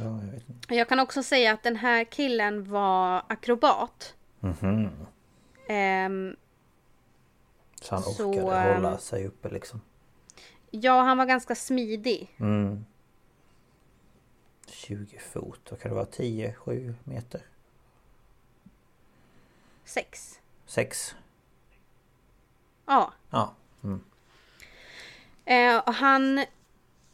Ja, 0.00 0.04
jag 0.24 0.32
vet 0.32 0.48
inte. 0.48 0.74
Jag 0.74 0.88
kan 0.88 1.00
också 1.00 1.22
säga 1.22 1.52
att 1.52 1.62
den 1.62 1.76
här 1.76 2.04
killen 2.04 2.70
var 2.70 3.22
akrobat. 3.28 4.14
Mhm. 4.40 4.90
Ehm, 5.68 6.36
Så 7.80 7.94
han 7.94 8.02
Så, 8.02 8.24
orkade 8.30 8.56
ehm, 8.70 8.74
hålla 8.82 8.98
sig 8.98 9.26
uppe 9.26 9.48
liksom. 9.48 9.80
ja, 10.70 11.02
han 11.02 11.18
var 11.18 11.26
ganska 11.26 11.54
smidig. 11.54 12.34
Mm. 12.38 12.84
20 14.66 15.18
fot, 15.18 15.60
då 15.70 15.76
kan 15.76 15.88
det 15.90 15.94
vara 15.94 16.06
10-7 16.06 16.94
meter. 17.04 17.42
Sex. 19.84 20.40
6. 20.66 21.14
Ja, 22.86 23.12
Ja. 23.30 23.54
Mm. 25.44 25.76
Eh, 25.76 25.82
och 25.86 25.94
han 25.94 26.44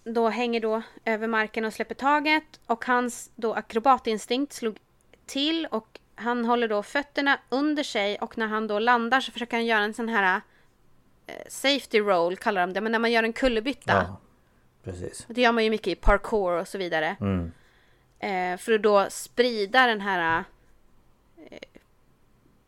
då 0.04 0.28
hänger 0.28 0.60
då 0.60 0.82
över 1.04 1.26
marken 1.26 1.64
och 1.64 1.72
släpper 1.72 1.94
taget 1.94 2.60
och 2.66 2.84
hans 2.84 3.30
då 3.36 3.54
akrobatinstinkt 3.54 4.52
slog 4.52 4.78
till 5.26 5.66
och 5.66 6.00
han 6.14 6.44
håller 6.44 6.68
då 6.68 6.82
fötterna 6.82 7.38
under 7.48 7.82
sig 7.82 8.18
och 8.18 8.38
när 8.38 8.46
han 8.46 8.66
då 8.66 8.78
landar 8.78 9.20
så 9.20 9.32
försöker 9.32 9.56
han 9.56 9.66
göra 9.66 9.84
en 9.84 9.94
sån 9.94 10.08
här 10.08 10.40
eh, 11.26 11.34
safety 11.48 12.00
roll 12.00 12.36
kallar 12.36 12.60
de 12.60 12.72
det, 12.72 12.80
men 12.80 12.92
när 12.92 12.98
man 12.98 13.12
gör 13.12 13.22
en 13.22 13.32
kullerbytta. 13.32 13.92
Ja. 13.92 14.20
Precis. 14.84 15.26
Det 15.28 15.40
gör 15.40 15.52
man 15.52 15.64
ju 15.64 15.70
mycket 15.70 15.88
i 15.88 15.94
parkour 15.94 16.52
och 16.52 16.68
så 16.68 16.78
vidare. 16.78 17.16
Mm. 17.20 17.52
Eh, 18.18 18.58
för 18.58 18.72
att 18.72 18.82
då 18.82 19.06
sprida 19.10 19.86
den 19.86 20.00
här 20.00 20.44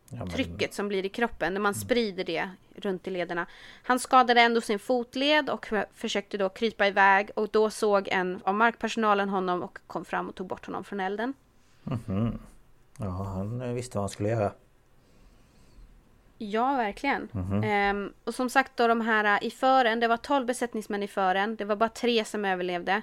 men- 0.09 0.29
trycket 0.29 0.73
som 0.73 0.87
blir 0.87 1.05
i 1.05 1.09
kroppen, 1.09 1.53
när 1.53 1.61
man 1.61 1.75
sprider 1.75 2.23
det 2.23 2.49
runt 2.75 3.07
i 3.07 3.11
lederna. 3.11 3.45
Han 3.83 3.99
skadade 3.99 4.41
ändå 4.41 4.61
sin 4.61 4.79
fotled 4.79 5.49
och 5.49 5.67
försökte 5.93 6.37
då 6.37 6.49
krypa 6.49 6.87
iväg 6.87 7.29
och 7.35 7.49
då 7.51 7.69
såg 7.69 8.07
en 8.07 8.39
av 8.43 8.55
markpersonalen 8.55 9.29
honom 9.29 9.63
och 9.63 9.79
kom 9.87 10.05
fram 10.05 10.29
och 10.29 10.35
tog 10.35 10.47
bort 10.47 10.65
honom 10.65 10.83
från 10.83 10.99
elden. 10.99 11.33
Mhm. 11.83 12.39
Ja, 12.97 13.09
han 13.09 13.61
eh, 13.61 13.73
visste 13.73 13.97
vad 13.97 14.03
han 14.03 14.09
skulle 14.09 14.29
göra. 14.29 14.51
Ja, 16.37 16.75
verkligen. 16.75 17.29
Ehm, 17.63 18.13
och 18.23 18.35
som 18.35 18.49
sagt 18.49 18.77
då 18.77 18.87
de 18.87 19.01
här 19.01 19.43
i 19.43 19.51
fören, 19.51 19.99
det 19.99 20.07
var 20.07 20.17
12 20.17 20.45
besättningsmän 20.45 21.03
i 21.03 21.07
fören. 21.07 21.55
Det 21.55 21.65
var 21.65 21.75
bara 21.75 21.89
tre 21.89 22.25
som 22.25 22.45
överlevde. 22.45 23.01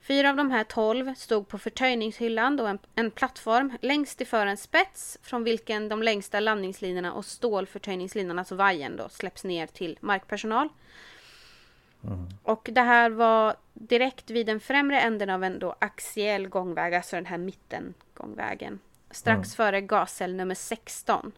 Fyra 0.00 0.30
av 0.30 0.36
de 0.36 0.50
här 0.50 0.64
12 0.64 1.14
stod 1.14 1.48
på 1.48 1.58
förtöjningshyllan, 1.58 2.56
då 2.56 2.66
en, 2.66 2.78
en 2.94 3.10
plattform 3.10 3.72
längst 3.80 4.20
i 4.20 4.24
förens 4.24 4.62
spets 4.62 5.18
från 5.22 5.44
vilken 5.44 5.88
de 5.88 6.02
längsta 6.02 6.40
landningslinorna 6.40 7.12
och 7.12 7.24
stålförtöjningslinorna, 7.24 8.40
alltså 8.40 8.54
vajern 8.54 8.96
då, 8.96 9.08
släpps 9.08 9.44
ner 9.44 9.66
till 9.66 9.98
markpersonal. 10.00 10.68
Och 12.42 12.68
det 12.72 12.80
här 12.80 13.10
var 13.10 13.56
direkt 13.72 14.30
vid 14.30 14.46
den 14.46 14.60
främre 14.60 15.00
änden 15.00 15.30
av 15.30 15.44
en 15.44 15.58
då 15.58 15.74
axiell 15.78 16.48
gångväg, 16.48 16.94
alltså 16.94 17.16
den 17.16 17.26
här 17.26 17.38
mittengångvägen. 17.38 18.78
Strax 19.10 19.54
före 19.54 19.80
gascell 19.80 20.34
nummer 20.34 20.54
16. 20.54 21.32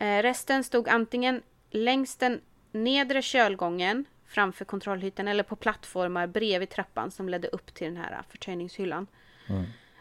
Eh, 0.00 0.22
resten 0.22 0.64
stod 0.64 0.88
antingen 0.88 1.42
längs 1.70 2.16
den 2.16 2.40
nedre 2.72 3.22
kölgången 3.22 4.04
framför 4.32 4.64
kontrollhytten 4.64 5.28
eller 5.28 5.42
på 5.42 5.56
plattformar 5.56 6.26
bredvid 6.26 6.70
trappan 6.70 7.10
som 7.10 7.28
ledde 7.28 7.48
upp 7.48 7.74
till 7.74 7.86
den 7.86 7.96
här 7.96 8.22
förtöjningshyllan. 8.28 9.06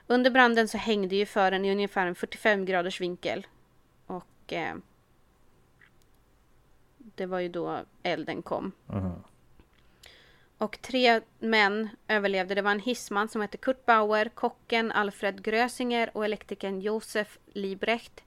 Under 0.07 0.31
branden 0.31 0.67
så 0.67 0.77
hängde 0.77 1.15
ju 1.15 1.25
fören 1.25 1.65
i 1.65 1.71
ungefär 1.71 2.07
en 2.07 2.15
45 2.15 2.65
graders 2.65 3.01
vinkel. 3.01 3.47
Och 4.05 4.53
eh, 4.53 4.75
det 6.97 7.25
var 7.25 7.39
ju 7.39 7.49
då 7.49 7.79
elden 8.03 8.41
kom. 8.41 8.71
Mhm. 8.85 9.23
Och 10.57 10.81
tre 10.81 11.21
män 11.39 11.89
överlevde. 12.07 12.55
Det 12.55 12.61
var 12.61 12.71
en 12.71 12.79
hissman 12.79 13.27
som 13.29 13.41
hette 13.41 13.57
Kurt 13.57 13.85
Bauer, 13.85 14.29
kocken 14.29 14.91
Alfred 14.91 15.43
Grösinger 15.43 16.17
och 16.17 16.25
elektrikern 16.25 16.81
Josef 16.81 17.39
Liebrecht. 17.53 18.23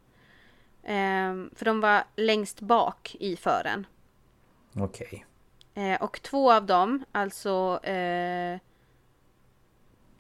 Ehm, 0.83 1.51
för 1.55 1.65
de 1.65 1.81
var 1.81 2.05
längst 2.17 2.61
bak 2.61 3.17
i 3.21 3.37
fören. 3.37 3.87
Okej. 4.77 5.25
Eh, 5.75 6.03
och 6.03 6.23
två 6.23 6.53
av 6.53 6.67
dem, 6.67 7.05
alltså 7.13 7.81
eh, 7.83 8.59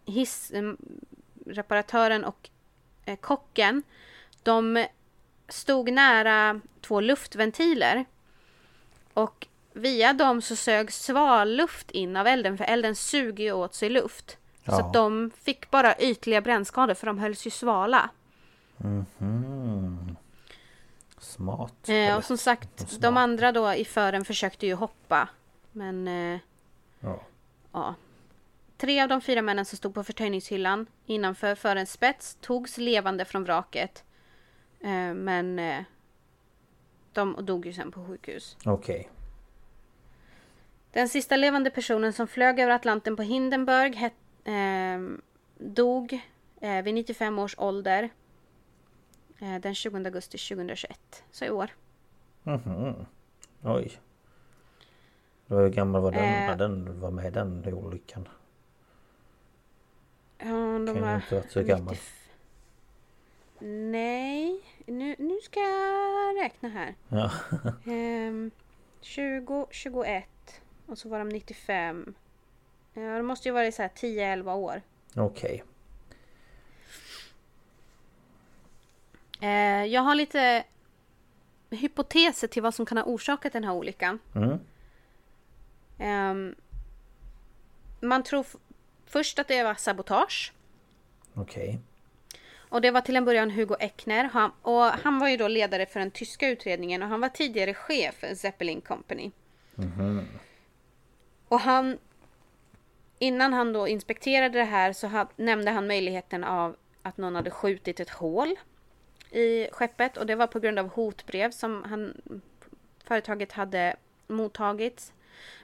hiss, 0.07 0.51
em, 0.55 0.77
reparatören 1.47 2.25
och 2.25 2.51
eh, 3.05 3.17
kocken, 3.17 3.83
de 4.43 4.87
stod 5.49 5.93
nära 5.93 6.61
två 6.81 7.01
luftventiler. 7.01 8.05
Och 9.15 9.47
via 9.73 10.13
dem 10.13 10.43
så 10.43 10.57
sög 10.57 10.93
svalluft 10.93 11.91
in 11.91 12.17
av 12.17 12.27
elden, 12.27 12.59
för 12.59 12.65
elden 12.65 12.95
suger 12.97 13.45
ju 13.45 13.53
åt 13.53 13.75
sig 13.75 13.89
luft. 13.91 14.39
Så 14.65 14.71
Ja. 14.73 14.81
att 14.87 14.93
de 14.93 15.31
fick 15.43 15.71
bara 15.71 15.99
ytliga 15.99 16.41
brännskador, 16.41 16.95
för 16.95 17.07
de 17.07 17.19
hölls 17.19 17.47
ju 17.47 17.51
svala. 17.51 18.11
Mhm. 18.77 20.17
Smart. 21.19 21.89
Eh, 21.89 22.17
och 22.17 22.25
som 22.25 22.39
sagt, 22.39 22.79
smart. 22.79 23.03
de 23.03 23.17
andra 23.17 23.53
då 23.53 23.75
i 23.75 23.85
fören 23.85 24.25
försökte 24.25 24.67
ju 24.67 24.75
hoppa. 24.75 25.29
Men 25.75 26.09
eh, 26.09 26.41
Ja. 27.01 27.21
ja. 27.73 27.95
Tre 28.77 29.03
av 29.03 29.09
de 29.09 29.21
fyra 29.21 29.43
männen 29.43 29.65
som 29.65 29.77
stod 29.79 29.95
på 29.95 30.05
förtöjningshyllan 30.05 30.87
innanför 31.07 31.55
förens 31.55 31.93
spets 31.93 32.39
togs 32.41 32.79
levande 32.79 33.25
från 33.25 33.45
vraket. 33.45 34.05
Eh, 34.81 35.15
men 35.15 35.59
eh, 35.59 35.85
de 37.13 37.47
dog 37.47 37.67
ju 37.67 37.73
sen 37.73 37.91
på 37.93 38.07
sjukhus. 38.07 38.57
Okej. 38.65 39.11
Den 40.93 41.09
sista 41.09 41.37
levande 41.37 41.71
personen 41.71 42.13
som 42.13 42.27
flög 42.29 42.61
över 42.61 42.73
Atlanten 42.73 43.17
på 43.17 43.23
Hindenburg 43.23 43.95
het, 43.97 44.13
ehm, 44.45 45.21
dog 45.59 46.21
eh, 46.61 46.83
vid 46.83 46.95
95 46.95 47.39
års 47.39 47.55
ålder. 47.59 48.11
Eh, 49.39 49.55
den 49.61 49.75
20 49.75 49.97
augusti 50.07 50.39
2021. 50.39 51.25
Så 51.31 51.45
i 51.45 51.51
år. 51.51 51.71
Mhm. 52.43 53.07
Oj. 53.63 53.99
Hur 55.47 55.69
gammal 55.69 56.03
var 56.03 56.13
den 56.13 56.25
Eh. 56.25 56.31
när 56.47 56.57
den 56.57 57.01
var 57.01 57.11
med 57.11 57.33
den 57.33 57.75
olyckan? 57.75 58.29
Ja, 60.39 60.47
de 60.47 60.87
Kan 60.87 61.01
var 61.01 61.15
inte 61.15 61.35
varit 61.35 61.53
så 61.53 61.63
gammal. 61.63 61.95
95. 61.95 63.91
Nej, 63.91 64.61
nu, 64.87 65.17
nu 65.19 65.39
ska 65.43 65.61
jag 65.61 66.37
räkna 66.45 66.69
här. 66.69 66.95
Ja. 67.09 67.31
Ehm, 67.93 68.51
20, 69.01 69.67
21 69.71 70.25
och 70.87 70.99
så 70.99 71.09
var 71.09 71.19
de 71.19 71.29
95. 71.29 72.15
Ja, 72.95 73.03
det 73.03 73.23
måste 73.23 73.49
ju 73.49 73.53
vara 73.53 73.73
så 73.73 73.83
här 73.83 73.89
10-11 73.89 74.55
år. 74.55 74.83
Okej. 75.17 75.65
Eh, 79.41 79.85
jag 79.85 80.01
har 80.01 80.15
lite 80.15 80.65
hypoteser 81.71 82.49
till 82.49 82.63
vad 82.63 82.75
som 82.75 82.87
kan 82.87 82.99
ha 82.99 83.05
orsakat 83.05 83.53
den 83.53 83.65
här 83.65 83.73
olyckan. 83.73 84.19
Mm. 84.35 84.59
Ehm, 85.99 86.55
man 88.01 88.23
tror 88.23 88.47
först 89.07 89.39
att 89.39 89.49
det 89.49 89.63
var 89.63 89.75
sabotage. 89.75 90.53
Okej. 91.35 91.81
Och 92.57 92.81
det 92.81 92.91
var 92.91 93.01
till 93.01 93.17
en 93.17 93.25
början 93.25 93.51
Hugo 93.51 93.77
Eckner. 93.81 94.25
Han, 94.25 94.53
och 94.63 94.83
han 94.83 95.19
var 95.19 95.29
ju 95.29 95.37
då 95.37 95.49
ledare 95.49 95.87
för 95.87 96.01
den 96.01 96.11
tyska 96.11 96.49
utredningen 96.49 97.03
och 97.03 97.09
han 97.09 97.21
var 97.21 97.29
tidigare 97.29 97.75
chef 97.75 98.15
för 98.15 98.35
Zeppelin 98.35 98.81
Company. 98.81 99.31
Mhm. 99.75 100.29
Och 101.49 101.61
han... 101.61 101.99
Innan 103.19 103.53
han 103.53 103.73
då 103.73 103.89
inspekterade 103.89 104.59
det 104.59 104.65
här 104.65 104.93
så 104.93 105.07
ha, 105.07 105.29
nämnde 105.37 105.71
han 105.71 105.87
möjligheten 105.87 106.45
av 106.45 106.77
att 107.03 107.17
någon 107.17 107.35
hade 107.35 107.51
skjutit 107.51 108.01
ett 108.01 108.11
hål 108.11 108.55
i 109.31 109.69
skeppet 109.73 110.17
och 110.17 110.27
det 110.27 110.35
var 110.35 110.47
på 110.47 110.61
grund 110.61 110.79
av 110.79 110.89
hotbrev 110.89 111.51
som 111.51 111.83
han, 111.83 112.23
företaget 113.05 113.53
hade 113.53 113.97
mottagit. 114.27 115.13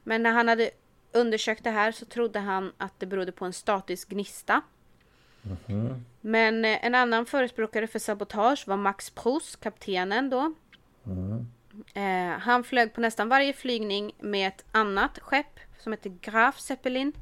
Men 0.03 0.23
när 0.23 0.31
han 0.31 0.49
hade 0.49 0.71
undersökt 1.13 1.65
det 1.65 1.71
här 1.71 1.93
så 1.93 2.05
trodde 2.05 2.39
han 2.39 2.73
att 2.79 3.01
det 3.01 3.07
berodde 3.07 3.33
på 3.33 3.45
en 3.45 3.53
statisk 3.53 4.09
gnista. 4.09 4.63
Mhm. 5.43 6.05
Men 6.21 6.65
eh, 6.65 6.85
en 6.85 6.95
annan 6.95 7.27
förespråkare 7.27 7.87
för 7.87 7.99
sabotage 7.99 8.69
var 8.69 8.77
Max 8.77 9.11
Proust, 9.11 9.61
kaptenen 9.61 10.31
då. 10.31 10.55
Mm. 11.07 11.47
Eh, 11.95 12.39
han 12.39 12.65
flög 12.65 12.95
på 12.95 13.01
nästan 13.01 13.29
varje 13.29 13.53
flygning 13.53 14.13
med 14.19 14.49
ett 14.49 14.65
annat 14.73 15.19
skepp 15.19 15.61
som 15.79 15.93
heter 15.93 16.11
Graf 16.21 16.61
Zeppelin 16.61 17.13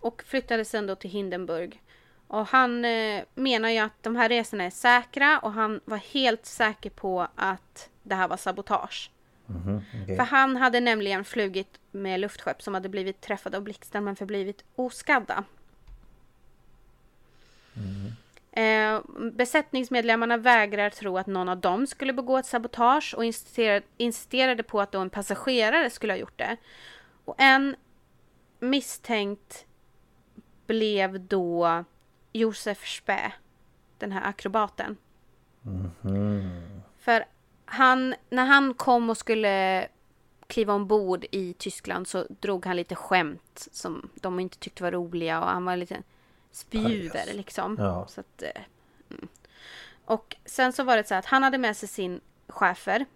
och 0.00 0.22
flyttade 0.26 0.64
sen 0.64 0.86
då 0.86 0.94
till 0.94 1.10
Hindenburg. 1.10 1.82
Och 2.28 2.46
han 2.46 2.84
eh, 2.84 3.24
menar 3.34 3.68
ju 3.68 3.78
att 3.78 4.02
de 4.02 4.16
här 4.16 4.28
resorna 4.28 4.64
är 4.64 4.70
säkra 4.70 5.38
och 5.38 5.52
han 5.52 5.80
var 5.84 5.96
helt 5.96 6.46
säker 6.46 6.90
på 6.90 7.28
att 7.34 7.90
det 8.02 8.14
här 8.14 8.28
var 8.28 8.36
sabotage. 8.36 9.10
Mhm. 9.46 9.82
Okej. 10.02 10.16
För 10.16 10.24
han 10.24 10.56
hade 10.56 10.80
nämligen 10.80 11.24
flugit 11.24 11.78
med 11.90 12.20
luftskepp 12.20 12.62
som 12.62 12.74
hade 12.74 12.88
blivit 12.88 13.20
träffade 13.20 13.56
av 13.56 13.62
blixten 13.62 14.04
men 14.04 14.16
förblivit 14.16 14.64
oskadda. 14.74 15.44
Eh, 18.52 19.00
besättningsmedlemmarna 19.32 20.36
vägrar 20.36 20.90
tro 20.90 21.18
att 21.18 21.26
någon 21.26 21.48
av 21.48 21.60
dem 21.60 21.86
skulle 21.86 22.12
begå 22.12 22.38
ett 22.38 22.46
sabotage 22.46 23.14
och 23.16 23.24
insisterade, 23.24 23.86
insisterade 23.96 24.62
på 24.62 24.80
att 24.80 24.92
då 24.92 25.00
en 25.00 25.10
passagerare 25.10 25.90
skulle 25.90 26.12
ha 26.12 26.18
gjort 26.18 26.38
det. 26.38 26.56
Och 27.24 27.34
en 27.38 27.76
misstänkt 28.58 29.66
blev 30.66 31.20
då 31.20 31.84
Josef 32.32 32.86
Spä, 32.86 33.32
den 33.98 34.12
här 34.12 34.28
akrobaten. 34.28 34.96
Mhm. 35.62 36.82
För 36.98 37.24
han, 37.66 38.14
när 38.30 38.44
han 38.44 38.74
kom 38.74 39.10
och 39.10 39.16
skulle 39.16 39.88
kliva 40.46 40.72
ombord 40.74 41.24
i 41.30 41.52
Tyskland 41.52 42.08
så 42.08 42.26
drog 42.40 42.66
han 42.66 42.76
lite 42.76 42.94
skämt 42.94 43.68
som 43.72 44.10
de 44.14 44.40
inte 44.40 44.58
tyckte 44.58 44.82
var 44.82 44.92
roliga 44.92 45.40
och 45.40 45.46
han 45.46 45.64
var 45.64 45.76
lite 45.76 46.02
Pajas. 46.72 47.34
liksom. 47.34 47.76
Ja. 47.78 48.06
Så 48.08 48.20
att, 48.20 48.42
eh, 48.42 48.62
mm. 49.10 49.28
Och 50.04 50.36
sen 50.44 50.72
så 50.72 50.84
var 50.84 50.96
det 50.96 51.08
så 51.08 51.14
att 51.14 51.26
han 51.26 51.42
hade 51.42 51.58
med 51.58 51.76
sig 51.76 51.88
sin 51.88 52.20
chefer 52.48 53.06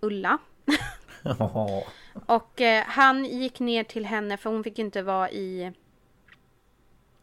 Ulla. 0.00 0.38
Och 2.26 2.60
eh, 2.60 2.84
han 2.86 3.24
gick 3.24 3.60
ner 3.60 3.84
till 3.84 4.06
henne 4.06 4.36
för 4.36 4.50
hon 4.50 4.64
fick 4.64 4.78
inte 4.78 5.02
vara 5.02 5.30
i 5.30 5.72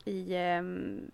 i 0.05 0.35
ehm, 0.35 1.11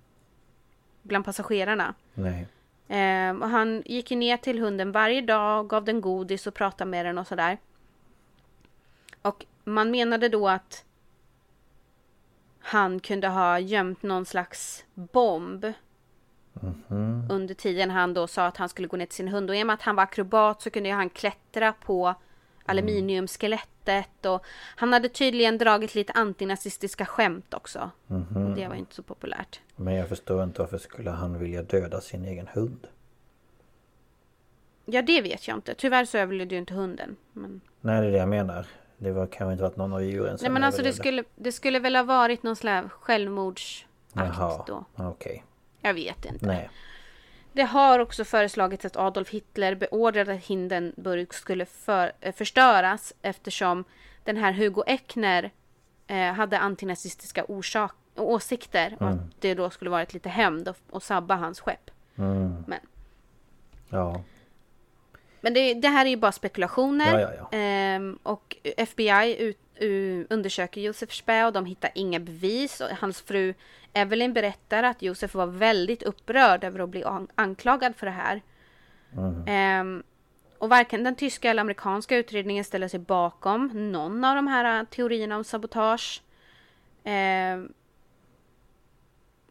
bland 1.01 1.26
passagerarna. 1.26 1.93
Nej. 2.13 2.47
Ehm, 2.93 3.41
och 3.41 3.49
han 3.49 3.83
gick 3.85 4.11
ju 4.11 4.17
ner 4.17 4.37
till 4.37 4.59
hunden 4.59 4.91
varje 4.91 5.21
dag, 5.21 5.67
gav 5.69 5.83
den 5.85 6.01
godis 6.01 6.47
och 6.47 6.53
pratade 6.53 6.91
med 6.91 7.05
den 7.05 7.17
och 7.17 7.27
sådär. 7.27 7.57
Och 9.21 9.45
man 9.63 9.91
menade 9.91 10.29
då 10.29 10.47
att 10.49 10.85
han 12.59 12.99
kunde 12.99 13.27
ha 13.27 13.59
gömt 13.59 14.03
någon 14.03 14.25
slags 14.25 14.85
bomb 14.93 15.65
Mhm. 16.53 17.27
under 17.29 17.53
tiden 17.53 17.91
han 17.91 18.13
då 18.13 18.27
sa 18.27 18.45
att 18.45 18.57
han 18.57 18.69
skulle 18.69 18.87
gå 18.87 18.97
ner 18.97 19.05
till 19.05 19.15
sin 19.15 19.27
hund. 19.27 19.49
Och 19.49 19.55
i 19.55 19.63
och 19.63 19.67
med 19.67 19.73
att 19.73 19.81
han 19.81 19.95
var 19.95 20.03
akrobat 20.03 20.61
så 20.61 20.69
kunde 20.69 20.91
han 20.91 21.09
klättra 21.09 21.73
på 21.73 22.15
aluminiumskelettet 22.66 24.26
och 24.26 24.45
han 24.76 24.93
hade 24.93 25.09
tydligen 25.09 25.57
dragit 25.57 25.95
lite 25.95 26.14
antinazistiska 26.14 27.05
skämt 27.05 27.53
också. 27.53 27.91
Mhm. 28.07 28.45
Och 28.47 28.55
det 28.55 28.68
var 28.68 28.76
inte 28.76 28.95
så 28.95 29.03
populärt. 29.03 29.59
Men 29.76 29.93
jag 29.93 30.09
förstår 30.09 30.43
inte 30.43 30.62
varför 30.62 30.78
skulle 30.78 31.09
han 31.09 31.39
vilja 31.39 31.64
döda 31.64 32.01
sin 32.01 32.26
egen 32.26 32.47
hund? 32.47 32.88
Ja, 34.86 35.01
det 35.01 35.22
vet 35.22 35.47
jag 35.47 35.57
inte. 35.57 35.74
Tyvärr 35.74 36.05
så 36.05 36.18
överlevde 36.18 36.55
ju 36.55 36.59
inte 36.59 36.74
hunden. 36.74 37.16
Men... 37.34 37.62
Nej 37.82 38.01
det 38.01 38.07
är 38.07 38.12
det 38.12 38.18
jag 38.18 38.30
menar. 38.30 38.66
Det 38.97 39.12
var 39.12 39.28
kanske 39.28 39.51
inte 39.51 39.64
varit 39.64 39.78
någon 39.78 39.93
av 39.93 40.03
djuren 40.03 40.38
som 40.38 40.45
Nej 40.45 40.51
men 40.51 40.64
alltså 40.64 40.82
det 40.82 40.93
skulle, 40.93 41.24
det 41.36 41.51
skulle 41.51 41.80
väl 41.80 41.95
ha 41.95 42.03
varit 42.03 42.43
någon 42.43 42.55
slags 42.55 42.93
självmordsakt 42.93 43.88
Jaha, 44.14 44.64
då. 44.68 44.86
okej. 44.95 45.43
Jag 45.82 45.93
vet 45.93 46.26
inte. 46.26 46.45
Nej. 46.45 46.70
Det 47.54 47.64
har 47.64 47.99
också 47.99 48.24
föreslagits 48.26 48.86
att 48.86 48.97
Adolf 48.97 49.30
Hitler 49.30 49.76
beordrade 49.76 50.34
att 50.34 50.39
Hindenburg 50.43 51.34
skulle 51.34 51.66
för, 51.66 52.12
eh, 52.22 52.34
förstöras 52.36 53.14
eftersom 53.22 53.84
den 54.24 54.38
här 54.38 54.52
Hugo 54.52 54.84
Eckner 54.88 55.52
eh, 56.08 56.34
hade 56.34 56.60
antinazistiska 56.60 57.43
orsak, 57.45 57.95
åsikter 58.16 58.93
och 58.99 59.02
Mm. 59.08 59.14
att 59.14 59.41
det 59.41 59.54
då 59.54 59.70
skulle 59.70 59.91
varit 59.91 60.14
lite 60.14 60.30
hämnd 60.30 60.68
och, 60.68 60.76
och 60.89 61.04
sabba 61.04 61.36
hans 61.36 61.60
skepp. 61.60 61.91
Mm. 62.18 62.64
Men, 62.68 62.80
Ja. 63.89 64.22
men 65.41 65.54
det, 65.54 65.74
det 65.74 65.88
här 65.88 66.06
är 66.06 66.10
ju 66.10 66.18
bara 66.18 66.32
spekulationer. 66.32 67.20
Ja, 67.20 67.32
ja. 67.38 67.58
Ehm, 67.58 68.20
och 68.24 68.58
FBI 68.64 69.36
ut, 69.39 69.58
undersöker 70.29 70.82
Josef 70.82 71.11
Spä 71.11 71.45
och 71.45 71.53
de 71.53 71.65
hittar 71.65 71.91
inga 71.95 72.19
bevis. 72.19 72.82
Och 72.82 72.88
hans 72.89 73.21
fru 73.21 73.53
Evelyn 73.93 74.34
berättar 74.34 74.84
att 74.84 75.01
Josef 75.01 75.34
var 75.34 75.47
väldigt 75.47 76.03
upprörd 76.03 76.63
över 76.63 76.79
att 76.79 76.89
bli 76.89 77.03
an- 77.03 77.27
anklagad 77.36 77.95
för 77.95 78.05
det 78.05 78.11
här. 78.11 78.41
Mm. 79.17 79.43
Ehm, 79.47 80.03
och 80.57 80.69
varken 80.69 81.03
den 81.03 81.15
tyska 81.15 81.49
eller 81.49 81.61
amerikanska 81.61 82.17
utredningen 82.17 82.63
ställer 82.63 82.88
sig 82.88 82.99
bakom 82.99 83.91
någon 83.91 84.23
av 84.23 84.36
de 84.36 84.47
här 84.47 84.79
eh, 84.79 84.86
teorierna 84.86 85.38
om 85.38 85.43
sabotage. 85.43 86.21
Ehm, 87.03 87.73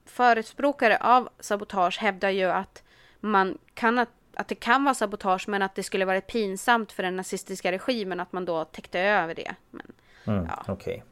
förespråkare 0.05 0.97
av 0.97 1.28
sabotage 1.41 1.99
hävdar 1.99 2.31
ju 2.31 2.45
att 2.45 2.83
man 3.20 3.59
kan 3.74 3.99
att, 3.99 4.09
att 4.35 4.49
det 4.49 4.55
kan 4.55 4.85
vara 4.85 4.95
sabotage 4.95 5.49
men 5.49 5.62
att 5.62 5.74
det 5.74 5.83
skulle 5.83 6.05
vara 6.05 6.20
pinsamt 6.20 6.93
för 6.93 7.03
den 7.03 7.16
nazistiska 7.16 7.72
regimen 7.72 8.20
att 8.20 8.33
man 8.33 8.45
då 8.45 8.64
täckte 8.64 9.01
över 9.01 9.35
det. 9.35 9.55
Men, 9.70 9.93
Mm. 10.25 10.47
Ja. 10.49 10.64
Okej. 10.68 11.05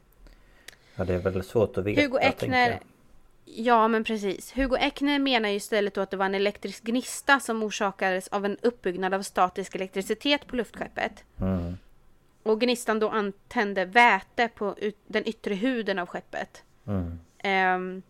Ja 0.95 1.05
det 1.05 1.13
är 1.13 1.19
väl 1.19 1.43
svårt 1.43 1.77
att 1.77 1.85
veta. 1.85 2.01
Hugo 2.01 2.19
Eckner. 2.21 2.79
Ja, 3.45 3.87
men 3.87 4.03
precis. 4.03 4.57
Hugo 4.57 4.77
Eckner 4.77 5.19
menar 5.19 5.49
ju 5.49 5.55
istället 5.55 5.93
då 5.93 6.01
att 6.01 6.11
det 6.11 6.17
var 6.17 6.25
en 6.25 6.35
elektrisk 6.35 6.83
gnista 6.83 7.39
som 7.39 7.63
orsakades 7.63 8.27
av 8.27 8.45
en 8.45 8.57
uppbyggnad 8.61 9.13
av 9.13 9.21
statisk 9.21 9.75
elektricitet 9.75 10.47
på 10.47 10.55
luftskeppet. 10.55 11.23
Mm. 11.41 11.77
Och 12.43 12.61
gnistan 12.61 12.99
då 12.99 13.09
antände 13.09 13.85
väte 13.85 14.47
på 14.47 14.75
den 15.07 15.27
yttre 15.27 15.55
huden 15.55 15.99
av 15.99 16.07
skeppet. 16.07 16.63
Mm. 16.87 17.19
Ehm, 17.37 18.01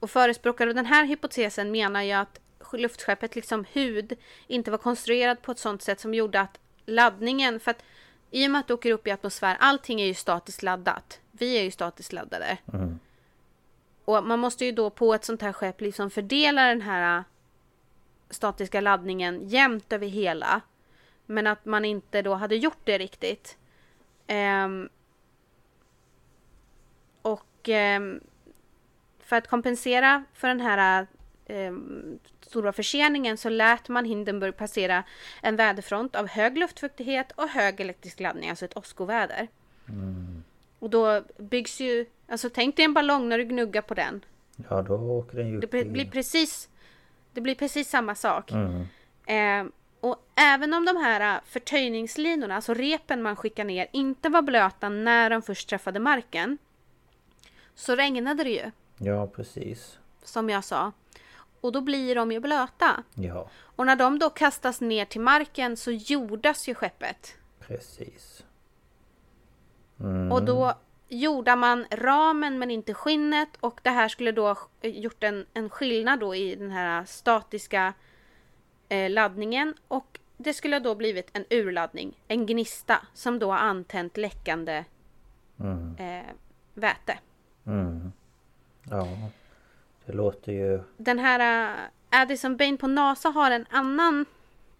och 0.00 0.10
förespråkare 0.10 0.68
av 0.68 0.74
den 0.74 0.86
här 0.86 1.06
hypotesen 1.06 1.70
menar 1.70 2.02
ju 2.02 2.12
att 2.12 2.40
luftskeppet 2.72 3.34
liksom 3.34 3.64
hud 3.72 4.16
inte 4.46 4.70
var 4.70 4.78
konstruerad 4.78 5.42
på 5.42 5.52
ett 5.52 5.58
sånt 5.58 5.82
sätt 5.82 6.00
som 6.00 6.14
gjorde 6.14 6.40
att 6.40 6.60
laddningen, 6.86 7.60
för 7.60 7.70
att 7.70 7.82
i 8.34 8.46
och 8.46 8.50
med 8.50 8.58
att 8.58 8.68
du 8.68 8.74
åker 8.74 8.92
upp 8.92 9.06
i 9.06 9.10
atmosfär, 9.10 9.56
allting 9.60 10.00
är 10.00 10.06
ju 10.06 10.14
statiskt 10.14 10.62
laddat. 10.62 11.20
Vi 11.32 11.58
är 11.58 11.62
ju 11.62 11.70
statiskt 11.70 12.12
laddade. 12.12 12.58
Mm. 12.72 12.98
Och 14.04 14.26
man 14.26 14.38
måste 14.38 14.64
ju 14.64 14.72
då 14.72 14.90
på 14.90 15.14
ett 15.14 15.24
sånt 15.24 15.42
här 15.42 15.52
skepp 15.52 15.80
liksom 15.80 16.10
fördela 16.10 16.66
den 16.66 16.80
här 16.80 17.18
äh, 17.18 17.24
statiska 18.30 18.80
laddningen 18.80 19.48
jämnt 19.48 19.92
över 19.92 20.06
hela. 20.06 20.60
Men 21.26 21.46
att 21.46 21.64
man 21.64 21.84
inte 21.84 22.22
då 22.22 22.34
hade 22.34 22.56
gjort 22.56 22.80
det 22.84 22.98
riktigt. 22.98 23.58
Ehm, 24.26 24.88
och 27.22 27.68
ehm, 27.68 28.20
för 29.20 29.36
att 29.36 29.48
kompensera 29.48 30.24
för 30.32 30.48
den 30.48 30.60
här 30.60 31.06
ehm, 31.46 32.18
stora 32.40 32.72
förseningen 32.72 33.36
så 33.36 33.48
lät 33.48 33.88
man 33.88 34.04
Hindenburg 34.04 34.56
passera 34.56 35.04
en 35.42 35.56
väderfront 35.56 36.16
av 36.16 36.28
hög 36.28 36.58
luftfuktighet 36.58 37.32
och 37.32 37.48
hög 37.48 37.80
elektrisk 37.80 38.20
laddning, 38.20 38.50
alltså 38.50 38.64
ett 38.64 38.76
åskoväder. 38.76 39.48
Och 40.78 40.90
då 40.90 41.22
byggs 41.38 41.80
ju, 41.80 42.06
alltså 42.28 42.50
tänk 42.54 42.76
dig 42.76 42.84
en 42.84 42.94
ballong 42.94 43.28
när 43.28 43.38
du 43.38 43.44
gnuggar 43.44 43.82
på 43.82 43.94
den. 43.94 44.24
Ja, 44.70 44.82
då 44.82 44.94
åker 44.94 45.36
den 45.36 45.48
ju 45.48 45.60
Det 45.60 45.66
blir 45.84 46.10
precis 46.10 46.68
Det 47.32 47.40
blir 47.40 47.54
precis 47.54 47.88
samma 47.90 48.14
sak. 48.14 48.50
Mm. 48.52 48.86
Eh, 49.26 49.72
och 50.00 50.16
även 50.34 50.74
om 50.74 50.84
de 50.84 50.96
här 50.96 51.34
äh, 51.36 51.40
förtöjningslinorna, 51.46 52.56
alltså 52.56 52.74
repen 52.74 53.22
man 53.22 53.36
skickar 53.36 53.64
ner, 53.64 53.86
inte 53.92 54.28
var 54.28 54.42
blöta 54.42 54.88
när 54.88 55.30
de 55.30 55.42
först 55.42 55.68
träffade 55.68 56.00
marken. 56.00 56.58
Så 57.74 57.94
regnade 57.94 58.44
det 58.44 58.50
ju, 58.50 58.70
Ja, 58.98 59.26
precis. 59.26 59.98
som 60.22 60.50
jag 60.50 60.64
sa. 60.64 60.92
Och 61.64 61.72
då 61.72 61.80
blir 61.80 62.14
de 62.14 62.32
ju 62.32 62.40
blöta. 62.40 63.02
Ja, 63.14 63.48
Och 63.76 63.86
när 63.86 63.96
de 63.96 64.18
då 64.18 64.30
kastas 64.30 64.80
ner 64.80 65.04
till 65.04 65.20
marken 65.20 65.76
så 65.76 65.90
jordas 65.90 66.68
ju 66.68 66.74
skeppet. 66.74 67.36
precis. 67.60 68.44
Mm. 70.00 70.32
Och 70.32 70.42
då 70.44 70.74
gjorde 71.08 71.56
man 71.56 71.86
ramen 71.90 72.58
men 72.58 72.70
inte 72.70 72.94
skinnet 72.94 73.48
och 73.60 73.80
det 73.82 73.90
här 73.90 74.08
skulle 74.08 74.32
då 74.32 74.56
gjort 74.82 75.24
en, 75.24 75.46
en 75.54 75.70
skillnad 75.70 76.20
då 76.20 76.34
i 76.34 76.54
den 76.54 76.70
här 76.70 77.04
statiska 77.04 77.92
eh, 78.88 79.10
laddningen 79.10 79.74
och 79.88 80.20
det 80.36 80.54
skulle 80.54 80.78
då 80.78 80.94
blivit 80.94 81.30
en 81.32 81.44
urladdning, 81.50 82.20
en 82.28 82.46
gnista 82.46 83.06
som 83.14 83.38
då 83.38 83.50
har 83.50 83.58
antänt 83.58 84.16
läckande 84.16 84.84
Mm. 85.60 85.96
eh, 85.98 86.30
väte. 86.74 87.18
Mm. 87.66 88.12
Ja, 88.90 89.08
det 90.06 90.12
låter 90.12 90.52
ju... 90.52 90.82
Den 90.96 91.18
här 91.18 91.70
eh, 91.74 92.20
Addison 92.20 92.56
Bain 92.56 92.76
på 92.76 92.86
NASA 92.86 93.28
har 93.28 93.50
en 93.50 93.66
annan 93.70 94.26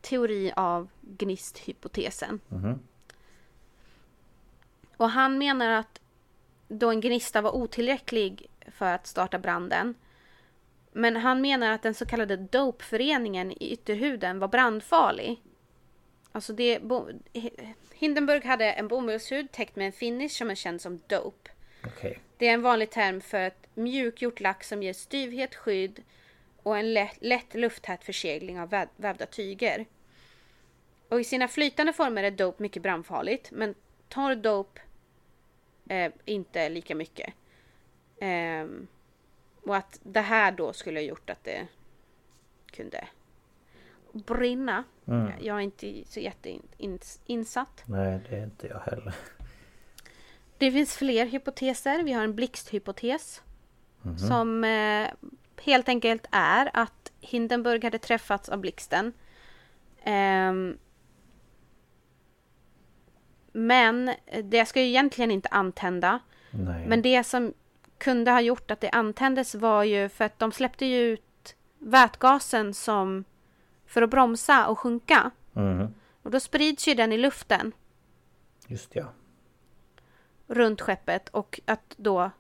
teori 0.01 0.53
av 0.57 0.89
gnisthypotesen. 1.01 2.41
Mhm. 2.49 2.79
Och 4.97 5.11
han 5.11 5.39
menar 5.39 5.71
att 5.71 6.01
då 6.69 6.91
en 6.91 7.01
gnista 7.01 7.41
var 7.41 7.57
otillräcklig 7.57 8.47
för 8.69 8.95
att 8.95 9.07
starta 9.07 9.39
branden. 9.39 9.95
Men 10.93 11.17
han 11.17 11.41
menar 11.41 11.71
att 11.71 11.83
den 11.83 11.95
så 11.95 12.07
kallade 12.07 12.37
dopeföreningen 12.37 13.53
i 13.53 13.73
ytterhuden 13.73 14.39
var 14.39 14.49
brandfarlig. 14.49 15.43
Alltså 16.33 16.53
det, 16.53 16.81
Hindenburg 17.93 18.45
hade 18.45 18.73
en 18.73 18.89
bomullshud 18.89 19.53
täckt 19.53 19.77
med 19.77 19.87
en 19.87 19.93
finish 19.93 20.31
som 20.31 20.51
är 20.51 20.55
känd 20.55 20.81
som 20.81 21.01
dope. 21.07 21.51
Okej. 21.87 22.21
Det 22.39 22.49
är 22.49 22.55
en 22.55 22.63
vanlig 22.63 22.91
term 22.91 23.21
för 23.21 23.41
ett 23.41 23.64
mjukgjort 23.75 24.41
lack 24.41 24.65
som 24.65 24.83
ger 24.83 24.93
styvhet, 24.93 25.55
skydd 25.55 26.03
och 26.63 26.79
en 26.79 26.95
lätt, 26.95 27.17
lätt 27.21 27.55
lufttät 27.55 28.05
försegling 28.05 28.61
av 28.61 28.69
väv, 28.69 28.89
vävda 28.97 29.27
tyger. 29.27 29.87
Och 31.09 31.21
i 31.21 31.25
sina 31.25 31.49
flytande 31.49 31.93
former 31.93 32.23
är 32.23 32.31
dope 32.31 32.63
mycket 32.63 32.83
brandfarligt, 32.83 33.51
men 33.51 33.75
torr 34.09 34.35
dope 34.35 34.81
eh, 35.89 36.13
inte 36.25 36.69
lika 36.69 36.95
mycket. 36.95 37.35
Ehm, 38.21 38.87
och 39.63 39.77
att 39.77 40.01
det 40.03 40.21
här 40.21 40.53
då 40.53 40.73
skulle 40.73 41.01
ha 41.01 41.05
gjort 41.05 41.31
att 41.31 41.45
det 41.45 41.67
kunde 42.67 43.09
brinna. 44.13 44.85
Mm. 45.07 45.33
Jag 45.41 45.57
är 45.57 45.61
inte 45.61 46.03
så 46.07 46.21
jätteinsatt. 46.21 47.85
Nej, 47.87 48.21
det 48.31 48.37
är 48.37 48.45
inte 48.45 48.67
jag 48.67 48.81
heller. 48.81 49.15
Det 50.59 50.73
finns 50.73 50.97
fler 50.97 51.27
hypoteser. 51.27 52.03
Vi 52.03 52.13
har 52.13 52.25
en 52.25 52.35
blixthypotes. 52.35 53.43
Som 54.29 54.65
eh, 54.65 55.11
helt 55.63 55.89
enkelt 55.89 56.27
är 56.31 56.71
att 56.75 57.13
Hindenburg 57.21 57.85
hade 57.85 57.99
träffats 57.99 58.49
av 58.49 58.59
blixten. 58.59 59.13
Ehm, 60.03 60.79
men 63.53 64.15
det 64.43 64.67
ska 64.67 64.81
ju 64.81 64.87
egentligen 64.87 65.31
inte 65.31 65.49
antända. 65.49 66.19
Nej. 66.51 66.87
Men 66.89 67.03
det 67.03 67.25
som 67.25 67.53
kunde 67.99 68.31
ha 68.31 68.41
gjort 68.41 68.71
att 68.71 68.81
det 68.81 68.91
antändes 68.91 69.55
var 69.55 69.85
ju 69.85 70.09
för 70.09 70.25
att 70.25 70.39
de 70.39 70.53
släppte 70.53 70.87
ju 70.87 71.01
ut 71.01 71.57
vätgasen 71.79 72.75
som 72.75 73.25
för 73.87 74.03
att 74.03 74.11
bromsa 74.11 74.69
och 74.69 74.79
sjunka. 74.79 75.31
Mm. 75.57 75.95
Och 76.23 76.31
då 76.31 76.41
sprids 76.41 76.89
ju 76.89 76.95
den 76.95 77.13
i 77.13 77.19
luften 77.19 77.73
Just 78.67 78.95
ja. 78.95 79.05
runt 80.47 80.81
skeppet 80.81 81.29
och 81.29 81.61
att 81.65 81.95
då 81.97 82.31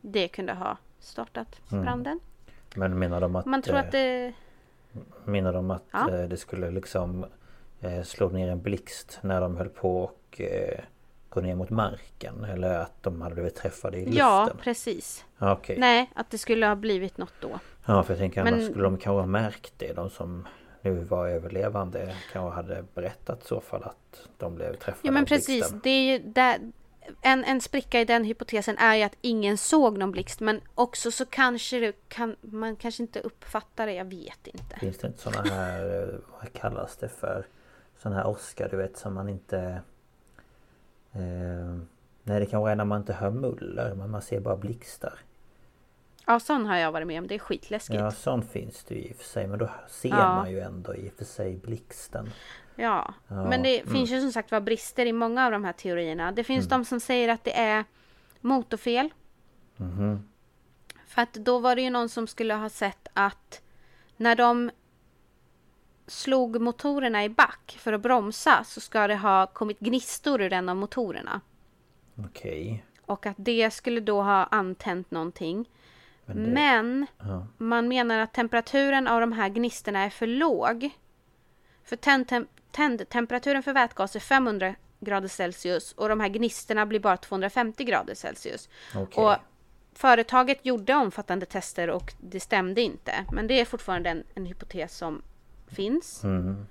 det 0.00 0.28
kunde 0.28 0.52
ha 0.52 0.76
startat 1.00 1.60
Mm. 1.72 1.84
branden. 1.84 2.20
Men 2.74 2.98
menar 2.98 3.20
de 3.20 3.36
att... 3.36 3.46
Man 3.46 3.62
tror 3.62 3.76
eh, 3.76 3.80
att 3.80 3.92
det... 3.92 4.32
Menar 5.24 5.52
de 5.52 5.70
att 5.70 5.82
Ja. 5.90 6.10
eh, 6.14 6.28
det 6.28 6.36
skulle 6.36 6.70
liksom 6.70 7.26
eh, 7.80 8.02
slå 8.02 8.28
ner 8.28 8.48
en 8.50 8.62
blixt 8.62 9.18
när 9.22 9.40
de 9.40 9.56
höll 9.56 9.68
på 9.68 10.02
och 10.02 10.40
gå 11.28 11.40
ner 11.40 11.54
mot 11.54 11.70
marken? 11.70 12.44
Eller 12.44 12.78
att 12.78 13.02
de 13.02 13.22
hade 13.22 13.34
blivit 13.34 13.54
träffade 13.56 13.96
i 13.96 14.00
luften? 14.04 14.18
Ja, 14.18 14.50
precis. 14.62 15.24
Ja, 15.38 15.52
Okej. 15.52 15.78
Nej, 15.78 16.10
att 16.14 16.30
det 16.30 16.38
skulle 16.38 16.66
ha 16.66 16.74
blivit 16.76 17.18
något 17.18 17.34
då. 17.40 17.58
Ja, 17.86 18.02
för 18.02 18.12
jag 18.12 18.18
tänker 18.18 18.44
Men- 18.44 18.54
annars 18.54 18.66
skulle 18.70 18.84
de 18.84 18.96
kanske 18.98 19.20
ha 19.20 19.26
märkt 19.26 19.72
det. 19.76 19.92
De 19.92 20.10
som 20.10 20.46
nu 20.82 20.94
var 20.94 21.28
överlevande 21.28 22.14
kanske 22.32 22.54
hade 22.56 22.84
berättat 22.94 23.44
så 23.44 23.60
fall 23.60 23.82
att 23.82 24.28
de 24.38 24.54
blev 24.54 24.72
träffade 24.76 24.98
Ja 25.08 25.12
men 25.12 25.24
precis, 25.26 25.74
det 25.82 25.90
är 25.90 26.12
ju 26.12 26.18
där, 26.18 26.58
en, 27.20 27.44
en 27.44 27.60
spricka 27.60 28.00
i 28.00 28.04
den 28.04 28.24
hypotesen 28.24 28.78
är 28.78 28.94
ju 28.94 29.02
att 29.02 29.16
ingen 29.20 29.58
såg 29.58 29.98
någon 29.98 30.12
blixt 30.12 30.40
men 30.40 30.60
också 30.74 31.10
så 31.10 31.26
kanske 31.26 31.78
det 31.80 32.08
kan, 32.08 32.36
man 32.40 32.76
kanske 32.76 33.02
inte 33.02 33.20
uppfattar 33.20 33.86
det, 33.86 33.92
jag 33.92 34.04
vet 34.04 34.46
inte. 34.46 34.76
Finns 34.80 34.98
det 34.98 35.06
inte 35.06 35.18
såna 35.18 35.42
här, 35.42 36.02
eh, 36.02 36.14
vad 36.40 36.52
kallas 36.52 36.96
det 36.96 37.08
för? 37.08 37.46
Sån 38.02 38.12
här 38.12 38.26
åska 38.26 38.68
du 38.68 38.76
vet 38.76 38.96
som 38.96 39.14
man 39.14 39.28
inte... 39.28 39.58
Eh, 41.12 41.78
nej 42.22 42.40
det 42.40 42.46
kanske 42.46 42.70
är 42.70 42.76
när 42.76 42.84
man 42.84 43.00
inte 43.00 43.12
hör 43.12 43.30
muller 43.30 43.94
men 43.94 44.10
man 44.10 44.22
ser 44.22 44.40
bara 44.40 44.56
blixtar. 44.56 45.18
Ja, 46.26 46.40
sån 46.40 46.66
har 46.66 46.76
jag 46.76 46.92
varit 46.92 47.06
med 47.06 47.18
om, 47.18 47.26
det 47.26 47.34
är 47.34 47.38
skitläskigt. 47.38 48.00
Ja, 48.00 48.10
sån 48.10 48.42
finns 48.42 48.84
det 48.84 48.94
ju 48.94 49.00
i 49.00 49.12
och 49.12 49.16
för 49.16 49.24
sig 49.24 49.46
men 49.46 49.58
då 49.58 49.70
ser 49.88 50.08
Ja. 50.08 50.34
man 50.34 50.50
ju 50.50 50.60
ändå 50.60 50.94
i 50.94 51.08
och 51.08 51.12
för 51.12 51.24
sig 51.24 51.56
blixten. 51.56 52.30
Ja, 52.80 53.14
men 53.28 53.62
det 53.62 53.80
mm. 53.80 53.94
finns 53.94 54.10
ju 54.10 54.20
som 54.20 54.32
sagt 54.32 54.50
var 54.50 54.60
brister 54.60 55.06
i 55.06 55.12
många 55.12 55.46
av 55.46 55.52
de 55.52 55.64
här 55.64 55.72
teorierna. 55.72 56.32
Det 56.32 56.44
finns 56.44 56.68
de 56.68 56.84
som 56.84 57.00
säger 57.00 57.28
att 57.28 57.44
det 57.44 57.58
är 57.58 57.84
motorfel. 58.40 59.08
Mhm. 59.76 60.28
För 61.06 61.22
att 61.22 61.32
då 61.32 61.58
var 61.58 61.76
det 61.76 61.82
ju 61.82 61.90
någon 61.90 62.08
som 62.08 62.26
skulle 62.26 62.54
ha 62.54 62.68
sett 62.68 63.08
att 63.14 63.62
när 64.16 64.36
de 64.36 64.70
slog 66.06 66.60
motorerna 66.60 67.24
i 67.24 67.28
back 67.28 67.76
för 67.80 67.92
att 67.92 68.00
bromsa 68.00 68.64
så 68.64 68.80
ska 68.80 69.06
det 69.06 69.16
ha 69.16 69.46
kommit 69.46 69.80
gnistor 69.80 70.42
ur 70.42 70.52
en 70.52 70.68
av 70.68 70.76
motorerna. 70.76 71.40
Okej. 72.16 72.84
Och 73.06 73.26
att 73.26 73.36
det 73.38 73.70
skulle 73.70 74.00
då 74.00 74.22
ha 74.22 74.44
antänt 74.44 75.10
någonting. 75.10 75.68
Men 76.26 76.36
det- 76.36 76.50
Men 76.50 77.06
Ja. 77.18 77.46
man 77.58 77.88
menar 77.88 78.18
att 78.18 78.32
temperaturen 78.34 79.08
av 79.08 79.20
de 79.20 79.32
här 79.32 79.48
gnistorna 79.48 80.04
är 80.04 80.10
för 80.10 80.26
låg. 80.26 80.90
För 81.84 81.96
tändtemperaturen 82.70 83.62
för 83.62 83.72
vätgas 83.72 84.16
är 84.16 84.20
500 84.20 84.74
grader 85.00 85.28
Celsius 85.28 85.92
och 85.92 86.08
de 86.08 86.20
här 86.20 86.28
gnistorna 86.28 86.86
blir 86.86 87.00
bara 87.00 87.16
250 87.16 87.84
grader 87.84 88.14
Celsius. 88.14 88.68
Okej. 88.96 89.24
Och 89.24 89.36
företaget 89.92 90.66
gjorde 90.66 90.94
omfattande 90.94 91.46
tester 91.46 91.90
och 91.90 92.12
det 92.20 92.40
stämde 92.40 92.80
inte. 92.80 93.12
Men 93.32 93.46
det 93.46 93.60
är 93.60 93.64
fortfarande 93.64 94.10
en, 94.10 94.24
en 94.34 94.46
hypotes 94.46 94.96
som 94.96 95.22
finns. 95.66 96.24
Mm. 96.24 96.66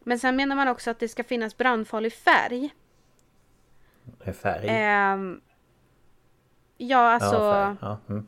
Men 0.00 0.18
sen 0.18 0.36
menar 0.36 0.56
man 0.56 0.68
också 0.68 0.90
att 0.90 0.98
det 0.98 1.08
ska 1.08 1.24
finnas 1.24 1.56
brandfarlig 1.56 2.12
färg. 2.12 2.74
Färg. 4.42 4.66
Ehm, 4.68 5.40
Ja, 6.76 6.98
alltså... 7.12 7.36
ja, 7.36 7.76
Ja, 7.80 7.98
färg. 8.06 8.22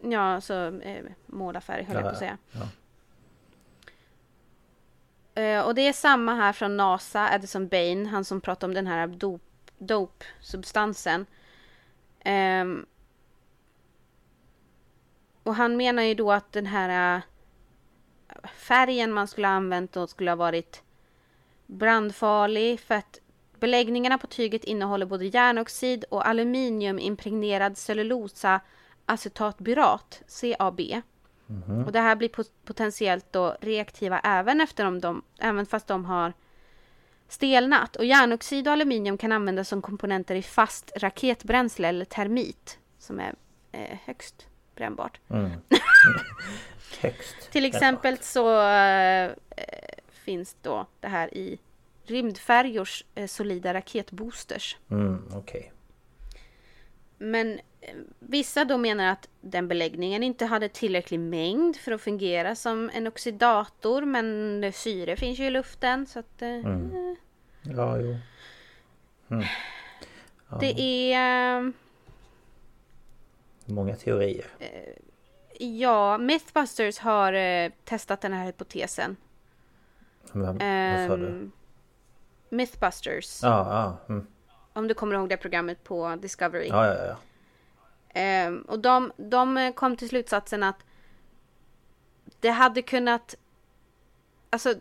ja, 0.00 0.08
mm. 0.08 0.18
alltså 0.20 0.80
eh, 0.82 1.04
målarfärg 1.26 1.84
höll 1.84 1.94
jag 1.96 2.04
Ja, 2.04 2.08
på 2.08 2.12
att 2.12 2.18
säga. 2.18 2.38
ja. 2.52 2.60
Eh, 5.34 5.60
och 5.60 5.74
det 5.74 5.88
är 5.88 5.92
samma 5.92 6.34
här 6.34 6.52
från 6.52 6.76
NASA, 6.76 7.34
Edison 7.34 7.68
Bain, 7.68 8.06
han 8.06 8.24
som 8.24 8.40
pratade 8.40 8.70
om 8.70 8.74
den 8.74 8.86
här 8.86 9.06
dop, 9.06 9.42
Dope 9.78 10.24
um, 11.14 11.26
ehm, 12.20 12.86
och 15.42 15.54
han 15.54 15.76
menar 15.76 16.02
ju 16.02 16.14
då 16.14 16.32
att 16.32 16.52
den 16.52 16.66
här 16.66 17.16
eh, 17.16 17.22
färgen 18.54 19.12
man 19.12 19.28
skulle 19.28 19.46
ha 19.46 19.54
använt 19.54 19.92
då 19.92 20.06
skulle 20.06 20.30
ha 20.30 20.36
varit 20.36 20.82
brandfarlig 21.66 22.80
för 22.80 22.94
att 22.94 23.20
beläggningarna 23.60 24.18
på 24.18 24.26
tyget 24.26 24.64
innehåller 24.64 25.06
både 25.06 25.26
järnoxid 25.26 26.04
och 26.10 26.28
aluminiumimpregnerad 26.28 27.78
cellulosa 27.78 28.60
acetatbyrat, 29.06 30.22
CAB. 30.40 30.80
Och 31.86 31.92
det 31.92 32.00
här 32.00 32.16
blir 32.16 32.28
pot- 32.28 32.52
potentiellt 32.64 33.26
då 33.32 33.56
reaktiva 33.60 34.20
även 34.20 34.60
efter 34.60 34.86
om 34.86 35.00
de, 35.00 35.22
även 35.38 35.66
fast 35.66 35.86
de 35.86 36.04
har 36.04 36.32
stelnat. 37.28 37.96
Och 37.96 38.04
järnoxid 38.04 38.66
och 38.68 38.72
aluminium 38.72 39.18
kan 39.18 39.32
användas 39.32 39.68
som 39.68 39.82
komponenter 39.82 40.34
i 40.34 40.42
fast 40.42 40.92
raketbränsle 40.96 41.88
eller 41.88 42.04
termit 42.04 42.78
som 42.98 43.20
är 43.20 43.34
eh, 43.72 43.98
högst 44.04 44.46
brännbart. 44.74 45.20
Mm. 45.30 45.50
Högst. 47.00 47.50
Till 47.52 47.64
exempel 47.64 48.18
så 48.18 48.62
eh, 48.68 49.30
finns 50.08 50.56
då 50.62 50.86
det 51.00 51.08
här 51.08 51.34
i 51.34 51.58
rymdfärjors 52.04 53.04
eh, 53.14 53.26
solida 53.26 53.74
raketboosters. 53.74 54.76
Mm, 54.90 55.28
okej. 55.34 55.72
Men 57.18 57.60
vissa 58.18 58.64
då 58.64 58.78
menar 58.78 59.06
att 59.06 59.28
den 59.40 59.68
beläggningen 59.68 60.22
inte 60.22 60.46
hade 60.46 60.68
tillräcklig 60.68 61.20
mängd 61.20 61.76
för 61.76 61.92
att 61.92 62.00
fungera 62.00 62.54
som 62.54 62.90
en 62.94 63.06
oxidator. 63.06 64.02
Men 64.02 64.64
eh, 64.64 64.72
syre 64.72 65.16
finns 65.16 65.38
ju 65.38 65.44
i 65.46 65.50
luften 65.50 66.06
så 66.06 66.18
att... 66.18 66.42
eh, 66.42 66.48
Ja, 67.62 67.98
jo. 67.98 68.16
Det 70.60 70.80
är... 71.14 71.58
eh, 71.58 71.70
Många 73.66 73.96
teorier. 73.96 74.46
Ja, 75.58 76.18
Mythbusters 76.18 76.98
har 76.98 77.32
eh, 77.32 77.70
testat 77.84 78.20
den 78.20 78.32
här 78.32 78.46
hypotesen. 78.46 79.16
Men, 80.32 80.42
vad 80.42 81.08
sa 81.08 81.16
du? 81.16 81.26
Ehm, 81.26 81.52
Mythbusters. 82.48 83.42
Ja, 83.42 83.48
ja. 84.08 84.14
Mm. 84.14 84.26
Om 84.72 84.88
du 84.88 84.94
kommer 84.94 85.14
ihåg 85.14 85.28
det 85.28 85.36
programmet 85.36 85.84
på 85.84 86.16
Discovery. 86.16 86.68
Ja, 86.68 86.86
ja, 86.86 87.06
ja. 87.06 87.16
Ehm, 88.12 88.62
och 88.62 88.78
de, 88.78 89.12
de 89.16 89.72
kom 89.76 89.96
till 89.96 90.08
slutsatsen 90.08 90.62
att 90.62 90.84
det 92.40 92.50
hade 92.50 92.82
kunnat... 92.82 93.34
Alltså... 94.50 94.74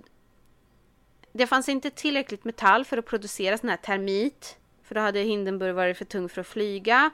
Det 1.34 1.47
fanns 1.47 1.69
inte 1.69 1.89
tillräckligt 1.89 2.43
metall 2.43 2.86
för 2.86 2.97
att 2.97 3.05
producera 3.05 3.57
sån 3.57 3.69
här 3.69 3.77
termit. 3.77 4.57
För 4.84 4.95
då 4.95 5.01
hade 5.01 5.19
Hindenburg 5.19 5.75
varit 5.75 5.97
för 5.97 6.05
tung 6.05 6.29
för 6.29 6.41
att 6.41 6.47
flyga. 6.47 7.09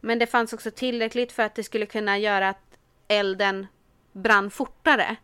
Men 0.00 0.18
det 0.18 0.26
fanns 0.26 0.52
också 0.52 0.70
tillräckligt 0.70 1.32
för 1.32 1.42
att 1.42 1.54
det 1.54 1.64
skulle 1.64 1.86
kunna 1.86 2.18
göra 2.18 2.48
att 2.48 2.78
elden 3.08 3.66
brann 4.12 4.50
fortare. 4.50 5.16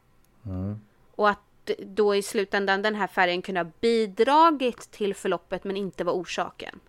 Och 1.15 1.29
att 1.29 1.71
då 1.79 2.15
i 2.15 2.23
slutändan 2.23 2.83
den 2.83 2.95
här 2.95 3.07
färgen 3.07 3.43
kunde 3.43 3.61
ha 3.61 3.71
bidragit 3.81 4.91
till 4.91 5.15
förloppet 5.15 5.65
men 5.65 5.77
inte 5.77 6.05
var 6.05 6.13
orsaken. 6.13 6.81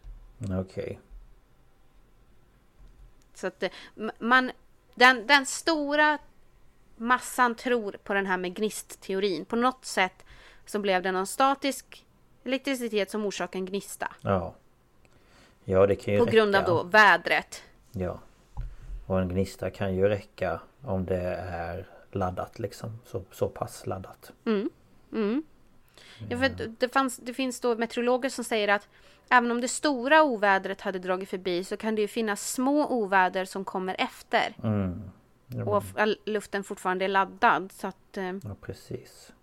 Okej. 0.60 1.00
Så 3.40 3.48
att 3.48 3.64
eh, 3.64 3.70
man, 4.20 4.52
den, 4.96 5.28
den 5.28 5.46
stora 5.46 6.18
massan 6.96 7.56
tror 7.56 7.92
på 8.04 8.14
den 8.14 8.26
här 8.26 8.38
med 8.38 8.56
gnistteorin. 8.56 9.46
På 9.46 9.56
något 9.56 9.86
sätt 9.86 10.26
så 10.66 10.80
blev 10.80 11.04
det 11.04 11.12
någon 11.12 11.28
statisk 11.28 12.06
elektricitet 12.44 13.12
som 13.12 13.26
orsakade 13.26 13.58
en 13.58 13.66
gnista. 13.66 14.12
Ja. 14.22 14.56
Ja, 15.64 15.88
det 15.88 15.96
kan 15.96 16.14
ju 16.14 16.20
På 16.20 16.26
räcka. 16.26 16.36
grund 16.38 16.56
av 16.56 16.64
då 16.64 16.84
vädret. 16.84 17.64
Ja. 17.92 18.20
Och 19.08 19.20
en 19.20 19.30
gnista 19.30 19.70
kan 19.70 19.96
ju 19.96 20.10
räcka 20.10 20.62
om 20.82 21.06
det 21.06 21.36
är 21.50 21.88
laddat 22.12 22.60
liksom. 22.60 23.00
Så, 23.06 23.24
så 23.32 23.50
pass 23.50 23.88
laddat. 23.88 24.32
Ja, 26.30 26.38
för 26.38 26.68
det, 26.80 26.90
fanns, 26.94 27.18
det 27.18 27.34
finns 27.34 27.60
då 27.60 27.76
meteorologer 27.76 28.30
som 28.30 28.44
säger 28.44 28.68
att 28.68 28.88
även 29.30 29.52
om 29.52 29.62
det 29.62 29.68
stora 29.68 30.24
ovädret 30.24 30.82
hade 30.82 31.00
dragit 31.00 31.30
förbi 31.30 31.64
så 31.64 31.78
kan 31.78 31.96
det 31.96 32.02
ju 32.02 32.08
finnas 32.08 32.52
små 32.52 32.88
oväder 32.88 33.46
som 33.46 33.66
kommer 33.66 33.96
efter. 34.00 34.56
Mm. 34.64 35.02
Ja, 35.48 35.64
Och 35.66 35.84
luften 36.26 36.64
fortfarande 36.64 37.06
är 37.06 37.10
laddad. 37.10 37.72
Så 37.72 37.88
att 37.88 38.18
eh, 38.18 38.24
ja 38.44 38.56
precis. 38.62 39.34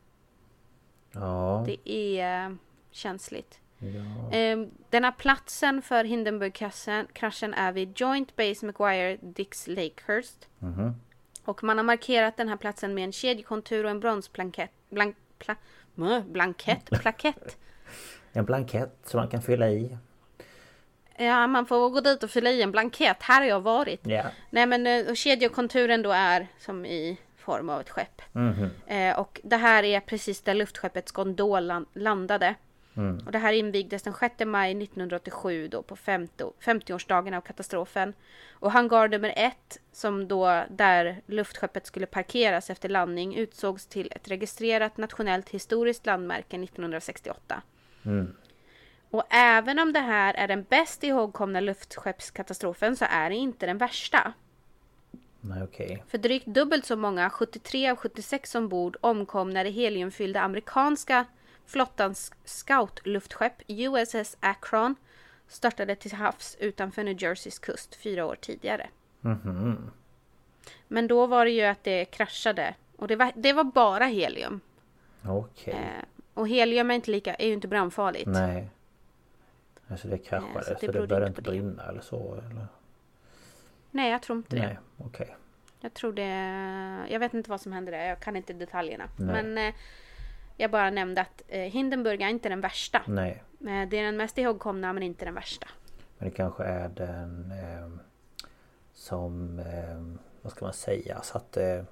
Ja. 1.13 1.65
det 1.67 1.91
är 1.91 2.47
eh, 2.47 2.55
känsligt. 2.91 3.61
ja. 3.79 4.37
Eh, 4.39 4.67
Den 4.91 5.05
här 5.05 5.13
platsen 5.13 5.83
för 5.83 6.05
Hindenburg-kraschen 6.05 7.07
kraschen 7.13 7.55
är 7.55 7.73
vid 7.73 8.01
Joint 8.01 8.37
Base 8.37 8.67
McGuire 8.67 9.17
Dix 9.23 9.67
Lakehurst. 9.67 10.49
Mhm. 10.59 10.95
Och 11.45 11.65
man 11.65 11.77
har 11.77 11.85
markerat 11.85 12.37
den 12.37 12.49
här 12.49 12.57
platsen 12.57 12.95
med 12.95 13.05
en 13.05 13.13
kedjekontur 13.13 13.85
och 13.85 13.91
en 13.91 14.01
bronsplankett. 14.01 14.71
Blank, 14.91 15.17
pla, 15.39 15.57
blankett? 16.27 16.91
Plakett? 16.91 17.57
En 18.37 18.45
blankett 18.45 18.99
som 19.05 19.21
man 19.21 19.29
kan 19.29 19.43
fylla 19.43 19.69
i. 19.69 19.97
Ja, 21.17 21.47
man 21.47 21.67
får 21.67 21.91
gå 21.91 22.01
dit 22.01 22.23
och 22.23 22.31
fylla 22.31 22.51
i 22.51 22.63
en 22.63 22.71
blankett. 22.73 23.23
Här 23.23 23.41
har 23.41 23.49
jag 23.49 23.61
varit. 23.61 24.01
Ja. 24.07 24.23
Nej, 24.51 24.67
men 24.67 24.87
eh, 24.87 25.07
och 25.11 25.17
kedjekonturen 25.17 26.03
då 26.03 26.11
är 26.11 26.47
som 26.59 26.87
i 26.87 27.19
form 27.37 27.69
av 27.71 27.81
ett 27.81 27.91
skepp. 27.91 28.23
Mhm. 28.33 28.71
Eh, 28.87 29.19
och 29.19 29.41
det 29.45 29.57
här 29.57 29.83
är 29.83 30.01
precis 30.01 30.41
där 30.41 30.55
luftskeppet 30.55 31.09
Skondol 31.09 31.67
lan- 31.67 31.87
landade. 31.93 32.55
Mm. 32.97 33.19
Och 33.27 33.33
det 33.33 33.39
här 33.39 33.53
invigdes 33.53 34.03
den 34.03 34.15
6 34.15 34.35
maj 34.47 34.71
1987 34.75 35.69
då 35.69 35.83
på 35.83 35.97
50 35.97 36.53
50-årsdagen 36.61 37.35
av 37.37 37.41
katastrofen. 37.41 38.13
Och 38.53 38.73
hangar 38.73 39.09
nummer 39.09 39.33
ett, 39.37 39.79
som 39.93 40.29
då 40.29 40.65
där 40.71 41.21
luftskeppet 41.27 41.87
skulle 41.87 42.07
parkeras 42.07 42.71
efter 42.71 42.89
landning, 42.89 43.37
utsågs 43.37 43.87
till 43.87 44.13
ett 44.17 44.29
registrerat 44.29 44.97
nationellt 44.97 45.49
historiskt 45.49 46.07
landmärke 46.07 46.57
1968. 46.57 47.63
Mm. 48.07 48.35
Och 49.11 49.25
även 49.31 49.79
om 49.79 49.93
det 49.93 50.01
här 50.01 50.35
är 50.35 50.49
den 50.49 50.63
bäst 50.63 51.05
ihågkomna 51.05 51.61
luftskeppskatastrofen 51.61 52.97
så 52.97 53.05
är 53.11 53.31
det 53.31 53.37
inte 53.37 53.67
den 53.67 53.79
värsta. 53.79 54.33
Okej. 55.63 56.05
För 56.09 56.19
drygt 56.19 56.47
dubbelt 56.47 56.85
så 56.85 56.97
många, 56.97 57.31
73 57.31 57.91
av 57.91 57.97
76 57.97 58.55
ombord, 58.55 58.97
omkom 59.01 59.51
när 59.51 59.65
det 59.65 59.71
heliumfyllda 59.71 60.41
amerikanska 60.41 61.25
flottans 61.67 62.33
scoutluftskepp 62.45 63.63
USS 63.69 64.37
Akron 64.41 64.95
startade 65.49 65.97
till 65.97 66.13
havs 66.13 66.57
utanför 66.61 67.05
New 67.05 67.23
Jerseys 67.23 67.59
kust 67.59 67.95
fyra 67.95 68.27
år 68.27 68.37
tidigare. 68.41 68.89
Mhm. 69.21 69.91
Men 70.89 71.07
då 71.07 71.27
var 71.27 71.45
det 71.45 71.51
ju 71.51 71.63
att 71.63 71.85
det 71.85 72.05
kraschade 72.05 72.75
och 72.97 73.09
det 73.09 73.17
var, 73.17 73.33
det 73.35 73.53
var 73.53 73.65
bara 73.65 74.05
helium. 74.05 74.61
Okej. 75.25 75.75
Eh, 75.75 76.05
och 76.37 76.49
helium 76.49 76.91
är, 76.91 76.95
inte 76.95 77.11
lika, 77.11 77.35
är 77.35 77.47
ju 77.47 77.53
inte 77.53 77.69
brandfarligt. 77.69 78.27
Nej. 78.27 78.71
Alltså 79.89 80.09
det 80.09 80.19
kraschade 80.19 80.65
så 80.65 80.75
så 80.75 80.81
det 80.81 80.87
det, 80.87 80.93
berodde 80.93 81.09
började 81.09 81.27
inte 81.27 81.43
på 81.43 81.51
det. 81.51 81.59
brinna 81.59 81.83
eller 81.83 82.01
så 82.01 82.35
eller? 82.35 82.67
Nej, 83.91 84.11
jag 84.11 84.23
tror 84.23 84.39
inte 84.39 84.57
det. 84.57 84.63
Nej, 84.63 84.79
okej. 84.99 85.37
Jag 85.81 85.95
tror 85.95 86.13
det... 86.13 86.29
Jag 87.13 87.21
vet 87.21 87.35
inte 87.35 87.51
vad 87.51 87.61
som 87.61 87.73
hände 87.73 87.91
där. 87.91 88.09
Jag 88.09 88.21
kan 88.21 88.37
inte 88.37 88.53
detaljerna. 88.53 89.09
Nej. 89.17 89.43
Men 89.43 89.69
eh, 89.69 89.75
jag 90.57 90.71
bara 90.71 90.91
nämnde 90.91 91.21
att 91.21 91.43
eh, 91.49 91.61
Hindenburg 91.61 92.23
är 92.23 92.29
inte 92.29 92.49
den 92.49 92.61
värsta. 92.61 93.03
Nej. 93.07 93.43
Eh, 93.61 93.89
det 93.89 93.99
är 93.99 94.03
den 94.03 94.17
mest 94.17 94.39
ihågkomna 94.39 94.93
men 94.93 95.03
inte 95.03 95.25
den 95.25 95.35
värsta. 95.35 95.67
Men 96.19 96.29
det 96.29 96.35
kanske 96.37 96.65
är 96.65 96.89
den 96.89 97.53
ehm, 97.53 98.01
som, 98.93 99.59
ehm, 99.59 100.19
vad 100.43 100.53
ska 100.53 100.65
man 100.65 100.75
säga, 100.75 101.23
så 101.23 101.39
att 101.39 101.57
eh, 101.57 101.83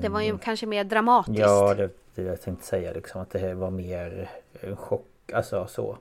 Det 0.00 0.08
var 0.08 0.20
ju 0.20 0.38
kanske 0.38 0.66
mer 0.66 0.84
dramatiskt. 0.84 1.38
Ja, 1.38 1.74
det, 1.74 1.90
det 2.14 2.22
jag 2.22 2.42
tänkte 2.42 2.66
säga 2.66 2.92
liksom 2.92 3.20
att 3.20 3.30
det 3.30 3.54
var 3.54 3.70
mer 3.70 4.30
en 4.60 4.76
chock, 4.76 5.06
alltså 5.32 5.66
så 5.66 5.98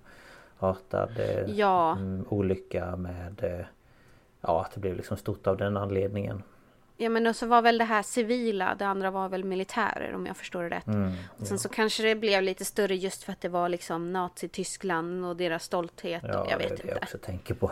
artad 0.59 1.19
eh, 1.19 1.49
Ja. 1.51 1.91
mm, 1.91 2.25
olycka 2.29 2.95
med 2.95 3.43
eh, 3.43 3.65
Ja, 4.41 4.61
att 4.61 4.71
det 4.71 4.79
blev 4.79 4.95
liksom 4.95 5.17
stort 5.17 5.47
av 5.47 5.57
den 5.57 5.77
anledningen. 5.77 6.43
Ja 6.97 7.09
men 7.09 7.27
och 7.27 7.35
så 7.35 7.45
var 7.47 7.61
väl 7.61 7.77
det 7.77 7.83
här 7.83 8.03
civila, 8.03 8.75
det 8.79 8.85
andra 8.87 9.11
var 9.11 9.29
väl 9.29 9.43
militärer 9.43 10.13
om 10.15 10.25
jag 10.25 10.37
förstår 10.37 10.63
det 10.63 10.69
rätt. 10.69 10.87
Mm, 10.87 11.11
Och 11.39 11.47
sen 11.47 11.59
så 11.59 11.69
kanske 11.69 12.03
det 12.03 12.15
blev 12.15 12.43
lite 12.43 12.65
större 12.65 12.95
just 12.95 13.23
för 13.23 13.31
att 13.31 13.41
det 13.41 13.49
var 13.49 13.69
liksom 13.69 14.13
Nazityskland 14.13 15.25
och 15.25 15.35
deras 15.35 15.63
stolthet. 15.63 16.23
ja, 16.27 16.39
och 16.43 16.51
jag 16.51 16.57
vet 16.57 16.67
det 16.67 16.73
är 16.73 16.77
inte. 16.77 16.87
jag 16.87 16.97
också 17.03 17.17
tänker 17.17 17.53
på. 17.53 17.71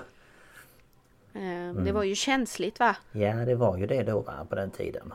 Eh, 1.33 1.73
Det 1.83 1.91
var 1.91 2.03
ju 2.03 2.15
känsligt 2.15 2.79
va? 2.79 2.95
Ja, 3.11 3.33
det 3.33 3.55
var 3.55 3.77
ju 3.77 3.85
det 3.87 4.03
då 4.03 4.19
va, 4.19 4.33
på 4.49 4.55
den 4.55 4.71
tiden. 4.71 5.13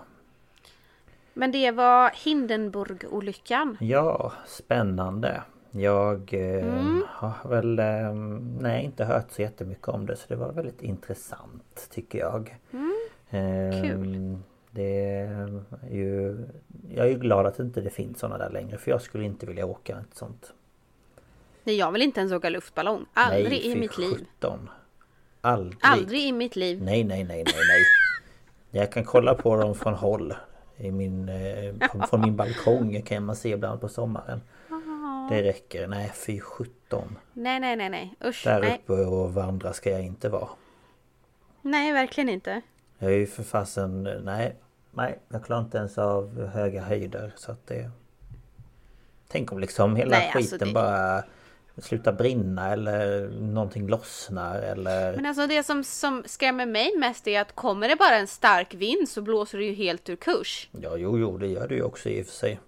Men 1.39 1.53
det 1.53 1.71
var 1.71 2.11
Hindenburg-olyckan. 2.25 3.77
Ja, 3.81 4.33
spännande. 4.47 5.43
Jag 5.71 6.35
eh, 6.35 6.65
Mm. 6.67 7.03
har 7.09 7.49
väl 7.49 7.79
eh, 7.79 8.15
nej, 8.61 8.85
inte 8.85 9.05
hört 9.05 9.31
så 9.31 9.43
jättemycket 9.43 9.89
om 9.89 10.07
det 10.07 10.17
så 10.17 10.25
det 10.29 10.37
var 10.37 10.53
väldigt 10.53 10.83
intressant 10.83 11.89
tycker 11.91 12.19
jag. 12.19 12.57
Eh, 13.31 13.83
Kul. 13.83 14.37
Det 14.71 15.11
är 15.11 15.63
ju... 15.91 16.37
Jag 16.95 17.07
är 17.07 17.11
ju 17.11 17.19
glad 17.19 17.47
att 17.47 17.59
inte 17.59 17.81
det 17.81 17.91
finns 17.91 18.19
sådana 18.19 18.39
där 18.39 18.51
längre 18.51 18.79
för 18.79 18.91
jag 18.91 19.03
skulle 19.03 19.25
inte 19.25 19.47
vilja 19.47 19.67
åka 19.67 19.93
ett 20.11 20.17
sånt. 20.17 20.53
Nej, 21.65 21.77
jag 21.77 21.93
vill 21.93 22.03
inte 22.03 22.21
ens 22.21 22.33
åka 22.33 22.49
luftballong. 22.49 23.07
Aldrig 23.15 23.49
nej, 23.51 23.67
i 23.73 23.77
mitt 23.81 23.99
liv. 23.99 24.27
17. 24.41 24.71
Aldrig. 25.41 25.79
Aldrig 25.83 26.21
i 26.23 26.33
mitt 26.33 26.57
liv. 26.57 26.83
Nej, 26.83 27.05
nej, 27.05 27.25
nej, 27.25 27.45
nej, 27.45 27.55
nej. 27.69 27.83
Jag 28.83 28.93
kan 28.93 29.05
kolla 29.05 29.35
på 29.35 29.57
dem 29.57 29.75
från 29.75 29.95
håll. 29.95 30.35
I 30.79 30.91
min, 30.91 31.29
eh, 31.29 31.89
på, 31.93 32.07
från 32.07 32.21
min 32.21 32.37
balkong 32.37 33.03
kan 33.03 33.25
man 33.25 33.37
se 33.37 33.49
ibland 33.49 33.81
på 33.81 33.89
sommaren. 33.89 34.41
Det 35.31 35.43
räcker. 35.43 35.87
Nej, 35.89 36.13
fy 36.15 36.41
17. 36.41 37.19
Nej, 37.33 37.61
nej, 37.61 37.77
nej, 37.77 37.89
nej. 37.89 38.15
Usch. 38.25 38.45
Där 38.45 38.61
Nej. 38.61 38.81
uppe 38.85 38.93
och 38.93 39.35
vandra 39.35 39.73
ska 39.73 39.91
jag 39.91 40.03
inte 40.03 40.29
vara. 40.29 40.49
nej, 41.63 41.93
verkligen 41.93 42.29
inte. 42.29 42.61
Jag 42.99 43.13
är 43.13 43.17
ju 43.17 43.27
för 43.27 43.43
fasen... 43.43 44.03
Nej, 44.25 44.57
nej. 44.91 45.19
Jag 45.29 45.45
klarar 45.45 45.61
inte 45.63 45.79
ens 45.79 45.99
av 45.99 46.47
höga 46.47 46.83
höjder 46.83 47.33
så 47.37 47.53
att 47.53 47.67
det... 47.67 47.91
Tänk 49.29 49.53
om 49.53 49.59
liksom 49.59 49.97
hela 49.97 50.11
Nej, 50.11 50.33
alltså 50.35 50.55
skiten 50.55 50.69
det- 50.69 50.75
bara 50.75 51.23
slutar 51.83 52.13
brinna 52.13 52.73
eller 52.73 53.29
någonting 53.29 53.89
lossnar 53.89 54.63
eller... 54.63 55.17
Men 55.17 55.27
alltså 55.27 55.47
det 55.47 55.63
som, 55.63 55.85
som 55.85 56.23
skrämmer 56.27 56.67
mig 56.67 56.97
mest 56.97 57.29
är 57.29 57.41
att 57.41 57.55
kommer 57.55 57.89
det 57.89 57.97
bara 57.97 58.17
en 58.17 58.27
stark 58.27 58.75
vind 58.75 59.09
så 59.09 59.23
blåser 59.23 59.59
det 59.59 59.65
ju 59.65 59.75
helt 59.75 60.09
ur 60.09 60.17
kurs. 60.17 60.69
Ja, 60.73 60.97
jo, 60.97 61.19
jo, 61.19 61.39
det 61.39 61.47
gör 61.47 61.69
det 61.69 61.75
ju 61.75 61.83
också 61.83 62.09
i 62.09 62.23
och 62.23 62.27
för 62.27 62.33
sig. 62.33 62.61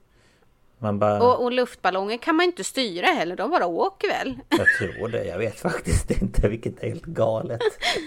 Man 0.82 0.98
bara... 0.98 1.22
Och, 1.22 1.44
och 1.44 1.52
luftballonger 1.52 2.18
kan 2.18 2.36
man 2.36 2.46
inte 2.46 2.64
styra 2.64 3.06
heller, 3.06 3.36
de 3.36 3.50
bara 3.50 3.66
åker 3.66 4.08
väl. 4.08 4.38
Jag 4.48 4.66
tror 4.78 5.08
det. 5.08 5.24
Jag 5.24 5.38
vet 5.38 5.60
faktiskt 5.60 6.10
inte 6.22 6.48
vilket 6.48 6.82
är 6.82 6.88
helt 6.88 7.04
galet. 7.04 7.60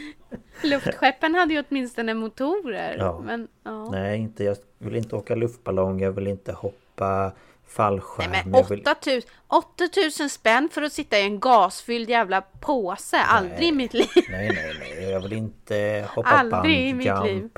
Luftskeppen 0.64 1.36
hade 1.36 1.54
ju 1.54 1.64
åtminstone 1.70 2.14
motorer. 2.14 2.95
Ja. 2.99 3.22
Men, 3.26 3.47
ja. 3.64 3.91
Nej, 3.91 4.20
inte, 4.20 4.43
jag 4.43 4.58
vill 4.78 4.95
inte 4.95 5.16
åka 5.16 5.36
luftballong. 5.36 6.01
Jag 6.01 6.12
vill 6.12 6.28
inte 6.28 6.51
hoppa 6.51 7.32
fallskärm. 7.76 8.32
Nej, 8.32 8.41
men 8.45 8.53
jag 8.53 8.69
vill... 8.69 8.84
8000 8.88 9.30
8000 9.47 10.30
spänn 10.30 10.69
för 10.71 10.82
att 10.82 10.93
sitta 10.93 11.19
i 11.19 11.21
en 11.24 11.39
gasfylld 11.39 12.09
jävla 12.09 12.41
påse. 12.41 13.17
Aldrig 13.17 13.67
i 13.69 13.71
mitt 13.71 13.93
liv. 13.93 14.07
Nej, 14.30 14.51
nej, 14.55 14.76
nej. 14.80 15.09
Jag 15.11 15.19
vill 15.19 15.34
inte 15.34 16.07
hoppa 16.15 16.30
Aldrig 16.30 16.89
i 16.89 16.93
mitt 16.93 17.07
bungee 17.07 17.24
liv. 17.34 17.38
jump. 17.41 17.57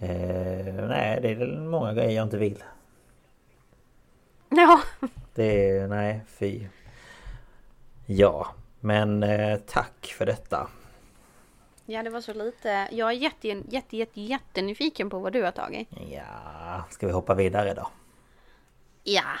Eh, 0.00 0.84
nej, 0.88 1.18
det 1.22 1.28
är 1.30 1.60
många 1.60 1.94
grejer 1.94 2.10
jag 2.16 2.22
inte 2.26 2.38
vill. 2.38 2.64
Ja. 4.48 4.80
Det 5.34 5.68
är... 5.70 5.88
Nej, 5.88 6.20
fy. 6.38 6.66
Ja, 8.06 8.46
men 8.80 9.22
eh, 9.22 9.58
tack 9.66 10.14
för 10.18 10.26
detta. 10.26 10.68
ja, 11.86 12.02
det 12.02 12.10
var 12.10 12.20
så 12.20 12.32
lite. 12.34 12.88
Jag 12.92 13.08
är 13.08 13.12
jätte, 13.12 13.48
jätte, 13.48 13.96
jätte, 13.96 14.20
jättenyfiken 14.20 15.10
på 15.10 15.18
vad 15.18 15.32
du 15.32 15.42
har 15.42 15.50
tagit. 15.50 15.88
Ja, 16.10 16.84
ska 16.90 17.06
vi 17.06 17.12
hoppa 17.12 17.34
vidare 17.34 17.74
då? 17.74 17.88
Ja. 19.04 19.40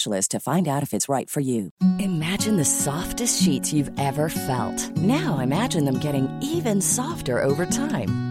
to 0.29 0.39
find 0.39 0.67
out 0.67 0.83
if 0.83 0.93
it's 0.93 1.09
right 1.09 1.29
for 1.29 1.39
you. 1.39 1.71
Imagine 1.99 2.57
the 2.57 2.65
softest 2.65 3.41
sheets 3.41 3.73
you've 3.73 3.91
ever 3.99 4.29
felt. 4.29 4.95
Now 4.97 5.39
imagine 5.39 5.85
them 5.85 5.99
getting 5.99 6.29
even 6.41 6.81
softer 6.81 7.41
over 7.41 7.65
time. 7.65 8.30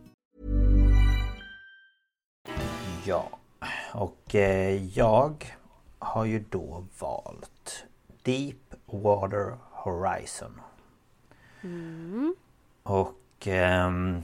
Ja, 3.05 3.29
och 3.93 4.35
eh, 4.35 4.97
jag 4.97 5.55
har 5.99 6.25
ju 6.25 6.39
då 6.49 6.85
valt 6.99 7.85
Deep 8.23 8.75
Water 8.85 9.57
Horizon. 9.71 10.61
Och 12.83 13.47
ehm, 13.47 14.21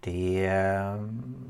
det... 0.00 0.42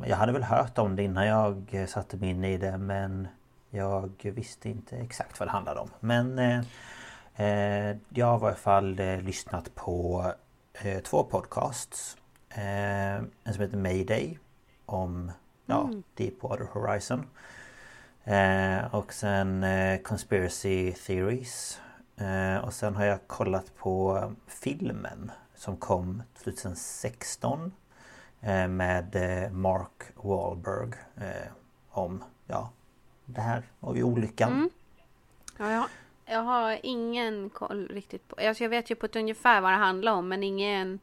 Jag 0.07 0.17
hade 0.17 0.33
väl 0.33 0.43
hört 0.43 0.79
om 0.79 0.97
det 0.97 1.03
innan 1.03 1.27
jag 1.27 1.85
satte 1.89 2.17
mig 2.17 2.31
in 2.31 2.45
i 2.45 2.57
det 2.57 2.79
men 2.79 3.29
jag 3.71 4.11
visste 4.23 4.69
inte 4.69 4.97
exakt 4.97 5.41
vad 5.41 5.49
det 5.49 5.53
handlade 5.53 5.81
om. 5.81 5.91
Men 6.01 6.39
eh, 6.39 6.61
eh, 7.37 7.97
jag 8.09 8.27
har 8.27 8.37
i 8.37 8.41
varje 8.41 8.57
fall 8.57 8.99
eh, 8.99 9.21
lyssnat 9.21 9.75
på 9.75 10.25
eh, 10.73 11.01
två 11.01 11.25
podcasts. 11.25 12.17
Eh, 12.49 13.15
en 13.15 13.55
som 13.55 13.63
heter 13.63 13.77
Mayday 13.77 14.39
om 14.87 15.33
ja, 15.71 15.91
Deepwater 16.15 16.69
Horizon. 16.73 17.27
Eh, 18.25 18.95
och 18.95 19.13
sen 19.13 19.65
eh, 19.65 20.01
Conspiracy 20.01 20.93
Theories. 20.93 21.81
Eh, 22.17 22.65
och 22.65 22.73
sen 22.73 22.97
har 22.97 23.05
jag 23.05 23.27
kollat 23.27 23.77
på 23.77 24.23
filmen 24.47 25.31
som 25.55 25.77
kom 25.77 26.23
2016. 26.43 27.73
Eh, 28.41 28.69
med 28.69 29.17
eh, 29.17 29.51
Mark 29.51 30.03
Wahlberg. 30.15 30.93
Eh, 31.17 31.53
om, 31.91 32.25
ja, 32.47 32.71
det 33.25 33.41
här 33.41 33.63
och 33.81 33.97
olyckan. 33.97 34.71
Ja, 35.59 35.73
jag, 35.73 35.85
jag 36.25 36.43
har 36.43 36.79
ingen 36.83 37.51
koll 37.51 37.89
riktigt 37.89 38.29
på... 38.29 38.37
Alltså 38.49 38.65
jag 38.65 38.71
vet 38.71 38.91
ju 38.91 38.95
på 38.95 39.07
ett 39.07 39.17
ungefär 39.17 39.61
vad 39.61 39.73
det 39.73 39.77
handlar 39.77 40.13
om 40.13 40.29
men 40.29 40.43
ingen... 40.43 40.99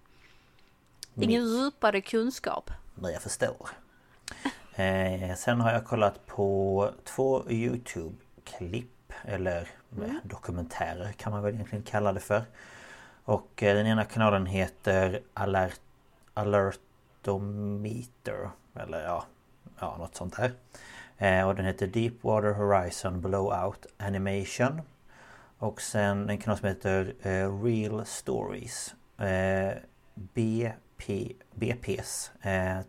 Ingen 1.20 1.45
djupare 1.45 2.01
kunskap. 2.01 2.72
Men 2.95 3.11
jag 3.11 3.22
förstår. 3.22 3.70
Eh, 4.78 5.36
sen 5.36 5.61
har 5.61 5.71
jag 5.71 5.86
kollat 5.86 6.25
på 6.25 6.89
två 7.03 7.43
Youtube-klipp 7.49 9.13
Eller 9.23 9.67
eh, 10.01 10.13
dokumentärer 10.23 11.11
kan 11.11 11.32
man 11.32 11.43
väl 11.43 11.53
egentligen 11.53 11.84
kalla 11.84 12.13
det 12.13 12.19
för. 12.19 12.43
Och 13.23 13.63
eh, 13.63 13.75
den 13.75 13.88
ena 13.88 14.05
kanalen 14.05 14.45
heter 14.45 15.21
Alert, 15.34 15.80
Alertometer 16.34 18.49
Eller 18.75 19.03
ja, 19.03 19.25
ja 19.80 19.97
något 19.97 20.15
sånt 20.15 20.38
där. 20.38 20.51
Eh, 21.17 21.47
och 21.47 21.55
den 21.55 21.65
heter 21.65 21.88
Deepwater 21.88 22.53
Horizon 22.53 23.21
Blowout 23.21 23.86
Animation. 23.97 24.82
Och 25.57 25.82
sen 25.82 26.30
en 26.30 26.38
kanal 26.38 26.57
som 26.57 26.67
heter 26.67 27.13
eh, 27.21 27.63
Real 27.63 28.05
Stories. 28.05 28.95
Eh, 29.17 29.71
BP, 30.13 31.34
BP's 31.55 32.30
eh, 32.41 32.82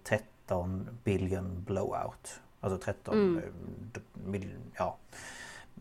13 0.49 0.89
billion 1.05 1.63
blowout. 1.65 2.41
Alltså 2.61 2.79
13 2.79 3.39
eh, 3.39 3.43
d- 3.93 4.01
mil, 4.13 4.55
ja, 4.77 4.97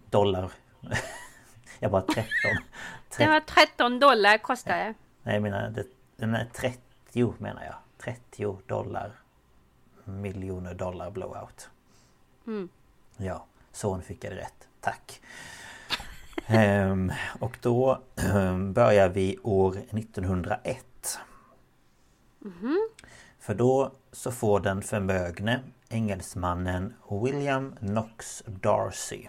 dollar. 0.09 0.51
jag 1.79 1.91
bara 1.91 2.01
13. 2.01 2.23
Det 3.17 3.27
var 3.27 3.39
13 3.39 3.99
dollar 3.99 4.37
kostade 4.37 4.77
det. 4.83 4.93
Nej 5.23 5.33
jag 5.33 5.43
menar 5.43 5.69
det, 5.69 5.85
den 6.15 6.35
är 6.35 6.45
30 6.53 7.33
menar 7.37 7.63
jag. 7.63 7.75
30 7.97 8.57
dollar. 8.67 9.11
Miljoner 10.03 10.73
dollar 10.73 11.11
blowout. 11.11 11.69
Mm. 12.47 12.69
Ja, 13.17 13.45
så 13.71 13.99
fick 14.01 14.23
jag 14.23 14.33
det 14.33 14.37
rätt. 14.37 14.67
Tack. 14.79 15.21
Ehm, 16.47 17.11
och 17.39 17.57
då 17.61 18.01
börjar 18.73 19.09
vi 19.09 19.37
år 19.43 19.77
1901. 19.77 21.19
För 23.47 23.53
då 23.53 23.91
så 24.11 24.31
får 24.31 24.59
den 24.59 24.81
förmögne 24.81 25.63
engelsmannen 25.89 26.93
William 27.23 27.75
Knox 27.75 28.43
Darcy 28.45 29.27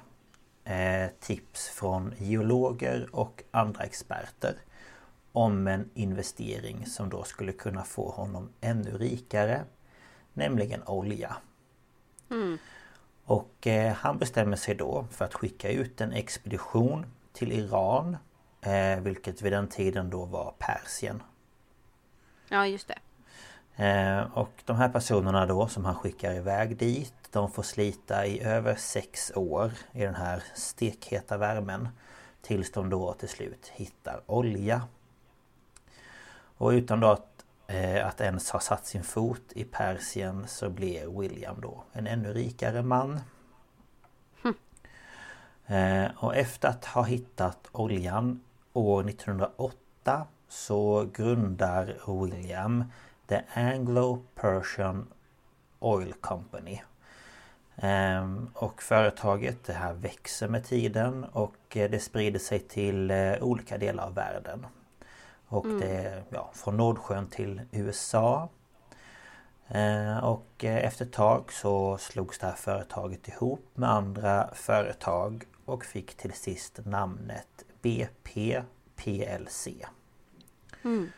eh, 0.65 1.11
tips 1.21 1.69
från 1.69 2.15
geologer 2.19 3.09
och 3.13 3.43
andra 3.51 3.85
experter 3.85 4.55
om 5.33 5.67
en 5.67 5.91
investering 5.95 6.87
som 6.87 7.09
då 7.09 7.23
skulle 7.23 7.53
kunna 7.53 7.85
få 7.85 8.11
honom 8.11 8.49
ännu 8.61 8.99
rikare, 8.99 9.65
nämligen 10.33 10.83
olja. 10.87 11.37
Och 13.25 13.67
eh, 13.67 13.93
han 13.93 14.19
bestämmer 14.19 14.57
sig 14.57 14.75
då 14.75 15.07
för 15.11 15.25
att 15.25 15.35
skicka 15.35 15.71
ut 15.71 16.01
en 16.01 16.13
expedition 16.13 17.07
till 17.33 17.53
Iran, 17.53 18.17
eh, 18.61 19.01
vilket 19.01 19.43
vid 19.43 19.53
den 19.53 19.69
tiden 19.69 20.11
då 20.11 20.25
var 20.25 20.55
Persien. 20.59 21.23
Ja, 22.49 22.67
just 22.67 22.89
det. 22.89 22.99
Eh, 23.79 24.21
och 24.39 24.63
de 24.65 24.77
här 24.77 24.89
personerna 24.89 25.47
då 25.47 25.69
som 25.69 25.85
han 25.85 25.95
skickar 25.95 26.35
iväg 26.35 26.77
dit 26.77 27.15
De 27.31 27.51
får 27.51 27.63
slita 27.63 28.27
i 28.27 28.43
över 28.43 28.75
sex 28.75 29.33
år 29.35 29.73
i 29.93 30.01
den 30.01 30.15
här 30.15 30.43
stekheta 30.55 31.37
värmen 31.37 31.89
Tills 32.43 32.73
de 32.73 32.91
då 32.91 33.13
till 33.13 33.29
slut 33.29 33.73
hittar 33.75 34.21
olja. 34.27 34.83
Och 36.57 36.69
utan 36.69 37.01
då 37.01 37.07
att, 37.09 37.45
eh, 37.67 38.07
att 38.07 38.21
ens 38.21 38.51
ha 38.51 38.61
satt 38.61 38.87
sin 38.87 39.03
fot 39.05 39.53
i 39.53 39.65
Persien 39.65 40.45
så 40.49 40.71
blir 40.71 41.21
William 41.21 41.61
då 41.61 41.85
en 41.93 42.07
ännu 42.07 42.33
rikare 42.33 42.83
man. 42.83 43.21
Eh, 45.67 46.07
Och 46.17 46.37
efter 46.37 46.69
att 46.69 46.85
ha 46.85 47.03
hittat 47.03 47.69
oljan 47.73 48.41
år 48.73 49.03
1908 49.03 50.27
så 50.49 51.09
grundar 51.13 51.97
William 52.07 52.85
The 53.29 53.41
Anglo-Persian 53.55 55.07
Oil 55.79 56.13
Company. 56.13 56.81
Ehm, 57.77 58.51
och 58.55 58.83
företaget 58.83 59.65
det 59.65 59.73
här 59.73 59.95
växer 59.95 60.49
med 60.49 60.65
tiden 60.65 61.25
och 61.25 61.77
eh, 61.77 61.91
det 61.91 62.01
sprider 62.01 62.39
sig 62.39 62.59
till 62.59 63.11
eh, 63.11 63.33
olika 63.41 63.79
delar 63.79 64.05
av 64.07 64.15
världen. 64.15 64.67
Och 65.47 65.67
det 65.81 65.89
är 65.97 66.23
ja, 66.31 66.51
från 66.55 66.77
Nordsjön 66.77 67.27
till 67.27 67.61
USA. 67.73 68.49
Eh, 69.69 70.19
Och 70.25 70.65
eh, 70.65 70.85
efter 70.85 71.05
ett 71.05 71.13
tag 71.13 71.53
så 71.53 71.99
slogs 71.99 72.39
det 72.39 72.47
här 72.47 72.55
företaget 72.55 73.29
ihop 73.29 73.67
med 73.75 73.91
andra 73.91 74.51
företag 74.55 75.45
och 75.65 75.85
fick 75.85 76.15
till 76.17 76.33
sist 76.33 76.81
namnet 76.85 77.65
BP 77.83 78.63
PLC. 78.97 79.69
Ehm, 80.85 81.11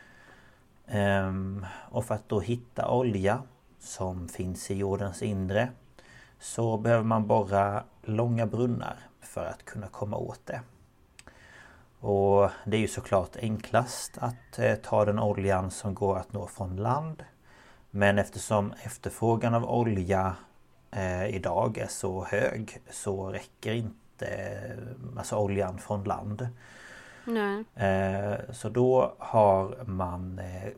Ehm, 0.93 1.65
och 1.89 2.05
för 2.05 2.15
att 2.15 2.29
då 2.29 2.39
hitta 2.39 2.89
olja 2.89 3.43
som 3.79 4.27
finns 4.27 4.71
i 4.71 4.75
jordens 4.75 5.21
inre 5.21 5.69
så 6.39 6.77
behöver 6.77 7.03
man 7.03 7.27
borra 7.27 7.83
långa 8.01 8.45
brunnar 8.45 8.95
för 9.21 9.45
att 9.45 9.65
kunna 9.65 9.87
komma 9.87 10.17
åt 10.17 10.45
det. 10.45 10.61
Och 11.99 12.49
det 12.65 12.77
är 12.77 12.81
ju 12.81 12.87
såklart 12.87 13.35
enklast 13.35 14.17
att 14.17 14.59
eh, 14.59 14.75
ta 14.75 15.05
den 15.05 15.19
oljan 15.19 15.71
som 15.71 15.93
går 15.93 16.17
att 16.17 16.33
nå 16.33 16.47
från 16.47 16.75
land. 16.75 17.23
Men 17.91 18.19
eftersom 18.19 18.73
efterfrågan 18.83 19.53
av 19.53 19.65
olja 19.65 20.35
eh, 20.91 21.25
idag 21.25 21.77
är 21.77 21.87
så 21.87 22.25
hög 22.25 22.81
så 22.89 23.29
räcker 23.29 23.73
inte 23.73 24.27
eh, 24.27 25.17
alltså 25.17 25.35
oljan 25.35 25.77
från 25.77 26.03
land. 26.03 26.47
Eh, 27.75 28.53
Så 28.53 28.69
då 28.69 29.13
har 29.19 29.83
man 29.85 30.39
eh, 30.39 30.71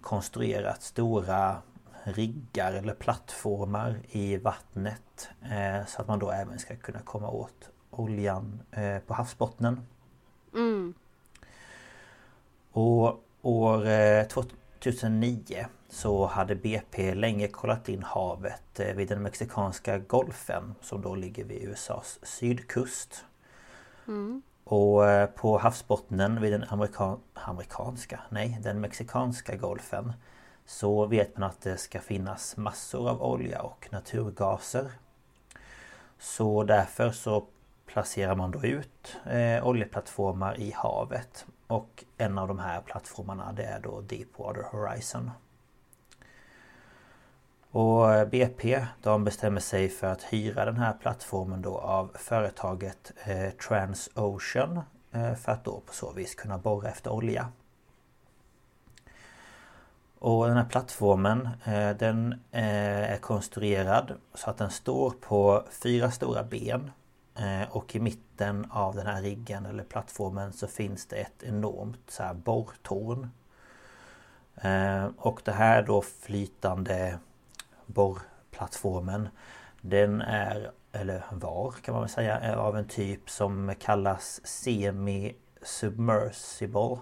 konstruerat 0.00 0.82
stora 0.82 1.56
riggar 2.04 2.72
eller 2.72 2.94
plattformar 2.94 4.00
i 4.10 4.36
vattnet 4.36 5.28
eh, 5.42 5.86
så 5.86 6.00
att 6.00 6.08
man 6.08 6.18
då 6.18 6.30
även 6.30 6.58
ska 6.58 6.76
kunna 6.76 7.00
komma 7.00 7.30
åt 7.30 7.70
oljan 7.90 8.60
eh, 8.70 8.98
på 8.98 9.14
havsbottnen. 9.14 9.80
Mm. 10.54 10.94
Och 12.72 13.24
år 13.42 13.86
eh, 13.86 14.24
2009 14.26 15.66
så 15.88 16.26
hade 16.26 16.54
BP 16.54 17.14
länge 17.14 17.48
kollat 17.48 17.88
in 17.88 18.02
havet 18.02 18.80
vid 18.94 19.08
den 19.08 19.22
mexikanska 19.22 19.98
golfen 19.98 20.74
som 20.80 21.02
då 21.02 21.14
ligger 21.14 21.44
vid 21.44 21.62
USAs 21.62 22.18
sydkust. 22.22 23.24
Och 24.70 25.10
eh, 25.10 25.26
på 25.26 25.58
havsbottnen 25.58 26.40
vid 26.40 26.52
den 26.52 26.64
amerikan 26.68 27.20
amerikanska, 27.34 28.20
nej 28.28 28.58
den 28.62 28.80
mexikanska 28.80 29.56
golfen 29.56 30.12
så 30.66 31.06
vet 31.06 31.38
man 31.38 31.50
att 31.50 31.60
det 31.60 31.76
ska 31.76 32.00
finnas 32.00 32.56
massor 32.56 33.08
av 33.08 33.22
olja 33.22 33.62
och 33.62 33.88
naturgaser. 33.90 34.90
Så 36.18 36.64
därför 36.64 37.10
så 37.10 37.46
placerar 37.86 38.34
man 38.34 38.50
då 38.50 38.64
ut 38.64 39.16
eh, 39.26 39.66
oljeplattformar 39.66 40.60
i 40.60 40.72
havet. 40.72 41.46
Och 41.66 42.04
en 42.16 42.38
av 42.38 42.48
de 42.48 42.58
här 42.58 42.80
plattformarna 42.80 43.52
det 43.52 43.64
är 43.64 43.80
då 43.80 44.00
Deepwater 44.00 44.62
Horizon. 44.62 45.30
Och 47.78 48.28
BP 48.28 48.86
de 49.02 49.24
bestämmer 49.24 49.60
sig 49.60 49.88
för 49.88 50.06
att 50.06 50.22
hyra 50.22 50.64
den 50.64 50.76
här 50.76 50.92
plattformen 50.92 51.62
då 51.62 51.78
av 51.78 52.10
företaget 52.14 53.12
eh, 53.24 53.50
Transocean 53.50 54.80
eh, 55.12 55.34
för 55.34 55.52
att 55.52 55.64
då 55.64 55.80
på 55.86 55.92
så 55.92 56.12
vis 56.12 56.34
kunna 56.34 56.58
borra 56.58 56.88
efter 56.88 57.10
olja. 57.12 57.48
Och 60.18 60.46
den 60.46 60.56
här 60.56 60.64
plattformen 60.64 61.48
eh, 61.64 61.90
den 61.90 62.32
eh, 62.52 63.12
är 63.12 63.16
konstruerad 63.16 64.12
så 64.34 64.50
att 64.50 64.58
den 64.58 64.70
står 64.70 65.10
på 65.10 65.64
fyra 65.70 66.10
stora 66.10 66.42
ben. 66.44 66.90
Eh, 67.36 67.70
Och 67.70 67.96
i 67.96 68.00
mitten 68.00 68.66
av 68.70 68.94
den 68.94 69.06
här 69.06 69.22
riggen 69.22 69.66
eller 69.66 69.84
plattformen 69.84 70.52
så 70.52 70.66
finns 70.66 71.06
det 71.06 71.16
ett 71.16 71.42
enormt 71.42 72.10
så 72.10 72.22
här 72.22 72.34
borrtorn. 72.34 73.30
Eh, 74.56 75.06
Och 75.16 75.40
det 75.44 75.52
här 75.52 75.82
då 75.82 76.02
flytande 76.02 77.18
borrplattformen 77.88 79.28
Den 79.80 80.20
är, 80.20 80.72
eller 80.92 81.24
var 81.30 81.72
kan 81.72 81.92
man 81.92 82.02
väl 82.02 82.10
säga, 82.10 82.58
av 82.58 82.76
en 82.76 82.88
typ 82.88 83.30
som 83.30 83.74
kallas 83.80 84.40
semi-submersible. 84.44 86.98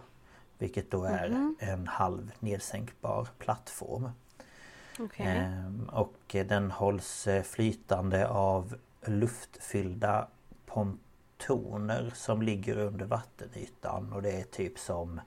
Vilket 0.58 0.90
då 0.90 1.04
är 1.04 1.54
en 1.58 1.86
halv 1.86 2.32
nedsänkbar 2.40 3.28
plattform. 3.38 4.10
Okej. 4.98 5.26
Ehm, 5.26 5.90
Och 5.92 6.16
den 6.28 6.70
hålls 6.70 7.26
eh, 7.26 7.42
flytande 7.42 8.28
av 8.28 8.76
luftfyllda 9.06 10.28
pontoner 10.66 12.10
som 12.14 12.42
ligger 12.42 12.78
under 12.78 13.06
vattenytan 13.06 14.12
och 14.12 14.22
det 14.22 14.40
är 14.40 14.44
typ 14.44 14.78
som 14.78 15.20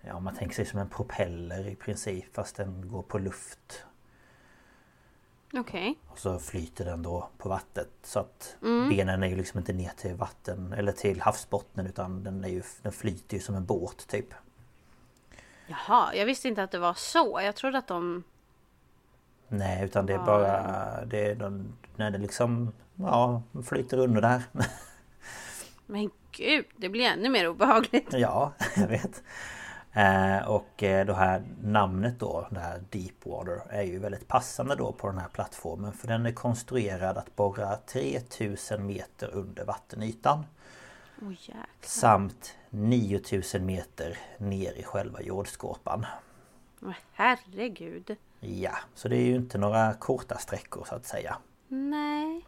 Ja 0.00 0.20
man 0.20 0.34
tänker 0.34 0.54
sig 0.54 0.66
som 0.66 0.78
en 0.80 0.88
propeller 0.88 1.68
i 1.68 1.76
princip 1.76 2.34
fast 2.34 2.56
den 2.56 2.88
går 2.88 3.02
på 3.02 3.18
luft 3.18 3.85
Okej. 5.56 5.98
Och 6.08 6.18
så 6.18 6.38
flyter 6.38 6.84
den 6.84 7.02
då 7.02 7.28
på 7.38 7.48
vattnet 7.48 7.88
så 8.02 8.20
att 8.20 8.56
benen 8.60 9.22
är 9.22 9.26
ju 9.26 9.36
liksom 9.36 9.58
inte 9.58 9.72
ner 9.72 9.90
till 9.96 10.14
vatten 10.14 10.72
eller 10.72 10.92
till 10.92 11.20
havsbottnen 11.20 11.86
utan 11.86 12.24
den, 12.24 12.44
är 12.44 12.48
ju, 12.48 12.62
den 12.82 12.92
flyter 12.92 13.36
ju 13.36 13.42
som 13.42 13.54
en 13.54 13.64
båt 13.64 14.06
typ 14.06 14.34
Jaha, 15.66 16.14
jag 16.14 16.26
visste 16.26 16.48
inte 16.48 16.62
att 16.62 16.70
det 16.70 16.78
var 16.78 16.94
så. 16.94 17.40
Jag 17.44 17.56
trodde 17.56 17.78
att 17.78 17.86
de... 17.86 18.24
Nej 19.48 19.84
utan 19.84 20.06
det 20.06 20.14
är 20.14 20.18
bara 20.18 21.04
det 21.04 21.30
är 21.30 21.34
de, 21.34 21.76
när 21.96 22.10
det 22.10 22.18
liksom 22.18 22.72
Ja 22.94 23.42
flyter 23.66 23.98
under 23.98 24.20
där 24.22 24.42
Men 25.86 26.10
gud, 26.32 26.64
det 26.76 26.88
blir 26.88 27.04
ännu 27.04 27.28
mer 27.28 27.48
obehagligt. 27.48 28.08
Ja, 28.12 28.52
jag 28.76 28.88
vet. 28.88 29.22
Eh, 29.96 30.48
och 30.48 30.82
eh, 30.82 31.06
det 31.06 31.14
här 31.14 31.42
namnet 31.62 32.18
då, 32.18 32.46
det 32.50 32.60
här 32.60 32.82
Deepwater, 32.90 33.62
är 33.70 33.82
ju 33.82 33.98
väldigt 33.98 34.28
passande 34.28 34.74
då 34.74 34.92
på 34.92 35.06
den 35.06 35.18
här 35.18 35.28
plattformen. 35.28 35.92
För 35.92 36.08
den 36.08 36.26
är 36.26 36.32
konstruerad 36.32 37.18
att 37.18 37.36
borra 37.36 37.76
3000 37.76 38.86
meter 38.86 39.30
under 39.32 39.64
vattenytan. 39.64 40.44
Jäklar. 41.20 41.66
Samt 41.80 42.56
9000 42.70 43.66
meter 43.66 44.18
ner 44.38 44.72
i 44.72 44.82
själva 44.82 45.22
jordskorpan. 45.22 46.06
Men 46.78 46.94
herregud. 47.12 48.16
Ja, 48.40 48.76
så 48.94 49.08
det 49.08 49.16
är 49.16 49.26
ju 49.26 49.36
inte 49.36 49.58
några 49.58 49.94
korta 49.94 50.38
sträckor 50.38 50.84
så 50.88 50.94
att 50.94 51.06
säga. 51.06 51.36
Nej, 51.68 52.46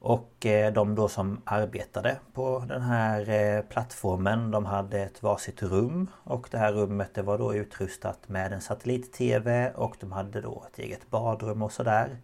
Och 0.00 0.46
eh, 0.46 0.72
de 0.72 0.94
då 0.94 1.08
som 1.08 1.42
arbetade 1.44 2.16
på 2.32 2.64
den 2.68 2.82
här 2.82 3.28
eh, 3.30 3.62
plattformen 3.62 4.50
de 4.50 4.66
hade 4.66 5.00
ett 5.00 5.22
varsitt 5.22 5.62
rum 5.62 6.10
och 6.14 6.48
det 6.50 6.58
här 6.58 6.72
rummet 6.72 7.14
det 7.14 7.22
var 7.22 7.38
då 7.38 7.54
utrustat 7.54 8.28
med 8.28 8.52
en 8.52 8.60
satellit-TV 8.60 9.72
och 9.76 9.96
de 10.00 10.12
hade 10.12 10.40
då 10.40 10.64
ett 10.72 10.78
eget 10.78 11.10
badrum 11.10 11.62
och 11.62 11.72
sådär. 11.72 12.16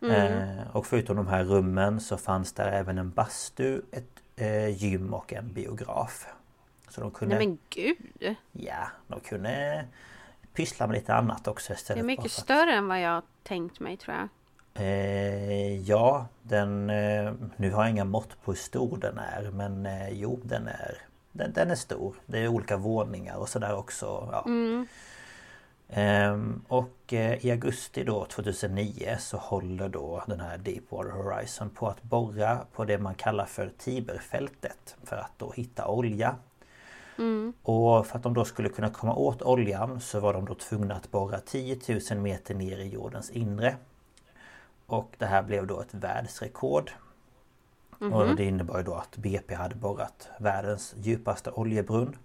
Eh, 0.00 0.76
och 0.76 0.86
förutom 0.86 1.16
de 1.16 1.26
här 1.26 1.44
rummen 1.44 2.00
så 2.00 2.16
fanns 2.16 2.52
där 2.52 2.72
även 2.72 2.98
en 2.98 3.10
bastu, 3.10 3.80
ett 3.92 4.20
gym 4.76 5.14
och 5.14 5.32
en 5.32 5.52
biograf. 5.52 6.26
Så 6.88 7.00
de 7.00 7.10
kunde... 7.10 7.36
Nej 7.36 7.46
men 7.46 7.58
gud! 7.70 8.36
Ja, 8.52 8.88
de 9.06 9.20
kunde 9.20 9.84
pyssla 10.52 10.86
med 10.86 10.94
lite 10.94 11.14
annat 11.14 11.48
också 11.48 11.72
Det 11.72 11.76
istället 11.76 11.98
är 11.98 12.02
bara 12.02 12.06
mycket 12.06 12.32
större 12.32 12.72
än 12.72 12.88
vad 12.88 13.00
jag 13.00 13.22
tänkt 13.42 13.80
mig 13.80 13.96
tror 13.96 14.16
jag. 14.16 14.28
Eh, 14.74 15.80
ja, 15.80 16.26
den... 16.42 16.90
Eh, 16.90 17.32
nu 17.56 17.70
har 17.72 17.82
jag 17.82 17.90
inga 17.90 18.04
mått 18.04 18.42
på 18.44 18.50
hur 18.50 18.58
stor 18.58 18.98
den 18.98 19.18
är 19.18 19.50
men 19.50 19.86
eh, 19.86 20.08
jo, 20.10 20.40
den 20.42 20.68
är... 20.68 20.98
Den, 21.32 21.52
den 21.52 21.70
är 21.70 21.74
stor. 21.74 22.14
Det 22.26 22.38
är 22.38 22.48
olika 22.48 22.76
våningar 22.76 23.36
och 23.36 23.48
sådär 23.48 23.76
också. 23.76 24.28
Ja. 24.32 24.46
Ehm, 25.88 26.62
och 26.68 27.12
eh, 27.12 27.46
i 27.46 27.50
augusti 27.50 28.04
då 28.04 28.24
2009 28.24 29.16
så 29.18 29.36
håller 29.36 29.88
då 29.88 30.24
den 30.26 30.40
här 30.40 30.58
Deepwater 30.58 31.10
Horizon 31.10 31.70
på 31.70 31.88
att 31.88 32.02
borra 32.02 32.58
på 32.72 32.84
det 32.84 32.98
man 32.98 33.14
kallar 33.14 33.46
för 33.46 33.70
Tiberfältet 33.78 34.96
för 35.04 35.16
att 35.16 35.32
då 35.38 35.52
hitta 35.52 35.86
olja. 35.86 36.36
Och 37.62 38.06
för 38.06 38.16
att 38.16 38.22
de 38.22 38.34
då 38.34 38.44
skulle 38.44 38.68
kunna 38.68 38.90
komma 38.90 39.14
åt 39.14 39.42
oljan 39.42 40.00
så 40.00 40.20
var 40.20 40.32
de 40.32 40.44
då 40.44 40.54
tvungna 40.54 40.94
att 40.94 41.10
borra 41.10 41.40
10 41.40 41.78
000 42.10 42.18
meter 42.18 42.54
ner 42.54 42.78
i 42.78 42.88
jordens 42.88 43.30
inre. 43.30 43.76
Och 44.86 45.14
det 45.18 45.26
här 45.26 45.42
blev 45.42 45.66
då 45.66 45.80
ett 45.80 45.94
världsrekord. 45.94 46.90
Och 48.12 48.36
det 48.36 48.44
innebar 48.44 48.78
ju 48.78 48.84
då 48.84 48.94
att 48.94 49.16
BP 49.16 49.54
hade 49.54 49.74
borrat 49.74 50.28
världens 50.38 50.94
djupaste 50.98 51.50
oljebrunn. 51.50 52.16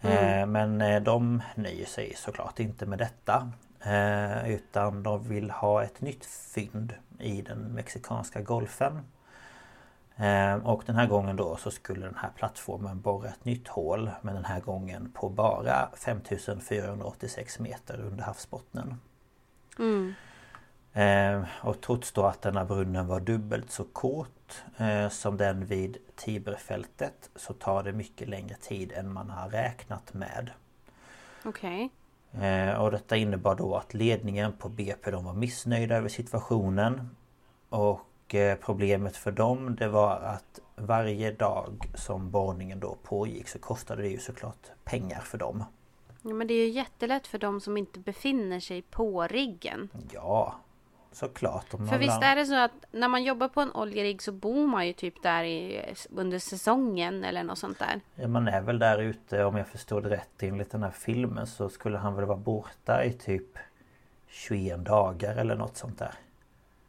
Eh, 0.00 0.46
Men 0.46 0.80
eh, 0.80 1.02
de 1.02 1.42
nöjer 1.54 1.86
sig 1.86 2.14
såklart 2.16 2.60
inte 2.60 2.86
med 2.86 2.98
detta. 2.98 3.52
Eh, 3.80 4.50
Utan 4.50 5.02
de 5.02 5.28
vill 5.28 5.50
ha 5.50 5.82
ett 5.84 6.00
nytt 6.00 6.24
fynd 6.26 6.94
i 7.18 7.42
den 7.42 7.58
mexikanska 7.58 8.40
golfen. 8.42 9.00
Eh, 10.16 10.54
Och 10.54 10.82
den 10.86 10.96
här 10.96 11.06
gången 11.06 11.36
då 11.36 11.56
så 11.56 11.70
skulle 11.70 12.06
den 12.06 12.16
här 12.16 12.30
plattformen 12.36 13.00
borra 13.00 13.28
ett 13.28 13.44
nytt 13.44 13.68
hål. 13.68 14.10
Men 14.22 14.34
den 14.34 14.44
här 14.44 14.60
gången 14.60 15.10
på 15.14 15.28
bara 15.28 15.88
5486 15.96 17.58
meter 17.58 18.00
under 18.00 18.24
havsbottnen. 18.24 19.00
Eh, 19.78 20.14
och 21.60 21.80
trots 21.80 22.12
då 22.12 22.22
att 22.22 22.42
denna 22.42 22.64
brunnen 22.64 23.06
var 23.06 23.20
dubbelt 23.20 23.70
så 23.70 23.84
kort 23.84 24.62
eh, 24.76 25.08
som 25.08 25.36
den 25.36 25.66
vid 25.66 25.96
Tiberfältet 26.16 27.30
så 27.36 27.52
tar 27.52 27.82
det 27.82 27.92
mycket 27.92 28.28
längre 28.28 28.54
tid 28.54 28.92
än 28.92 29.12
man 29.12 29.30
har 29.30 29.48
räknat 29.48 30.14
med. 30.14 30.50
Okej. 31.44 31.90
Eh, 32.40 32.74
och 32.74 32.90
detta 32.90 33.16
innebar 33.16 33.54
då 33.54 33.74
att 33.74 33.94
ledningen 33.94 34.52
på 34.52 34.68
BP 34.68 35.10
de 35.10 35.24
var 35.24 35.32
missnöjda 35.32 35.96
över 35.96 36.08
situationen. 36.08 37.16
Och 37.68 38.34
eh, 38.34 38.58
problemet 38.58 39.16
för 39.16 39.32
dem 39.32 39.76
det 39.76 39.88
var 39.88 40.16
att 40.16 40.60
varje 40.76 41.32
dag 41.32 41.90
som 41.94 42.30
borrningen 42.30 42.80
då 42.80 42.96
pågick 43.02 43.48
så 43.48 43.58
kostade 43.58 44.02
det 44.02 44.08
ju 44.08 44.18
såklart 44.18 44.70
pengar 44.84 45.20
för 45.20 45.38
dem. 45.38 45.64
Ja, 46.22 46.34
men 46.34 46.46
det 46.46 46.54
är 46.54 46.66
ju 46.66 46.72
jättelätt 46.72 47.26
för 47.26 47.38
de 47.38 47.60
som 47.60 47.76
inte 47.76 48.00
befinner 48.00 48.60
sig 48.60 48.82
på 48.82 49.26
riggen. 49.26 49.88
Ja, 50.12 50.54
såklart. 51.14 51.70
För 51.70 51.98
visst 51.98 52.22
är 52.22 52.36
det 52.36 52.46
så 52.46 52.54
att 52.54 52.72
när 52.90 53.08
man 53.08 53.24
jobbar 53.24 53.48
på 53.48 53.60
en 53.60 53.72
oljerigg 53.72 54.22
så 54.22 54.32
bor 54.32 54.66
man 54.66 54.86
ju 54.86 54.92
typ 54.92 55.22
där 55.22 55.44
i, 55.44 55.94
under 56.16 56.38
säsongen 56.38 57.24
eller 57.24 57.42
något 57.42 57.58
sånt 57.58 57.78
där. 57.78 58.00
Ja, 58.14 58.28
man 58.28 58.48
är 58.48 58.60
väl 58.60 58.78
där 58.78 58.98
ute 58.98 59.44
om 59.44 59.56
jag 59.56 59.68
förstår 59.68 60.00
det 60.00 60.10
rätt 60.10 60.42
enligt 60.42 60.70
den 60.70 60.82
här 60.82 60.90
filmen 60.90 61.46
så 61.46 61.68
skulle 61.68 61.98
han 61.98 62.14
väl 62.14 62.24
vara 62.24 62.38
borta 62.38 63.04
i 63.04 63.12
typ 63.12 63.58
21 64.26 64.84
dagar 64.84 65.36
eller 65.36 65.56
något 65.56 65.76
sånt 65.76 65.98
där. 65.98 66.14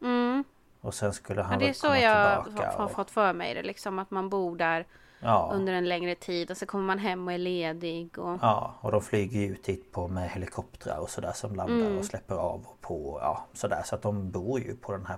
Mm. 0.02 0.44
Och 0.80 0.94
sen 0.94 1.12
skulle 1.12 1.42
han 1.42 1.50
Men 1.50 1.58
det 1.58 1.64
är 1.64 1.66
väl 1.66 1.74
så 1.74 1.86
komma 1.86 2.00
jag 2.00 2.44
tillbaka 2.44 2.70
har, 2.70 2.78
har 2.78 2.84
och, 2.84 2.92
fått 2.92 3.10
för 3.10 3.32
mig 3.32 3.54
det 3.54 3.62
liksom 3.62 3.98
att 3.98 4.10
man 4.10 4.28
bor 4.28 4.56
där 4.56 4.86
ja, 5.20 5.50
under 5.54 5.72
en 5.72 5.88
längre 5.88 6.14
tid 6.14 6.50
och 6.50 6.56
så 6.56 6.66
kommer 6.66 6.84
man 6.84 6.98
hem 6.98 7.26
och 7.26 7.32
är 7.32 7.38
ledig 7.38 8.18
och 8.18 8.38
ja, 8.42 8.74
och 8.80 8.92
de 8.92 9.02
flyger 9.02 9.40
ut 9.50 9.68
hit 9.68 9.92
på 9.92 10.08
med 10.08 10.30
helikoptrar 10.30 10.98
och 10.98 11.10
sådär 11.10 11.32
som 11.34 11.54
landar 11.54 11.86
Mm. 11.86 11.98
och 11.98 12.04
släpper 12.04 12.34
av 12.34 12.66
och 12.66 12.80
på 12.80 13.18
ja, 13.22 13.46
sådär 13.52 13.82
så 13.84 13.94
att 13.94 14.02
de 14.02 14.30
bor 14.30 14.60
ju 14.60 14.76
på 14.76 14.92
den 14.92 15.06
här 15.06 15.16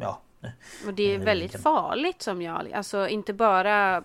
Ja 0.00 0.18
Och 0.86 0.94
det 0.94 1.14
är 1.14 1.18
väldigt 1.18 1.50
Riggen. 1.50 1.62
farligt 1.62 2.22
som 2.22 2.42
jag, 2.42 2.72
alltså 2.72 3.08
inte 3.08 3.32
bara 3.32 4.04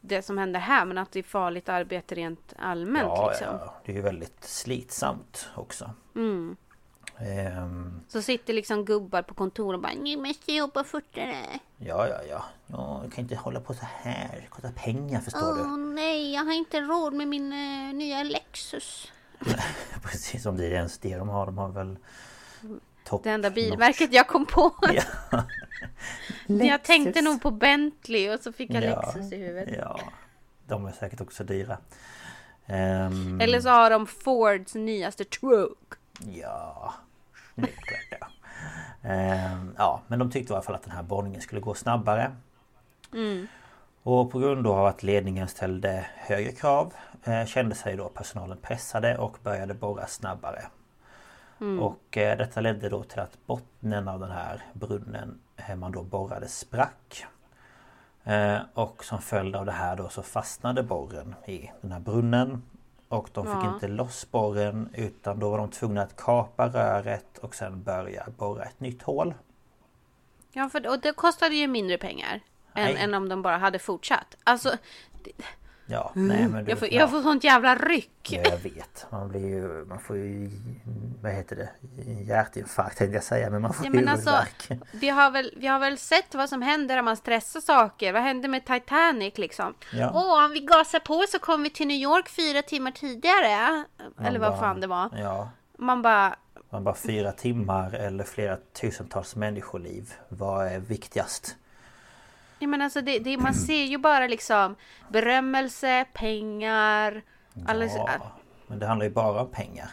det 0.00 0.22
som 0.22 0.38
händer 0.38 0.60
här 0.60 0.84
men 0.84 0.98
att 0.98 1.12
det 1.12 1.18
är 1.18 1.22
farligt 1.22 1.68
arbete 1.68 2.14
rent 2.14 2.54
allmänt 2.58 3.08
ja, 3.08 3.28
liksom. 3.28 3.46
ja, 3.60 3.74
det 3.84 3.92
är 3.92 3.96
ju 3.96 4.02
väldigt 4.02 4.44
slitsamt 4.44 5.48
också. 5.56 5.90
Mm. 6.14 6.56
Ehm, 7.22 8.00
Så 8.08 8.22
sitter 8.22 8.52
liksom 8.54 8.84
gubbar 8.84 9.22
på 9.22 9.34
kontor 9.34 9.74
och 9.74 9.80
bara 9.80 9.92
ni 9.92 10.16
måste 10.16 10.52
jobba 10.52 10.84
fortare. 10.84 11.36
ja, 11.78 12.08
ja, 12.08 12.20
ja. 12.28 12.44
ja. 12.66 13.00
Du 13.04 13.10
kan 13.10 13.22
inte 13.24 13.36
hålla 13.36 13.60
på 13.60 13.74
så 13.74 13.86
här. 14.02 14.40
Det 14.42 14.46
kostar 14.46 14.72
pengar 14.72 15.20
förstår 15.20 15.54
du. 15.54 15.60
Åh 15.60 15.76
nej, 15.76 16.32
jag 16.34 16.44
har 16.44 16.52
inte 16.52 16.80
råd 16.80 17.12
med 17.12 17.28
min 17.28 17.52
eh, 17.52 17.94
nya 17.94 18.22
Lexus. 18.22 19.12
Precis 20.02 20.42
som 20.42 20.56
det 20.56 20.66
är 20.66 20.70
ens 20.70 20.98
det 20.98 21.16
de 21.16 21.28
har. 21.28 21.46
De 21.46 21.58
har 21.58 21.68
väl 21.68 21.96
top 23.04 23.24
Det 23.24 23.30
enda 23.30 23.48
notch. 23.48 23.54
bilmärket 23.54 24.12
jag 24.12 24.28
kom 24.28 24.46
på. 24.46 24.74
Ja. 24.92 25.42
jag 26.64 26.82
tänkte 26.82 27.22
nog 27.22 27.42
på 27.42 27.50
Bentley 27.50 28.30
och 28.34 28.40
så 28.40 28.52
fick 28.52 28.70
jag 28.70 28.84
Ja, 28.84 29.00
Lexus 29.00 29.32
i 29.32 29.36
huvudet. 29.36 29.74
Ja, 29.78 30.00
de 30.66 30.86
är 30.86 30.92
säkert 30.92 31.20
också 31.20 31.44
dyra. 31.44 31.78
Ehm, 32.66 33.40
Eller 33.40 33.60
så 33.60 33.68
har 33.68 33.90
de 33.90 34.06
Fords 34.06 34.74
nyaste 34.74 35.24
truck. 35.24 35.78
Ja, 36.20 36.26
jag. 36.32 36.92
Ehm, 39.02 39.74
ja, 39.78 40.00
men 40.06 40.18
de 40.18 40.30
tyckte 40.30 40.52
i 40.52 40.54
alla 40.54 40.62
fall 40.62 40.74
att 40.74 40.82
den 40.82 40.92
här 40.92 41.02
borrningen 41.02 41.40
skulle 41.40 41.60
gå 41.60 41.74
snabbare. 41.74 42.32
Och 44.02 44.30
på 44.30 44.38
grund 44.38 44.66
av 44.66 44.86
att 44.86 45.02
ledningen 45.02 45.48
ställde 45.48 46.06
högre 46.16 46.52
krav 46.52 46.92
eh, 47.24 47.44
kände 47.46 47.74
sig 47.74 47.96
då 47.96 48.08
personalen 48.08 48.58
pressade 48.62 49.18
och 49.18 49.38
började 49.42 49.74
borra 49.74 50.06
snabbare. 50.06 50.62
Och 51.80 52.16
eh, 52.16 52.38
detta 52.38 52.60
ledde 52.60 52.88
då 52.88 53.02
till 53.02 53.20
att 53.20 53.38
bottnen 53.46 54.08
av 54.08 54.20
den 54.20 54.30
här 54.30 54.62
brunnen 54.72 55.38
eh, 55.56 55.76
man 55.76 55.92
då 55.92 56.02
borrade 56.02 56.48
sprack. 56.48 57.26
Och 58.74 59.04
som 59.04 59.18
följd 59.18 59.56
av 59.56 59.66
det 59.66 59.72
här 59.72 59.96
då 59.96 60.08
så 60.08 60.22
fastnade 60.22 60.82
borren 60.82 61.34
i 61.46 61.70
den 61.80 61.92
här 61.92 62.00
brunnen. 62.00 62.62
Och 63.10 63.28
de 63.32 63.46
fick 63.46 63.54
Ja. 63.54 63.74
inte 63.74 63.88
loss 63.88 64.30
borren 64.30 64.88
utan 64.94 65.38
då 65.38 65.50
var 65.50 65.58
de 65.58 65.70
tvungna 65.70 66.02
att 66.02 66.16
kapa 66.16 66.68
röret 66.68 67.38
och 67.38 67.54
sen 67.54 67.82
börja 67.82 68.26
borra 68.38 68.64
ett 68.64 68.80
nytt 68.80 69.02
hål. 69.02 69.34
Ja, 70.52 70.68
för, 70.68 70.88
och 70.88 71.00
det 71.00 71.12
kostade 71.12 71.54
ju 71.54 71.66
mindre 71.66 71.98
pengar. 71.98 72.40
Än, 72.74 72.96
än 72.96 73.14
om 73.14 73.28
de 73.28 73.42
bara 73.42 73.56
hade 73.58 73.78
fortsatt. 73.78 74.36
Alltså, 74.44 74.76
Ja, 75.90 76.10
nej 76.14 76.48
men 76.48 76.64
du, 76.64 76.70
jag 76.70 76.78
får, 76.78 76.88
ja. 76.92 77.00
jag 77.00 77.10
får 77.10 77.22
sånt 77.22 77.44
jävla 77.44 77.74
ryck. 77.74 78.28
Ja, 78.30 78.40
jag 78.44 78.58
vet. 78.58 79.06
Man 79.10 79.28
blir 79.28 79.40
ju... 79.48 79.84
Man 79.84 80.00
får 80.00 80.16
ju... 80.16 80.50
Vad 81.22 81.32
heter 81.32 81.56
det? 81.56 81.68
Hjärtinfarkt 82.22 82.98
tänkte 82.98 83.14
jag 83.14 83.24
säga. 83.24 83.50
Men 83.50 83.62
man 83.62 83.74
får 83.74 83.86
Ja, 83.86 83.92
men 83.92 84.08
alltså, 84.08 84.38
vi, 84.92 85.08
har 85.08 85.30
väl, 85.30 85.54
vi 85.56 85.66
har 85.66 85.78
väl 85.78 85.98
sett 85.98 86.34
vad 86.34 86.48
som 86.48 86.62
händer 86.62 86.94
när 86.94 87.02
man 87.02 87.16
stressar 87.16 87.60
saker. 87.60 88.12
Vad 88.12 88.22
hände 88.22 88.48
med 88.48 88.64
Titanic 88.64 89.38
liksom? 89.38 89.74
Ja. 89.92 90.10
Åh, 90.14 90.44
om 90.44 90.50
vi 90.52 90.60
gasar 90.60 90.98
på 90.98 91.24
så 91.28 91.38
kommer 91.38 91.64
vi 91.64 91.70
till 91.70 91.86
New 91.86 91.96
York 91.96 92.28
fyra 92.28 92.62
timmar 92.62 92.90
tidigare. 92.90 93.84
Eller 94.20 94.38
vad 94.38 94.50
bara- 94.50 94.60
fan 94.60 94.80
det 94.80 94.86
var. 94.86 95.10
Ja. 95.16 95.50
Man 95.78 96.02
bara, 96.02 96.36
Man 96.70 96.84
bara 96.84 96.94
fyra 96.94 97.32
timmar 97.32 97.92
eller 97.94 98.24
flera 98.24 98.56
tusentals 98.80 99.36
människoliv. 99.36 100.12
Vad 100.28 100.66
är 100.66 100.78
viktigast? 100.80 101.56
Ja, 102.60 102.68
men 102.68 102.82
alltså 102.82 103.00
det, 103.00 103.18
det, 103.18 103.38
man 103.38 103.54
ser 103.54 103.84
ju 103.84 103.98
bara 103.98 104.26
liksom 104.26 104.76
berömmelse, 105.08 106.04
pengar. 106.12 107.22
Alla, 107.66 107.84
Ja, 107.84 108.32
men 108.66 108.78
det 108.78 108.86
handlar 108.86 109.06
ju 109.06 109.12
bara 109.12 109.42
om 109.42 109.50
pengar. 109.50 109.90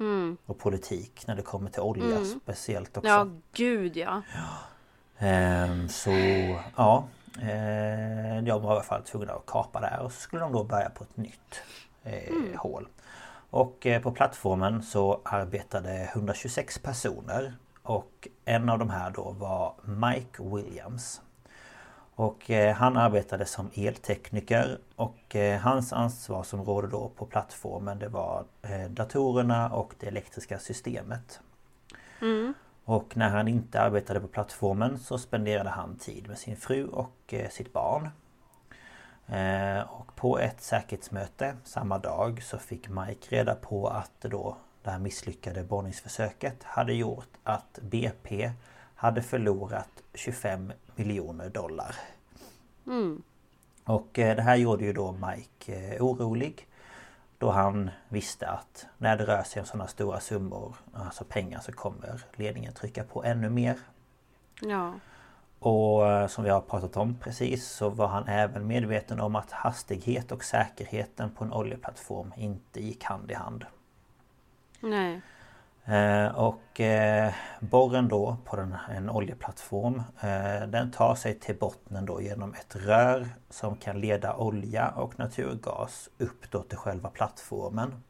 Mm. 0.00 0.36
Och 0.46 0.58
politik 0.58 1.26
när 1.26 1.36
det 1.36 1.42
kommer 1.42 1.70
till 1.70 1.82
olja 1.82 2.24
speciellt 2.42 2.96
också. 2.96 3.08
Ja, 3.08 3.26
gud 3.52 3.96
ja. 3.96 4.22
Ehm, 5.18 5.88
så 5.88 6.10
ja. 6.76 7.04
Eh, 7.38 8.42
de 8.42 8.62
var 8.62 8.72
i 8.72 8.74
alla 8.74 8.82
fall 8.82 9.02
tvungna 9.02 9.32
att 9.32 9.46
kapa 9.46 9.80
där 9.80 10.00
och 10.00 10.12
så 10.12 10.20
skulle 10.20 10.42
de 10.42 10.52
då 10.52 10.64
börja 10.64 10.90
på 10.90 11.04
ett 11.04 11.16
nytt 11.16 11.62
eh, 12.02 12.56
hål. 12.56 12.88
Och 13.50 13.86
eh, 13.86 14.02
på 14.02 14.12
plattformen 14.12 14.82
så 14.82 15.20
arbetade 15.24 16.10
126 16.12 16.78
personer. 16.78 17.54
Och 17.82 18.28
en 18.44 18.68
av 18.68 18.78
de 18.78 18.90
här 18.90 19.10
då 19.10 19.30
var 19.30 19.74
Mike 19.82 20.42
Williams. 20.42 21.21
Och 22.22 22.50
eh, 22.50 22.74
han 22.74 22.96
arbetade 22.96 23.44
som 23.44 23.70
eltekniker 23.74 24.78
och 24.96 25.36
eh, 25.36 25.60
hans 25.60 25.92
ansvarsområde 25.92 26.88
då 26.88 27.08
på 27.08 27.26
plattformen 27.26 27.98
det 27.98 28.08
var 28.08 28.44
eh, 28.62 28.90
datorerna 28.90 29.70
och 29.70 29.94
det 30.00 30.06
elektriska 30.06 30.58
systemet. 30.58 31.40
Och 32.84 33.16
när 33.16 33.28
han 33.28 33.48
inte 33.48 33.80
arbetade 33.80 34.20
på 34.20 34.26
plattformen 34.26 34.98
så 34.98 35.18
spenderade 35.18 35.70
han 35.70 35.96
tid 35.96 36.28
med 36.28 36.38
sin 36.38 36.56
fru 36.56 36.86
och 36.86 37.34
sitt 37.50 37.72
barn. 37.72 38.08
Och 39.88 40.16
på 40.16 40.38
ett 40.38 40.60
säkerhetsmöte 40.60 41.56
samma 41.64 41.98
dag 41.98 42.42
så 42.42 42.58
fick 42.58 42.88
Mike 42.88 43.36
reda 43.36 43.54
på 43.54 43.88
att 43.88 44.20
då 44.20 44.56
det 44.82 44.90
här 44.90 44.98
misslyckade 44.98 45.62
borrningsförsöket 45.62 46.62
hade 46.62 46.92
gjort 46.92 47.30
att 47.42 47.78
BP 47.82 48.52
hade 48.94 49.22
förlorat 49.22 50.02
25 50.14 50.72
miljoner 51.02 51.48
dollar. 51.48 51.96
Mm. 52.86 53.22
Och 53.84 54.18
eh, 54.18 54.36
det 54.36 54.42
här 54.42 54.56
gjorde 54.56 54.84
ju 54.84 54.92
då 54.92 55.12
Mike 55.12 55.94
eh, 55.94 56.02
orolig. 56.02 56.66
Då 57.38 57.50
han 57.50 57.90
visste 58.08 58.48
att 58.48 58.86
när 58.98 59.16
det 59.16 59.24
rör 59.24 59.42
sig 59.42 59.60
om 59.60 59.66
sådana 59.66 59.88
stora 59.88 60.20
summor, 60.20 60.76
alltså 60.92 61.24
pengar, 61.24 61.60
så 61.60 61.72
kommer 61.72 62.20
ledningen 62.34 62.72
trycka 62.72 63.04
på 63.04 63.24
ännu 63.24 63.50
mer. 63.50 63.78
Ja. 64.60 64.94
Och 65.58 66.10
eh, 66.10 66.26
som 66.26 66.44
vi 66.44 66.50
har 66.50 66.60
pratat 66.60 66.96
om 66.96 67.14
precis 67.14 67.68
så 67.68 67.88
var 67.88 68.06
han 68.06 68.28
även 68.28 68.66
medveten 68.66 69.20
om 69.20 69.36
att 69.36 69.52
hastighet 69.52 70.32
och 70.32 70.44
säkerheten 70.44 71.30
på 71.30 71.44
en 71.44 71.52
oljeplattform 71.52 72.32
inte 72.36 72.84
gick 72.84 73.04
hand 73.04 73.30
i 73.30 73.34
hand. 73.34 73.64
Nej. 74.80 75.20
Eh, 75.84 76.26
och 76.26 76.80
eh, 76.80 77.34
borren 77.60 78.08
då 78.08 78.36
på 78.44 78.56
den, 78.56 78.76
en 78.90 79.10
oljeplattform 79.10 80.02
eh, 80.20 80.68
Den 80.68 80.90
tar 80.90 81.14
sig 81.14 81.34
till 81.34 81.56
bottnen 81.56 82.06
då 82.06 82.20
genom 82.20 82.54
ett 82.54 82.76
rör 82.76 83.28
som 83.50 83.76
kan 83.76 84.00
leda 84.00 84.36
olja 84.36 84.88
och 84.88 85.18
naturgas 85.18 86.08
upp 86.18 86.50
då 86.50 86.62
till 86.62 86.78
själva 86.78 87.08
plattformen. 87.08 88.02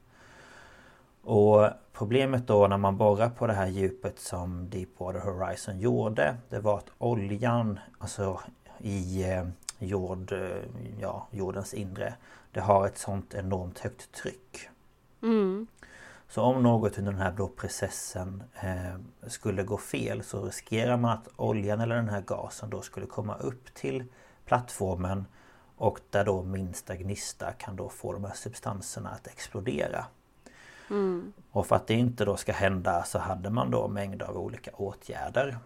Och 1.24 1.68
problemet 1.92 2.46
då 2.46 2.68
när 2.68 2.76
man 2.76 2.96
borrar 2.96 3.30
på 3.30 3.46
det 3.46 3.52
här 3.52 3.66
djupet 3.66 4.18
som 4.18 4.70
Deepwater 4.70 5.20
Horizon 5.20 5.78
gjorde 5.80 6.36
Det 6.48 6.58
var 6.58 6.78
att 6.78 6.90
oljan 6.98 7.78
alltså 7.98 8.40
i 8.78 9.26
jord, 9.78 10.34
ja, 11.00 11.28
jordens 11.30 11.74
inre 11.74 12.14
Det 12.52 12.60
har 12.60 12.86
ett 12.86 12.98
sånt 12.98 13.34
enormt 13.34 13.78
högt 13.78 14.12
tryck. 14.12 14.68
Mm. 15.22 15.66
Så 16.32 16.42
om 16.42 16.62
något 16.62 16.98
under 16.98 17.12
den 17.12 17.20
här 17.20 17.32
då 17.32 17.48
processen 17.48 18.42
eh, 18.60 19.28
skulle 19.28 19.62
gå 19.62 19.78
fel 19.78 20.22
så 20.22 20.44
riskerar 20.44 20.96
man 20.96 21.10
att 21.10 21.28
oljan 21.36 21.80
eller 21.80 21.96
den 21.96 22.08
här 22.08 22.20
gasen 22.20 22.70
då 22.70 22.80
skulle 22.80 23.06
komma 23.06 23.36
upp 23.36 23.74
till 23.74 24.04
plattformen 24.44 25.26
och 25.76 26.00
där 26.10 26.24
då 26.24 26.42
minsta 26.42 26.96
gnista 26.96 27.52
kan 27.52 27.76
då 27.76 27.88
få 27.88 28.12
de 28.12 28.24
här 28.24 28.34
substanserna 28.34 29.10
att 29.10 29.26
explodera. 29.26 30.06
Mm. 30.90 31.32
Och 31.50 31.66
för 31.66 31.76
att 31.76 31.86
det 31.86 31.94
inte 31.94 32.24
då 32.24 32.36
ska 32.36 32.52
hända 32.52 33.02
så 33.04 33.18
hade 33.18 33.50
man 33.50 33.70
då 33.70 33.88
mängder 33.88 34.26
av 34.26 34.36
olika 34.36 34.70
åtgärder. 34.70 35.58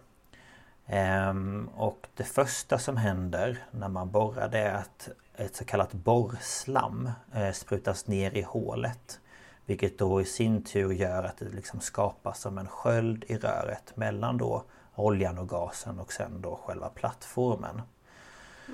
Ehm, 0.87 1.69
och 1.75 2.07
det 2.15 2.25
första 2.25 2.79
som 2.79 2.97
händer 2.97 3.65
när 3.71 3.89
man 3.89 4.11
borrar 4.11 4.49
det 4.49 4.59
är 4.59 4.75
att 4.75 5.09
ett 5.37 5.57
så 5.57 5.65
kallat 5.65 5.93
borrslam 5.93 7.11
eh, 7.35 7.53
sprutas 7.53 8.07
ner 8.07 8.37
i 8.37 8.43
hålet. 8.43 9.21
Vilket 9.67 9.99
då 9.99 10.21
i 10.21 10.25
sin 10.25 10.63
tur 10.63 10.93
gör 10.93 11.25
att 11.25 11.39
det 11.39 11.49
liksom 11.49 11.81
skapas 11.81 12.41
som 12.41 12.59
en 12.59 12.69
sköld 12.69 13.25
i 13.29 13.37
röret 13.37 13.97
mellan 13.97 14.39
då 14.39 14.65
oljan 14.95 15.39
och 15.39 15.49
gasen 15.49 15.99
och 15.99 16.13
sen 16.13 16.41
då 16.41 16.61
själva 16.65 16.89
plattformen. 16.89 17.83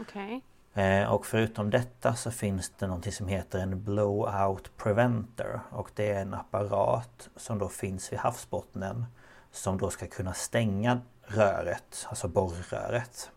Okej. 0.00 0.42
Eh, 0.74 1.12
och 1.12 1.26
förutom 1.26 1.70
detta 1.70 2.14
så 2.14 2.30
finns 2.30 2.72
det 2.78 2.86
någonting 2.86 3.12
som 3.12 3.28
heter 3.28 3.58
en 3.58 3.84
blowout 3.84 4.76
preventer 4.76 5.60
och 5.70 5.90
det 5.94 6.10
är 6.10 6.22
en 6.22 6.34
apparat 6.34 7.28
som 7.36 7.58
då 7.58 7.68
finns 7.68 8.12
vid 8.12 8.18
havsbottnen 8.18 9.06
som 9.52 9.78
då 9.78 9.90
ska 9.90 10.06
kunna 10.06 10.32
stänga 10.32 11.00
röret, 11.22 12.06
alltså 12.08 12.28
borrröret. 12.28 13.30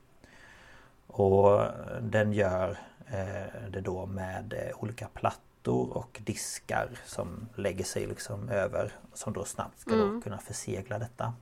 Och 1.08 1.62
den 2.02 2.34
gör 2.34 2.78
eh, 3.08 3.70
det 3.70 3.82
då 3.82 4.06
med 4.06 4.54
eh, 4.54 4.84
olika 4.84 5.08
plattor 5.08 5.45
och 5.74 6.22
diskar 6.26 6.90
som 7.06 7.50
lägger 7.56 7.84
sig 7.84 8.08
liksom 8.08 8.50
över 8.50 8.92
som 9.14 9.34
då 9.34 9.46
snabbt 9.46 9.80
ska 9.80 9.96
då 9.96 10.04
Mm. 10.04 10.22
kunna 10.22 10.38
försegla 10.38 11.00
detta. 11.00 11.34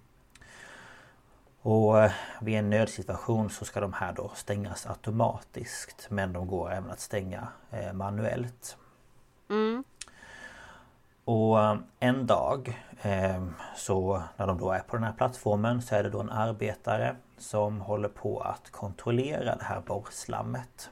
Och 1.62 2.02
eh, 2.04 2.12
vid 2.42 2.56
en 2.56 2.70
nödsituation 2.70 3.50
så 3.50 3.66
ska 3.66 3.80
de 3.80 3.94
här 3.94 4.14
då 4.14 4.32
stängas 4.36 4.86
automatiskt 4.86 6.08
men 6.10 6.34
de 6.34 6.48
går 6.48 6.72
även 6.72 6.92
att 6.92 7.00
stänga 7.00 7.48
eh, 7.72 7.94
manuellt. 7.94 8.78
Mm. 9.50 9.84
Och 11.26 11.62
eh, 11.62 11.78
en 12.00 12.28
dag 12.28 12.82
eh, 13.02 13.46
så 13.76 14.24
när 14.38 14.48
de 14.48 14.58
då 14.58 14.72
är 14.72 14.80
på 14.80 14.96
den 14.96 15.04
här 15.04 15.14
plattformen 15.14 15.82
så 15.82 15.96
är 15.96 16.04
det 16.04 16.10
då 16.10 16.20
en 16.20 16.30
arbetare 16.30 17.16
som 17.38 17.82
håller 17.82 18.10
på 18.10 18.40
att 18.40 18.72
kontrollera 18.72 19.56
det 19.56 19.64
här 19.64 19.82
borrslammet. 19.82 20.90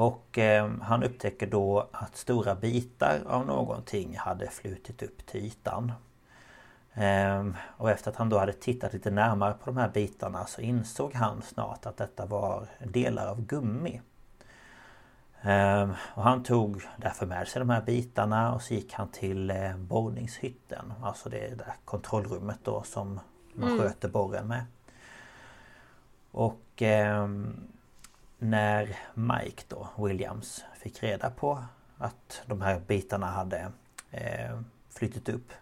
Och 0.00 0.38
eh, 0.38 0.70
han 0.82 1.02
upptäcker 1.02 1.46
då 1.46 1.88
att 1.92 2.16
stora 2.16 2.54
bitar 2.54 3.20
av 3.26 3.46
någonting 3.46 4.16
hade 4.16 4.46
flutit 4.46 5.02
upp 5.02 5.26
till 5.26 5.44
ytan. 5.44 5.92
Ehm, 6.94 7.56
och 7.76 7.90
efter 7.90 8.10
att 8.10 8.16
han 8.16 8.28
då 8.28 8.38
hade 8.38 8.52
tittat 8.52 8.92
lite 8.92 9.10
närmare 9.10 9.52
på 9.52 9.66
de 9.66 9.76
här 9.76 9.88
bitarna 9.88 10.46
så 10.46 10.60
insåg 10.60 11.14
han 11.14 11.42
snart 11.42 11.86
att 11.86 11.96
detta 11.96 12.26
var 12.26 12.66
delar 12.78 13.26
av 13.26 13.40
gummi. 13.40 14.00
Ehm, 15.42 15.92
och 16.14 16.22
han 16.22 16.42
tog 16.42 16.82
därför 16.96 17.26
med 17.26 17.48
sig 17.48 17.60
de 17.60 17.70
här 17.70 17.82
bitarna 17.82 18.54
och 18.54 18.62
så 18.62 18.74
gick 18.74 18.92
han 18.92 19.08
till 19.08 19.50
eh, 19.50 19.76
borrningshytten. 19.76 20.92
Alltså 21.02 21.28
det 21.28 21.58
där 21.58 21.74
kontrollrummet 21.84 22.58
då 22.62 22.82
som 22.82 23.20
man 23.54 23.68
Mm. 23.68 23.80
sköter 23.80 24.08
borren 24.08 24.48
med. 24.48 24.64
Och 26.30 26.82
ehm, 26.82 27.66
när 28.40 28.96
Mike 29.14 29.62
då, 29.68 29.88
Williams, 29.98 30.64
fick 30.74 31.02
reda 31.02 31.30
på 31.30 31.64
att 31.98 32.42
de 32.46 32.60
här 32.60 32.80
bitarna 32.80 33.26
hade 33.26 33.72
eh, 34.10 34.60
flyttat 34.90 35.28
upp 35.28 35.52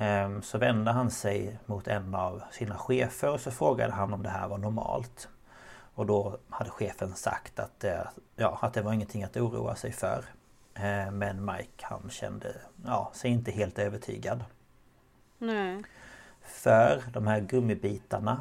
Ehm, 0.00 0.42
Så 0.42 0.58
vände 0.58 0.90
han 0.90 1.10
sig 1.10 1.58
mot 1.66 1.88
en 1.88 2.14
av 2.14 2.42
sina 2.50 2.78
chefer 2.78 3.30
och 3.30 3.40
så 3.40 3.50
frågade 3.50 3.92
han 3.92 4.14
om 4.14 4.22
det 4.22 4.28
här 4.28 4.48
var 4.48 4.58
normalt. 4.58 5.28
Och 5.94 6.06
då 6.06 6.38
hade 6.48 6.70
chefen 6.70 7.14
sagt 7.14 7.58
att 7.58 7.80
det, 7.80 8.08
ja, 8.36 8.58
att 8.62 8.74
det 8.74 8.82
var 8.82 8.92
ingenting 8.92 9.24
att 9.24 9.36
oroa 9.36 9.74
sig 9.74 9.92
för. 9.92 10.24
Ehm, 10.74 11.18
Men 11.18 11.44
Mike 11.44 11.86
han 11.86 12.10
kände 12.10 12.54
ja, 12.84 13.10
sig 13.14 13.30
inte 13.30 13.50
helt 13.50 13.78
övertygad. 13.78 14.44
Nej. 15.38 15.82
För 16.42 17.02
de 17.12 17.26
här 17.26 17.40
gummibitarna 17.40 18.40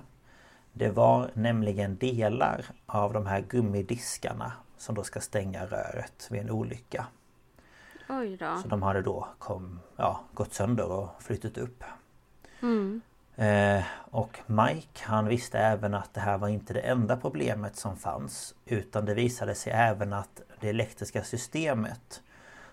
Det 0.78 0.90
var 0.90 1.30
nämligen 1.34 1.98
delar 1.98 2.66
av 2.86 3.14
de 3.14 3.26
här 3.26 3.42
gummidiskarna 3.42 4.52
som 4.78 4.96
då 4.96 5.04
ska 5.04 5.20
stänga 5.20 5.66
röret 5.66 6.28
vid 6.32 6.42
en 6.42 6.50
olycka. 6.50 7.08
Oj 8.10 8.38
då. 8.38 8.60
Så 8.62 8.68
de 8.68 8.84
hade 8.84 9.02
då 9.02 9.28
kom, 9.40 9.80
ja, 9.96 10.22
gått 10.34 10.54
sönder 10.54 10.92
och 10.92 11.10
flyttat 11.20 11.58
upp. 11.58 11.84
Mm. 12.62 13.02
Eh, 13.36 13.84
och 14.12 14.40
Mike 14.46 15.04
han 15.04 15.28
visste 15.28 15.60
även 15.60 15.94
att 15.94 16.14
det 16.14 16.22
här 16.22 16.38
var 16.38 16.48
inte 16.48 16.74
det 16.74 16.80
enda 16.80 17.18
problemet 17.18 17.76
som 17.76 17.98
fanns 17.98 18.56
utan 18.66 19.06
det 19.06 19.14
visade 19.14 19.56
sig 19.56 19.74
även 19.74 20.14
att 20.14 20.42
det 20.60 20.70
elektriska 20.70 21.24
systemet 21.24 22.22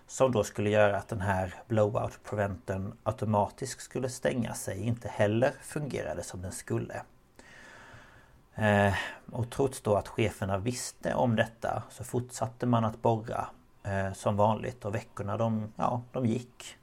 som 0.07 0.31
då 0.31 0.43
skulle 0.43 0.69
göra 0.69 0.97
att 0.97 1.07
den 1.07 1.21
här 1.21 1.53
blowout 1.67 2.19
preventern 2.23 2.93
automatiskt 3.03 3.81
skulle 3.81 4.09
stänga 4.09 4.53
sig 4.53 4.81
inte 4.81 5.07
heller 5.07 5.51
fungerade 5.61 6.23
som 6.23 6.41
den 6.41 6.51
skulle. 6.51 7.01
Eh, 8.55 8.93
och 9.31 9.49
trots 9.49 9.81
då 9.81 9.95
att 9.95 10.07
cheferna 10.07 10.57
visste 10.57 11.13
om 11.13 11.35
detta 11.35 11.83
så 11.89 12.03
fortsatte 12.03 12.65
man 12.65 12.85
att 12.85 13.01
borra 13.01 13.47
eh, 13.83 14.13
som 14.13 14.37
vanligt 14.37 14.85
och 14.85 14.95
veckorna 14.95 15.37
de, 15.37 15.73
ja, 15.75 16.01
de 16.11 16.25
gick. 16.25 16.77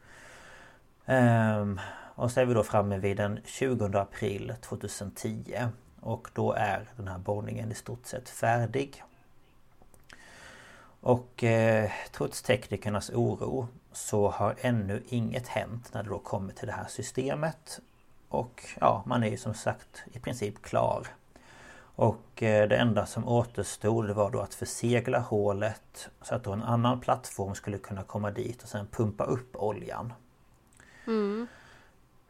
Ehm, 1.07 1.81
och 2.15 2.31
så 2.31 2.41
är 2.41 2.45
vi 2.45 2.55
då 2.55 2.63
framme 2.65 2.99
vid 2.99 3.17
den 3.17 3.41
20 3.45 3.99
april 3.99 4.55
2010 4.61 5.69
och 6.01 6.29
då 6.33 6.53
är 6.53 6.89
den 6.97 7.09
här 7.09 7.19
borrningen 7.19 7.73
i 7.73 7.75
stort 7.75 8.07
sett 8.07 8.29
färdig. 8.29 9.03
Och 11.01 11.45
eh, 11.45 11.91
trots 12.13 12.43
teknikernas 12.43 13.11
oro 13.11 13.69
så 13.93 14.31
har 14.31 14.55
ännu 14.61 15.03
inget 15.09 15.49
hänt 15.49 15.95
när 15.95 16.03
det 16.03 16.09
då 16.09 16.19
kommer 16.19 16.53
till 16.53 16.67
det 16.67 16.73
här 16.73 16.87
systemet. 16.89 17.81
Och 18.29 18.65
ja, 18.81 19.03
man 19.07 19.23
är 19.25 19.31
ju 19.31 19.37
som 19.37 19.55
sagt 19.55 20.03
i 20.13 20.19
princip 20.19 20.63
klar. 20.63 21.07
Och 21.95 22.43
eh, 22.43 22.69
det 22.69 22.77
enda 22.77 23.07
som 23.07 23.29
återstod 23.29 24.11
var 24.11 24.31
då 24.31 24.41
att 24.41 24.55
försegla 24.55 25.19
hålet 25.19 26.09
så 26.23 26.35
att 26.35 26.45
då 26.45 26.53
en 26.53 26.63
annan 26.63 27.01
plattform 27.01 27.55
skulle 27.55 27.79
kunna 27.79 28.03
komma 28.03 28.31
dit 28.31 28.63
och 28.63 28.69
sen 28.69 28.87
pumpa 28.87 29.25
upp 29.25 29.57
oljan. 29.57 30.13
Mm. 31.07 31.47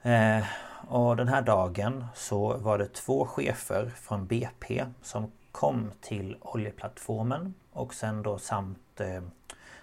Eh, 0.03 0.45
och 0.89 1.17
den 1.17 1.29
här 1.29 1.43
dagen 1.43 2.05
så 2.15 2.57
var 2.57 2.79
det 2.79 2.93
två 2.93 3.27
chefer 3.27 3.93
från 3.97 4.27
BP 4.27 4.85
som 5.03 5.33
kom 5.53 5.91
till 6.01 6.37
oljeplattformen 6.41 7.55
och 7.73 7.95
sen 7.95 8.23
då 8.23 8.39
samt 8.39 9.01
eh, 9.01 9.23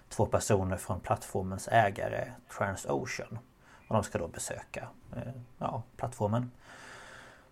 två 0.10 0.26
personer 0.26 0.78
från 0.78 1.00
plattformens 1.00 1.68
ägare 1.72 2.32
Transocean. 2.58 3.40
Och 3.88 3.96
de 3.96 4.04
ska 4.04 4.18
då 4.18 4.28
besöka 4.28 4.88
eh, 5.16 5.34
ja, 5.58 5.84
plattformen. 5.98 6.52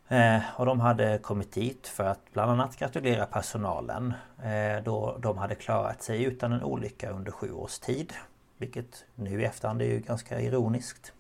Eh, 0.07 0.41
och 0.55 0.65
de 0.65 0.79
hade 0.79 1.17
kommit 1.17 1.51
dit 1.51 1.87
för 1.87 2.03
att 2.03 2.33
bland 2.33 2.51
annat 2.51 2.77
gratulera 2.77 3.25
personalen 3.25 4.13
eh, 4.43 4.83
då 4.83 5.17
de 5.19 5.37
hade 5.37 5.55
klarat 5.55 6.03
sig 6.03 6.23
utan 6.23 6.53
en 6.53 6.63
olycka 6.63 7.09
under 7.09 7.31
sju 7.31 7.51
års 7.51 7.79
tid. 7.79 8.13
Vilket 8.57 9.05
nu 9.15 9.41
i 9.41 9.45
efterhand 9.45 9.81
är 9.81 9.85
ju 9.85 9.99
ganska 9.99 10.41
ironiskt. 10.41 11.13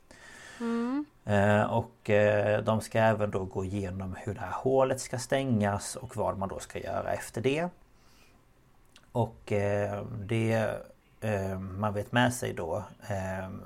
Mm. 0.59 1.05
Eh, 1.25 1.63
och 1.63 2.09
eh, 2.09 2.63
de 2.63 2.81
ska 2.81 2.99
även 2.99 3.31
då 3.31 3.43
gå 3.45 3.65
igenom 3.65 4.15
hur 4.17 4.33
det 4.33 4.39
här 4.39 4.51
hålet 4.51 5.01
ska 5.01 5.19
stängas 5.19 5.95
och 5.95 6.17
vad 6.17 6.37
man 6.37 6.49
då 6.49 6.59
ska 6.59 6.79
göra 6.79 7.13
efter 7.13 7.41
det. 7.41 7.69
Och 9.11 9.51
eh, 9.51 10.03
det 10.19 10.73
man 11.77 11.93
vet 11.93 12.11
med 12.11 12.33
sig 12.33 12.53
då 12.53 12.83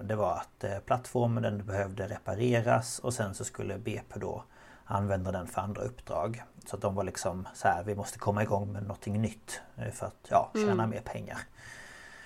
Det 0.02 0.16
var 0.16 0.34
att 0.34 0.86
plattformen 0.86 1.44
den 1.44 1.66
behövde 1.66 2.08
repareras 2.08 3.00
och 3.00 3.14
sen 3.14 3.34
så 3.34 3.44
skulle 3.44 3.78
BP 3.78 4.20
då 4.20 4.44
använda 4.92 5.32
den 5.32 5.48
för 5.48 5.62
andra 5.62 5.82
uppdrag. 5.82 6.44
Så 6.66 6.76
att 6.76 6.82
de 6.82 6.96
var 6.96 7.04
liksom 7.04 7.48
så 7.54 7.68
här, 7.68 7.84
vi 7.84 7.96
måste 7.96 8.20
komma 8.20 8.44
igång 8.44 8.72
med 8.74 8.82
någonting 8.84 9.22
nytt 9.22 9.62
för 9.94 10.06
att 10.06 10.28
ja, 10.30 10.52
tjäna 10.54 10.72
Mm. 10.72 10.90
mer 10.90 11.02
pengar. 11.02 11.38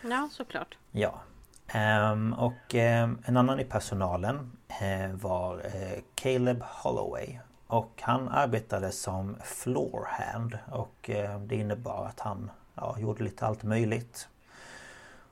Ja, 0.04 0.30
såklart. 0.32 0.78
Ja. 0.92 1.22
Ehm, 1.68 2.34
och 2.34 2.76
ehm, 2.76 3.20
en 3.26 3.38
annan 3.38 3.60
i 3.60 3.64
personalen 3.66 4.52
eh, 4.82 5.12
var 5.12 5.62
eh, 5.66 6.00
Caleb 6.16 6.64
Holloway. 6.64 7.40
Och 7.68 8.02
han 8.02 8.30
arbetade 8.30 8.92
som 8.92 9.36
floorhand 9.44 10.58
och 10.72 11.10
eh, 11.10 11.40
det 11.40 11.56
innebar 11.56 12.06
att 12.06 12.20
han 12.20 12.52
ja, 12.76 12.96
gjorde 13.00 13.24
lite 13.24 13.46
allt 13.46 13.64
möjligt. 13.64 14.28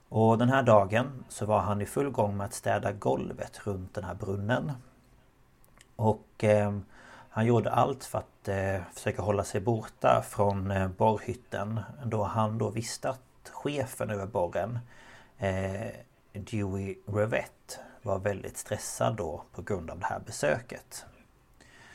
Och 0.09 0.37
den 0.37 0.49
här 0.49 0.63
dagen 0.63 1.23
så 1.29 1.45
var 1.45 1.59
han 1.59 1.81
i 1.81 1.85
full 1.85 2.09
gång 2.09 2.37
med 2.37 2.45
att 2.45 2.53
städa 2.53 2.91
golvet 2.91 3.67
runt 3.67 3.93
den 3.93 4.03
här 4.03 4.13
brunnen. 4.15 4.71
Och 5.95 6.27
ehm, 6.39 6.85
han 7.35 7.45
gjorde 7.45 7.71
allt 7.71 8.03
för 8.03 8.19
att 8.19 8.47
eh, 8.47 8.81
försöka 8.93 9.21
hålla 9.21 9.43
sig 9.43 9.61
borta 9.61 10.23
från 10.29 10.71
eh, 10.71 10.87
borrhytten 10.87 11.79
då 12.05 12.23
han 12.23 12.57
då 12.57 12.69
visste 12.69 13.09
att 13.09 13.49
chefen 13.51 14.09
över 14.09 14.25
borren 14.25 14.79
eh, 15.37 15.91
Dewey 16.33 16.95
Revett 17.05 17.79
var 18.01 18.19
väldigt 18.19 18.57
stressad 18.57 19.15
då 19.15 19.43
på 19.51 19.61
grund 19.61 19.89
av 19.89 19.99
det 19.99 20.05
här 20.05 20.19
besöket. 20.19 21.05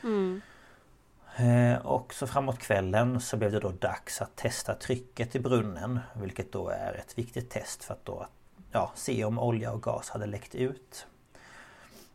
Mm. 0.03 0.41
Eh, 1.35 1.85
och 1.85 2.13
så 2.13 2.27
framåt 2.27 2.59
kvällen 2.59 3.21
så 3.21 3.37
blev 3.37 3.51
det 3.51 3.59
då 3.59 3.71
dags 3.71 4.21
att 4.21 4.35
testa 4.35 4.75
trycket 4.75 5.35
i 5.35 5.39
brunnen 5.39 5.99
vilket 6.13 6.51
då 6.51 6.69
är 6.69 6.93
ett 6.93 7.17
viktigt 7.17 7.49
test 7.49 7.83
för 7.83 7.93
att 7.93 8.05
då 8.05 8.27
ja, 8.71 8.91
se 8.95 9.25
om 9.25 9.39
olja 9.39 9.71
och 9.71 9.83
gas 9.83 10.09
hade 10.09 10.25
läckt 10.25 10.55
ut. 10.55 11.07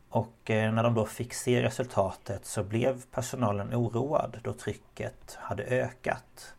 Och 0.09 0.51
eh, 0.51 0.73
när 0.73 0.83
de 0.83 0.93
då 0.93 1.05
fick 1.05 1.33
se 1.33 1.61
resultatet 1.63 2.45
så 2.45 2.63
blev 2.63 3.05
personalen 3.11 3.75
oroad 3.75 4.39
då 4.43 4.53
trycket 4.53 5.37
hade 5.41 5.63
ökat. 5.63 6.53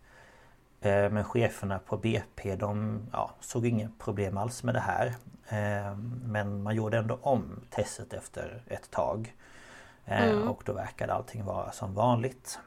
Eh, 0.80 1.10
Men 1.10 1.24
cheferna 1.24 1.78
på 1.78 1.96
BP 1.96 2.56
de 2.56 3.00
ja, 3.12 3.30
såg 3.40 3.66
inget 3.66 3.98
problem 3.98 4.36
alls 4.36 4.62
med 4.62 4.74
det 4.74 4.80
här. 4.80 5.06
Eh, 5.48 5.96
Men 6.24 6.62
man 6.62 6.74
gjorde 6.74 6.98
ändå 6.98 7.18
om 7.22 7.60
testet 7.70 8.12
efter 8.12 8.62
ett 8.66 8.90
tag. 8.90 9.34
Mm. 10.04 10.48
Och 10.48 10.62
då 10.64 10.72
verkade 10.72 11.12
allting 11.12 11.44
vara 11.44 11.72
som 11.72 11.94
vanligt. 11.94 12.58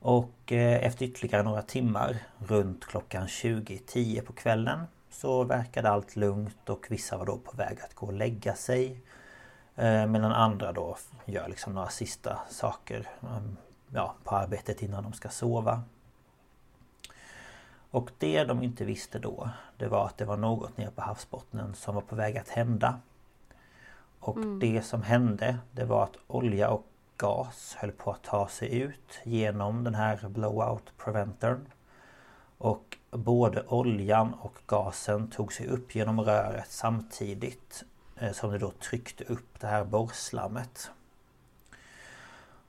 Och 0.00 0.52
efter 0.52 1.06
ytterligare 1.06 1.42
några 1.42 1.62
timmar 1.62 2.16
runt 2.38 2.86
klockan 2.86 3.26
20.10 3.26 4.20
på 4.20 4.32
kvällen 4.32 4.86
så 5.12 5.44
verkade 5.44 5.90
allt 5.90 6.16
lugnt 6.16 6.68
och 6.68 6.86
vissa 6.90 7.18
var 7.18 7.26
då 7.26 7.38
på 7.38 7.56
väg 7.56 7.80
att 7.80 7.94
gå 7.94 8.06
och 8.06 8.12
lägga 8.12 8.54
sig. 8.54 9.00
Eh, 9.76 10.06
Medan 10.06 10.32
andra 10.32 10.72
då 10.72 10.96
gör 11.24 11.48
liksom 11.48 11.74
några 11.74 11.88
sista 11.88 12.38
saker 12.50 13.08
um, 13.20 13.56
ja, 13.88 14.14
på 14.24 14.36
arbetet 14.36 14.82
innan 14.82 15.02
de 15.02 15.12
ska 15.12 15.28
sova. 15.28 15.82
Och 17.90 18.10
det 18.18 18.44
de 18.44 18.62
inte 18.62 18.84
visste 18.84 19.18
då 19.18 19.50
Det 19.76 19.88
var 19.88 20.06
att 20.06 20.18
det 20.18 20.24
var 20.24 20.36
något 20.36 20.76
nere 20.76 20.90
på 20.90 21.02
havsbottnen 21.02 21.74
som 21.74 21.94
var 21.94 22.02
på 22.02 22.16
väg 22.16 22.38
att 22.38 22.48
hända. 22.48 23.00
Och 24.18 24.38
det 24.60 24.82
som 24.82 25.02
hände 25.02 25.58
det 25.72 25.84
var 25.84 26.04
att 26.04 26.16
olja 26.26 26.70
och 26.70 26.86
gas 27.16 27.76
höll 27.78 27.92
på 27.92 28.10
att 28.10 28.22
ta 28.22 28.48
sig 28.48 28.78
ut 28.78 29.20
genom 29.24 29.84
den 29.84 29.94
här 29.94 30.28
blowout 30.28 30.92
preventorn. 30.96 31.66
Och 32.62 32.98
både 33.10 33.64
oljan 33.68 34.34
och 34.34 34.58
gasen 34.66 35.30
tog 35.30 35.52
sig 35.52 35.66
upp 35.66 35.94
genom 35.94 36.20
röret 36.20 36.70
samtidigt 36.70 37.84
eh, 38.16 38.32
som 38.32 38.50
det 38.50 38.58
då 38.58 38.70
tryckte 38.70 39.24
upp 39.24 39.60
det 39.60 39.66
här 39.66 39.84
borrslammet. 39.84 40.90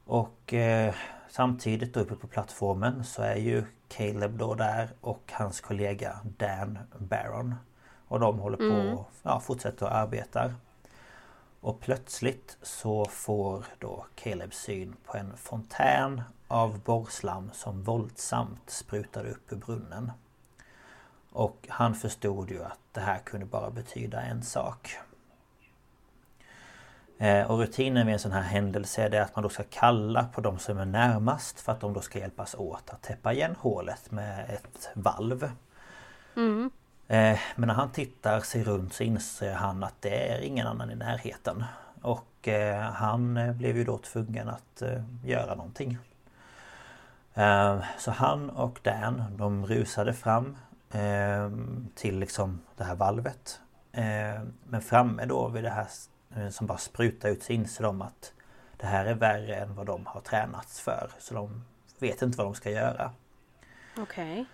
Och 0.06 0.54
eh, 0.54 0.96
samtidigt 1.30 1.98
uppe 1.98 2.16
på 2.16 2.28
plattformen 2.28 3.04
så 3.04 3.22
är 3.22 3.36
ju 3.36 3.64
Caleb 3.88 4.38
då 4.38 4.56
där 4.56 4.90
och 5.02 5.32
hans 5.32 5.62
kollega 5.62 6.20
Dan 6.38 6.80
Barron. 6.98 7.56
Och 8.08 8.20
de 8.20 8.40
håller 8.40 8.58
på 8.58 8.64
Mm. 8.64 8.98
och 8.98 9.12
ja, 9.24 9.40
fortsätter 9.40 9.86
att 9.86 9.92
arbeta. 9.94 10.54
Och 11.62 11.80
plötsligt 11.80 12.58
så 12.62 13.06
får 13.06 13.66
då 13.80 14.06
Caleb 14.16 14.54
syn 14.54 14.96
på 15.06 15.18
en 15.18 15.38
fontän 15.38 16.22
av 16.54 16.80
borrslam 16.80 17.50
som 17.54 17.84
våldsamt 17.84 18.70
sprutade 18.70 19.30
upp 19.32 19.52
ur 19.52 19.56
brunnen. 19.58 20.12
Och 21.32 21.68
han 21.70 21.96
förstod 21.96 22.52
ju 22.52 22.64
att 22.64 22.80
det 22.92 23.00
här 23.02 23.20
kunde 23.20 23.46
bara 23.46 23.70
betyda 23.70 24.22
en 24.22 24.44
sak. 24.44 24.98
Eh, 27.18 27.52
Och 27.52 27.58
rutinen 27.60 28.06
vid 28.06 28.14
en 28.14 28.20
sån 28.20 28.32
här 28.32 28.42
händelse 28.42 29.04
är 29.04 29.10
det 29.10 29.24
att 29.24 29.36
man 29.36 29.44
då 29.44 29.50
ska 29.50 29.64
kalla 29.70 30.24
på 30.24 30.42
de 30.42 30.60
som 30.60 30.78
är 30.78 30.86
närmast 30.86 31.60
för 31.60 31.72
att 31.72 31.80
de 31.80 31.94
då 31.94 32.02
ska 32.02 32.20
hjälpas 32.20 32.56
åt 32.56 32.90
att 32.90 33.02
täppa 33.02 33.34
igen 33.34 33.56
hålet 33.60 34.12
med 34.12 34.50
ett 34.50 34.90
valv. 34.94 35.52
Mm. 36.36 36.72
Eh, 37.08 37.40
Men 37.56 37.68
när 37.68 37.74
han 37.74 37.92
tittar 37.92 38.40
sig 38.40 38.64
runt 38.64 38.94
så 38.94 39.04
inser 39.04 39.54
han 39.54 39.84
att 39.84 40.02
det 40.02 40.32
är 40.32 40.42
ingen 40.42 40.68
annan 40.68 40.92
i 40.92 40.96
närheten. 40.96 41.64
Och 42.02 42.48
eh, 42.48 42.82
han 42.82 43.34
blev 43.58 43.78
ju 43.78 43.84
då 43.84 43.98
tvungen 43.98 44.50
att 44.50 44.82
göra 45.24 45.56
någonting. 45.56 45.98
Eh, 47.34 47.84
Så 47.98 48.12
han 48.12 48.50
och 48.50 48.80
Dan 48.84 49.24
de 49.38 49.66
rusade 49.66 50.14
fram 50.14 50.58
eh, 50.92 51.50
till 51.96 52.20
liksom 52.20 52.62
det 52.78 52.84
här 52.84 52.96
valvet. 52.96 53.60
Eh, 53.92 54.42
Men 54.64 54.82
framme 54.82 55.26
då 55.26 55.48
vid 55.48 55.64
det 55.64 55.70
här 55.70 55.88
eh, 56.36 56.50
som 56.50 56.68
bara 56.68 56.78
sprutar 56.78 57.30
ut 57.30 57.44
så 57.44 57.54
inser 57.54 57.84
de 57.84 58.02
att 58.02 58.34
det 58.78 58.86
här 58.88 59.06
är 59.06 59.14
värre 59.14 59.56
än 59.56 59.76
vad 59.76 59.86
de 59.86 60.06
har 60.06 60.22
tränats 60.22 60.80
för. 60.82 61.12
Så 61.20 61.34
de 61.34 61.66
vet 62.00 62.22
inte 62.22 62.38
vad 62.38 62.48
de 62.48 62.56
ska 62.56 62.70
göra. 62.72 63.12
Okej. 63.98 64.46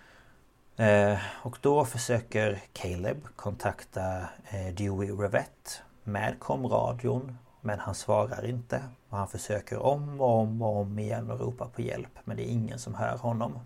Eh, 0.76 1.18
och 1.42 1.58
då 1.60 1.84
försöker 1.84 2.60
Caleb 2.72 3.26
kontakta 3.36 4.18
eh, 4.48 4.74
Dewey 4.74 5.10
Revett 5.12 5.82
med 6.04 6.38
komradion 6.38 7.38
men 7.60 7.78
han 7.78 7.94
svarar 7.94 8.46
inte. 8.46 8.82
Och 9.08 9.18
han 9.18 9.28
försöker 9.28 9.78
om 9.78 10.20
och 10.20 10.38
om 10.38 10.62
och 10.62 10.76
om 10.76 10.98
igen 10.98 11.30
och 11.30 11.40
ropa 11.40 11.66
på 11.66 11.82
hjälp. 11.82 12.18
Men 12.24 12.36
det 12.36 12.50
är 12.50 12.52
ingen 12.52 12.78
som 12.78 12.94
hör 12.94 13.16
honom. 13.16 13.60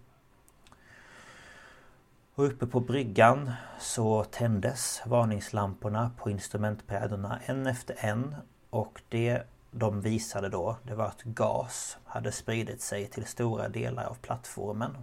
Och 2.35 2.45
uppe 2.45 2.67
på 2.67 2.81
bryggan 2.81 3.53
så 3.79 4.25
tändes 4.25 5.03
varningslamporna 5.07 6.11
på 6.19 6.31
instrumentbrädorna 6.31 7.41
en 7.47 7.67
efter 7.67 7.97
en. 7.99 8.35
Och 8.71 9.03
det 9.09 9.43
de 9.71 10.01
visade 10.01 10.49
då, 10.49 10.77
det 10.83 10.95
var 10.95 11.07
att 11.07 11.23
gas 11.23 11.99
hade 12.05 12.33
spridit 12.33 12.83
sig 12.83 13.07
till 13.07 13.25
stora 13.25 13.69
delar 13.69 14.05
av 14.05 14.15
plattformen. 14.15 14.97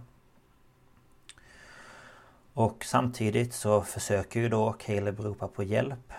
Och 2.54 2.84
samtidigt 2.84 3.54
så 3.54 3.82
försöker 3.82 4.40
ju 4.40 4.48
då 4.48 4.72
Caleb 4.72 5.20
ropa 5.20 5.48
på 5.48 5.62
hjälp. 5.62 6.12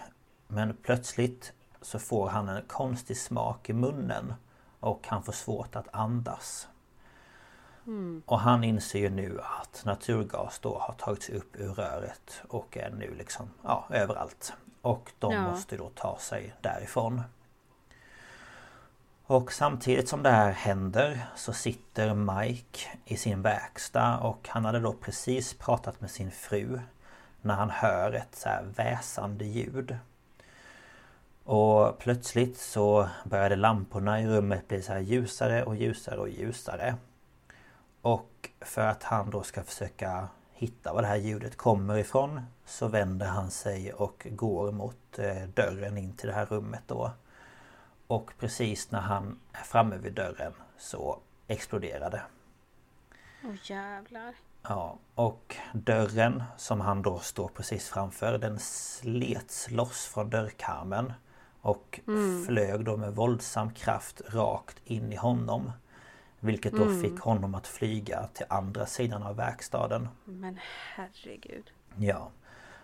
Men 0.47 0.77
plötsligt 0.83 1.53
så 1.83 1.99
får 1.99 2.29
han 2.29 2.49
en 2.49 2.61
konstig 2.67 3.17
smak 3.17 3.69
i 3.69 3.73
munnen. 3.73 4.33
Och 4.79 5.07
han 5.07 5.23
får 5.23 5.33
svårt 5.33 5.75
att 5.75 5.87
andas. 5.91 6.67
Och 8.25 8.39
han 8.39 8.63
inser 8.63 8.99
ju 8.99 9.09
nu 9.09 9.39
att 9.59 9.81
naturgas 9.85 10.59
då 10.59 10.77
har 10.79 10.93
tagits 10.93 11.29
upp 11.29 11.55
ur 11.55 11.73
röret 11.73 12.41
och 12.47 12.77
är 12.77 12.89
nu 12.89 13.15
liksom 13.15 13.49
ja, 13.63 13.87
överallt. 13.89 14.53
Och 14.81 15.11
de 15.19 15.33
Ja. 15.33 15.41
måste 15.41 15.77
då 15.77 15.89
ta 15.95 16.17
sig 16.17 16.53
därifrån. 16.61 17.21
Och 19.25 19.53
samtidigt 19.53 20.09
som 20.09 20.23
det 20.23 20.29
här 20.31 20.51
händer 20.51 21.25
så 21.35 21.53
sitter 21.53 22.13
Mike 22.13 22.79
i 23.05 23.17
sin 23.17 23.41
verkstad 23.41 24.17
och 24.19 24.47
han 24.49 24.65
hade 24.65 24.79
då 24.79 24.93
precis 24.93 25.53
pratat 25.53 26.01
med 26.01 26.11
sin 26.11 26.31
fru 26.31 26.79
när 27.41 27.53
han 27.55 27.69
hör 27.69 28.13
ett 28.13 28.35
så 28.35 28.49
här 28.49 28.63
väsande 28.75 29.45
ljud. 29.45 29.97
Och 31.43 31.97
plötsligt 31.99 32.57
så 32.57 33.09
började 33.23 33.55
lamporna 33.55 34.21
i 34.21 34.27
rummet 34.27 34.67
bli 34.67 34.81
så 34.81 34.93
här 34.93 34.99
ljusare 34.99 35.63
och 35.63 35.75
ljusare 35.75 36.19
och 36.19 36.29
ljusare. 36.29 36.95
Och 38.01 38.49
för 38.61 38.81
att 38.81 39.03
han 39.03 39.29
då 39.29 39.43
ska 39.43 39.63
försöka 39.63 40.27
hitta 40.51 40.93
var 40.93 41.01
det 41.01 41.07
här 41.07 41.17
ljudet 41.17 41.57
kommer 41.57 41.97
ifrån 41.97 42.41
så 42.65 42.87
vänder 42.87 43.25
han 43.25 43.51
sig 43.51 43.93
och 43.93 44.27
går 44.31 44.71
mot 44.71 45.19
eh, 45.19 45.43
dörren 45.53 45.97
in 45.97 46.15
till 46.15 46.27
det 46.27 46.35
här 46.35 46.45
rummet 46.45 46.83
då. 46.87 47.11
Och 48.07 48.31
precis 48.39 48.91
när 48.91 49.01
han 49.01 49.39
är 49.51 49.63
framme 49.63 49.97
vid 49.97 50.13
dörren 50.13 50.53
så 50.77 51.19
exploderar 51.47 52.11
det. 52.11 52.21
Åh 53.43 53.55
jävlar. 53.63 54.35
Ja, 54.61 54.97
och 55.15 55.55
dörren 55.73 56.43
som 56.57 56.81
han 56.81 57.01
då 57.01 57.19
står 57.19 57.47
precis 57.47 57.89
framför 57.89 58.37
den 58.37 58.59
slets 58.59 59.71
loss 59.71 60.05
från 60.05 60.29
dörrkarmen 60.29 61.13
och 61.63 61.99
flög 62.47 62.85
då 62.85 62.97
med 62.97 63.15
våldsam 63.15 63.73
kraft 63.73 64.21
rakt 64.27 64.81
in 64.83 65.13
i 65.13 65.15
honom. 65.15 65.71
Vilket 66.39 66.73
då 66.73 67.01
fick 67.01 67.19
honom 67.19 67.55
att 67.55 67.67
flyga 67.67 68.27
till 68.33 68.45
andra 68.49 68.85
sidan 68.85 69.23
av 69.23 69.35
verkstaden. 69.35 70.07
Men 70.25 70.59
herregud. 70.95 71.71
Ja. 71.95 72.31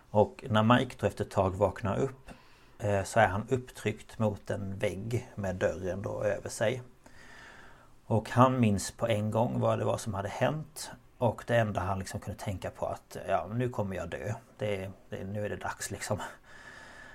Och 0.09 0.45
när 0.49 0.63
Mike 0.63 0.95
då 0.99 1.07
efter 1.07 1.25
ett 1.25 1.31
tag 1.31 1.55
vaknar 1.55 1.97
upp 1.97 2.29
eh, 2.79 3.03
så 3.03 3.19
är 3.19 3.27
han 3.27 3.47
upptryckt 3.49 4.19
mot 4.19 4.49
en 4.49 4.77
vägg 4.77 5.29
med 5.35 5.55
dörren 5.55 6.01
då 6.01 6.23
över 6.23 6.49
sig. 6.49 6.81
Och 8.05 8.29
han 8.29 8.59
minns 8.59 8.91
på 8.91 9.07
en 9.07 9.31
gång 9.31 9.59
vad 9.59 9.79
det 9.79 9.85
var 9.85 9.97
som 9.97 10.13
hade 10.13 10.29
hänt. 10.29 10.91
Och 11.17 11.43
det 11.47 11.55
enda 11.55 11.81
han 11.81 11.99
liksom 11.99 12.19
kunde 12.19 12.39
tänka 12.39 12.69
på 12.69 12.85
att 12.85 13.17
ja, 13.27 13.47
nu 13.53 13.69
kommer 13.69 13.95
jag 13.95 14.09
dö. 14.09 14.33
Det, 14.57 14.91
det, 15.09 15.23
nu 15.23 15.45
är 15.45 15.49
det 15.49 15.55
dags 15.55 15.91
liksom. 15.91 16.19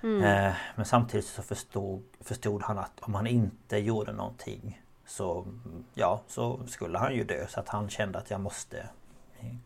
Eh, 0.04 0.52
men 0.76 0.84
samtidigt 0.84 1.26
så 1.26 1.42
förstod, 1.42 2.02
förstod 2.20 2.62
han 2.62 2.78
att 2.78 3.00
om 3.00 3.14
han 3.14 3.26
inte 3.26 3.78
gjorde 3.78 4.12
någonting 4.12 4.82
så, 5.06 5.46
ja, 5.94 6.20
så 6.26 6.66
skulle 6.66 6.98
han 6.98 7.14
ju 7.14 7.24
dö. 7.24 7.46
Så 7.48 7.60
att 7.60 7.68
han 7.68 7.88
kände 7.88 8.18
att 8.18 8.30
jag 8.30 8.40
måste 8.40 8.88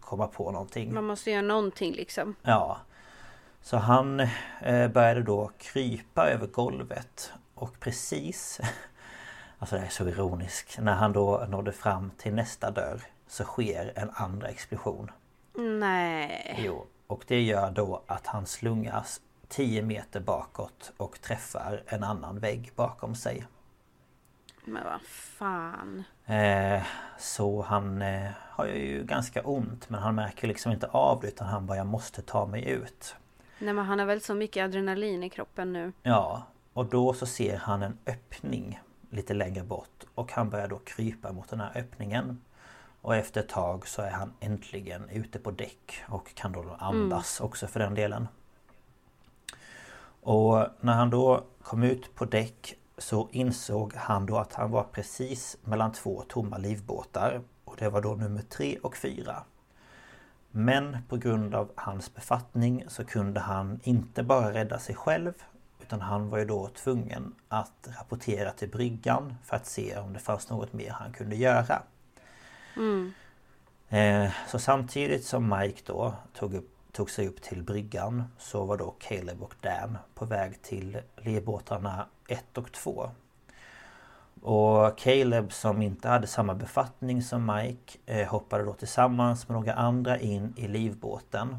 komma 0.01 0.27
på 0.27 0.51
någonting. 0.51 0.94
Man 0.94 1.05
måste 1.05 1.31
göra 1.31 1.43
någonting 1.43 1.93
liksom. 1.93 2.35
Ja. 2.43 2.78
Så 3.62 3.77
han 3.77 4.20
eh, 4.60 4.89
började 4.89 5.23
då 5.23 5.51
krypa 5.59 6.28
över 6.28 6.47
golvet 6.47 7.32
och 7.55 7.81
precis 7.81 8.60
Alltså 9.59 9.77
det 9.77 9.82
är 9.82 9.89
så 9.89 10.09
ironiskt. 10.09 10.78
När 10.78 10.94
han 10.94 11.12
då 11.12 11.47
nådde 11.48 11.73
fram 11.73 12.10
till 12.16 12.35
nästa 12.35 12.70
dörr 12.70 13.01
så 13.28 13.44
sker 13.44 13.93
en 13.97 14.10
andra 14.15 14.48
explosion. 14.48 15.10
Nej. 15.55 16.60
Jo, 16.65 16.86
och 17.06 17.24
det 17.27 17.43
gör 17.43 17.70
då 17.70 18.02
att 18.06 18.27
han 18.27 18.47
slungas 18.47 19.20
10 19.49 19.83
meter 19.83 20.20
bakåt 20.20 20.93
och 20.97 21.20
träffar 21.20 21.83
en 21.87 22.05
annan 22.05 22.39
vägg 22.39 22.73
bakom 22.77 23.15
sig. 23.15 23.47
Men 24.65 24.85
vad 24.85 25.01
fan. 25.03 26.05
Eh, 26.27 26.83
så 27.19 27.62
han 27.62 28.03
eh, 28.03 28.31
har 28.51 28.66
ju 28.66 29.05
ganska 29.05 29.43
ont 29.43 29.91
men 29.91 30.01
han 30.01 30.15
märker 30.15 30.49
liksom 30.49 30.73
inte 30.73 30.87
av 30.87 31.20
det 31.20 31.29
utan 31.29 31.47
han 31.47 31.66
bara 31.66 31.79
jag 31.79 31.87
måste 31.87 32.23
ta 32.23 32.47
mig 32.47 32.69
ut. 32.69 33.16
Nej 33.59 33.75
men 33.75 33.85
han 33.85 33.99
har 33.99 34.07
väl 34.07 34.20
så 34.20 34.35
mycket 34.35 34.65
adrenalin 34.65 35.23
i 35.23 35.31
kroppen 35.31 35.73
nu. 35.73 35.93
Ja, 36.03 36.43
och 36.73 36.87
då 36.87 37.12
så 37.12 37.27
ser 37.27 37.57
han 37.57 37.83
en 37.83 37.99
öppning 38.07 38.81
lite 39.11 39.35
längre 39.35 39.65
bort 39.65 40.05
och 40.15 40.33
han 40.33 40.51
börjar 40.51 40.69
då 40.69 40.79
krypa 40.79 41.33
mot 41.33 41.49
den 41.49 41.61
här 41.61 41.73
öppningen. 41.75 42.41
Och 43.01 43.16
efter 43.16 43.41
ett 43.41 43.49
tag 43.49 43.89
så 43.89 44.03
är 44.03 44.11
han 44.11 44.33
äntligen 44.41 45.09
ute 45.11 45.39
på 45.39 45.51
däck 45.51 46.05
och 46.09 46.35
kan 46.35 46.53
då 46.53 46.77
andas 46.79 47.41
också 47.41 47.66
för 47.66 47.81
den 47.81 47.95
delen. 47.95 48.29
Och 50.29 50.67
när 50.81 50.93
han 50.93 51.11
då 51.11 51.45
kom 51.63 51.83
ut 51.83 52.15
på 52.15 52.25
däck 52.25 52.75
så 52.99 53.29
insåg 53.33 53.95
han 53.95 54.27
då 54.27 54.37
att 54.37 54.55
han 54.55 54.71
var 54.71 54.83
precis 54.85 55.57
mellan 55.65 55.93
två 55.93 56.25
tomma 56.29 56.59
livbåtar. 56.59 57.41
Och 57.65 57.77
det 57.79 57.89
var 57.89 58.01
då 58.03 58.15
nummer 58.15 58.43
tre 58.43 58.79
och 58.83 58.97
fyra. 58.97 59.43
Men 60.51 60.97
på 61.09 61.17
grund 61.17 61.55
av 61.55 61.71
hans 61.75 62.15
befattning 62.15 62.85
så 62.89 63.05
kunde 63.05 63.41
han 63.41 63.81
inte 63.83 64.23
bara 64.23 64.55
rädda 64.55 64.79
sig 64.79 64.95
själv 64.95 65.33
utan 65.83 66.01
han 66.01 66.31
var 66.31 66.39
ju 66.39 66.45
då 66.45 66.69
tvungen 66.69 67.35
att 67.49 67.89
rapportera 67.99 68.51
till 68.53 68.69
bryggan 68.71 69.35
för 69.45 69.57
att 69.57 69.67
se 69.67 69.99
om 69.99 70.13
det 70.13 70.19
fanns 70.19 70.51
något 70.51 70.73
mer 70.73 70.91
han 70.91 71.13
kunde 71.13 71.37
göra. 71.37 71.83
Eh, 73.89 74.31
Så 74.49 74.59
samtidigt 74.59 75.25
som 75.25 75.59
Mike 75.59 75.83
då 75.87 76.15
tog, 76.35 76.55
upp, 76.55 76.78
tog 76.99 77.11
sig 77.11 77.29
upp 77.29 77.43
till 77.43 77.62
bryggan 77.62 78.25
så 78.39 78.65
var 78.65 78.77
då 78.77 78.95
Caleb 78.99 79.43
och 79.43 79.55
Dan 79.61 79.99
på 80.15 80.25
väg 80.25 80.62
till 80.62 81.01
livbåtarna 81.16 82.07
1 82.29 82.59
och 82.59 82.73
2. 82.73 83.11
Och 84.43 84.99
Caleb 84.99 85.53
som 85.53 85.83
inte 85.83 86.09
hade 86.09 86.27
samma 86.27 86.55
befattning 86.55 87.23
som 87.23 87.47
Mike 87.57 87.99
eh, 88.07 88.29
hoppade 88.29 88.65
då 88.65 88.73
tillsammans 88.73 89.49
med 89.49 89.55
några 89.55 89.75
andra 89.75 90.19
in 90.19 90.55
i 90.57 90.69
livbåten. 90.69 91.59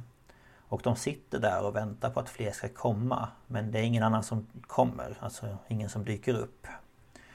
Och 0.57 0.81
de 0.83 0.95
sitter 0.95 1.39
där 1.39 1.65
och 1.65 1.75
väntar 1.75 2.09
på 2.09 2.19
att 2.19 2.29
fler 2.29 2.51
ska 2.51 2.69
komma. 2.69 3.27
Men 3.47 3.71
det 3.71 3.79
är 3.79 3.83
ingen 3.83 4.03
annan 4.03 4.23
som 4.23 4.47
kommer, 4.67 5.17
alltså 5.19 5.57
ingen 5.67 5.89
som 5.89 6.05
dyker 6.05 6.33
upp. 6.33 6.67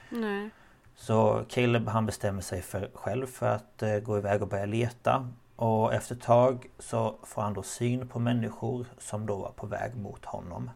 Nej. 0.09 0.49
Så 0.95 1.45
Caleb 1.49 1.87
han 1.87 2.05
bestämmer 2.05 2.41
sig 2.41 2.61
för 2.61 2.89
själv 2.93 3.27
för 3.27 3.47
att 3.47 3.83
eh, 3.83 3.97
gå 3.97 4.17
iväg 4.17 4.41
och 4.41 4.47
börja 4.47 4.65
leta. 4.65 5.29
Och 5.55 5.93
efter 5.93 6.15
ett 6.15 6.21
tag 6.21 6.69
så 6.79 7.15
får 7.23 7.41
han 7.41 7.53
då 7.53 7.63
syn 7.63 8.07
på 8.07 8.19
människor 8.19 8.85
som 8.97 9.25
då 9.25 9.35
var 9.35 9.51
på 9.51 9.67
väg 9.67 9.95
mot 9.95 10.25
honom. 10.25 10.69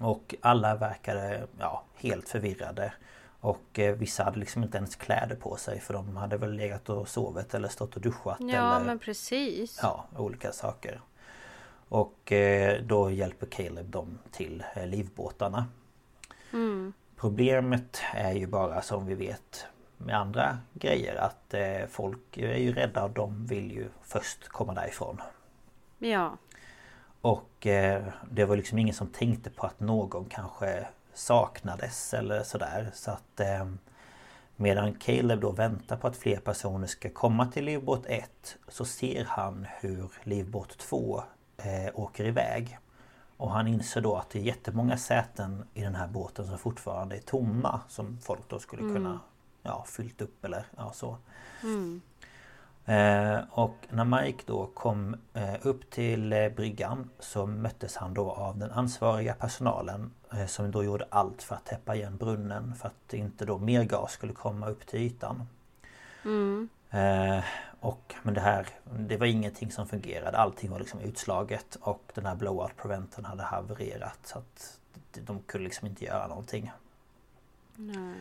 Och 0.00 0.34
alla 0.40 0.76
verkade 0.76 1.46
ja, 1.58 1.84
helt 1.94 2.28
förvirrade. 2.28 2.92
Och 3.40 3.78
eh, 3.78 3.94
vissa 3.94 4.24
hade 4.24 4.38
liksom 4.38 4.62
inte 4.62 4.78
ens 4.78 4.96
kläder 4.96 5.36
på 5.36 5.56
sig 5.56 5.80
för 5.80 5.94
de 5.94 6.16
hade 6.16 6.36
väl 6.36 6.52
legat 6.52 6.88
och 6.88 7.08
sovit 7.08 7.54
eller 7.54 7.68
stått 7.68 7.96
och 7.96 8.02
duschat. 8.02 8.36
Ja 8.40 8.76
eller, 8.76 8.86
men 8.86 8.98
precis. 8.98 9.78
Ja, 9.82 10.04
olika 10.16 10.52
saker. 10.52 11.00
Och 11.88 12.32
eh, 12.32 12.82
då 12.82 13.10
hjälper 13.10 13.46
Caleb 13.46 13.86
dem 13.86 14.18
till 14.30 14.64
eh, 14.74 14.86
livbåtarna. 14.86 15.66
Mm. 16.52 16.92
Problemet 17.16 18.00
är 18.14 18.32
ju 18.32 18.46
bara 18.46 18.82
som 18.82 19.06
vi 19.06 19.14
vet 19.14 19.66
med 19.98 20.16
andra 20.16 20.58
grejer 20.72 21.16
att 21.16 21.54
eh, 21.54 21.86
folk 21.88 22.38
är 22.38 22.56
ju 22.56 22.72
rädda 22.72 23.04
och 23.04 23.10
de 23.10 23.46
vill 23.46 23.72
ju 23.72 23.88
först 24.02 24.48
komma 24.48 24.74
därifrån. 24.74 25.20
Ja. 25.98 26.36
Och 27.20 27.66
eh, 27.66 28.04
det 28.30 28.44
var 28.44 28.56
liksom 28.56 28.78
ingen 28.78 28.94
som 28.94 29.06
tänkte 29.06 29.50
på 29.50 29.66
att 29.66 29.80
någon 29.80 30.24
kanske 30.24 30.86
saknades 31.14 32.14
eller 32.14 32.42
sådär. 32.42 32.90
Så 32.94 33.10
att 33.10 33.40
eh, 33.40 33.66
Medan 34.56 34.94
Caleb 34.94 35.40
då 35.40 35.50
väntar 35.50 35.96
på 35.96 36.06
att 36.06 36.16
fler 36.16 36.36
personer 36.36 36.86
ska 36.86 37.10
komma 37.10 37.46
till 37.46 37.64
livbåt 37.64 38.06
1 38.06 38.56
så 38.68 38.84
ser 38.84 39.24
han 39.24 39.66
hur 39.80 40.08
livbåt 40.22 40.78
2 40.78 41.22
eh, 41.56 41.90
åker 41.94 42.24
iväg. 42.24 42.78
Och 43.36 43.50
han 43.50 43.68
inser 43.68 44.00
då 44.00 44.16
att 44.16 44.30
det 44.30 44.38
är 44.38 44.42
jättemånga 44.42 44.96
säten 44.96 45.64
i 45.74 45.82
den 45.82 45.94
här 45.94 46.06
båten 46.06 46.46
som 46.46 46.58
fortfarande 46.58 47.16
är 47.16 47.20
tomma 47.20 47.80
som 47.88 48.18
folk 48.22 48.48
då 48.48 48.58
skulle 48.58 48.82
kunna 48.82 49.20
ja, 49.62 49.84
fyllt 49.88 50.20
upp 50.22 50.44
eller 50.44 50.64
ja, 50.76 50.92
så. 50.94 51.16
Eh, 52.84 53.40
och 53.50 53.76
när 53.90 54.04
Mike 54.04 54.42
då 54.46 54.66
kom 54.66 55.16
eh, 55.34 55.54
upp 55.62 55.90
till 55.90 56.32
eh, 56.32 56.48
bryggan 56.48 57.10
så 57.18 57.46
möttes 57.46 57.96
han 57.96 58.14
då 58.14 58.30
av 58.30 58.58
den 58.58 58.70
ansvariga 58.70 59.34
personalen 59.34 60.10
eh, 60.32 60.46
som 60.46 60.70
då 60.70 60.84
gjorde 60.84 61.06
allt 61.10 61.42
för 61.42 61.54
att 61.54 61.64
täppa 61.66 61.94
igen 61.94 62.16
brunnen 62.16 62.74
för 62.74 62.88
att 62.88 63.14
inte 63.14 63.44
då 63.44 63.58
mer 63.58 63.84
gas 63.84 64.12
skulle 64.12 64.32
komma 64.32 64.68
upp 64.68 64.86
till 64.86 65.00
ytan. 65.00 65.46
Eh, 66.90 67.44
och 67.80 68.14
men 68.22 68.34
det 68.34 68.40
här 68.40 68.66
Det 68.98 69.16
var 69.16 69.26
ingenting 69.26 69.70
som 69.72 69.88
fungerade. 69.88 70.38
Allting 70.38 70.70
var 70.70 70.78
liksom 70.78 71.00
utslaget 71.00 71.76
och 71.80 72.02
den 72.14 72.26
här 72.26 72.34
blowout 72.34 72.76
preventen 72.76 73.24
hade 73.24 73.42
havererat 73.42 74.18
så 74.22 74.38
att 74.38 74.78
de- 75.12 75.20
de 75.20 75.40
kunde 75.46 75.64
liksom 75.64 75.86
inte 75.88 76.04
göra 76.04 76.26
någonting. 76.26 76.72
Nej. 77.76 78.14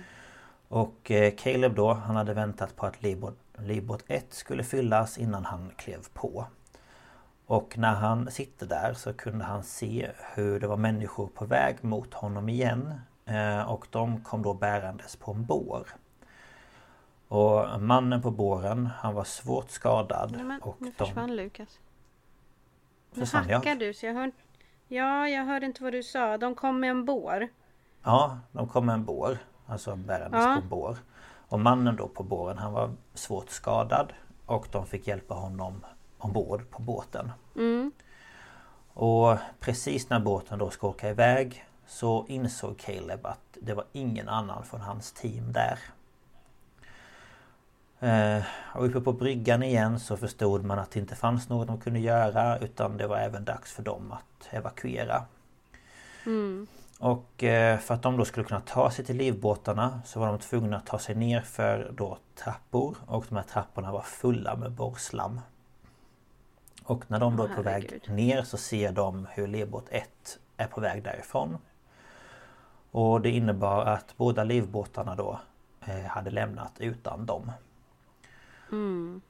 Och 0.67 1.11
eh, 1.11 1.33
Caleb 1.35 1.75
då, 1.75 1.93
han 1.93 2.15
hade 2.15 2.33
väntat 2.33 2.75
på 2.75 2.85
att 2.85 3.03
livbåt, 3.03 3.37
livbåt 3.59 4.03
1 4.07 4.25
skulle 4.33 4.63
fyllas 4.63 5.17
innan 5.17 5.45
han 5.45 5.71
klev 5.77 5.99
på. 6.13 6.45
Och 7.45 7.77
när 7.77 7.93
han 7.93 8.31
sitter 8.31 8.65
där 8.65 8.93
så 8.93 9.13
kunde 9.13 9.45
han 9.45 9.63
se 9.63 10.11
hur 10.35 10.59
det 10.59 10.67
var 10.67 10.77
människor 10.77 11.27
på 11.27 11.45
väg 11.45 11.83
mot 11.83 12.13
honom 12.13 12.49
igen. 12.49 12.93
Eh, 13.25 13.69
Och 13.71 13.87
de 13.89 14.21
kom 14.23 14.41
då 14.41 14.53
bärandes 14.53 15.15
på 15.15 15.31
en 15.31 15.45
bår. 15.45 15.87
Och 17.27 17.81
mannen 17.81 18.21
på 18.21 18.31
båren, 18.31 18.85
han 18.85 19.13
var 19.13 19.23
svårt 19.23 19.69
skadad. 19.69 20.31
Nej, 20.31 20.43
men 20.43 20.61
och 20.61 20.75
nu 20.79 20.91
de... 20.97 21.05
försvann 21.05 21.35
Lukas. 21.35 21.79
Nu 23.13 23.19
Försvann 23.19 23.49
jag? 23.49 23.57
hackar 23.57 23.75
du 23.75 23.93
så 23.93 24.05
jag 24.05 24.13
hör... 24.13 24.31
Ja, 24.87 25.27
jag 25.29 25.45
hörde 25.45 25.65
inte 25.65 25.83
vad 25.83 25.91
du 25.93 26.03
sa. 26.03 26.37
De 26.37 26.55
kom 26.55 26.79
med 26.79 26.89
en 26.89 27.05
bår. 27.05 27.47
Ja, 28.03 28.39
de 28.51 28.67
kom 28.67 28.85
med 28.85 28.93
en 28.93 29.05
bår. 29.05 29.37
Alltså 29.67 29.95
bärandes 29.95 30.43
Ja. 30.45 30.57
på 30.61 30.67
bår. 30.67 30.97
Och 31.49 31.59
mannen 31.59 31.95
då 31.95 32.07
på 32.07 32.23
båren 32.23 32.57
han 32.57 32.73
var 32.73 32.91
svårt 33.13 33.49
skadad. 33.49 34.13
Och 34.45 34.67
de 34.71 34.85
fick 34.85 35.07
hjälpa 35.07 35.33
honom 35.33 35.85
ombord 36.17 36.69
på 36.69 36.81
båten. 36.81 37.31
Mm. 37.55 37.91
Och 38.93 39.37
precis 39.59 40.09
när 40.09 40.19
båten 40.19 40.59
då 40.59 40.69
ska 40.69 40.87
åka 40.87 41.09
iväg 41.09 41.65
så 41.87 42.25
insåg 42.27 42.77
Caleb 42.77 43.25
att 43.25 43.57
det 43.61 43.73
var 43.73 43.85
ingen 43.91 44.29
annan 44.29 44.63
från 44.63 44.81
hans 44.81 45.11
team 45.11 45.53
där. 45.53 45.79
Eh, 47.99 48.43
och 48.75 48.85
uppe 48.85 49.01
på 49.01 49.13
bryggan 49.13 49.63
igen 49.63 49.99
så 49.99 50.17
förstod 50.17 50.65
man 50.65 50.79
att 50.79 50.91
det 50.91 50.99
inte 50.99 51.15
fanns 51.15 51.49
något 51.49 51.67
de 51.67 51.79
kunde 51.79 51.99
göra 51.99 52.57
utan 52.57 52.97
det 52.97 53.07
var 53.07 53.17
även 53.17 53.45
dags 53.45 53.73
för 53.73 53.83
dem 53.83 54.11
att 54.11 54.47
evakuera. 54.53 55.23
Mm. 56.25 56.67
Och 56.99 57.43
eh, 57.43 57.79
för 57.79 57.93
att 57.93 58.01
de 58.01 58.17
då 58.17 58.25
skulle 58.25 58.45
kunna 58.45 58.61
ta 58.61 58.91
sig 58.91 59.05
till 59.05 59.17
livbåtarna 59.17 60.01
så 60.05 60.19
var 60.19 60.27
de 60.27 60.39
tvungna 60.39 60.77
att 60.77 60.85
ta 60.85 60.99
sig 60.99 61.15
ner 61.15 61.41
för 61.41 61.91
då 61.95 62.17
trappor 62.35 62.97
och 63.05 63.25
de 63.29 63.35
här 63.35 63.43
trapporna 63.43 63.91
var 63.91 64.01
fulla 64.01 64.55
med 64.55 64.71
borrslam. 64.71 65.41
Och 66.83 67.11
när 67.11 67.19
de 67.19 67.37
då 67.37 67.43
är 67.43 67.55
på 67.55 67.61
väg 67.61 68.01
ner 68.07 68.43
så 68.43 68.57
ser 68.57 68.91
de 68.91 69.27
hur 69.31 69.47
livbåt 69.47 69.85
1 69.89 70.09
är 70.57 70.67
på 70.67 70.81
väg 70.81 71.03
därifrån. 71.03 71.57
Och 72.91 73.21
det 73.21 73.29
innebar 73.29 73.85
att 73.85 74.17
båda 74.17 74.43
livbåtarna 74.43 75.15
då 75.15 75.39
eh, 75.85 76.05
hade 76.05 76.29
lämnat 76.29 76.71
utan 76.79 77.25
dem. 77.25 77.51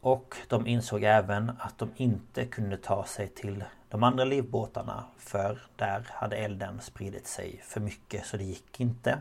Och 0.01 0.35
de 0.47 0.67
insåg 0.67 1.03
även 1.03 1.51
att 1.59 1.77
de 1.77 1.91
inte 1.95 2.45
kunde 2.45 2.77
ta 2.77 3.05
sig 3.05 3.27
till 3.27 3.63
de 3.89 4.03
andra 4.03 4.23
livbåtarna 4.23 5.03
för 5.17 5.67
där 5.75 6.07
hade 6.09 6.35
elden 6.35 6.81
spridit 6.81 7.27
sig 7.27 7.61
för 7.63 7.79
mycket 7.81 8.25
så 8.25 8.37
det 8.37 8.43
gick 8.43 8.79
inte. 8.79 9.19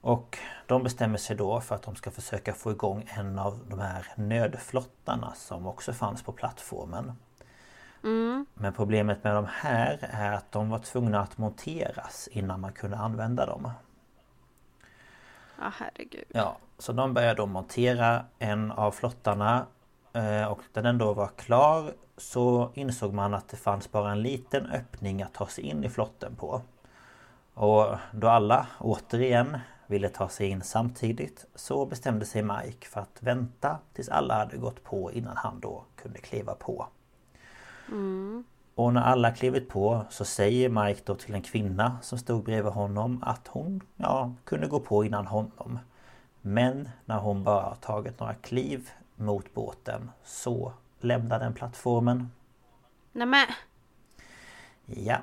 Och 0.00 0.38
de 0.66 0.82
bestämmer 0.82 1.18
sig 1.18 1.36
då 1.36 1.60
för 1.60 1.74
att 1.74 1.82
de 1.82 1.96
ska 1.96 2.10
försöka 2.10 2.54
få 2.54 2.70
igång 2.70 3.08
en 3.14 3.38
av 3.38 3.60
de 3.68 3.78
här 3.78 4.06
nödflottarna 4.16 5.34
som 5.34 5.66
också 5.66 5.92
fanns 5.92 6.22
på 6.22 6.32
plattformen. 6.32 7.12
Men 8.54 8.72
problemet 8.76 9.24
med 9.24 9.34
de 9.34 9.46
här 9.50 9.98
är 10.00 10.32
att 10.32 10.52
de 10.52 10.70
var 10.70 10.78
tvungna 10.78 11.20
att 11.20 11.38
monteras 11.38 12.28
innan 12.32 12.60
man 12.60 12.72
kunde 12.72 12.96
använda 12.96 13.46
dem. 13.46 13.70
Ja, 15.58 15.72
herregud. 15.74 16.24
Ja, 16.28 16.56
så 16.78 16.92
de 16.92 17.14
började 17.14 17.34
då 17.34 17.46
montera 17.46 18.24
en 18.38 18.72
av 18.72 18.90
flottarna 18.90 19.66
eh, 20.12 20.44
och 20.44 20.60
när 20.72 20.82
den 20.82 20.98
då 20.98 21.12
var 21.12 21.30
klar 21.36 21.92
så 22.16 22.70
insåg 22.74 23.14
man 23.14 23.34
att 23.34 23.48
det 23.48 23.56
fanns 23.56 23.92
bara 23.92 24.12
en 24.12 24.22
liten 24.22 24.66
öppning 24.66 25.22
att 25.22 25.34
ta 25.34 25.46
sig 25.46 25.64
in 25.64 25.84
i 25.84 25.88
flotten 25.88 26.36
på. 26.36 26.62
Och 27.54 27.96
då 28.12 28.28
alla 28.28 28.66
återigen 28.78 29.58
ville 29.86 30.08
ta 30.08 30.28
sig 30.28 30.48
in 30.48 30.62
samtidigt 30.62 31.46
så 31.54 31.86
bestämde 31.86 32.26
sig 32.26 32.42
Mike 32.42 32.86
för 32.88 33.00
att 33.00 33.18
vänta 33.20 33.78
tills 33.92 34.08
alla 34.08 34.34
hade 34.34 34.56
gått 34.56 34.84
på 34.84 35.12
innan 35.12 35.36
han 35.36 35.60
då 35.60 35.84
kunde 35.96 36.18
kliva 36.18 36.54
på. 36.54 36.86
Och 38.74 38.94
när 38.94 39.00
alla 39.02 39.30
klivit 39.30 39.68
på 39.68 40.04
så 40.10 40.24
säger 40.24 40.68
Mike 40.68 41.00
då 41.04 41.14
till 41.14 41.34
en 41.34 41.42
kvinna 41.42 41.98
som 42.02 42.18
stod 42.18 42.44
bredvid 42.44 42.72
honom 42.72 43.22
att 43.26 43.48
hon 43.48 43.80
ja, 43.96 44.32
kunde 44.44 44.66
gå 44.66 44.80
på 44.80 45.04
innan 45.04 45.26
honom. 45.26 45.78
Men 46.48 46.88
när 47.04 47.18
hon 47.18 47.44
bara 47.44 47.74
tagit 47.74 48.20
några 48.20 48.34
kliv 48.34 48.90
mot 49.16 49.54
båten 49.54 50.10
så 50.24 50.72
lämnar 51.00 51.38
den 51.38 51.54
plattformen. 51.54 52.30
Nämen, 53.12 53.46
Ja. 54.86 55.18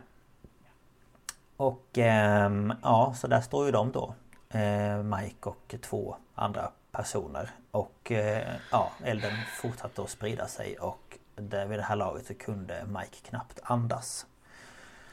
Och 1.57 1.97
ehm, 1.97 2.73
ja, 2.83 3.13
så 3.17 3.27
där 3.27 3.41
står 3.41 3.65
ju 3.65 3.71
de 3.71 3.91
då. 3.91 4.13
Eh, 4.49 5.03
Mike 5.03 5.49
och 5.49 5.75
två 5.81 6.15
andra 6.35 6.71
personer. 6.91 7.49
Och 7.71 8.11
eh, 8.11 8.55
ja, 8.71 8.91
elden 9.03 9.33
fortsatte 9.61 10.01
att 10.01 10.09
sprida 10.09 10.47
sig 10.47 10.77
och 10.79 11.17
där 11.35 11.65
vid 11.65 11.79
det 11.79 11.83
här 11.83 11.95
laget 11.95 12.25
så 12.25 12.33
kunde 12.33 12.85
Mike 12.85 13.29
knappt 13.29 13.59
andas. 13.63 14.25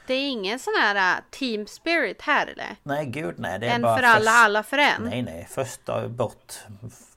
Det 0.07 0.15
är 0.15 0.29
ingen 0.29 0.59
sån 0.59 0.75
här 0.81 1.17
uh, 1.19 1.25
team 1.31 1.67
spirit 1.67 2.23
här 2.23 2.47
eller? 2.47 2.77
Nej 2.83 3.07
gud 3.07 3.35
nej, 3.39 3.59
det 3.59 3.67
är 3.69 3.75
En 3.75 3.83
bara 3.83 3.97
för 3.97 4.03
alla, 4.03 4.31
alla 4.31 4.63
för 4.63 4.79
en. 4.79 5.03
Nej 5.03 5.23
nej, 5.23 5.47
första 5.51 6.09
bort 6.09 6.55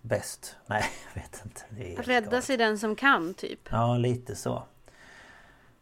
bäst. 0.01 0.55
Nej, 0.65 0.85
jag 1.13 1.21
vet 1.21 1.41
inte. 1.45 1.61
Det 1.69 1.81
är 1.83 1.95
helt 1.95 2.07
Rädda 2.07 2.25
galet. 2.29 2.43
sig 2.43 2.57
den 2.57 2.79
som 2.79 2.95
kan 2.95 3.33
typ. 3.33 3.59
Ja, 3.71 3.97
lite 3.97 4.35
så. 4.35 4.63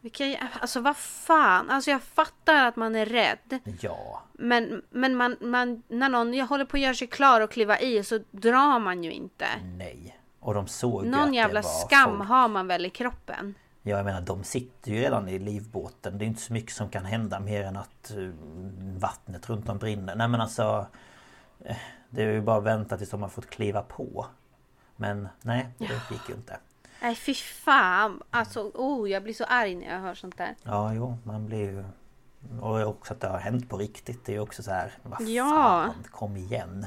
Vilka, 0.00 0.48
alltså 0.60 0.80
vad 0.80 0.96
fan. 0.96 1.70
Alltså 1.70 1.90
jag 1.90 2.02
fattar 2.02 2.64
att 2.66 2.76
man 2.76 2.96
är 2.96 3.06
rädd. 3.06 3.58
Ja, 3.80 4.22
Men, 4.32 4.82
men 4.90 5.16
man, 5.16 5.36
man, 5.40 5.82
när 5.88 6.08
någon 6.08 6.34
jag 6.34 6.46
håller 6.46 6.64
på 6.64 6.76
att 6.76 6.80
göra 6.80 6.94
sig 6.94 7.06
klar 7.08 7.40
och 7.40 7.50
kliva 7.50 7.80
i 7.80 8.04
så 8.04 8.20
drar 8.30 8.78
man 8.78 9.04
ju 9.04 9.12
inte. 9.12 9.46
nej. 9.76 10.18
Och 10.40 10.54
de 10.54 10.66
såg 10.66 11.06
Någon 11.06 11.28
att 11.28 11.34
jävla 11.34 11.60
det 11.60 11.66
var 11.66 11.86
skam 11.86 12.16
folk. 12.18 12.28
har 12.28 12.48
man 12.48 12.66
väl 12.66 12.86
i 12.86 12.90
kroppen. 12.90 13.54
Ja, 13.86 13.96
jag 13.96 14.04
menar 14.04 14.20
de 14.20 14.44
sitter 14.44 14.90
ju 14.90 15.00
redan 15.00 15.28
i 15.28 15.38
livbåten. 15.38 16.18
Det 16.18 16.24
är 16.24 16.26
inte 16.26 16.40
så 16.42 16.52
mycket 16.52 16.72
som 16.72 16.88
kan 16.88 17.04
hända 17.04 17.40
mer 17.40 17.64
än 17.64 17.76
att 17.76 18.10
eh, 18.10 18.30
vattnet 18.98 19.48
runt 19.50 19.68
om 19.68 19.78
brinner. 19.78 20.14
Nej 20.16 20.28
men 20.28 20.40
alltså... 20.40 20.86
eh, 21.64 21.76
Det 22.10 22.22
är 22.22 22.32
ju 22.32 22.40
bara 22.40 22.56
att 22.58 22.64
vänta 22.64 22.96
tills 22.96 23.10
de 23.10 23.22
har 23.22 23.28
fått 23.28 23.50
kliva 23.50 23.82
på. 23.82 24.26
Men 24.96 25.28
nej, 25.42 25.68
det 25.78 25.84
gick 26.10 26.28
ju 26.28 26.34
inte. 26.34 26.58
Nej 27.02 27.14
fy 27.14 27.34
fan. 27.34 28.22
Alltså 28.30 28.60
oh, 28.74 29.10
jag 29.10 29.22
blir 29.22 29.34
så 29.34 29.44
arg 29.44 29.74
när 29.74 29.92
jag 29.94 30.00
hör 30.00 30.14
sånt 30.14 30.38
där. 30.38 30.54
Ja, 30.62 30.94
jo, 30.94 31.18
man 31.24 31.46
blir 31.46 31.58
ju... 31.70 31.84
Och 32.60 32.80
också 32.80 33.14
att 33.14 33.20
det 33.20 33.28
har 33.28 33.38
hänt 33.38 33.68
på 33.70 33.76
riktigt. 33.76 34.24
Det 34.26 34.32
är 34.32 34.34
ju 34.36 34.40
också 34.40 34.62
så 34.62 34.70
här... 34.70 34.92
Vad 35.02 35.22
Ja. 35.28 35.44
fan, 35.50 36.04
kom 36.10 36.36
igen. 36.36 36.86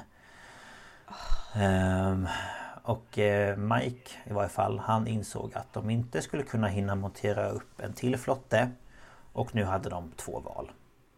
Ehm, 1.55 2.27
och 2.88 3.19
eh, 3.19 3.57
Mike 3.57 4.11
i 4.26 4.34
varje 4.34 4.49
fall, 4.49 4.80
han 4.80 5.07
insåg 5.07 5.51
att 5.55 5.73
de 5.73 5.89
inte 5.89 6.22
skulle 6.22 6.43
kunna 6.43 6.68
hinna 6.68 6.95
montera 6.95 7.49
upp 7.49 7.81
en 7.81 7.93
till 7.93 8.18
flotte. 8.18 8.72
Och 9.34 9.55
nu 9.55 9.64
hade 9.64 9.89
de 9.89 10.11
två 10.15 10.39
val. 10.39 10.72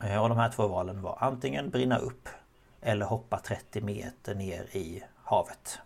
Eh, 0.03 0.21
och 0.23 0.29
de 0.29 0.37
här 0.37 0.49
två 0.49 0.67
valen 0.67 1.01
var 1.01 1.17
antingen 1.19 1.69
brinna 1.69 1.97
upp 1.97 2.29
eller 2.81 3.05
hoppa 3.05 3.39
30 3.39 3.81
meter 3.81 4.35
ner 4.35 4.75
i 4.75 5.03
havet. 5.23 5.79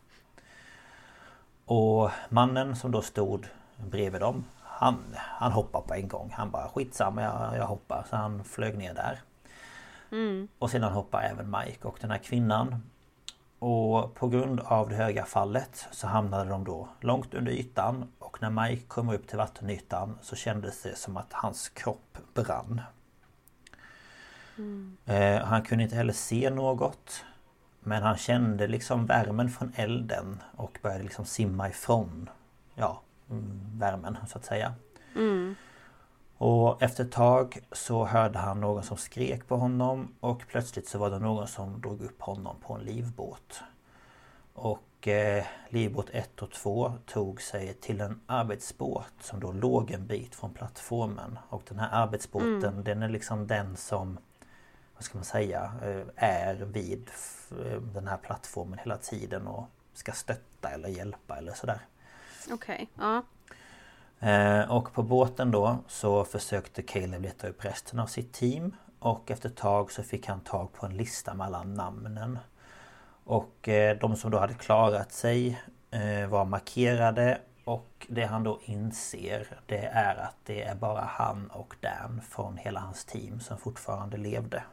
Och 1.66 2.10
mannen 2.30 2.76
som 2.76 2.92
då 2.92 3.02
stod 3.02 3.48
bredvid 3.78 4.22
dem 4.22 4.46
Han, 4.62 5.16
han 5.18 5.52
hoppade 5.52 5.88
på 5.88 5.94
en 5.94 6.08
gång. 6.08 6.34
Han 6.38 6.52
bara 6.52 6.70
skitsamma 6.70 7.22
jag, 7.22 7.58
jag 7.58 7.68
hoppar. 7.68 8.06
Så 8.10 8.16
han 8.16 8.44
flög 8.44 8.78
ner 8.78 8.94
där. 8.94 9.22
Och 10.60 10.70
sedan 10.70 10.94
hoppade 10.94 11.28
även 11.28 11.52
Mike 11.52 11.88
och 11.88 11.98
den 12.02 12.12
här 12.12 12.18
kvinnan. 12.18 12.84
Och 13.66 14.16
på 14.16 14.28
grund 14.28 14.60
av 14.60 14.90
det 14.90 14.96
höga 14.96 15.26
fallet 15.26 15.88
så 15.92 16.08
hamnade 16.08 16.50
de 16.50 16.64
då 16.64 16.90
långt 17.00 17.34
under 17.34 17.52
ytan. 17.52 18.12
Och 18.20 18.42
när 18.42 18.50
Mike 18.50 18.86
kom 18.88 19.10
upp 19.10 19.28
till 19.28 19.38
vattenytan 19.38 20.18
så 20.22 20.36
kändes 20.36 20.82
det 20.82 20.96
som 20.96 21.18
att 21.18 21.34
hans 21.34 21.70
kropp 21.70 22.18
brann. 22.34 22.82
Eh, 25.06 25.46
han 25.46 25.62
kunde 25.62 25.84
inte 25.84 25.96
heller 25.96 26.14
se 26.14 26.50
något. 26.50 27.26
Men 27.80 28.04
han 28.04 28.18
kände 28.18 28.68
liksom 28.68 29.06
värmen 29.06 29.50
från 29.50 29.74
elden 29.76 30.42
och 30.56 30.80
började 30.82 31.04
liksom 31.04 31.26
simma 31.26 31.70
ifrån 31.70 32.30
ja, 32.76 33.02
mm, 33.30 33.80
värmen 33.80 34.18
så 34.28 34.38
att 34.38 34.46
säga. 34.46 34.74
Och 36.46 36.82
efter 36.82 37.04
ett 37.04 37.12
tag 37.12 37.60
så 37.72 38.06
hörde 38.06 38.40
han 38.40 38.62
någon 38.62 38.84
som 38.84 38.98
skrek 38.98 39.48
på 39.48 39.58
honom 39.58 40.16
och 40.20 40.44
plötsligt 40.48 40.88
så 40.88 40.98
var 40.98 41.10
det 41.10 41.20
någon 41.20 41.48
som 41.48 41.82
drog 41.82 42.02
upp 42.02 42.22
honom 42.22 42.56
på 42.60 42.74
en 42.74 42.82
livbåt. 42.82 43.62
Och 44.54 45.08
eh, 45.08 45.46
livbåt 45.70 46.10
1 46.10 46.42
och 46.42 46.52
2 46.52 46.94
tog 47.06 47.42
sig 47.42 47.74
till 47.74 48.02
en 48.02 48.22
arbetsbåt 48.26 49.14
som 49.22 49.40
då 49.40 49.52
låg 49.52 49.92
en 49.92 50.08
bit 50.08 50.36
från 50.36 50.54
plattformen. 50.54 51.40
Och 51.50 51.64
den 51.68 51.80
här 51.80 51.90
arbetsbåten 51.92 52.84
den 52.84 53.04
är 53.04 53.10
liksom 53.10 53.48
den 53.48 53.78
som 53.78 54.18
vad 54.96 55.04
ska 55.04 55.18
man 55.18 55.26
säga, 55.26 55.72
eh, 55.82 56.04
är 56.16 56.56
vid 56.56 57.10
eh, 57.52 57.82
den 57.82 58.08
här 58.08 58.18
plattformen 58.18 58.80
hela 58.80 58.98
tiden 58.98 59.48
och 59.48 59.66
ska 59.94 60.12
stötta 60.12 60.70
eller 60.70 60.90
hjälpa 60.90 61.38
eller 61.38 61.54
sådär. 61.54 61.80
Okej, 62.52 62.90
ja. 62.96 63.24
Eh, 64.24 64.72
Och 64.72 64.94
på 64.94 65.04
båten 65.04 65.52
då 65.52 65.78
så 65.88 66.26
försökte 66.26 66.82
Caleb 66.82 67.22
leta 67.22 67.48
upp 67.48 67.66
resten 67.66 68.00
av 68.00 68.06
sitt 68.08 68.34
team 68.34 68.76
och 69.00 69.32
efter 69.32 69.50
ett 69.50 69.56
tag 69.56 69.92
så 69.92 70.04
fick 70.04 70.28
han 70.28 70.40
tag 70.40 70.74
på 70.74 70.86
en 70.86 70.98
lista 70.98 71.34
med 71.34 71.48
alla 71.48 71.64
namnen. 71.64 72.40
Och 73.26 73.70
eh, 73.70 73.98
de 73.98 74.16
som 74.16 74.32
då 74.32 74.40
hade 74.40 74.54
klarat 74.54 75.12
sig 75.12 75.62
eh, 75.92 76.28
var 76.30 76.46
markerade 76.46 77.40
och 77.64 78.08
det 78.10 78.26
han 78.26 78.44
då 78.44 78.60
inser 78.66 79.48
det 79.66 79.86
är 79.86 80.16
att 80.16 80.36
det 80.44 80.64
är 80.64 80.76
bara 80.76 81.02
han 81.02 81.48
och 81.48 81.76
Dan 81.80 82.22
från 82.30 82.58
hela 82.58 82.80
hans 82.80 83.06
team 83.06 83.40
som 83.40 83.58
fortfarande 83.58 84.18
levde. 84.18 84.64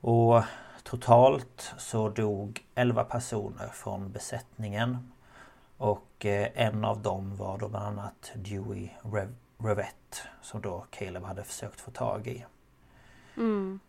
Och 0.00 0.42
totalt 0.82 1.74
så 1.78 2.08
dog 2.08 2.60
11 2.74 3.04
personer 3.04 3.68
från 3.72 4.12
besättningen. 4.12 5.12
Och 5.82 6.26
eh, 6.26 6.48
en 6.54 6.84
av 6.84 7.02
dem 7.02 7.36
var 7.36 7.58
då 7.58 7.68
bland 7.68 7.86
annat 7.86 8.32
Dewey 8.34 8.88
Rev- 9.02 9.34
Revett 9.58 10.22
som 10.42 10.60
då 10.60 10.86
Caleb 10.90 11.24
hade 11.24 11.44
försökt 11.44 11.80
få 11.80 11.90
tag 11.90 12.26
i. 12.26 12.44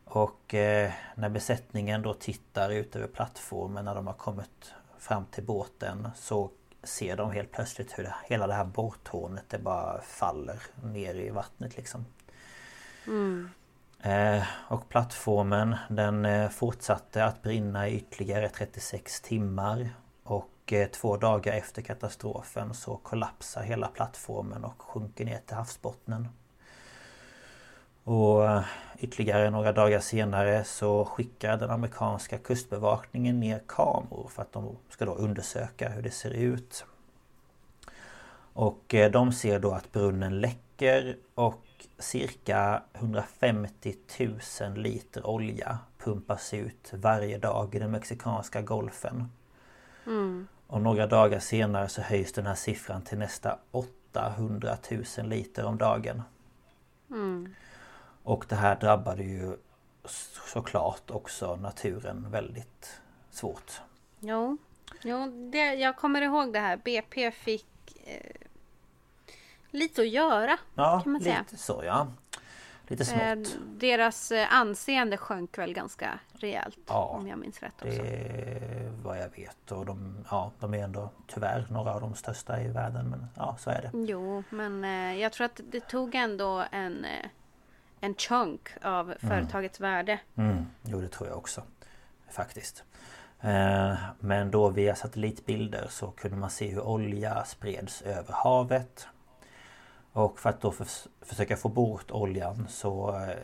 Och 0.05 0.53
eh, 0.53 0.91
när 1.15 1.29
besättningen 1.29 2.01
då 2.01 2.13
tittar 2.13 2.69
ut 2.69 2.95
över 2.95 3.07
plattformen 3.07 3.85
när 3.85 3.95
de 3.95 4.07
har 4.07 4.13
kommit 4.13 4.73
fram 4.97 5.25
till 5.25 5.43
båten 5.43 6.09
så 6.15 6.49
ser 6.83 7.17
de 7.17 7.31
helt 7.31 7.51
plötsligt 7.51 7.99
hur 7.99 8.03
det, 8.03 8.15
hela 8.25 8.47
det 8.47 8.53
här 8.53 8.65
borrtornet 8.65 9.45
det 9.47 9.59
bara 9.59 10.01
faller 10.01 10.59
ner 10.83 11.15
i 11.15 11.29
vattnet 11.29 11.77
liksom. 11.77 12.05
Eh, 14.01 14.43
och 14.67 14.89
plattformen 14.89 15.75
den 15.89 16.25
eh, 16.25 16.49
fortsatte 16.49 17.25
att 17.25 17.41
brinna 17.41 17.87
i 17.87 17.95
ytterligare 17.95 18.49
36 18.49 19.21
timmar. 19.21 19.89
Och 20.23 20.49
och 20.63 20.73
eh, 20.73 20.87
två 20.87 21.17
dagar 21.17 21.53
efter 21.53 21.81
katastrofen 21.81 22.73
så 22.73 22.97
kollapsar 22.97 23.63
hela 23.63 23.87
plattformen 23.87 24.63
och 24.63 24.81
sjunker 24.81 25.25
ner 25.25 25.39
till 25.45 25.55
havsbottnen. 25.55 26.27
Och 28.03 28.45
eh, 28.45 28.63
ytterligare 28.99 29.49
några 29.49 29.71
dagar 29.71 29.99
senare 29.99 30.63
så 30.63 31.05
skickar 31.05 31.57
den 31.57 31.69
amerikanska 31.69 32.37
kustbevakningen 32.37 33.39
ner 33.39 33.61
kameror 33.67 34.27
för 34.27 34.41
att 34.41 34.51
de 34.51 34.77
ska 34.89 35.05
då 35.05 35.13
undersöka 35.13 35.89
hur 35.89 36.01
det 36.01 36.11
ser 36.11 36.31
ut. 36.31 36.85
Och 38.53 38.93
eh, 38.95 39.11
de 39.11 39.31
ser 39.31 39.59
då 39.59 39.71
att 39.71 39.91
brunnen 39.91 40.41
läcker 40.41 41.17
och 41.35 41.63
cirka 41.99 42.83
150 42.93 43.95
000 44.61 44.77
liter 44.77 45.27
olja 45.27 45.79
pumpas 45.97 46.53
ut 46.53 46.93
varje 46.93 47.37
dag 47.37 47.75
i 47.75 47.79
den 47.79 47.91
mexikanska 47.91 48.61
golfen. 48.61 49.29
Mm. 50.05 50.47
Och 50.67 50.81
några 50.81 51.07
dagar 51.07 51.39
senare 51.39 51.87
så 51.89 52.01
höjs 52.01 52.33
den 52.33 52.45
här 52.45 52.55
siffran 52.55 53.01
till 53.01 53.17
nästa 53.17 53.57
800 53.71 54.77
000 55.17 55.27
liter 55.29 55.65
om 55.65 55.77
dagen. 55.77 56.21
Mm. 57.09 57.55
Och 58.23 58.45
det 58.49 58.55
här 58.55 58.75
drabbade 58.75 59.23
ju 59.23 59.55
såklart 60.53 61.11
också 61.11 61.55
naturen 61.55 62.27
väldigt 62.31 63.01
svårt. 63.31 63.81
Jo, 64.19 64.57
jo 65.01 65.49
det, 65.51 65.73
jag 65.73 65.97
kommer 65.97 66.21
ihåg 66.21 66.53
det 66.53 66.59
här. 66.59 66.77
BP 66.77 67.31
fick 67.31 67.67
eh, 68.05 68.47
lite 69.69 70.01
att 70.01 70.09
göra. 70.09 70.57
Ja, 70.75 71.01
Kan 71.03 71.11
man 71.11 71.21
säga. 71.21 71.39
lite 71.39 71.57
så 71.57 71.81
ja. 71.85 72.07
Lite 72.87 73.03
Eh, 73.13 73.33
smått. 73.35 73.57
deras 73.79 74.31
eh, 74.31 74.53
anseende 74.53 75.17
sjönk 75.17 75.57
väl 75.57 75.73
ganska 75.73 76.19
rejält. 76.33 76.77
Ja, 76.87 77.03
om 77.05 77.27
jag 77.27 77.39
minns 77.39 77.59
rätt 77.59 77.73
också. 77.81 78.01
Det 78.03 78.09
är 78.09 78.91
vad 79.03 79.17
jag 79.17 79.29
vet 79.35 79.71
och 79.71 79.85
de, 79.85 80.25
ja, 80.31 80.51
de 80.59 80.73
är 80.73 80.83
ändå 80.83 81.09
tyvärr 81.27 81.65
några 81.69 81.93
av 81.93 82.01
de 82.01 82.15
största 82.15 82.61
i 82.61 82.67
världen 82.67 83.09
men 83.09 83.27
ja 83.35 83.55
så 83.59 83.69
är 83.69 83.81
det. 83.81 83.91
Jo, 84.11 84.43
men 84.49 84.83
eh, 84.83 85.21
jag 85.21 85.31
tror 85.31 85.45
att 85.45 85.59
det 85.71 85.79
tog 85.87 86.15
ändå 86.15 86.63
en, 86.71 87.05
en 87.99 88.15
chunk 88.15 88.69
av 88.81 89.13
företagets 89.19 89.79
värde. 89.79 90.19
Mm, 90.35 90.65
jo 90.81 91.01
det 91.01 91.07
tror 91.07 91.29
jag 91.29 91.37
också. 91.37 91.61
Faktiskt. 92.31 92.83
Men 94.19 94.51
då 94.51 94.69
via 94.69 94.95
satellitbilder 94.95 95.87
så 95.89 96.11
kunde 96.11 96.37
man 96.37 96.49
se 96.49 96.67
hur 96.67 96.81
olja 96.81 97.43
spreds 97.45 98.01
över 98.01 98.33
havet. 98.33 99.07
Och 100.13 100.39
för 100.39 100.49
att 100.49 100.61
då 100.61 100.71
förs- 100.71 101.07
försöka 101.21 101.57
få 101.57 101.69
bort 101.69 102.11
oljan 102.11 102.67
så 102.69 103.15
eh, 103.15 103.37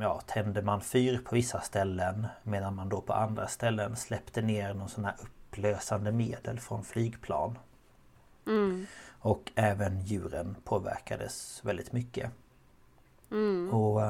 ja, 0.00 0.20
tände 0.26 0.62
man 0.62 0.80
fyr 0.80 1.20
på 1.24 1.34
vissa 1.34 1.60
ställen 1.60 2.26
medan 2.42 2.74
man 2.74 2.88
då 2.88 3.00
på 3.00 3.12
andra 3.12 3.46
ställen 3.46 3.96
släppte 3.96 4.42
ner 4.42 4.74
någon 4.74 4.88
sån 4.88 5.04
här 5.04 5.14
upplösande 5.22 6.12
medel 6.12 6.60
från 6.60 6.84
flygplan. 6.84 7.58
Mm. 8.46 8.86
Och 9.18 9.52
även 9.54 10.00
djuren 10.00 10.56
påverkades 10.64 11.60
väldigt 11.64 11.92
mycket. 11.92 12.30
Mm. 13.30 13.74
Och 13.74 14.00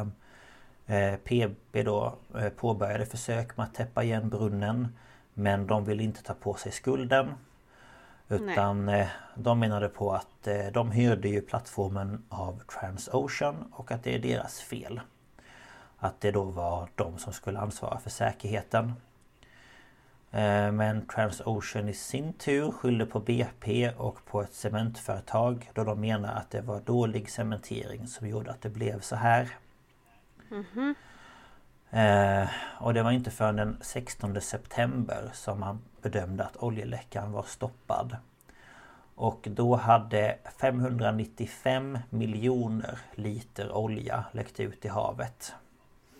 eh, 0.87 1.17
PB 1.17 1.85
då 1.85 2.15
eh, 2.35 2.49
påbörjade 2.49 3.07
försök 3.07 3.57
med 3.57 3.65
att 3.65 3.75
täppa 3.75 4.03
igen 4.03 4.29
brunnen. 4.29 4.97
Men 5.35 5.67
de 5.67 5.85
ville 5.85 6.03
inte 6.03 6.23
ta 6.23 6.35
på 6.35 6.55
sig 6.55 6.73
skulden. 6.73 7.35
Utan 8.33 8.89
eh, 8.89 9.07
de 9.35 9.59
menade 9.59 9.89
på 9.89 10.13
att 10.13 10.47
eh, 10.47 10.67
de 10.73 10.91
hyrde 10.91 11.29
ju 11.29 11.41
plattformen 11.41 12.25
av 12.29 12.59
Transocean 12.59 13.73
och 13.73 13.93
att 13.93 14.03
det 14.05 14.15
är 14.15 14.19
deras 14.19 14.61
fel. 14.61 15.01
Att 15.99 16.21
det 16.21 16.31
då 16.31 16.43
var 16.45 16.89
de 16.95 17.19
som 17.19 17.33
skulle 17.33 17.59
ansvara 17.59 17.99
för 17.99 18.11
säkerheten. 18.11 18.93
Eh, 20.31 20.73
Men 20.73 21.07
Transocean 21.07 21.89
i 21.89 21.95
sin 21.95 22.33
tur 22.33 22.71
skyllde 22.71 23.07
på 23.07 23.21
BP 23.21 23.91
och 23.91 24.25
på 24.27 24.43
ett 24.43 24.55
cementföretag 24.55 25.71
då 25.75 25.85
de 25.85 26.01
menar 26.01 26.35
att 26.35 26.51
det 26.51 26.61
var 26.61 26.81
dålig 26.81 27.31
cementering 27.31 28.07
som 28.07 28.29
gjorde 28.29 28.51
att 28.51 28.63
det 28.63 28.69
blev 28.71 29.01
så 29.01 29.17
här. 29.17 29.49
Eh, 31.93 32.49
och 32.79 32.95
det 32.95 33.03
var 33.03 33.11
inte 33.11 33.31
förrän 33.31 33.57
den 33.57 33.79
16 33.81 34.41
september 34.41 35.31
som 35.33 35.61
man 35.61 35.83
bedömde 36.03 36.45
att 36.45 36.57
oljeläckan 36.57 37.33
var 37.33 37.43
stoppad. 37.43 38.17
Och 39.15 39.49
då 39.51 39.77
hade 39.77 40.39
595 40.57 41.99
miljoner 42.11 42.99
liter 43.15 43.73
olja 43.73 44.25
läckt 44.33 44.61
ut 44.61 44.85
i 44.85 44.89
havet. 44.89 45.55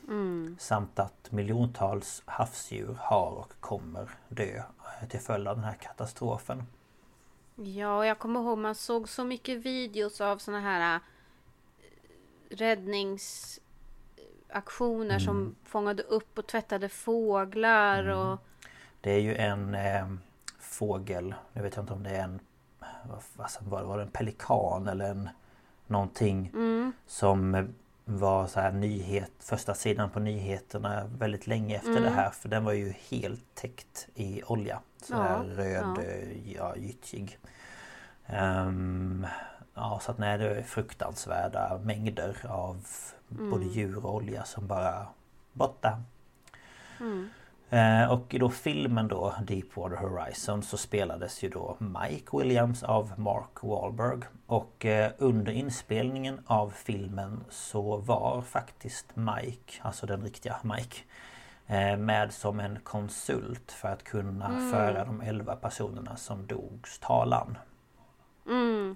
Mm. 0.09 0.57
Samt 0.61 0.99
att 0.99 1.33
miljontals 1.33 2.23
havsdjur 2.25 2.97
har 3.01 3.31
och 3.31 3.53
kommer 3.61 4.11
dö 4.29 4.57
eh, 4.57 5.09
till 5.09 5.21
följd 5.21 5.49
av 5.49 5.57
den 5.57 5.65
här 5.65 5.75
katastrofen. 5.75 6.67
Ja, 7.57 7.99
och 7.99 8.07
jag 8.07 8.19
kommer 8.19 8.41
ihåg 8.41 8.59
man 8.59 8.75
såg 8.75 9.09
så 9.09 9.25
mycket 9.25 9.59
videos 9.59 10.21
av 10.21 10.39
såna 10.39 10.61
här 10.61 11.01
äh, 14.53 14.57
räddningsaktioner 14.57 15.19
som 15.19 15.55
fångade 15.65 16.03
upp 16.03 16.39
och 16.39 16.47
tvättade 16.47 16.89
fåglar 16.89 18.07
och 18.07 18.39
Det 19.01 19.11
är 19.11 19.21
ju 19.21 19.37
en 19.37 19.75
eh, 19.75 20.07
fågel, 20.61 21.35
nu 21.53 21.63
vet 21.63 21.77
jag 21.77 21.83
inte 21.83 21.93
om 21.93 22.03
det 22.03 22.11
är 22.11 22.25
en 22.25 22.41
vad 23.05 23.23
fasen 23.23 23.71
var 23.71 23.97
det, 23.97 24.03
en 24.03 24.11
pelikan 24.11 24.89
eller 24.89 25.11
en 25.11 25.29
någonting 25.87 26.51
mm, 26.55 26.93
som 27.07 27.69
var 28.05 28.47
så 28.47 28.61
här 28.61 28.73
nyhet, 28.73 29.33
första 29.39 29.75
sidan 29.75 30.11
på 30.11 30.21
nyheterna 30.21 31.05
väldigt 31.19 31.47
länge 31.47 31.77
efter 31.77 32.01
det 32.01 32.11
här. 32.11 32.31
För 32.31 32.49
den 32.49 32.65
var 32.65 32.73
ju 32.73 32.93
helt 33.11 33.55
täckt 33.55 34.09
i 34.15 34.43
olja. 34.47 34.81
Så 35.03 35.13
Ja, 35.15 35.23
här 35.23 35.45
röd, 35.45 35.97
ja. 35.97 36.03
eh, 36.03 36.53
ja, 36.53 36.77
gyttjig. 36.77 37.39
Ehm, 38.27 39.27
ja 39.75 40.01
så 40.03 40.11
att 40.11 40.19
nej 40.19 40.39
det 40.39 40.51
är 40.51 40.63
fruktansvärda 40.63 41.81
mängder 41.85 42.37
av 42.49 42.87
både 43.29 43.65
djur 43.65 44.05
och 44.07 44.15
olja 44.15 44.45
som 44.45 44.67
bara 44.67 45.07
borta. 45.53 46.03
mm. 47.01 47.31
Eh, 47.73 48.13
och 48.13 48.35
i 48.35 48.39
då 48.39 48.51
filmen 48.51 49.09
då 49.09 49.35
Deepwater 49.47 49.97
Horizon 49.97 50.63
så 50.63 50.77
spelades 50.77 51.43
ju 51.43 51.49
då 51.49 51.77
Mike 51.79 52.37
Williams 52.37 52.83
av 52.83 53.13
Mark 53.17 53.63
Wahlberg. 53.63 54.21
Och 54.47 54.87
eh, 54.87 55.13
under 55.19 55.53
inspelningen 55.53 56.41
av 56.47 56.71
filmen 56.71 57.45
så 57.51 57.97
var 57.97 58.43
faktiskt 58.43 59.07
Mike, 59.17 59.73
alltså 59.83 60.07
den 60.07 60.23
riktiga 60.23 60.57
Mike 60.63 60.97
eh, 61.67 61.97
med 61.97 62.33
som 62.33 62.61
en 62.61 62.79
konsult 62.83 63.73
för 63.73 63.89
att 63.89 64.05
kunna 64.05 64.71
föra 64.73 65.05
de 65.05 65.21
11 65.21 65.57
personerna 65.57 66.17
som 66.17 66.47
dogs 66.47 66.99
talan. 66.99 67.59
Mm. 68.47 68.95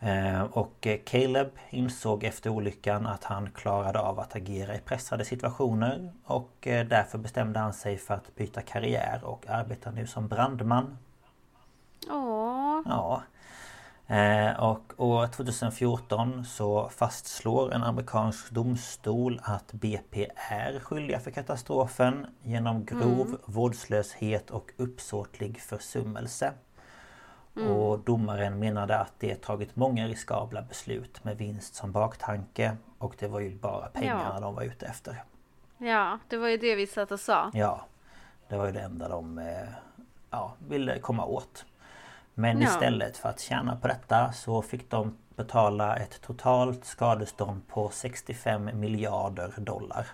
Eh, 0.00 0.42
Och 0.42 0.86
eh, 0.86 0.98
Caleb 1.04 1.50
insåg 1.70 2.24
efter 2.24 2.50
olyckan 2.50 3.06
att 3.06 3.24
han 3.24 3.50
klarade 3.50 4.00
av 4.00 4.20
att 4.20 4.36
agera 4.36 4.74
i 4.74 4.78
pressade 4.78 5.24
situationer 5.24 6.12
och 6.24 6.66
eh, 6.66 6.86
därför 6.86 7.18
bestämde 7.18 7.58
han 7.58 7.72
sig 7.72 7.98
för 7.98 8.14
att 8.14 8.34
byta 8.34 8.62
karriär 8.62 9.20
och 9.24 9.48
arbetar 9.48 9.92
nu 9.92 10.06
som 10.06 10.28
brandman. 10.28 10.98
Åh, 12.10 12.82
Ja. 12.86 13.22
Och 14.58 14.92
år 14.96 15.26
2014 15.26 16.44
så 16.44 16.88
fastslår 16.88 17.72
en 17.74 17.82
amerikansk 17.82 18.50
domstol 18.50 19.40
att 19.42 19.72
BP 19.72 20.28
är 20.50 20.80
skyldiga 20.80 21.20
för 21.20 21.30
katastrofen 21.30 22.26
genom 22.42 22.84
grov 22.84 23.38
vårdslöshet 23.44 24.50
och 24.50 24.70
uppsåtlig 24.76 25.60
försummelse. 25.60 26.52
Och 27.66 27.98
domaren 27.98 28.58
menade 28.58 28.98
att 28.98 29.12
det 29.18 29.42
tagit 29.42 29.76
många 29.76 30.06
riskabla 30.08 30.62
beslut 30.62 31.24
med 31.24 31.36
vinst 31.36 31.74
som 31.74 31.92
baktanke 31.92 32.76
och 32.98 33.14
det 33.18 33.28
var 33.28 33.40
ju 33.40 33.54
bara 33.58 33.88
pengarna 33.88 34.30
Ja. 34.34 34.40
de 34.40 34.54
var 34.54 34.62
ute 34.62 34.86
efter. 34.86 35.22
ja, 35.78 36.18
det 36.28 36.36
var 36.36 36.48
ju 36.48 36.56
det 36.56 36.74
vi 36.74 36.86
satt 36.86 37.12
och 37.12 37.20
sa. 37.20 37.50
Ja, 37.54 37.86
det 38.48 38.56
var 38.56 38.66
ju 38.66 38.72
det 38.72 38.80
enda 38.80 39.08
de 39.08 39.38
eh, 39.38 39.68
ja, 40.30 40.54
ville 40.68 40.98
komma 40.98 41.24
åt. 41.24 41.64
Men 42.34 42.60
Ja. 42.60 42.68
istället 42.68 43.16
för 43.16 43.28
att 43.28 43.40
tjäna 43.40 43.76
på 43.76 43.88
detta 43.88 44.32
så 44.32 44.62
fick 44.62 44.90
de 44.90 45.16
betala 45.36 45.96
ett 45.96 46.20
totalt 46.20 46.84
skadestånd 46.84 47.68
på 47.68 47.88
65 47.92 48.70
miljarder 48.80 49.52
dollar. 49.56 50.06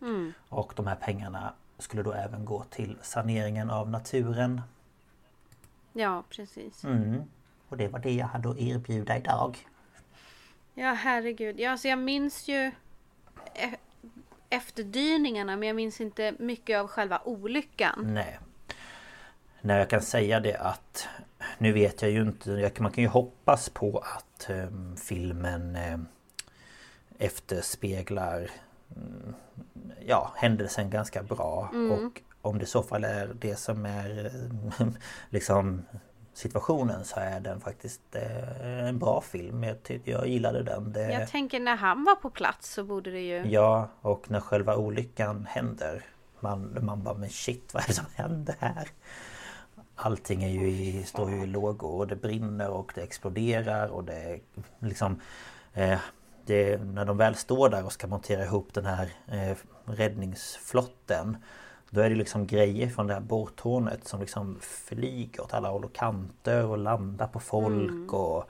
Mm. 0.00 0.32
Och 0.48 0.72
de 0.76 0.86
här 0.86 0.94
pengarna 0.96 1.52
skulle 1.78 2.02
då 2.02 2.12
även 2.12 2.44
gå 2.44 2.64
till 2.70 2.96
saneringen 3.02 3.70
av 3.70 3.90
naturen. 3.90 4.62
Ja, 5.98 6.24
precis. 6.28 6.84
Mm. 6.84 7.22
Och 7.68 7.76
det 7.76 7.88
var 7.88 7.98
det 7.98 8.12
jag 8.12 8.26
hade 8.26 8.50
att 8.50 8.58
erbjuda 8.58 9.16
idag. 9.16 9.68
Ja, 10.74 10.92
herregud. 10.92 11.60
Ja, 11.60 11.70
alltså 11.70 11.88
jag 11.88 11.98
minns 11.98 12.48
ju 12.48 12.72
e- 13.54 13.76
efterdyningarna, 14.50 15.56
men 15.56 15.66
jag 15.66 15.76
minns 15.76 16.00
inte 16.00 16.34
mycket 16.38 16.78
av 16.78 16.88
själva 16.88 17.20
olyckan. 17.24 18.14
Nej. 18.14 18.38
När 19.60 19.78
jag 19.78 19.90
kan 19.90 20.02
säga 20.02 20.40
det 20.40 20.56
att 20.56 21.08
Nu 21.58 21.72
vet 21.72 22.02
jag 22.02 22.10
ju 22.10 22.22
inte, 22.22 22.72
man 22.78 22.92
kan 22.92 23.04
ju 23.04 23.08
hoppas 23.08 23.68
på 23.68 23.98
att 23.98 24.50
ehm, 24.50 24.96
filmen 24.96 25.76
eh, 25.76 25.98
efterspeglar 27.18 28.50
mm, 28.96 29.34
Ja, 30.06 30.32
händelsen 30.36 30.90
ganska 30.90 31.22
bra 31.22 31.70
och 31.90 32.22
om 32.46 32.58
det 32.58 32.64
i 32.64 32.66
så 32.66 32.82
fall 32.82 33.04
är 33.04 33.30
det 33.40 33.56
som 33.56 33.86
är 33.86 34.30
liksom 35.30 35.82
situationen 36.34 37.04
så 37.04 37.20
är 37.20 37.40
den 37.40 37.60
faktiskt 37.60 38.00
eh, 38.12 38.88
en 38.88 38.98
bra 38.98 39.20
film. 39.20 39.64
Jag, 39.64 39.82
tyckte 39.82 40.10
jag 40.10 40.28
gillade 40.28 40.62
den. 40.62 40.92
Det, 40.92 41.12
Jag 41.12 41.28
tänker 41.28 41.60
när 41.60 41.76
han 41.76 42.04
var 42.04 42.14
på 42.14 42.30
plats 42.30 42.72
så 42.72 42.84
borde 42.84 43.10
det 43.10 43.20
ju... 43.20 43.50
Ja, 43.50 43.88
och 44.00 44.30
när 44.30 44.40
själva 44.40 44.76
olyckan 44.76 45.46
händer 45.50 46.04
man, 46.40 46.78
man 46.80 47.02
bara 47.02 47.14
men 47.14 47.30
shit 47.30 47.74
vad 47.74 47.82
är 47.82 47.86
det 47.86 47.94
som 47.94 48.06
händer 48.14 48.54
här? 48.58 48.88
Allting 49.94 50.44
är 50.44 50.48
ju 50.48 50.68
i, 50.68 51.04
står 51.04 51.30
ju 51.30 51.42
i 51.42 51.46
lågor 51.46 51.94
och 51.94 52.06
det 52.06 52.16
brinner 52.16 52.70
och 52.70 52.92
det 52.94 53.02
exploderar 53.02 53.88
och 53.88 54.04
det 54.04 54.40
liksom 54.78 55.20
eh, 55.74 55.98
det, 56.46 56.84
När 56.84 57.04
de 57.04 57.16
väl 57.16 57.34
står 57.34 57.68
där 57.68 57.84
och 57.84 57.92
ska 57.92 58.06
montera 58.06 58.44
ihop 58.44 58.74
den 58.74 58.86
här 58.86 59.10
eh, 59.26 59.56
räddningsflotten 59.84 61.36
Då 61.90 62.00
är 62.00 62.10
det 62.10 62.16
liksom 62.16 62.46
grejer 62.46 62.88
från 62.88 63.06
det 63.06 63.14
här 63.14 63.20
båthornet 63.20 64.08
som 64.08 64.20
liksom 64.20 64.58
flyger 64.60 65.40
åt 65.40 65.54
alla 65.54 65.68
håll 65.68 65.84
och 65.84 65.94
kanter 65.94 66.66
och 66.66 66.78
landar 66.78 67.26
på 67.26 67.40
folk 67.40 68.12
och 68.12 68.44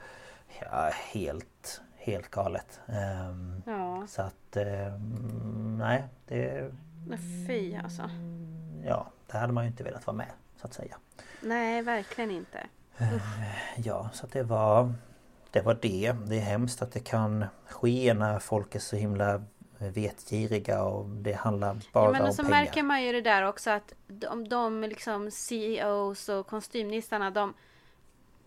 ja, 0.60 0.90
helt 1.12 1.80
Helt 2.06 2.30
galet. 2.30 2.80
Ehm, 2.86 3.62
Ja, 3.66 4.06
så 4.08 4.22
att 4.22 4.56
ehm, 4.56 5.78
nej, 5.78 6.04
det, 6.26 6.70
fy 7.46 7.74
alltså. 7.76 8.10
ja, 8.84 9.06
det 9.26 9.38
hade 9.38 9.52
man 9.52 9.64
ju 9.64 9.70
inte 9.70 9.84
velat 9.84 10.06
vara 10.06 10.16
med 10.16 10.30
så 10.60 10.66
att 10.66 10.74
säga. 10.74 10.96
Nej, 11.42 11.82
verkligen 11.82 12.30
inte. 12.30 12.66
Ja, 13.76 14.10
så 14.12 14.26
att 14.26 14.32
det 14.32 14.42
var 14.42 14.94
det 15.50 15.60
var 15.60 15.78
det. 15.82 16.12
Det 16.26 16.36
är 16.36 16.40
hemskt 16.40 16.82
att 16.82 16.92
det 16.92 17.00
kan 17.00 17.44
ske 17.68 18.14
när 18.14 18.38
folk 18.38 18.74
är 18.74 18.78
så 18.78 18.96
himla 18.96 19.42
vetgiriga 19.78 20.82
och 20.82 21.08
det 21.08 21.32
handlar 21.32 21.76
bara 21.92 22.04
Ja, 22.04 22.12
men 22.12 22.22
om 22.22 22.28
och 22.28 22.34
så 22.34 22.42
pengar. 22.42 22.50
märker 22.64 22.82
man 22.82 23.02
ju 23.04 23.12
det 23.12 23.20
där 23.20 23.42
också 23.42 23.70
att 23.70 23.94
de, 24.08 24.48
de 24.48 24.80
liksom 24.82 25.30
CEOs 25.30 26.28
och 26.28 26.46
kostymnissarna 26.46 27.30
de 27.30 27.54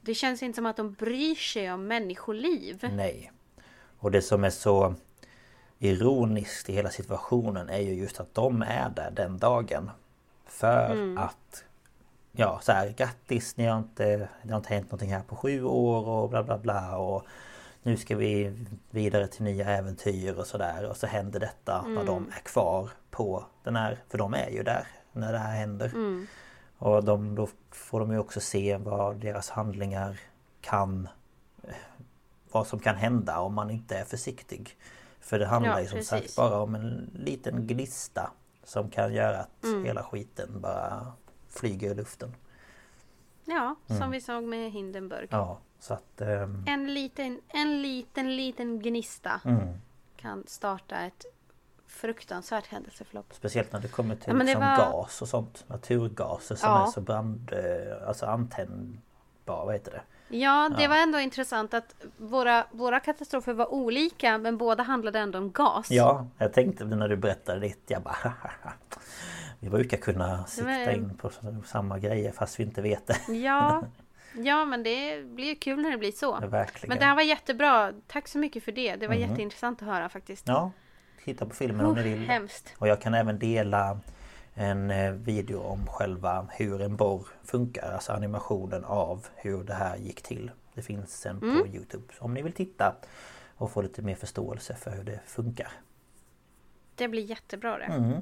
Det 0.02 0.14
känns 0.14 0.44
inte 0.44 0.56
som 0.56 0.66
att 0.66 0.78
de 0.78 0.94
bryr 0.94 1.36
sig 1.36 1.72
om 1.74 1.88
människoliv. 1.88 2.90
Nej. 2.96 3.32
Och 4.00 4.12
det 4.12 4.22
som 4.22 4.44
är 4.44 4.50
så 4.50 4.96
ironiskt 5.80 6.70
i 6.70 6.74
hela 6.74 6.90
situationen 6.90 7.70
är 7.70 7.80
ju 7.80 7.94
just 7.94 8.20
att 8.20 8.34
de 8.34 8.62
är 8.62 8.90
där 8.90 9.12
den 9.12 9.38
dagen. 9.38 9.92
För 10.46 10.92
Mm. 10.92 11.18
att 11.18 11.64
Ja 12.32 12.60
så 12.64 12.72
här 12.72 12.90
grattis 12.98 13.58
ni 13.58 13.66
har 13.66 13.78
inte 13.78 14.30
Det 14.44 14.50
har 14.52 14.58
inte 14.58 14.74
hänt 14.74 14.86
någonting 14.88 15.14
här 15.14 15.22
på 15.22 15.36
sju 15.36 15.64
år 15.64 16.08
och 16.08 16.30
bla 16.30 16.44
bla 16.44 16.58
bla 16.58 16.98
och 16.98 17.24
Nu 17.84 17.98
ska 17.98 18.16
vi 18.16 18.54
vidare 18.90 19.28
till 19.28 19.44
nya 19.44 19.66
äventyr 19.70 20.40
och 20.40 20.48
sådär 20.48 20.90
och 20.90 20.98
så 20.98 21.08
händer 21.08 21.40
detta 21.40 21.82
när 21.82 22.04
de 22.06 22.18
Mm. 22.18 22.30
är 22.36 22.40
kvar 22.40 22.90
på 23.10 23.46
den 23.64 23.76
här 23.76 23.98
För 24.10 24.18
de 24.18 24.34
är 24.34 24.50
ju 24.50 24.64
där 24.64 24.88
när 25.12 25.32
det 25.32 25.38
här 25.40 25.56
händer. 25.56 25.86
Mm. 25.96 26.28
Och 26.78 27.04
de, 27.04 27.36
då 27.36 27.48
får 27.72 28.00
de 28.00 28.12
ju 28.12 28.20
också 28.20 28.40
se 28.40 28.78
vad 28.78 29.16
deras 29.18 29.50
handlingar 29.50 30.20
kan 30.62 31.08
Vad 32.52 32.68
som 32.68 32.80
kan 32.80 32.96
hända 32.96 33.40
om 33.40 33.54
man 33.54 33.70
inte 33.70 33.98
är 33.98 34.06
försiktig 34.06 34.78
För 35.20 35.40
det 35.40 35.46
handlar 35.46 35.72
Ja, 35.74 35.82
ju 35.82 35.88
som 35.88 35.98
precis. 35.98 36.10
sagt 36.10 36.36
bara 36.36 36.60
om 36.62 36.76
en 36.76 37.10
liten 37.14 37.68
gnista 37.68 38.32
Som 38.64 38.90
kan 38.90 39.14
göra 39.14 39.40
att 39.40 39.64
Mm. 39.64 39.86
hela 39.86 40.04
skiten 40.04 40.62
bara 40.62 41.14
flyger 41.50 41.92
i 41.92 41.96
luften 41.96 42.36
Ja, 43.46 43.76
som 43.88 44.12
vi 44.12 44.22
såg 44.22 44.44
med 44.44 44.72
Hindenburg. 44.72 45.28
Mm. 45.34 45.46
Ja, 45.46 45.60
så 45.80 45.94
att... 45.94 46.22
ehm, 46.22 46.64
En 46.68 46.94
liten, 46.94 47.40
en 47.48 47.82
liten, 47.82 48.36
liten 48.36 48.80
gnista 48.80 49.42
mm. 49.46 49.68
kan 50.18 50.44
starta 50.48 50.96
ett 51.00 51.26
fruktansvärt 51.88 52.68
händelseförlopp. 52.68 53.34
Speciellt 53.34 53.74
när 53.74 53.80
det 53.80 53.88
kommer 53.88 54.16
till 54.16 54.24
Ja, 54.28 54.34
men 54.34 54.46
liksom 54.46 54.62
var- 54.64 54.78
gas 54.78 55.22
och 55.22 55.28
sånt 55.28 55.64
Naturgaser 55.68 56.56
som 56.56 56.70
Ja. 56.70 56.88
är 56.88 56.92
så 56.92 57.02
brand... 57.02 57.52
eh, 57.54 58.08
Alltså 58.08 58.26
antändbar, 58.26 59.66
vad 59.66 59.74
heter 59.74 59.92
det? 59.92 60.02
Ja, 60.38 60.70
det 60.78 60.84
Ja. 60.84 60.90
var 60.90 60.96
ändå 60.98 61.20
intressant 61.20 61.74
att 61.74 61.96
våra, 62.18 62.66
våra 62.72 63.00
katastrofer 63.00 63.54
var 63.54 63.74
olika 63.74 64.38
men 64.38 64.58
båda 64.58 64.84
handlade 64.84 65.20
ändå 65.20 65.38
om 65.38 65.52
gas. 65.52 65.92
Ja, 65.92 66.28
jag 66.38 66.54
tänkte 66.54 66.86
när 66.86 67.08
du 67.08 67.16
berättade 67.18 67.60
ditt, 67.60 67.84
jag 67.88 68.02
bara 68.02 68.34
Vi 69.60 69.70
brukar 69.70 69.98
kunna 69.98 70.46
sikta 70.46 70.66
var- 70.70 70.90
in 70.94 71.18
på 71.18 71.30
samma 71.66 72.00
grejer 72.00 72.32
fast 72.32 72.60
vi 72.60 72.64
inte 72.64 72.82
vet 72.82 73.08
det. 73.08 73.34
Ja, 73.34 73.84
ja 74.46 74.66
men 74.66 74.84
det 74.84 75.24
blir 75.26 75.56
kul 75.56 75.82
när 75.82 75.92
det 75.92 75.98
blir 75.98 76.12
så. 76.12 76.38
Ja, 76.42 76.48
Verkligen. 76.48 76.90
Men 76.90 77.00
det 77.00 77.06
här 77.06 77.16
var 77.16 77.22
jättebra. 77.22 77.94
Tack 78.08 78.28
så 78.28 78.38
mycket 78.38 78.64
för 78.64 78.72
det. 78.72 78.96
Det 78.96 79.08
var 79.08 79.16
Mhm. 79.16 79.30
jätteintressant 79.30 79.82
att 79.82 79.88
höra 79.88 80.10
faktiskt. 80.10 80.48
Ja, 80.48 80.72
titta 81.26 81.46
på 81.46 81.56
filmen 81.56 81.86
om 81.86 81.94
ni 81.96 82.00
Oh, 82.02 82.04
vill. 82.04 82.20
hemskt. 82.30 82.74
Och 82.78 82.88
jag 82.88 83.02
kan 83.02 83.14
även 83.14 83.40
dela 83.40 84.00
en 84.54 84.92
eh, 84.92 85.12
video 85.12 85.60
om 85.60 85.88
själva 85.88 86.48
hur 86.52 86.82
en 86.82 86.96
borr 86.96 87.28
funkar. 87.44 87.92
Alltså 87.94 88.12
animationen 88.14 88.86
av 88.86 89.26
hur 89.36 89.64
det 89.64 89.74
här 89.74 89.98
gick 89.98 90.22
till. 90.22 90.52
Det 90.74 90.82
finns 90.82 91.20
sen 91.22 91.40
på 91.40 91.46
Mm. 91.46 91.76
Youtube 91.76 92.14
om 92.20 92.34
ni 92.34 92.42
vill 92.42 92.54
titta 92.54 92.96
och 93.56 93.72
få 93.72 93.82
lite 93.82 94.02
mer 94.02 94.16
förståelse 94.16 94.76
för 94.76 94.92
hur 94.92 95.04
det 95.04 95.20
funkar. 95.26 95.72
Det 96.96 97.08
blir 97.08 97.24
jättebra 97.24 97.78
det. 97.78 97.84
Mm. 97.84 98.22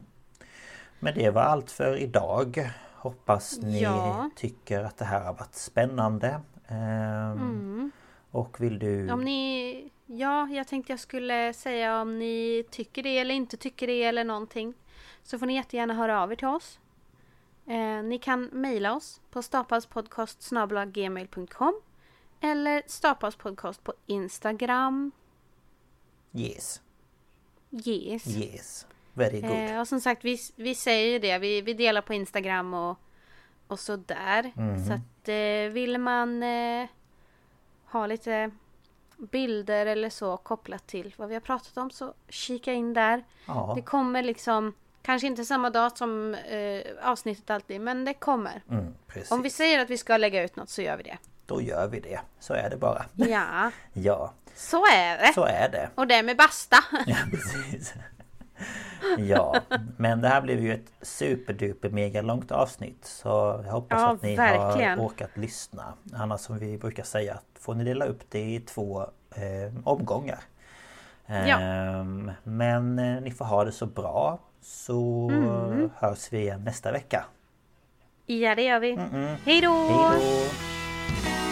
Men 0.99 1.13
det 1.15 1.29
var 1.29 1.41
allt 1.41 1.71
för 1.71 1.97
idag. 1.97 2.71
Hoppas 2.97 3.57
ni 3.61 3.81
Ja. 3.81 4.29
tycker 4.35 4.83
att 4.83 4.97
det 4.97 5.05
här 5.05 5.23
har 5.23 5.33
varit 5.33 5.55
spännande. 5.55 6.41
Ehm, 6.67 7.31
Mm. 7.31 7.91
Och 8.31 8.61
vill 8.61 8.79
du... 8.79 9.11
Om 9.11 9.21
ni... 9.23 9.91
Ja, 10.05 10.47
jag 10.47 10.67
tänkte 10.67 10.91
jag 10.93 10.99
skulle 10.99 11.53
säga 11.53 12.01
om 12.01 12.19
ni 12.19 12.65
tycker 12.71 13.03
det 13.03 13.17
eller 13.17 13.35
inte 13.35 13.57
tycker 13.57 13.87
det 13.87 14.03
eller 14.03 14.23
någonting. 14.23 14.73
Så 15.23 15.39
får 15.39 15.45
ni 15.45 15.55
jättegärna 15.55 15.93
höra 15.93 16.21
av 16.23 16.31
er 16.31 16.35
till 16.35 16.47
oss. 16.47 16.79
Eh, 17.67 18.03
ni 18.03 18.19
kan 18.19 18.43
mejla 18.45 18.95
oss 18.95 19.21
på 19.31 19.41
stapelspodcast.gmail.com 19.41 21.81
Eller 22.41 22.83
stapelspodcast 22.87 23.83
på 23.83 23.93
Instagram. 24.05 25.11
Yes, 26.33 26.81
Yes. 27.85 28.27
yes. 28.37 28.87
Very 29.17 29.41
good. 29.41 29.51
Eh, 29.71 29.79
och 29.79 29.87
som 29.87 30.01
sagt, 30.01 30.25
vi, 30.25 30.37
vi 30.55 30.75
säger 30.75 31.11
ju 31.11 31.19
det. 31.19 31.37
Vi, 31.37 31.61
vi 31.61 31.73
delar 31.73 32.01
på 32.01 32.13
Instagram 32.13 32.73
och, 32.73 32.97
och 33.67 33.79
så 33.79 33.95
där. 33.95 34.51
Mhm. 34.55 34.85
Så 34.87 34.93
att 34.93 35.27
eh, 35.29 35.73
vill 35.73 35.97
man 35.97 36.43
eh, 36.43 36.87
ha 37.85 38.07
lite 38.07 38.51
bilder 39.17 39.85
eller 39.85 40.09
så 40.09 40.37
kopplat 40.37 40.87
till 40.87 41.13
vad 41.17 41.27
vi 41.29 41.33
har 41.35 41.41
pratat 41.41 41.77
om 41.77 41.91
så 41.91 42.13
kika 42.29 42.73
in 42.73 42.93
där. 42.93 43.23
ja, 43.47 43.73
Det 43.75 43.81
kommer 43.81 44.23
liksom 44.23 44.73
Kanske 45.01 45.27
inte 45.27 45.45
samma 45.45 45.69
dag 45.69 45.97
som 45.97 46.33
eh, 46.35 46.81
avsnittet 47.01 47.49
alltid 47.49 47.81
men 47.81 48.05
det 48.05 48.13
kommer. 48.13 48.61
mm. 48.69 48.93
Om 49.29 49.41
vi 49.41 49.49
säger 49.49 49.79
att 49.79 49.89
vi 49.89 49.97
ska 49.97 50.17
lägga 50.17 50.43
ut 50.43 50.55
något 50.55 50.69
så 50.69 50.81
gör 50.81 50.97
vi 50.97 51.03
det. 51.03 51.17
Då 51.45 51.61
gör 51.61 51.87
vi 51.87 51.99
det. 51.99 52.19
Så 52.39 52.53
är 52.53 52.69
det 52.69 52.77
bara. 52.77 53.05
Ja, 53.15 53.71
Ja, 53.93 54.33
så 54.55 54.85
är 54.85 55.17
det. 55.17 55.33
så 55.33 55.43
är 55.45 55.69
det. 55.69 55.89
Och 55.95 56.07
det 56.07 56.23
med 56.23 56.37
basta. 56.37 56.77
Ja, 57.07 57.15
precis. 57.31 57.93
Ja, 59.17 59.61
men 59.97 60.21
det 60.21 60.27
här 60.27 60.41
blev 60.41 60.59
ju 60.59 60.73
ett 60.73 60.91
superduper 61.01 61.89
mega 61.89 62.21
långt 62.21 62.51
avsnitt 62.51 63.05
Så 63.05 63.61
jag 63.65 63.71
hoppas 63.73 63.99
Ja, 64.01 64.11
att 64.13 64.21
ni 64.21 64.35
verkligen. 64.35 64.99
har 64.99 65.05
orkat 65.05 65.29
lyssna 65.37 65.93
Annars 66.13 66.41
som 66.41 66.57
vi 66.57 66.77
brukar 66.77 67.03
säga 67.03 67.39
får 67.59 67.75
ni 67.75 67.83
dela 67.83 68.05
upp 68.05 68.23
det 68.29 68.39
i 68.39 68.59
två 68.59 69.01
eh, 69.35 69.73
omgångar 69.83 70.39
Ja. 71.25 71.59
Ehm, 71.59 72.31
Men 72.43 72.99
eh, 72.99 73.21
ni 73.21 73.31
får 73.31 73.45
ha 73.45 73.63
det 73.63 73.71
så 73.71 73.85
bra 73.85 74.39
Så 74.61 75.29
Mm. 75.31 75.89
hörs 75.95 76.33
vi 76.33 76.37
igen 76.39 76.63
nästa 76.63 76.91
vecka 76.91 77.25
Ja, 78.25 78.55
det 78.55 78.61
gör 78.63 78.79
vi. 78.79 78.95
Hej 79.45 79.61
då! 79.61 79.87
Hej 79.89 80.07
då! 80.11 81.46